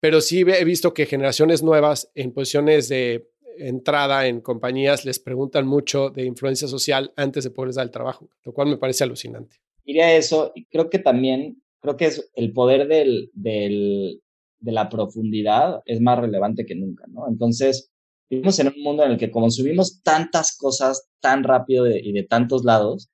pero 0.00 0.20
sí 0.20 0.40
he 0.46 0.64
visto 0.64 0.94
que 0.94 1.06
generaciones 1.06 1.62
nuevas 1.62 2.10
en 2.14 2.32
posiciones 2.32 2.88
de 2.88 3.28
entrada 3.58 4.26
en 4.26 4.40
compañías 4.40 5.04
les 5.04 5.18
preguntan 5.18 5.66
mucho 5.66 6.10
de 6.10 6.24
influencia 6.24 6.68
social 6.68 7.12
antes 7.16 7.44
de 7.44 7.50
poderles 7.50 7.76
dar 7.76 7.86
el 7.86 7.90
trabajo, 7.90 8.28
lo 8.44 8.52
cual 8.52 8.68
me 8.68 8.76
parece 8.76 9.04
alucinante. 9.04 9.56
Diría 9.84 10.14
eso, 10.14 10.52
y 10.54 10.66
creo 10.66 10.90
que 10.90 10.98
también, 10.98 11.62
creo 11.80 11.96
que 11.96 12.06
es 12.06 12.30
el 12.34 12.52
poder 12.52 12.86
del, 12.88 13.30
del, 13.32 14.20
de 14.60 14.72
la 14.72 14.88
profundidad 14.88 15.80
es 15.86 16.00
más 16.00 16.18
relevante 16.18 16.66
que 16.66 16.74
nunca, 16.74 17.04
¿no? 17.08 17.26
Entonces, 17.28 17.90
vivimos 18.30 18.58
en 18.58 18.68
un 18.68 18.82
mundo 18.82 19.04
en 19.04 19.12
el 19.12 19.18
que 19.18 19.30
como 19.30 19.50
subimos 19.50 20.02
tantas 20.02 20.56
cosas 20.56 21.08
tan 21.20 21.42
rápido 21.42 21.86
y 21.86 22.12
de 22.12 22.22
tantos 22.22 22.64
lados, 22.64 23.08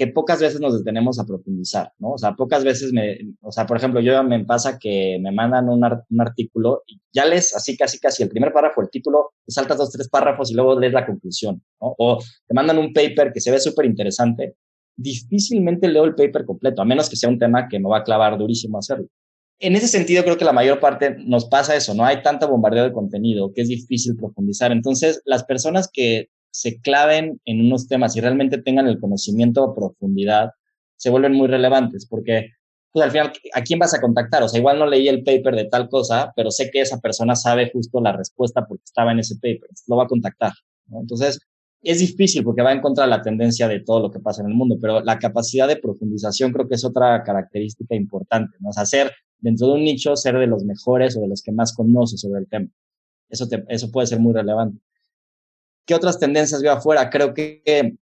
que 0.00 0.06
pocas 0.06 0.40
veces 0.40 0.62
nos 0.62 0.78
detenemos 0.78 1.18
a 1.18 1.26
profundizar, 1.26 1.92
¿no? 1.98 2.12
O 2.12 2.16
sea, 2.16 2.32
pocas 2.32 2.64
veces 2.64 2.90
me, 2.90 3.18
o 3.42 3.52
sea, 3.52 3.66
por 3.66 3.76
ejemplo, 3.76 4.00
yo 4.00 4.24
me 4.24 4.42
pasa 4.46 4.78
que 4.78 5.18
me 5.20 5.30
mandan 5.30 5.68
un, 5.68 5.84
artículo 6.18 6.84
y 6.86 6.98
ya 7.12 7.26
lees 7.26 7.54
así 7.54 7.76
casi 7.76 7.98
casi 7.98 8.22
el 8.22 8.30
primer 8.30 8.50
párrafo, 8.50 8.80
el 8.80 8.88
título, 8.88 9.34
te 9.44 9.52
saltas 9.52 9.76
dos, 9.76 9.90
tres 9.90 10.08
párrafos 10.08 10.50
y 10.50 10.54
luego 10.54 10.80
lees 10.80 10.94
la 10.94 11.04
conclusión, 11.04 11.62
¿no? 11.82 11.94
O 11.98 12.18
te 12.18 12.54
mandan 12.54 12.78
un 12.78 12.94
paper 12.94 13.30
que 13.30 13.42
se 13.42 13.50
ve 13.50 13.60
súper 13.60 13.84
interesante, 13.84 14.56
difícilmente 14.96 15.86
leo 15.86 16.04
el 16.04 16.14
paper 16.14 16.46
completo, 16.46 16.80
a 16.80 16.86
menos 16.86 17.10
que 17.10 17.16
sea 17.16 17.28
un 17.28 17.38
tema 17.38 17.68
que 17.68 17.78
me 17.78 17.90
va 17.90 17.98
a 17.98 18.04
clavar 18.04 18.38
durísimo 18.38 18.78
hacerlo. 18.78 19.06
En 19.58 19.76
ese 19.76 19.86
sentido, 19.86 20.24
creo 20.24 20.38
que 20.38 20.46
la 20.46 20.54
mayor 20.54 20.80
parte 20.80 21.14
nos 21.18 21.44
pasa 21.44 21.76
eso, 21.76 21.92
¿no? 21.92 22.06
Hay 22.06 22.22
tanto 22.22 22.48
bombardeo 22.48 22.84
de 22.84 22.92
contenido 22.94 23.52
que 23.52 23.60
es 23.60 23.68
difícil 23.68 24.16
profundizar. 24.16 24.72
Entonces, 24.72 25.20
las 25.26 25.44
personas 25.44 25.90
que 25.92 26.30
se 26.50 26.80
claven 26.80 27.40
en 27.44 27.60
unos 27.60 27.88
temas 27.88 28.16
y 28.16 28.20
realmente 28.20 28.58
tengan 28.62 28.86
el 28.86 28.98
conocimiento 28.98 29.74
profundidad, 29.74 30.50
se 30.96 31.10
vuelven 31.10 31.32
muy 31.32 31.48
relevantes 31.48 32.06
porque 32.06 32.50
pues 32.92 33.04
al 33.04 33.10
final, 33.12 33.32
¿a 33.54 33.62
quién 33.62 33.78
vas 33.78 33.94
a 33.94 34.00
contactar? 34.00 34.42
O 34.42 34.48
sea, 34.48 34.58
igual 34.58 34.78
no 34.78 34.86
leí 34.86 35.08
el 35.08 35.22
paper 35.22 35.54
de 35.54 35.66
tal 35.66 35.88
cosa, 35.88 36.32
pero 36.34 36.50
sé 36.50 36.70
que 36.72 36.80
esa 36.80 36.98
persona 36.98 37.36
sabe 37.36 37.70
justo 37.72 38.00
la 38.00 38.12
respuesta 38.12 38.66
porque 38.66 38.82
estaba 38.84 39.12
en 39.12 39.20
ese 39.20 39.36
paper, 39.36 39.68
lo 39.86 39.96
va 39.96 40.04
a 40.04 40.08
contactar. 40.08 40.52
Entonces, 40.92 41.38
es 41.82 42.00
difícil 42.00 42.42
porque 42.44 42.62
va 42.62 42.72
en 42.72 42.80
contra 42.80 43.04
de 43.04 43.10
la 43.10 43.22
tendencia 43.22 43.68
de 43.68 43.80
todo 43.80 44.00
lo 44.00 44.10
que 44.10 44.18
pasa 44.18 44.42
en 44.42 44.48
el 44.48 44.54
mundo, 44.54 44.76
pero 44.80 45.00
la 45.02 45.18
capacidad 45.18 45.68
de 45.68 45.76
profundización 45.76 46.52
creo 46.52 46.68
que 46.68 46.74
es 46.74 46.84
otra 46.84 47.22
característica 47.22 47.94
importante, 47.94 48.56
¿no? 48.60 48.70
O 48.70 48.84
ser 48.84 49.12
dentro 49.38 49.68
de 49.68 49.74
un 49.74 49.84
nicho, 49.84 50.16
ser 50.16 50.36
de 50.38 50.46
los 50.46 50.64
mejores 50.64 51.16
o 51.16 51.20
de 51.20 51.28
los 51.28 51.42
que 51.42 51.52
más 51.52 51.72
conoces 51.72 52.20
sobre 52.20 52.40
el 52.40 52.48
tema. 52.48 52.68
Eso, 53.28 53.46
eso 53.68 53.90
puede 53.90 54.08
ser 54.08 54.18
muy 54.18 54.34
relevante. 54.34 54.80
¿Qué 55.90 55.96
otras 55.96 56.20
tendencias 56.20 56.62
veo 56.62 56.70
afuera? 56.70 57.10
Creo 57.10 57.34
que, 57.34 57.96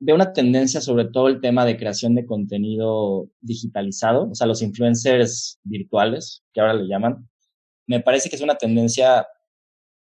veo 0.00 0.14
una 0.14 0.34
tendencia 0.34 0.82
sobre 0.82 1.06
todo 1.06 1.28
el 1.28 1.40
tema 1.40 1.64
de 1.64 1.78
creación 1.78 2.14
de 2.14 2.26
contenido 2.26 3.30
digitalizado, 3.40 4.28
o 4.30 4.34
sea, 4.34 4.46
los 4.46 4.60
influencers 4.60 5.58
virtuales, 5.62 6.44
que 6.52 6.60
ahora 6.60 6.74
le 6.74 6.86
llaman. 6.86 7.26
Me 7.86 8.00
parece 8.00 8.28
que 8.28 8.36
es 8.36 8.42
una 8.42 8.56
tendencia 8.56 9.26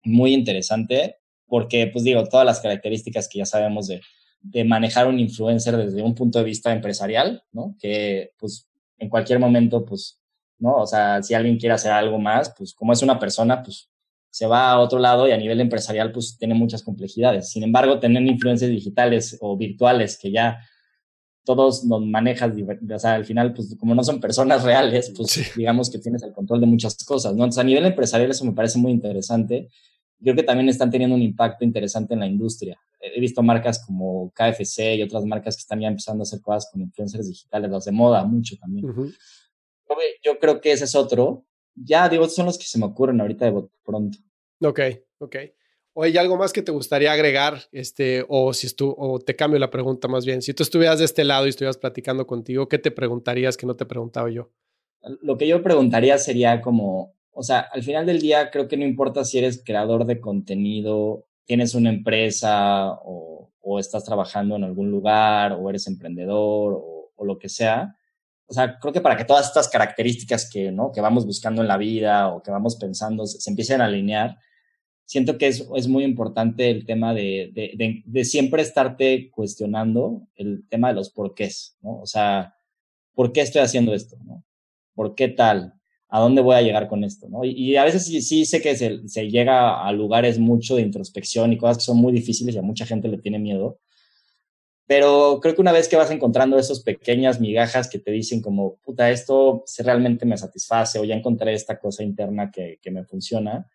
muy 0.05 0.33
interesante 0.33 1.17
porque, 1.47 1.87
pues 1.87 2.05
digo, 2.05 2.23
todas 2.23 2.45
las 2.45 2.61
características 2.61 3.27
que 3.27 3.39
ya 3.39 3.45
sabemos 3.45 3.87
de, 3.87 3.99
de 4.39 4.63
manejar 4.63 5.09
un 5.09 5.19
influencer 5.19 5.75
desde 5.75 6.01
un 6.01 6.15
punto 6.15 6.39
de 6.39 6.45
vista 6.45 6.71
empresarial, 6.71 7.43
¿no? 7.51 7.75
Que, 7.77 8.31
pues, 8.37 8.69
en 8.99 9.09
cualquier 9.09 9.39
momento, 9.39 9.83
pues, 9.83 10.21
¿no? 10.59 10.77
O 10.77 10.87
sea, 10.87 11.21
si 11.21 11.33
alguien 11.33 11.57
quiere 11.57 11.75
hacer 11.75 11.91
algo 11.91 12.19
más, 12.19 12.53
pues 12.57 12.73
como 12.73 12.93
es 12.93 13.01
una 13.01 13.19
persona, 13.19 13.61
pues 13.61 13.89
se 14.35 14.47
va 14.47 14.71
a 14.71 14.79
otro 14.79 14.99
lado 14.99 15.29
y 15.29 15.31
a 15.31 15.37
nivel 15.37 15.61
empresarial 15.61 16.11
pues 16.11 16.37
tiene 16.37 16.55
muchas 16.55 16.83
complejidades. 16.83 17.51
Sin 17.51 17.63
embargo, 17.63 18.01
tener 18.01 18.21
influencias 18.21 18.69
digitales 18.69 19.37
o 19.39 19.55
virtuales 19.55 20.19
que 20.21 20.29
ya 20.29 20.59
todos 21.45 21.85
nos 21.85 22.05
manejas, 22.05 22.51
o 22.51 22.99
sea, 22.99 23.13
al 23.13 23.23
final, 23.23 23.53
pues 23.53 23.77
como 23.79 23.95
no 23.95 24.03
son 24.03 24.19
personas 24.19 24.63
reales, 24.63 25.13
pues 25.15 25.53
digamos 25.55 25.89
que 25.89 25.99
tienes 25.99 26.21
el 26.23 26.33
control 26.33 26.59
de 26.59 26.65
muchas 26.65 27.01
cosas, 27.05 27.33
¿no? 27.33 27.45
Entonces, 27.45 27.61
a 27.61 27.63
nivel 27.63 27.85
empresarial 27.85 28.29
eso 28.29 28.43
me 28.43 28.51
parece 28.51 28.77
muy 28.77 28.91
interesante. 28.91 29.69
Creo 30.21 30.35
que 30.35 30.43
también 30.43 30.67
están 30.67 30.91
teniendo 30.91 31.15
un 31.15 31.21
impacto 31.21 31.63
interesante 31.63 32.13
en 32.13 32.19
la 32.19 32.27
industria. 32.27 32.77
He 32.99 33.21
visto 33.21 33.41
marcas 33.41 33.85
como 33.85 34.33
KFC 34.35 34.97
y 34.97 35.03
otras 35.03 35.23
marcas 35.23 35.55
que 35.55 35.61
están 35.61 35.79
ya 35.79 35.87
empezando 35.87 36.23
a 36.23 36.25
hacer 36.25 36.41
cosas 36.41 36.69
con 36.69 36.81
influencers 36.81 37.29
digitales, 37.29 37.71
los 37.71 37.85
de 37.85 37.93
moda, 37.93 38.25
mucho 38.25 38.57
también. 38.57 38.85
Yo 40.21 40.39
creo 40.41 40.59
que 40.59 40.73
ese 40.73 40.83
es 40.83 40.95
otro 40.95 41.45
ya, 41.75 42.09
digo, 42.09 42.27
son 42.27 42.45
los 42.45 42.57
que 42.57 42.65
se 42.65 42.79
me 42.79 42.85
ocurren 42.85 43.19
ahorita 43.21 43.45
de 43.45 43.67
pronto. 43.83 44.17
Ok, 44.61 44.79
ok. 45.19 45.35
¿O 45.93 46.03
hay 46.03 46.17
algo 46.17 46.37
más 46.37 46.51
que 46.51 46.61
te 46.61 46.71
gustaría 46.71 47.11
agregar? 47.11 47.59
Este, 47.71 48.25
o 48.27 48.53
si 48.53 48.67
estu 48.67 48.93
o 48.97 49.19
te 49.19 49.35
cambio 49.35 49.59
la 49.59 49.69
pregunta 49.69 50.07
más 50.07 50.25
bien. 50.25 50.41
Si 50.41 50.53
tú 50.53 50.63
estuvieras 50.63 50.99
de 50.99 51.05
este 51.05 51.23
lado 51.23 51.45
y 51.45 51.49
estuvieras 51.49 51.77
platicando 51.77 52.27
contigo, 52.27 52.67
¿qué 52.67 52.79
te 52.79 52.91
preguntarías 52.91 53.55
que 53.55 53.65
no 53.65 53.75
te 53.75 53.85
preguntaba 53.85 54.29
yo? 54.29 54.51
Lo 55.21 55.37
que 55.37 55.47
yo 55.47 55.61
preguntaría 55.61 56.17
sería 56.17 56.61
como, 56.61 57.15
o 57.31 57.43
sea, 57.43 57.59
al 57.59 57.83
final 57.83 58.05
del 58.05 58.19
día 58.19 58.49
creo 58.51 58.67
que 58.67 58.75
no 58.75 58.85
importa 58.85 59.23
si 59.23 59.37
eres 59.37 59.63
creador 59.63 60.05
de 60.05 60.19
contenido, 60.19 61.27
tienes 61.45 61.75
una 61.75 61.89
empresa 61.89 62.91
o, 63.03 63.51
o 63.61 63.79
estás 63.79 64.03
trabajando 64.03 64.55
en 64.55 64.63
algún 64.63 64.89
lugar 64.91 65.53
o 65.53 65.69
eres 65.69 65.87
emprendedor 65.87 66.73
o, 66.73 67.11
o 67.15 67.25
lo 67.25 67.37
que 67.37 67.49
sea 67.49 67.94
o 68.47 68.53
sea, 68.53 68.77
creo 68.79 68.93
que 68.93 69.01
para 69.01 69.17
que 69.17 69.25
todas 69.25 69.47
estas 69.47 69.67
características 69.67 70.49
que, 70.49 70.71
¿no? 70.71 70.91
que 70.91 71.01
vamos 71.01 71.25
buscando 71.25 71.61
en 71.61 71.67
la 71.67 71.77
vida 71.77 72.29
o 72.29 72.43
que 72.43 72.51
vamos 72.51 72.75
pensando 72.75 73.25
se, 73.25 73.49
empiecen 73.49 73.81
a 73.81 73.85
alinear, 73.85 74.37
siento 75.05 75.37
que 75.37 75.47
es, 75.47 75.67
es 75.75 75.87
muy 75.87 76.03
importante 76.03 76.69
el 76.69 76.85
tema 76.85 77.13
de, 77.13 77.51
de, 77.53 78.03
de, 78.05 78.25
siempre 78.25 78.61
estarte 78.61 79.29
cuestionando 79.31 80.27
el 80.35 80.67
tema 80.69 80.89
de 80.89 80.95
los 80.95 81.09
porqués, 81.09 81.77
¿no? 81.81 81.99
O 81.99 82.05
sea, 82.05 82.55
¿por 83.13 83.31
qué 83.31 83.41
estoy 83.41 83.61
haciendo 83.61 83.93
esto? 83.93 84.17
¿no? 84.23 84.43
¿Por 84.93 85.15
qué 85.15 85.27
tal? 85.27 85.73
¿A 86.07 86.19
dónde 86.19 86.41
voy 86.41 86.55
a 86.55 86.61
llegar 86.61 86.87
con 86.87 87.03
esto? 87.03 87.27
¿no? 87.29 87.43
Y, 87.43 87.75
a 87.75 87.83
veces 87.83 88.05
sí, 88.05 88.21
sí, 88.21 88.45
sé 88.45 88.61
que 88.61 88.75
se, 88.75 89.07
se, 89.07 89.29
llega 89.29 89.85
a 89.85 89.91
lugares 89.91 90.37
mucho 90.39 90.75
de 90.75 90.83
introspección 90.83 91.51
y 91.51 91.57
cosas 91.57 91.77
que 91.77 91.83
son 91.83 91.97
muy 91.97 92.13
difíciles 92.13 92.55
y 92.55 92.57
a 92.57 92.61
mucha 92.61 92.85
gente 92.85 93.07
le 93.07 93.17
tiene 93.17 93.39
miedo. 93.39 93.79
Pero 94.87 95.39
creo 95.41 95.55
que 95.55 95.61
una 95.61 95.71
vez 95.71 95.87
que 95.87 95.95
vas 95.95 96.11
encontrando 96.11 96.59
esas 96.59 96.81
pequeñas 96.81 97.39
migajas 97.39 97.89
que 97.89 97.99
te 97.99 98.11
dicen 98.11 98.41
como, 98.41 98.75
puta, 98.77 99.09
esto 99.09 99.63
realmente 99.79 100.25
me 100.25 100.37
satisface 100.37 100.99
o 100.99 101.03
ya 101.03 101.15
encontré 101.15 101.53
esta 101.53 101.79
cosa 101.79 102.03
interna 102.03 102.51
que, 102.51 102.79
que 102.81 102.91
me 102.91 103.03
funciona, 103.03 103.67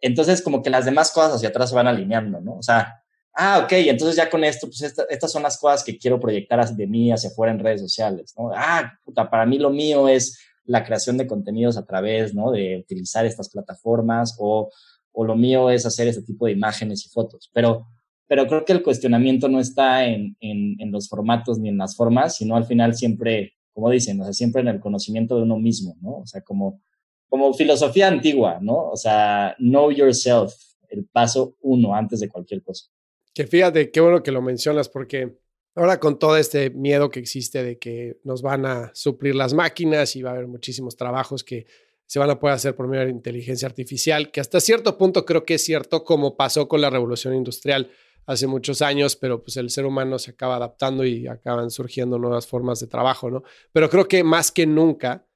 entonces 0.00 0.42
como 0.42 0.62
que 0.62 0.70
las 0.70 0.84
demás 0.84 1.10
cosas 1.10 1.34
hacia 1.34 1.48
atrás 1.48 1.70
se 1.70 1.76
van 1.76 1.86
alineando, 1.86 2.40
¿no? 2.40 2.56
O 2.56 2.62
sea, 2.62 3.02
ah, 3.32 3.60
ok, 3.64 3.72
entonces 3.72 4.16
ya 4.16 4.28
con 4.28 4.44
esto, 4.44 4.66
pues 4.66 4.82
estas 4.82 5.32
son 5.32 5.42
las 5.42 5.58
cosas 5.58 5.84
que 5.84 5.98
quiero 5.98 6.18
proyectar 6.20 6.68
de 6.68 6.86
mí 6.86 7.12
hacia 7.12 7.30
afuera 7.30 7.52
en 7.52 7.58
redes 7.58 7.80
sociales, 7.80 8.34
¿no? 8.36 8.50
Ah, 8.54 8.98
puta, 9.04 9.30
para 9.30 9.46
mí 9.46 9.58
lo 9.58 9.70
mío 9.70 10.08
es 10.08 10.38
la 10.64 10.84
creación 10.84 11.16
de 11.16 11.26
contenidos 11.26 11.76
a 11.76 11.86
través, 11.86 12.34
¿no? 12.34 12.50
De 12.50 12.78
utilizar 12.78 13.24
estas 13.24 13.48
plataformas 13.48 14.36
o, 14.38 14.70
o 15.12 15.24
lo 15.24 15.36
mío 15.36 15.70
es 15.70 15.86
hacer 15.86 16.08
este 16.08 16.22
tipo 16.22 16.46
de 16.46 16.52
imágenes 16.52 17.06
y 17.06 17.08
fotos. 17.08 17.50
Pero, 17.52 17.86
pero 18.26 18.46
creo 18.46 18.64
que 18.64 18.72
el 18.72 18.82
cuestionamiento 18.82 19.48
no 19.48 19.60
está 19.60 20.06
en, 20.06 20.36
en, 20.40 20.76
en 20.80 20.92
los 20.92 21.08
formatos 21.08 21.58
ni 21.58 21.68
en 21.68 21.78
las 21.78 21.96
formas, 21.96 22.36
sino 22.36 22.56
al 22.56 22.64
final 22.64 22.94
siempre, 22.94 23.54
como 23.72 23.90
dicen, 23.90 24.20
o 24.20 24.24
sea, 24.24 24.32
siempre 24.32 24.62
en 24.62 24.68
el 24.68 24.80
conocimiento 24.80 25.36
de 25.36 25.42
uno 25.42 25.58
mismo, 25.58 25.96
¿no? 26.00 26.18
O 26.18 26.26
sea, 26.26 26.40
como 26.40 26.80
como 27.28 27.52
filosofía 27.54 28.08
antigua, 28.08 28.58
¿no? 28.60 28.90
O 28.90 28.96
sea, 28.96 29.54
know 29.58 29.90
yourself, 29.90 30.54
el 30.88 31.06
paso 31.06 31.56
uno 31.60 31.94
antes 31.94 32.20
de 32.20 32.28
cualquier 32.28 32.62
cosa. 32.62 32.86
Que 33.34 33.46
fíjate, 33.46 33.90
qué 33.90 34.00
bueno 34.00 34.22
que 34.22 34.32
lo 34.32 34.40
mencionas, 34.40 34.88
porque 34.88 35.36
ahora 35.74 36.00
con 36.00 36.18
todo 36.18 36.36
este 36.36 36.70
miedo 36.70 37.10
que 37.10 37.20
existe 37.20 37.62
de 37.62 37.78
que 37.78 38.18
nos 38.24 38.42
van 38.42 38.64
a 38.64 38.90
suplir 38.94 39.34
las 39.34 39.52
máquinas 39.52 40.16
y 40.16 40.22
va 40.22 40.30
a 40.30 40.34
haber 40.34 40.46
muchísimos 40.46 40.96
trabajos 40.96 41.44
que 41.44 41.66
se 42.06 42.18
van 42.18 42.30
a 42.30 42.38
poder 42.38 42.54
hacer 42.54 42.76
por 42.76 42.86
medio 42.86 43.04
de 43.04 43.10
inteligencia 43.10 43.66
artificial, 43.66 44.30
que 44.30 44.40
hasta 44.40 44.60
cierto 44.60 44.96
punto 44.96 45.24
creo 45.24 45.44
que 45.44 45.54
es 45.54 45.64
cierto 45.64 46.04
como 46.04 46.36
pasó 46.36 46.68
con 46.68 46.80
la 46.80 46.88
revolución 46.88 47.34
industrial 47.34 47.90
hace 48.26 48.46
muchos 48.46 48.82
años, 48.82 49.16
pero 49.16 49.42
pues 49.42 49.56
el 49.56 49.70
ser 49.70 49.86
humano 49.86 50.18
se 50.18 50.32
acaba 50.32 50.56
adaptando 50.56 51.04
y 51.04 51.26
acaban 51.26 51.70
surgiendo 51.70 52.18
nuevas 52.18 52.46
formas 52.46 52.80
de 52.80 52.88
trabajo, 52.88 53.30
¿no? 53.30 53.42
Pero 53.72 53.88
creo 53.88 54.06
que 54.08 54.24
más 54.24 54.50
que 54.50 54.66
nunca 54.66 55.26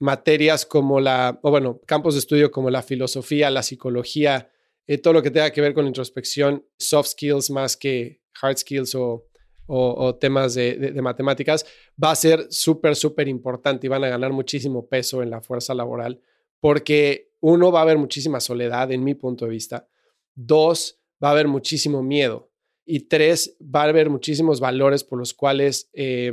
materias 0.00 0.64
como 0.64 1.00
la, 1.00 1.38
o 1.42 1.50
bueno, 1.50 1.80
campos 1.84 2.14
de 2.14 2.20
estudio 2.20 2.50
como 2.50 2.70
la 2.70 2.82
filosofía, 2.82 3.50
la 3.50 3.64
psicología, 3.64 4.50
eh, 4.86 4.98
todo 4.98 5.14
lo 5.14 5.22
que 5.22 5.30
tenga 5.30 5.50
que 5.50 5.60
ver 5.60 5.74
con 5.74 5.86
introspección, 5.86 6.64
soft 6.78 7.08
skills 7.08 7.50
más 7.50 7.76
que 7.76 8.22
hard 8.40 8.58
skills 8.58 8.94
o, 8.94 9.26
o, 9.66 10.14
temas 10.14 10.54
de, 10.54 10.76
de, 10.76 11.02
matemáticas, 11.02 11.66
va 12.02 12.12
a 12.12 12.16
ser 12.16 12.46
súper, 12.48 12.96
súper 12.96 13.28
importante 13.28 13.86
y 13.86 13.90
van 13.90 14.04
a 14.04 14.08
ganar 14.08 14.32
muchísimo 14.32 14.88
peso 14.88 15.22
en 15.22 15.28
la 15.28 15.42
fuerza 15.42 15.74
laboral, 15.74 16.22
porque 16.58 17.32
uno, 17.40 17.70
va 17.70 17.80
a 17.80 17.82
haber 17.82 17.98
muchísima 17.98 18.40
soledad, 18.40 18.90
en 18.92 19.04
mi 19.04 19.14
punto 19.14 19.44
de 19.44 19.50
vista. 19.50 19.88
Dos, 20.34 20.97
va 21.22 21.28
a 21.28 21.32
haber 21.32 21.48
muchísimo 21.48 22.02
miedo. 22.02 22.50
Y 22.84 23.00
tres, 23.00 23.56
va 23.62 23.82
a 23.82 23.88
haber 23.88 24.08
muchísimos 24.08 24.60
valores 24.60 25.04
por 25.04 25.18
los 25.18 25.34
cuales 25.34 25.90
eh, 25.92 26.32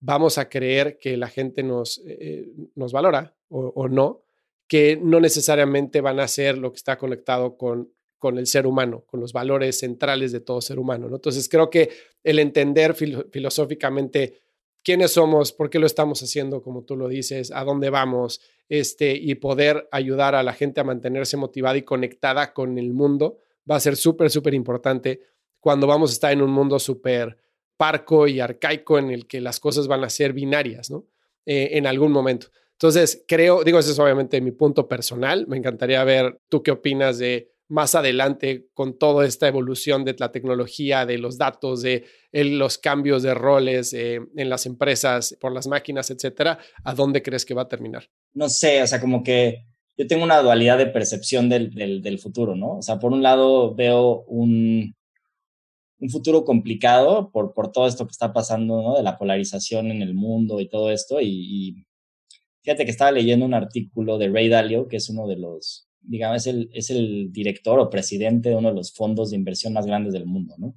vamos 0.00 0.38
a 0.38 0.48
creer 0.48 0.98
que 0.98 1.16
la 1.16 1.28
gente 1.28 1.62
nos, 1.62 2.02
eh, 2.06 2.48
nos 2.74 2.92
valora 2.92 3.36
o, 3.48 3.88
no, 3.88 4.24
que 4.66 4.98
no 5.00 5.20
necesariamente 5.20 6.00
van 6.00 6.18
a 6.18 6.26
ser 6.26 6.58
lo 6.58 6.72
que 6.72 6.78
está 6.78 6.98
conectado 6.98 7.56
con, 7.56 7.92
con 8.18 8.36
el 8.38 8.48
ser 8.48 8.66
humano, 8.66 9.04
con 9.06 9.20
los 9.20 9.32
valores 9.32 9.78
centrales 9.78 10.32
de 10.32 10.40
todo 10.40 10.60
ser 10.60 10.80
humano. 10.80 11.08
¿no? 11.08 11.16
Entonces 11.16 11.48
creo 11.48 11.70
que 11.70 11.90
el 12.24 12.40
entender 12.40 12.94
filosóficamente 12.94 14.40
quiénes 14.84 15.12
somos, 15.12 15.52
por 15.52 15.70
qué 15.70 15.78
lo 15.78 15.86
estamos 15.86 16.22
haciendo, 16.22 16.62
como 16.62 16.84
tú 16.84 16.96
lo 16.96 17.08
dices, 17.08 17.50
a 17.50 17.64
dónde 17.64 17.90
vamos, 17.90 18.40
este, 18.68 19.14
y 19.16 19.34
poder 19.36 19.88
ayudar 19.90 20.34
a 20.34 20.42
la 20.42 20.52
gente 20.52 20.80
a 20.80 20.84
mantenerse 20.84 21.36
motivada 21.36 21.78
y 21.78 21.82
conectada 21.82 22.52
con 22.52 22.78
el 22.78 22.92
mundo, 22.92 23.38
va 23.70 23.76
a 23.76 23.80
ser 23.80 23.96
súper, 23.96 24.30
súper 24.30 24.54
importante 24.54 25.20
cuando 25.60 25.86
vamos 25.86 26.10
a 26.10 26.14
estar 26.14 26.32
en 26.32 26.42
un 26.42 26.50
mundo 26.50 26.78
súper 26.78 27.38
parco 27.76 28.26
y 28.28 28.40
arcaico 28.40 28.98
en 28.98 29.10
el 29.10 29.26
que 29.26 29.40
las 29.40 29.60
cosas 29.60 29.88
van 29.88 30.04
a 30.04 30.10
ser 30.10 30.32
binarias, 30.32 30.90
¿no? 30.90 31.06
Eh, 31.46 31.70
en 31.72 31.86
algún 31.86 32.12
momento. 32.12 32.48
Entonces, 32.72 33.24
creo, 33.26 33.64
digo, 33.64 33.78
ese 33.78 33.92
es 33.92 33.98
obviamente 33.98 34.40
mi 34.40 34.52
punto 34.52 34.88
personal. 34.88 35.46
Me 35.46 35.56
encantaría 35.56 36.02
ver 36.04 36.40
tú 36.48 36.62
qué 36.62 36.70
opinas 36.70 37.18
de 37.18 37.54
más 37.68 37.94
adelante 37.94 38.68
con 38.74 38.98
toda 38.98 39.26
esta 39.26 39.48
evolución 39.48 40.04
de 40.04 40.14
la 40.18 40.30
tecnología, 40.30 41.06
de 41.06 41.18
los 41.18 41.38
datos, 41.38 41.82
de 41.82 42.04
los 42.32 42.78
cambios 42.78 43.22
de 43.22 43.34
roles 43.34 43.92
eh, 43.94 44.20
en 44.36 44.50
las 44.50 44.66
empresas 44.66 45.36
por 45.40 45.52
las 45.52 45.66
máquinas, 45.66 46.10
etcétera. 46.10 46.58
¿A 46.84 46.94
dónde 46.94 47.22
crees 47.22 47.44
que 47.44 47.54
va 47.54 47.62
a 47.62 47.68
terminar? 47.68 48.08
No 48.34 48.48
sé, 48.48 48.82
o 48.82 48.86
sea, 48.86 49.00
como 49.00 49.22
que 49.22 49.64
yo 49.96 50.06
tengo 50.06 50.24
una 50.24 50.40
dualidad 50.40 50.78
de 50.78 50.86
percepción 50.86 51.48
del, 51.48 51.70
del 51.74 52.18
futuro, 52.18 52.56
¿no? 52.56 52.78
O 52.78 52.82
sea, 52.82 52.98
por 52.98 53.12
un 53.12 53.22
lado 53.22 53.74
veo 53.74 54.24
un, 54.26 54.94
un 56.04 56.10
futuro 56.10 56.44
complicado 56.44 57.30
por, 57.32 57.54
por 57.54 57.72
todo 57.72 57.86
esto 57.86 58.06
que 58.06 58.12
está 58.12 58.32
pasando, 58.32 58.82
¿no? 58.82 58.96
De 58.96 59.02
la 59.02 59.18
polarización 59.18 59.90
en 59.90 60.02
el 60.02 60.14
mundo 60.14 60.60
y 60.60 60.68
todo 60.68 60.90
esto. 60.90 61.20
Y, 61.20 61.86
fíjate 62.62 62.84
que 62.84 62.90
estaba 62.90 63.12
leyendo 63.12 63.46
un 63.46 63.54
artículo 63.54 64.18
de 64.18 64.28
Ray 64.28 64.48
Dalio, 64.48 64.88
que 64.88 64.96
es 64.96 65.08
uno 65.08 65.26
de 65.26 65.36
los, 65.36 65.88
digamos, 66.00 66.38
es 66.38 66.46
el, 66.46 66.70
es 66.72 66.90
el 66.90 67.32
director 67.32 67.78
o 67.80 67.90
presidente 67.90 68.50
de 68.50 68.56
uno 68.56 68.68
de 68.68 68.74
los 68.74 68.92
fondos 68.92 69.30
de 69.30 69.36
inversión 69.36 69.72
más 69.72 69.86
grandes 69.86 70.12
del 70.12 70.26
mundo, 70.26 70.54
¿no? 70.58 70.74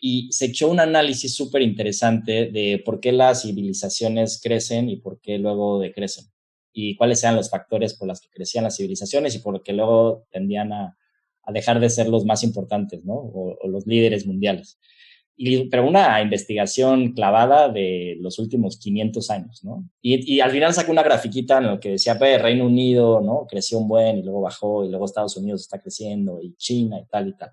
Y 0.00 0.28
se 0.30 0.46
echó 0.46 0.70
un 0.70 0.78
análisis 0.78 1.34
súper 1.34 1.62
interesante 1.62 2.46
de 2.46 2.80
por 2.84 3.00
qué 3.00 3.10
las 3.10 3.42
civilizaciones 3.42 4.40
crecen 4.40 4.88
y 4.88 4.96
por 4.96 5.20
qué 5.20 5.38
luego 5.38 5.80
decrecen. 5.80 6.26
Y 6.72 6.96
cuáles 6.96 7.22
eran 7.22 7.36
los 7.36 7.50
factores 7.50 7.94
por 7.94 8.08
los 8.08 8.20
que 8.20 8.28
crecían 8.28 8.64
las 8.64 8.76
civilizaciones 8.76 9.34
y 9.34 9.38
por 9.40 9.62
qué 9.62 9.72
luego 9.72 10.26
tendían 10.30 10.72
a, 10.72 10.96
a 11.48 11.52
dejar 11.52 11.80
de 11.80 11.88
ser 11.88 12.08
los 12.08 12.26
más 12.26 12.44
importantes, 12.44 13.04
¿no? 13.04 13.14
O, 13.14 13.58
los 13.68 13.86
líderes 13.86 14.26
mundiales. 14.26 14.78
Y, 15.34 15.68
pero 15.70 15.88
una 15.88 16.20
investigación 16.20 17.14
clavada 17.14 17.70
de 17.70 18.16
los 18.20 18.38
últimos 18.38 18.76
500 18.78 19.30
años, 19.30 19.64
¿no? 19.64 19.88
Y, 20.02 20.34
y 20.34 20.40
al 20.40 20.50
final 20.50 20.74
sacó 20.74 20.92
una 20.92 21.02
grafiquita 21.02 21.56
en 21.56 21.66
la 21.66 21.80
que 21.80 21.92
decía, 21.92 22.18
pues, 22.18 22.42
Reino 22.42 22.66
Unido, 22.66 23.22
¿no? 23.22 23.46
Creció 23.48 23.78
un 23.78 23.88
buen 23.88 24.18
y 24.18 24.22
luego 24.22 24.42
bajó 24.42 24.84
y 24.84 24.90
luego 24.90 25.06
Estados 25.06 25.38
Unidos 25.38 25.62
está 25.62 25.80
creciendo 25.80 26.38
y 26.42 26.54
China 26.56 27.00
y 27.00 27.06
tal 27.06 27.28
y 27.28 27.36
tal. 27.36 27.50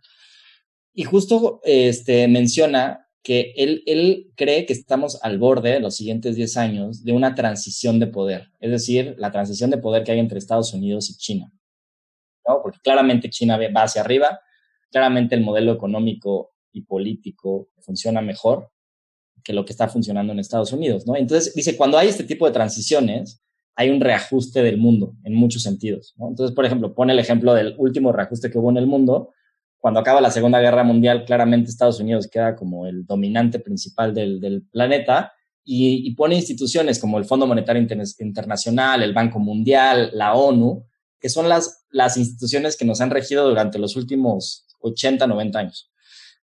Y 0.94 1.04
justo 1.04 1.62
este, 1.64 2.28
menciona 2.28 3.05
que 3.26 3.54
él, 3.58 3.82
él 3.88 4.32
cree 4.36 4.68
que 4.68 4.74
estamos 4.74 5.18
al 5.24 5.40
borde 5.40 5.72
de 5.72 5.80
los 5.80 5.96
siguientes 5.96 6.36
10 6.36 6.58
años 6.58 7.04
de 7.04 7.12
una 7.12 7.34
transición 7.34 8.00
de 8.00 8.06
poder, 8.06 8.52
es 8.60 8.70
decir, 8.70 9.16
la 9.18 9.32
transición 9.32 9.72
de 9.72 9.80
poder 9.80 10.04
que 10.04 10.12
hay 10.12 10.20
entre 10.20 10.38
Estados 10.38 10.76
Unidos 10.76 11.10
y 11.10 11.18
China. 11.18 11.52
Porque 12.44 12.78
claramente 12.84 13.32
China 13.32 13.58
va 13.58 13.82
hacia 13.82 14.02
arriba, 14.02 14.40
claramente 14.92 15.34
el 15.34 15.42
modelo 15.42 15.74
económico 15.74 16.54
y 16.72 16.82
político 16.82 17.70
funciona 17.80 18.22
mejor 18.22 18.70
que 19.44 19.54
lo 19.54 19.66
que 19.66 19.74
está 19.74 19.88
funcionando 19.88 20.32
en 20.32 20.38
Estados 20.38 20.72
Unidos, 20.72 21.08
¿no? 21.08 21.16
Entonces, 21.16 21.56
dice, 21.56 21.76
cuando 21.76 21.98
hay 21.98 22.10
este 22.10 22.26
tipo 22.26 22.46
de 22.46 22.52
transiciones, 22.52 23.42
hay 23.76 23.90
un 23.90 24.02
reajuste 24.02 24.62
del 24.62 24.78
mundo 24.78 25.16
en 25.24 25.34
muchos 25.34 25.64
sentidos, 25.64 26.14
¿no? 26.18 26.28
Entonces, 26.28 26.56
por 26.56 26.64
ejemplo, 26.64 26.94
pone 26.94 27.14
el 27.14 27.20
ejemplo 27.20 27.56
del 27.56 27.74
último 27.80 28.12
reajuste 28.12 28.52
que 28.52 28.60
hubo 28.60 28.70
en 28.70 28.78
el 28.78 28.86
mundo. 28.86 29.32
Cuando 29.86 30.00
acaba 30.00 30.20
la 30.20 30.32
Segunda 30.32 30.60
Guerra 30.60 30.84
Mundial, 30.84 31.26
claramente 31.26 31.70
Estados 31.70 32.00
Unidos 32.00 32.28
queda 32.28 32.56
como 32.56 32.88
el 32.88 33.06
dominante 33.06 33.60
principal 33.60 34.16
del, 34.16 34.40
del 34.40 34.64
planeta 34.64 35.32
y, 35.64 36.08
y, 36.08 36.16
pone 36.16 36.34
instituciones 36.34 36.98
como 36.98 37.20
el 37.20 37.26
Fondo 37.26 37.46
Monetario 37.46 37.86
Internacional, 38.18 39.04
el 39.04 39.14
Banco 39.14 39.38
Mundial, 39.38 40.10
la 40.14 40.34
ONU, 40.34 40.88
que 41.20 41.30
son 41.30 41.48
las, 41.48 41.86
las 41.92 42.18
instituciones 42.18 42.78
que 42.78 42.84
nos 42.84 43.00
han 43.00 43.12
regido 43.12 43.48
durante 43.48 43.78
los 43.78 43.96
últimos 43.96 44.66
80, 44.80 45.28
90 45.28 45.60
años. 45.60 45.92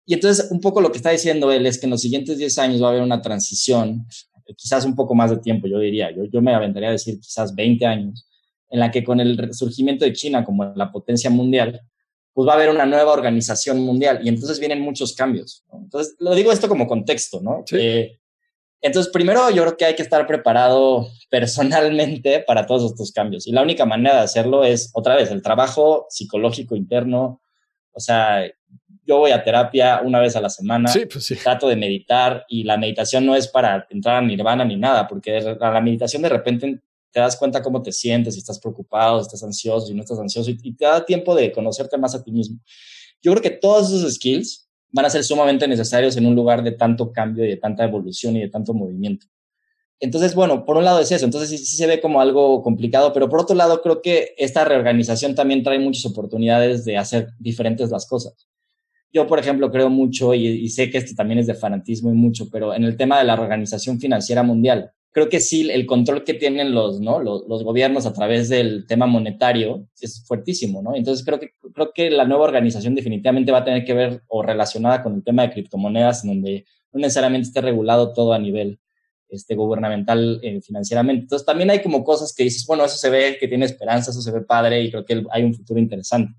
Y 0.05 0.15
entonces, 0.15 0.49
un 0.51 0.61
poco 0.61 0.81
lo 0.81 0.91
que 0.91 0.97
está 0.97 1.11
diciendo 1.11 1.53
él 1.53 1.67
es 1.67 1.79
que 1.79 1.87
en 1.87 1.91
los 1.91 2.01
siguientes 2.01 2.37
10 2.37 2.59
años 2.59 2.83
va 2.83 2.89
a 2.89 2.91
haber 2.91 3.03
una 3.03 3.23
transición, 3.23 4.09
quizás 4.57 4.85
un 4.85 4.97
poco 4.97 5.15
más 5.15 5.31
de 5.31 5.37
tiempo, 5.37 5.69
yo 5.69 5.79
diría, 5.79 6.11
yo, 6.11 6.25
yo 6.25 6.43
me 6.43 6.53
aventaría 6.53 6.89
a 6.89 6.93
decir 6.99 7.21
quizás 7.21 7.55
20 7.55 7.87
años, 7.87 8.29
en 8.71 8.81
la 8.81 8.91
que 8.91 9.05
con 9.05 9.21
el 9.21 9.39
resurgimiento 9.39 10.05
de 10.05 10.15
China 10.15 10.45
como 10.45 10.65
la 10.75 10.91
potencia 10.91 11.31
mundial, 11.31 11.81
pues 12.41 12.49
va 12.49 12.55
a 12.55 12.57
haber 12.57 12.71
una 12.71 12.87
nueva 12.87 13.13
organización 13.13 13.81
mundial 13.81 14.21
y 14.23 14.31
entonces 14.31 14.59
vienen 14.59 14.81
muchos 14.81 15.15
cambios. 15.15 15.63
Entonces, 15.75 16.17
lo 16.21 16.35
digo 16.35 16.51
esto 16.51 16.71
como 16.71 16.87
contexto, 16.87 17.39
¿no? 17.43 17.65
Sí. 17.67 17.77
Eh, 17.79 18.19
entonces, 18.81 19.13
primero 19.13 19.51
yo 19.51 19.63
creo 19.63 19.77
que 19.77 19.85
hay 19.85 19.95
que 19.95 20.01
estar 20.01 20.27
preparado 20.27 21.07
personalmente 21.31 22.41
para 22.41 22.65
todos 22.65 22.93
estos 22.93 23.13
cambios. 23.13 23.47
Y 23.47 23.53
la 23.53 23.61
única 23.61 23.85
manera 23.85 24.15
de 24.15 24.23
hacerlo 24.23 24.65
es, 24.65 24.91
otra 24.95 25.17
vez, 25.17 25.31
el 25.31 25.43
trabajo 25.43 26.07
psicológico 26.09 26.75
interno. 26.75 27.43
O 27.93 28.01
sea, 28.01 28.51
yo 29.05 29.19
voy 29.19 29.33
a 29.33 29.45
terapia 29.45 30.01
una 30.03 30.19
vez 30.19 30.35
a 30.35 30.41
la 30.41 30.49
semana, 30.49 30.91
pues 31.13 31.27
sí. 31.27 31.37
trato 31.37 31.69
de 31.69 31.77
meditar 31.77 32.47
y 32.49 32.65
la 32.65 32.79
meditación 32.79 33.27
no 33.27 33.37
es 33.37 33.49
para 33.49 33.87
entrar 33.91 34.17
a 34.17 34.27
nirvana 34.27 34.65
ni 34.65 34.77
nada, 34.77 35.07
porque 35.07 35.43
la 35.61 35.81
meditación 35.83 36.23
de 36.23 36.31
repente 36.31 36.81
te 37.11 37.21
das 37.21 37.37
cuenta 37.37 37.63
cómo 37.63 37.83
te 37.83 37.93
sientes, 37.93 38.35
si 38.35 38.41
estás 38.41 38.59
preocupado, 38.59 39.21
si 39.21 39.27
estás 39.27 39.43
ansioso, 39.43 39.87
si 39.87 39.95
no 39.95 40.03
estás 40.03 40.19
ansioso, 40.19 40.51
y, 40.51 40.75
te 40.75 40.85
da 40.85 41.05
tiempo 41.05 41.35
de 41.35 41.53
conocerte 41.53 41.99
más 41.99 42.15
a 42.15 42.23
ti 42.23 42.33
mismo. 42.33 42.59
Yo 43.23 43.33
creo 43.33 43.43
que 43.43 43.51
todos 43.51 43.93
esos 43.93 44.15
skills 44.15 44.69
van 44.93 45.05
a 45.07 45.11
ser 45.11 45.25
sumamente 45.25 45.69
necesarios 45.69 46.17
en 46.17 46.27
un 46.27 46.35
lugar 46.35 46.63
de 46.63 46.73
tanto 46.73 47.13
cambio 47.13 47.45
y 47.45 47.49
de 47.49 47.57
tanta 47.57 47.85
evolución 47.85 48.37
y 48.37 48.41
de 48.41 48.49
tanto 48.49 48.75
movimiento. 48.75 49.27
Entonces, 50.01 50.35
bueno, 50.35 50.65
por 50.65 50.79
un 50.79 50.85
lado 50.85 51.01
es 51.01 51.13
eso, 51.13 51.27
entonces 51.27 51.51
sí, 51.51 51.77
se 51.77 51.87
ve 51.87 52.01
como 52.01 52.23
algo 52.23 52.63
complicado, 52.63 53.13
pero 53.13 53.29
por 53.29 53.41
otro 53.41 53.55
lado 53.55 53.83
creo 53.83 54.01
que 54.01 54.35
esta 54.39 54.65
reorganización 54.65 55.35
también 55.35 55.63
trae 55.63 55.79
muchas 55.79 56.07
oportunidades 56.07 56.87
de 56.87 56.97
hacer 56.97 57.29
diferentes 57.39 57.91
las 57.91 58.07
cosas. 58.07 58.49
Yo, 59.13 59.27
por 59.27 59.39
ejemplo, 59.39 59.71
creo 59.71 59.91
mucho, 59.91 60.33
y, 60.35 60.69
sé 60.71 60.89
que 60.89 60.99
esto 60.99 61.15
también 61.15 61.41
es 61.41 61.47
de 61.47 61.55
fanatismo 61.55 62.11
y 62.11 62.15
mucho, 62.15 62.49
pero 62.51 62.73
en 62.75 62.85
el 62.85 62.97
tema 62.97 63.19
de 63.19 63.25
la 63.25 63.37
reorganización 63.37 64.01
financiera 64.01 64.43
mundial, 64.43 64.93
creo 65.13 65.29
que 65.29 65.41
sí, 65.41 65.71
el 65.71 65.87
control 65.87 66.25
que 66.25 66.35
tienen 66.35 66.73
los, 66.73 67.01
¿no? 67.01 67.21
los, 67.21 67.47
los, 67.49 67.65
gobiernos 67.65 68.07
a 68.07 68.13
través 68.13 68.49
del 68.49 68.87
tema 68.87 69.07
monetario 69.07 69.89
es 70.01 70.25
fuertísimo, 70.27 70.83
¿no? 70.83 70.95
Entonces 70.95 71.25
creo 71.25 71.41
que, 71.41 71.51
creo 71.75 71.93
que 71.93 72.11
la 72.11 72.25
nueva 72.25 72.45
organización 72.45 72.95
definitivamente 72.95 73.53
va 73.53 73.59
a 73.59 73.65
tener 73.65 73.85
que 73.85 73.95
ver 73.95 74.23
o 74.29 74.43
relacionada 74.43 75.03
con 75.03 75.15
el 75.15 75.25
tema 75.25 75.43
de 75.43 75.53
criptomonedas, 75.53 76.25
en 76.25 76.31
donde 76.31 76.65
no 76.93 77.01
necesariamente 77.01 77.49
esté 77.49 77.61
regulado 77.61 78.13
todo 78.13 78.33
a 78.33 78.39
nivel 78.39 78.79
este, 79.29 79.55
gubernamental 79.55 80.41
eh, 80.43 80.61
financieramente. 80.61 81.23
Entonces 81.23 81.47
también 81.47 81.71
hay 81.71 81.83
como 81.83 82.05
cosas 82.05 82.33
que 82.35 82.45
dices, 82.45 82.65
bueno, 82.67 82.85
eso 82.85 82.97
se 82.97 83.11
ve 83.11 83.37
que 83.39 83.49
tiene 83.49 83.67
esperanza, 83.67 84.11
eso 84.11 84.23
se 84.23 84.33
ve 84.33 84.43
padre 84.43 84.83
y 84.83 84.91
creo 84.91 85.05
que 85.05 85.25
hay 85.33 85.43
un 85.43 85.55
futuro 85.55 85.81
interesante 85.81 86.35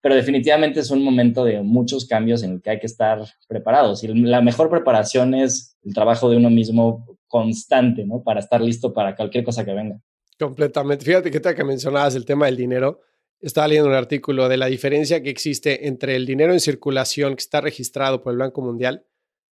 pero 0.00 0.14
definitivamente 0.14 0.80
es 0.80 0.90
un 0.90 1.02
momento 1.02 1.44
de 1.44 1.60
muchos 1.60 2.06
cambios 2.06 2.42
en 2.42 2.52
el 2.52 2.62
que 2.62 2.70
hay 2.70 2.78
que 2.78 2.86
estar 2.86 3.20
preparados. 3.48 4.04
Y 4.04 4.08
la 4.08 4.40
mejor 4.40 4.70
preparación 4.70 5.34
es 5.34 5.76
el 5.82 5.92
trabajo 5.92 6.30
de 6.30 6.36
uno 6.36 6.50
mismo 6.50 7.17
constante, 7.28 8.04
¿no? 8.04 8.22
Para 8.22 8.40
estar 8.40 8.60
listo 8.60 8.92
para 8.92 9.14
cualquier 9.14 9.44
cosa 9.44 9.64
que 9.64 9.72
venga. 9.72 10.00
Completamente. 10.38 11.04
Fíjate 11.04 11.30
que 11.30 11.40
te 11.40 11.54
que 11.54 11.64
mencionabas 11.64 12.14
el 12.14 12.24
tema 12.24 12.46
del 12.46 12.56
dinero. 12.56 13.00
Estaba 13.40 13.68
leyendo 13.68 13.88
un 13.88 13.94
artículo 13.94 14.48
de 14.48 14.56
la 14.56 14.66
diferencia 14.66 15.22
que 15.22 15.30
existe 15.30 15.86
entre 15.86 16.16
el 16.16 16.26
dinero 16.26 16.52
en 16.52 16.60
circulación 16.60 17.36
que 17.36 17.40
está 17.40 17.60
registrado 17.60 18.22
por 18.22 18.32
el 18.32 18.38
Banco 18.38 18.60
Mundial 18.62 19.04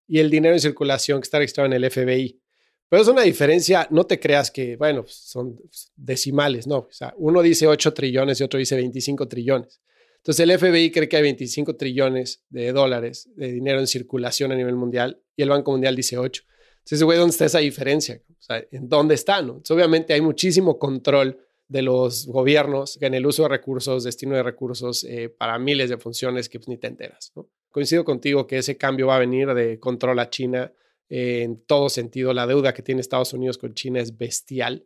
y 0.07 0.19
el 0.19 0.29
dinero 0.29 0.55
en 0.55 0.61
circulación 0.61 1.21
que 1.21 1.25
está 1.25 1.39
registrado 1.39 1.67
en 1.67 1.73
el 1.73 1.91
FBI. 1.91 2.41
Pero 2.89 3.03
es 3.03 3.09
una 3.09 3.23
diferencia, 3.23 3.87
no 3.91 4.05
te 4.05 4.19
creas 4.19 4.51
que, 4.51 4.77
bueno, 4.77 5.05
son 5.07 5.57
decimales, 5.95 6.67
no. 6.67 6.79
O 6.79 6.89
sea, 6.91 7.15
uno 7.17 7.41
dice 7.41 7.69
8 7.69 7.95
trillones 7.95 8.41
y 8.41 8.45
otro 8.45 8.59
dice 8.59 8.75
25 8.75 9.29
trillones. 9.29 9.81
Entonces 10.17 10.41
el 10.41 10.59
FBI 10.59 10.91
cree 10.91 11.09
que 11.09 11.17
hay 11.17 11.23
25 11.23 11.77
trillones 11.77 12.45
de 12.51 12.73
dólares 12.73 13.31
de 13.37 13.53
dinero 13.53 13.79
en 13.79 13.87
circulación 13.87 14.53
a 14.53 14.57
nivel 14.57 14.75
mundial 14.75 15.23
y 15.35 15.43
el 15.43 15.49
Banco 15.49 15.71
Mundial 15.71 15.97
dice 15.97 16.19
8. 16.19 16.43
Entonces, 16.91 17.05
güey, 17.05 17.19
¿dónde 17.19 17.31
está 17.31 17.45
esa 17.45 17.61
diferencia? 17.61 18.21
O 18.29 18.43
sea, 18.43 18.65
¿en 18.73 18.89
dónde 18.89 19.15
está? 19.15 19.41
No? 19.43 19.63
obviamente 19.71 20.13
hay 20.13 20.21
muchísimo 20.21 20.77
control 20.77 21.39
de 21.69 21.83
los 21.83 22.27
gobiernos 22.27 23.01
en 23.01 23.15
el 23.15 23.25
uso 23.25 23.45
de 23.45 23.49
recursos, 23.51 24.03
destino 24.03 24.35
de 24.35 24.43
recursos 24.43 25.05
eh, 25.05 25.29
para 25.29 25.57
miles 25.61 25.89
de 25.89 25.99
funciones 25.99 26.49
que 26.49 26.59
pues, 26.59 26.67
ni 26.67 26.79
te 26.79 26.89
enteras. 26.89 27.31
¿no? 27.37 27.49
Coincido 27.71 28.05
contigo 28.05 28.45
que 28.49 28.59
ese 28.59 28.77
cambio 28.77 29.07
va 29.07 29.15
a 29.15 29.21
venir 29.21 29.55
de 29.55 29.79
control 29.79 30.19
a 30.19 30.31
China 30.31 30.73
eh, 31.09 31.43
en 31.43 31.65
todo 31.65 31.89
sentido. 31.89 32.33
La 32.35 32.49
deuda 32.49 32.75
que 32.75 32.83
tiene 32.83 33.01
Estados 33.03 33.33
Unidos 33.35 33.57
con 33.57 33.73
China 33.73 34.01
es 34.01 34.19
bestial. 34.19 34.85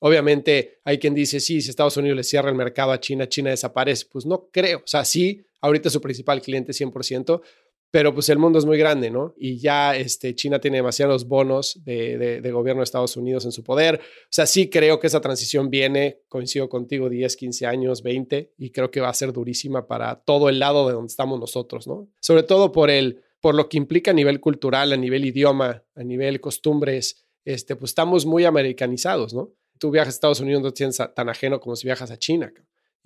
Obviamente 0.00 0.80
hay 0.84 0.98
quien 0.98 1.14
dice, 1.14 1.40
sí, 1.40 1.62
si 1.62 1.70
Estados 1.70 1.96
Unidos 1.96 2.16
le 2.18 2.24
cierra 2.24 2.50
el 2.50 2.54
mercado 2.54 2.92
a 2.92 3.00
China, 3.00 3.30
China 3.30 3.48
desaparece. 3.48 4.04
Pues 4.12 4.26
no 4.26 4.50
creo. 4.52 4.80
O 4.80 4.86
sea, 4.86 5.06
sí, 5.06 5.42
ahorita 5.62 5.88
su 5.88 6.02
principal 6.02 6.42
cliente 6.42 6.72
100%, 6.72 7.40
pero 7.96 8.12
pues 8.12 8.28
el 8.28 8.36
mundo 8.36 8.58
es 8.58 8.66
muy 8.66 8.76
grande, 8.76 9.10
¿no? 9.10 9.32
Y 9.38 9.56
ya 9.56 9.96
este, 9.96 10.34
China 10.34 10.60
tiene 10.60 10.76
demasiados 10.76 11.26
bonos 11.26 11.82
de, 11.82 12.42
gobierno 12.52 12.80
de 12.80 12.84
Estados 12.84 13.16
Unidos 13.16 13.46
en 13.46 13.52
su 13.52 13.64
poder. 13.64 14.02
O 14.02 14.28
sea, 14.28 14.44
sí 14.44 14.68
creo 14.68 15.00
que 15.00 15.06
esa 15.06 15.22
transición 15.22 15.70
viene, 15.70 16.20
coincido 16.28 16.68
contigo, 16.68 17.08
10, 17.08 17.34
15 17.34 17.64
años, 17.64 18.02
20, 18.02 18.52
y 18.58 18.68
creo 18.68 18.90
que 18.90 19.00
va 19.00 19.08
a 19.08 19.14
ser 19.14 19.32
durísima 19.32 19.86
para 19.86 20.16
todo 20.16 20.50
el 20.50 20.58
lado 20.58 20.86
de 20.86 20.92
donde 20.92 21.08
estamos 21.08 21.40
nosotros, 21.40 21.86
¿no? 21.86 22.06
Sobre 22.20 22.42
todo 22.42 22.70
por, 22.70 22.90
el, 22.90 23.22
por 23.40 23.54
lo 23.54 23.66
que 23.70 23.78
implica 23.78 24.10
a 24.10 24.14
nivel 24.14 24.40
cultural, 24.40 24.92
a 24.92 24.98
nivel 24.98 25.24
idioma, 25.24 25.82
a 25.94 26.04
nivel 26.04 26.38
costumbres, 26.38 27.24
este, 27.46 27.76
pues 27.76 27.92
estamos 27.92 28.26
muy 28.26 28.44
americanizados, 28.44 29.32
¿no? 29.32 29.54
tú 29.78 29.90
viajas 29.90 30.08
a 30.08 30.16
Estados 30.16 30.40
Unidos 30.40 30.62
no 30.62 30.72
tienes 30.72 31.00
tan 31.14 31.28
ajeno 31.28 31.60
como 31.60 31.76
si 31.76 31.86
viajas 31.86 32.10
a 32.10 32.18
China. 32.18 32.52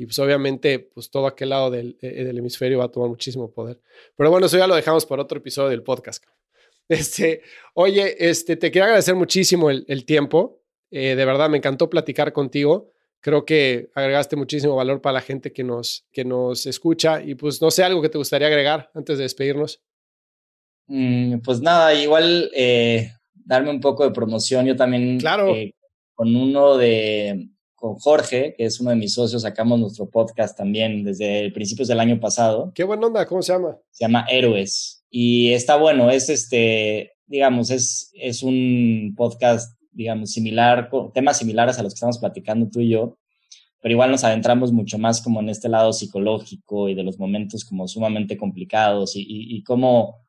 Y 0.01 0.07
pues 0.07 0.19
obviamente, 0.19 0.79
pues 0.79 1.11
todo 1.11 1.27
aquel 1.27 1.51
lado 1.51 1.71
del, 1.71 1.99
eh, 2.01 2.25
del, 2.25 2.39
hemisferio 2.39 2.79
va 2.79 2.87
a 2.87 2.91
tomar 2.91 3.11
muchísimo 3.11 3.53
poder. 3.53 3.83
Pero 4.17 4.31
bueno, 4.31 4.47
eso 4.47 4.57
ya 4.57 4.67
lo 4.67 4.75
dejamos 4.75 5.05
para 5.05 5.21
otro 5.21 5.37
episodio 5.37 5.69
del 5.69 5.83
podcast. 5.83 6.25
Este, 6.89 7.43
oye, 7.75 8.17
este, 8.19 8.57
te 8.57 8.73
quiero 8.73 8.87
agradecer 8.87 9.15
muchísimo 9.15 9.71
el, 9.71 9.85
el 9.87 10.05
tiempo. 10.05 10.61
Eh, 10.91 11.15
de 11.15 11.25
verdad, 11.25 11.49
me 11.49 11.59
encantó 11.59 11.89
platicar 11.89 12.33
contigo. 12.33 12.91
Creo 13.21 13.45
que 13.45 13.91
agregaste 13.95 14.35
muchísimo 14.35 14.75
valor 14.75 15.01
para 15.01 15.13
la 15.13 15.21
gente 15.21 15.53
que 15.53 15.63
nos, 15.63 16.07
que 16.11 16.25
nos 16.25 16.67
escucha. 16.67 17.23
Y 17.23 17.37
pues 17.37 17.61
no 17.63 17.71
sé, 17.71 17.85
algo 17.85 18.03
que 18.03 18.09
te 18.09 18.19
gustaría 18.19 18.49
agregar 18.49 18.91
antes 18.95 19.19
de 19.19 19.23
despedirnos. 19.23 19.83
Mm, 20.89 21.41
pues 21.45 21.61
nada, 21.61 21.95
igual 21.95 22.51
eh, 22.57 23.13
darme 23.35 23.71
un 23.71 23.81
poco 23.81 24.03
de 24.03 24.11
promoción. 24.11 24.67
Yo 24.67 24.75
también 24.75 25.21
claro 25.21 25.55
con 26.21 26.37
uno 26.37 26.77
de, 26.77 27.49
con 27.81 27.97
Jorge, 27.97 28.55
que 28.57 28.67
es 28.67 28.79
uno 28.79 28.91
de 28.91 28.97
mis 28.97 29.15
socios, 29.15 29.41
sacamos 29.41 29.81
nuestro 29.81 30.09
podcast 30.09 30.57
también 30.57 31.03
desde 31.03 31.51
principios 31.51 31.89
del 31.89 31.99
año 31.99 32.21
pasado. 32.21 32.71
Qué 32.75 32.85
buena 32.85 33.07
onda, 33.07 33.25
¿cómo 33.25 33.41
se 33.41 33.55
llama? 33.55 33.79
Se 33.91 34.05
llama 34.05 34.27
Héroes. 34.29 35.03
Y 35.09 35.53
está 35.55 35.77
bueno, 35.77 36.11
es 36.11 36.29
este, 36.29 37.13
digamos, 37.27 37.71
es, 37.71 38.11
es 38.13 38.43
un 38.43 39.15
podcast, 39.17 39.81
digamos, 39.93 40.31
similar, 40.31 40.91
con 40.91 41.11
temas 41.15 41.39
similares 41.39 41.79
a 41.79 41.83
los 41.83 41.95
que 41.95 41.97
estamos 41.97 42.19
platicando 42.19 42.69
tú 42.69 42.81
y 42.81 42.91
yo, 42.91 43.17
pero 43.81 43.93
igual 43.95 44.11
nos 44.11 44.25
adentramos 44.25 44.73
mucho 44.73 44.99
más 44.99 45.23
como 45.23 45.41
en 45.41 45.49
este 45.49 45.71
lado 45.71 45.95
psicológico 45.95 46.91
y 46.91 46.95
de 46.95 47.03
los 47.03 47.19
momentos 47.19 47.65
como 47.65 47.89
sumamente 47.89 48.37
complicados 48.37 49.17
y, 49.17 49.23
y, 49.23 49.57
y 49.57 49.63
cómo, 49.63 50.27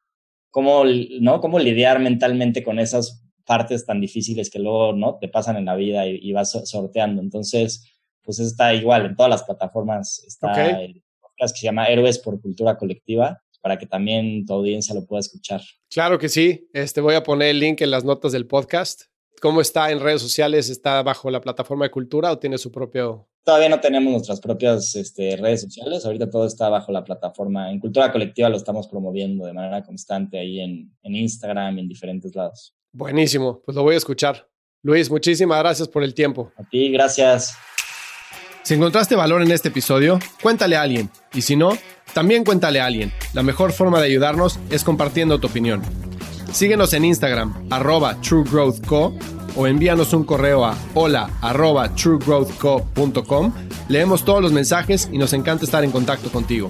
cómo, 0.51 0.85
¿no? 1.19 1.41
cómo 1.41 1.59
lidiar 1.59 1.99
mentalmente 1.99 2.63
con 2.63 2.79
esas 2.79 3.20
partes 3.45 3.85
tan 3.85 3.99
difíciles 4.01 4.49
que 4.49 4.59
luego 4.59 4.93
no 4.93 5.17
te 5.19 5.27
pasan 5.27 5.57
en 5.57 5.65
la 5.65 5.75
vida 5.75 6.05
y, 6.07 6.31
vas 6.31 6.51
sorteando. 6.65 7.21
Entonces, 7.21 7.85
pues 8.23 8.39
está 8.39 8.73
igual 8.73 9.05
en 9.05 9.15
todas 9.15 9.29
las 9.29 9.43
plataformas. 9.43 10.23
Está 10.25 10.81
el 10.81 11.03
podcast 11.19 11.53
que 11.53 11.59
se 11.59 11.65
llama 11.65 11.87
Héroes 11.87 12.19
por 12.19 12.41
Cultura 12.41 12.77
Colectiva 12.77 13.41
para 13.61 13.77
que 13.77 13.85
también 13.85 14.45
tu 14.45 14.53
audiencia 14.53 14.95
lo 14.95 15.05
pueda 15.05 15.19
escuchar. 15.19 15.61
Claro 15.89 16.17
que 16.17 16.29
sí. 16.29 16.67
Este 16.73 16.99
voy 16.99 17.15
a 17.15 17.23
poner 17.23 17.49
el 17.49 17.59
link 17.59 17.81
en 17.81 17.91
las 17.91 18.03
notas 18.03 18.31
del 18.31 18.47
podcast. 18.47 19.03
¿Cómo 19.41 19.61
está 19.61 19.91
en 19.91 19.99
redes 19.99 20.21
sociales? 20.21 20.69
¿Está 20.69 21.01
bajo 21.01 21.31
la 21.31 21.41
plataforma 21.41 21.85
de 21.85 21.91
cultura 21.91 22.31
o 22.31 22.37
tiene 22.37 22.57
su 22.57 22.71
propio? 22.71 23.27
Todavía 23.43 23.69
no 23.69 23.79
tenemos 23.79 24.11
nuestras 24.11 24.39
propias 24.39 24.95
este, 24.95 25.35
redes 25.35 25.61
sociales. 25.61 26.05
Ahorita 26.05 26.29
todo 26.29 26.45
está 26.45 26.69
bajo 26.69 26.91
la 26.91 27.03
plataforma. 27.03 27.71
En 27.71 27.79
Cultura 27.79 28.11
Colectiva 28.11 28.49
lo 28.49 28.57
estamos 28.57 28.87
promoviendo 28.87 29.45
de 29.45 29.53
manera 29.53 29.83
constante 29.83 30.37
ahí 30.37 30.59
en, 30.59 30.95
en 31.01 31.15
Instagram 31.15 31.77
y 31.77 31.81
en 31.81 31.87
diferentes 31.87 32.35
lados. 32.35 32.75
Buenísimo, 32.93 33.61
pues 33.65 33.75
lo 33.75 33.83
voy 33.83 33.95
a 33.95 33.97
escuchar. 33.97 34.47
Luis, 34.83 35.09
muchísimas 35.09 35.59
gracias 35.59 35.87
por 35.87 36.03
el 36.03 36.13
tiempo. 36.13 36.51
A 36.57 36.63
ti, 36.63 36.91
gracias. 36.91 37.55
Si 38.63 38.73
encontraste 38.73 39.15
valor 39.15 39.41
en 39.41 39.51
este 39.51 39.69
episodio, 39.69 40.19
cuéntale 40.41 40.75
a 40.75 40.81
alguien. 40.81 41.09
Y 41.33 41.41
si 41.41 41.55
no, 41.55 41.77
también 42.13 42.43
cuéntale 42.43 42.79
a 42.79 42.85
alguien. 42.85 43.11
La 43.33 43.43
mejor 43.43 43.71
forma 43.71 43.99
de 43.99 44.07
ayudarnos 44.07 44.59
es 44.69 44.83
compartiendo 44.83 45.39
tu 45.39 45.47
opinión. 45.47 45.81
Síguenos 46.51 46.93
en 46.93 47.05
Instagram, 47.05 47.67
arroba 47.69 48.19
truegrowthco, 48.21 49.15
o 49.55 49.67
envíanos 49.67 50.13
un 50.13 50.23
correo 50.23 50.65
a 50.65 50.77
hola 50.93 51.29
arroba 51.41 51.93
truegrowthco.com. 51.95 53.53
Leemos 53.87 54.25
todos 54.25 54.41
los 54.41 54.51
mensajes 54.51 55.09
y 55.11 55.17
nos 55.17 55.33
encanta 55.33 55.65
estar 55.65 55.83
en 55.83 55.91
contacto 55.91 56.29
contigo. 56.29 56.69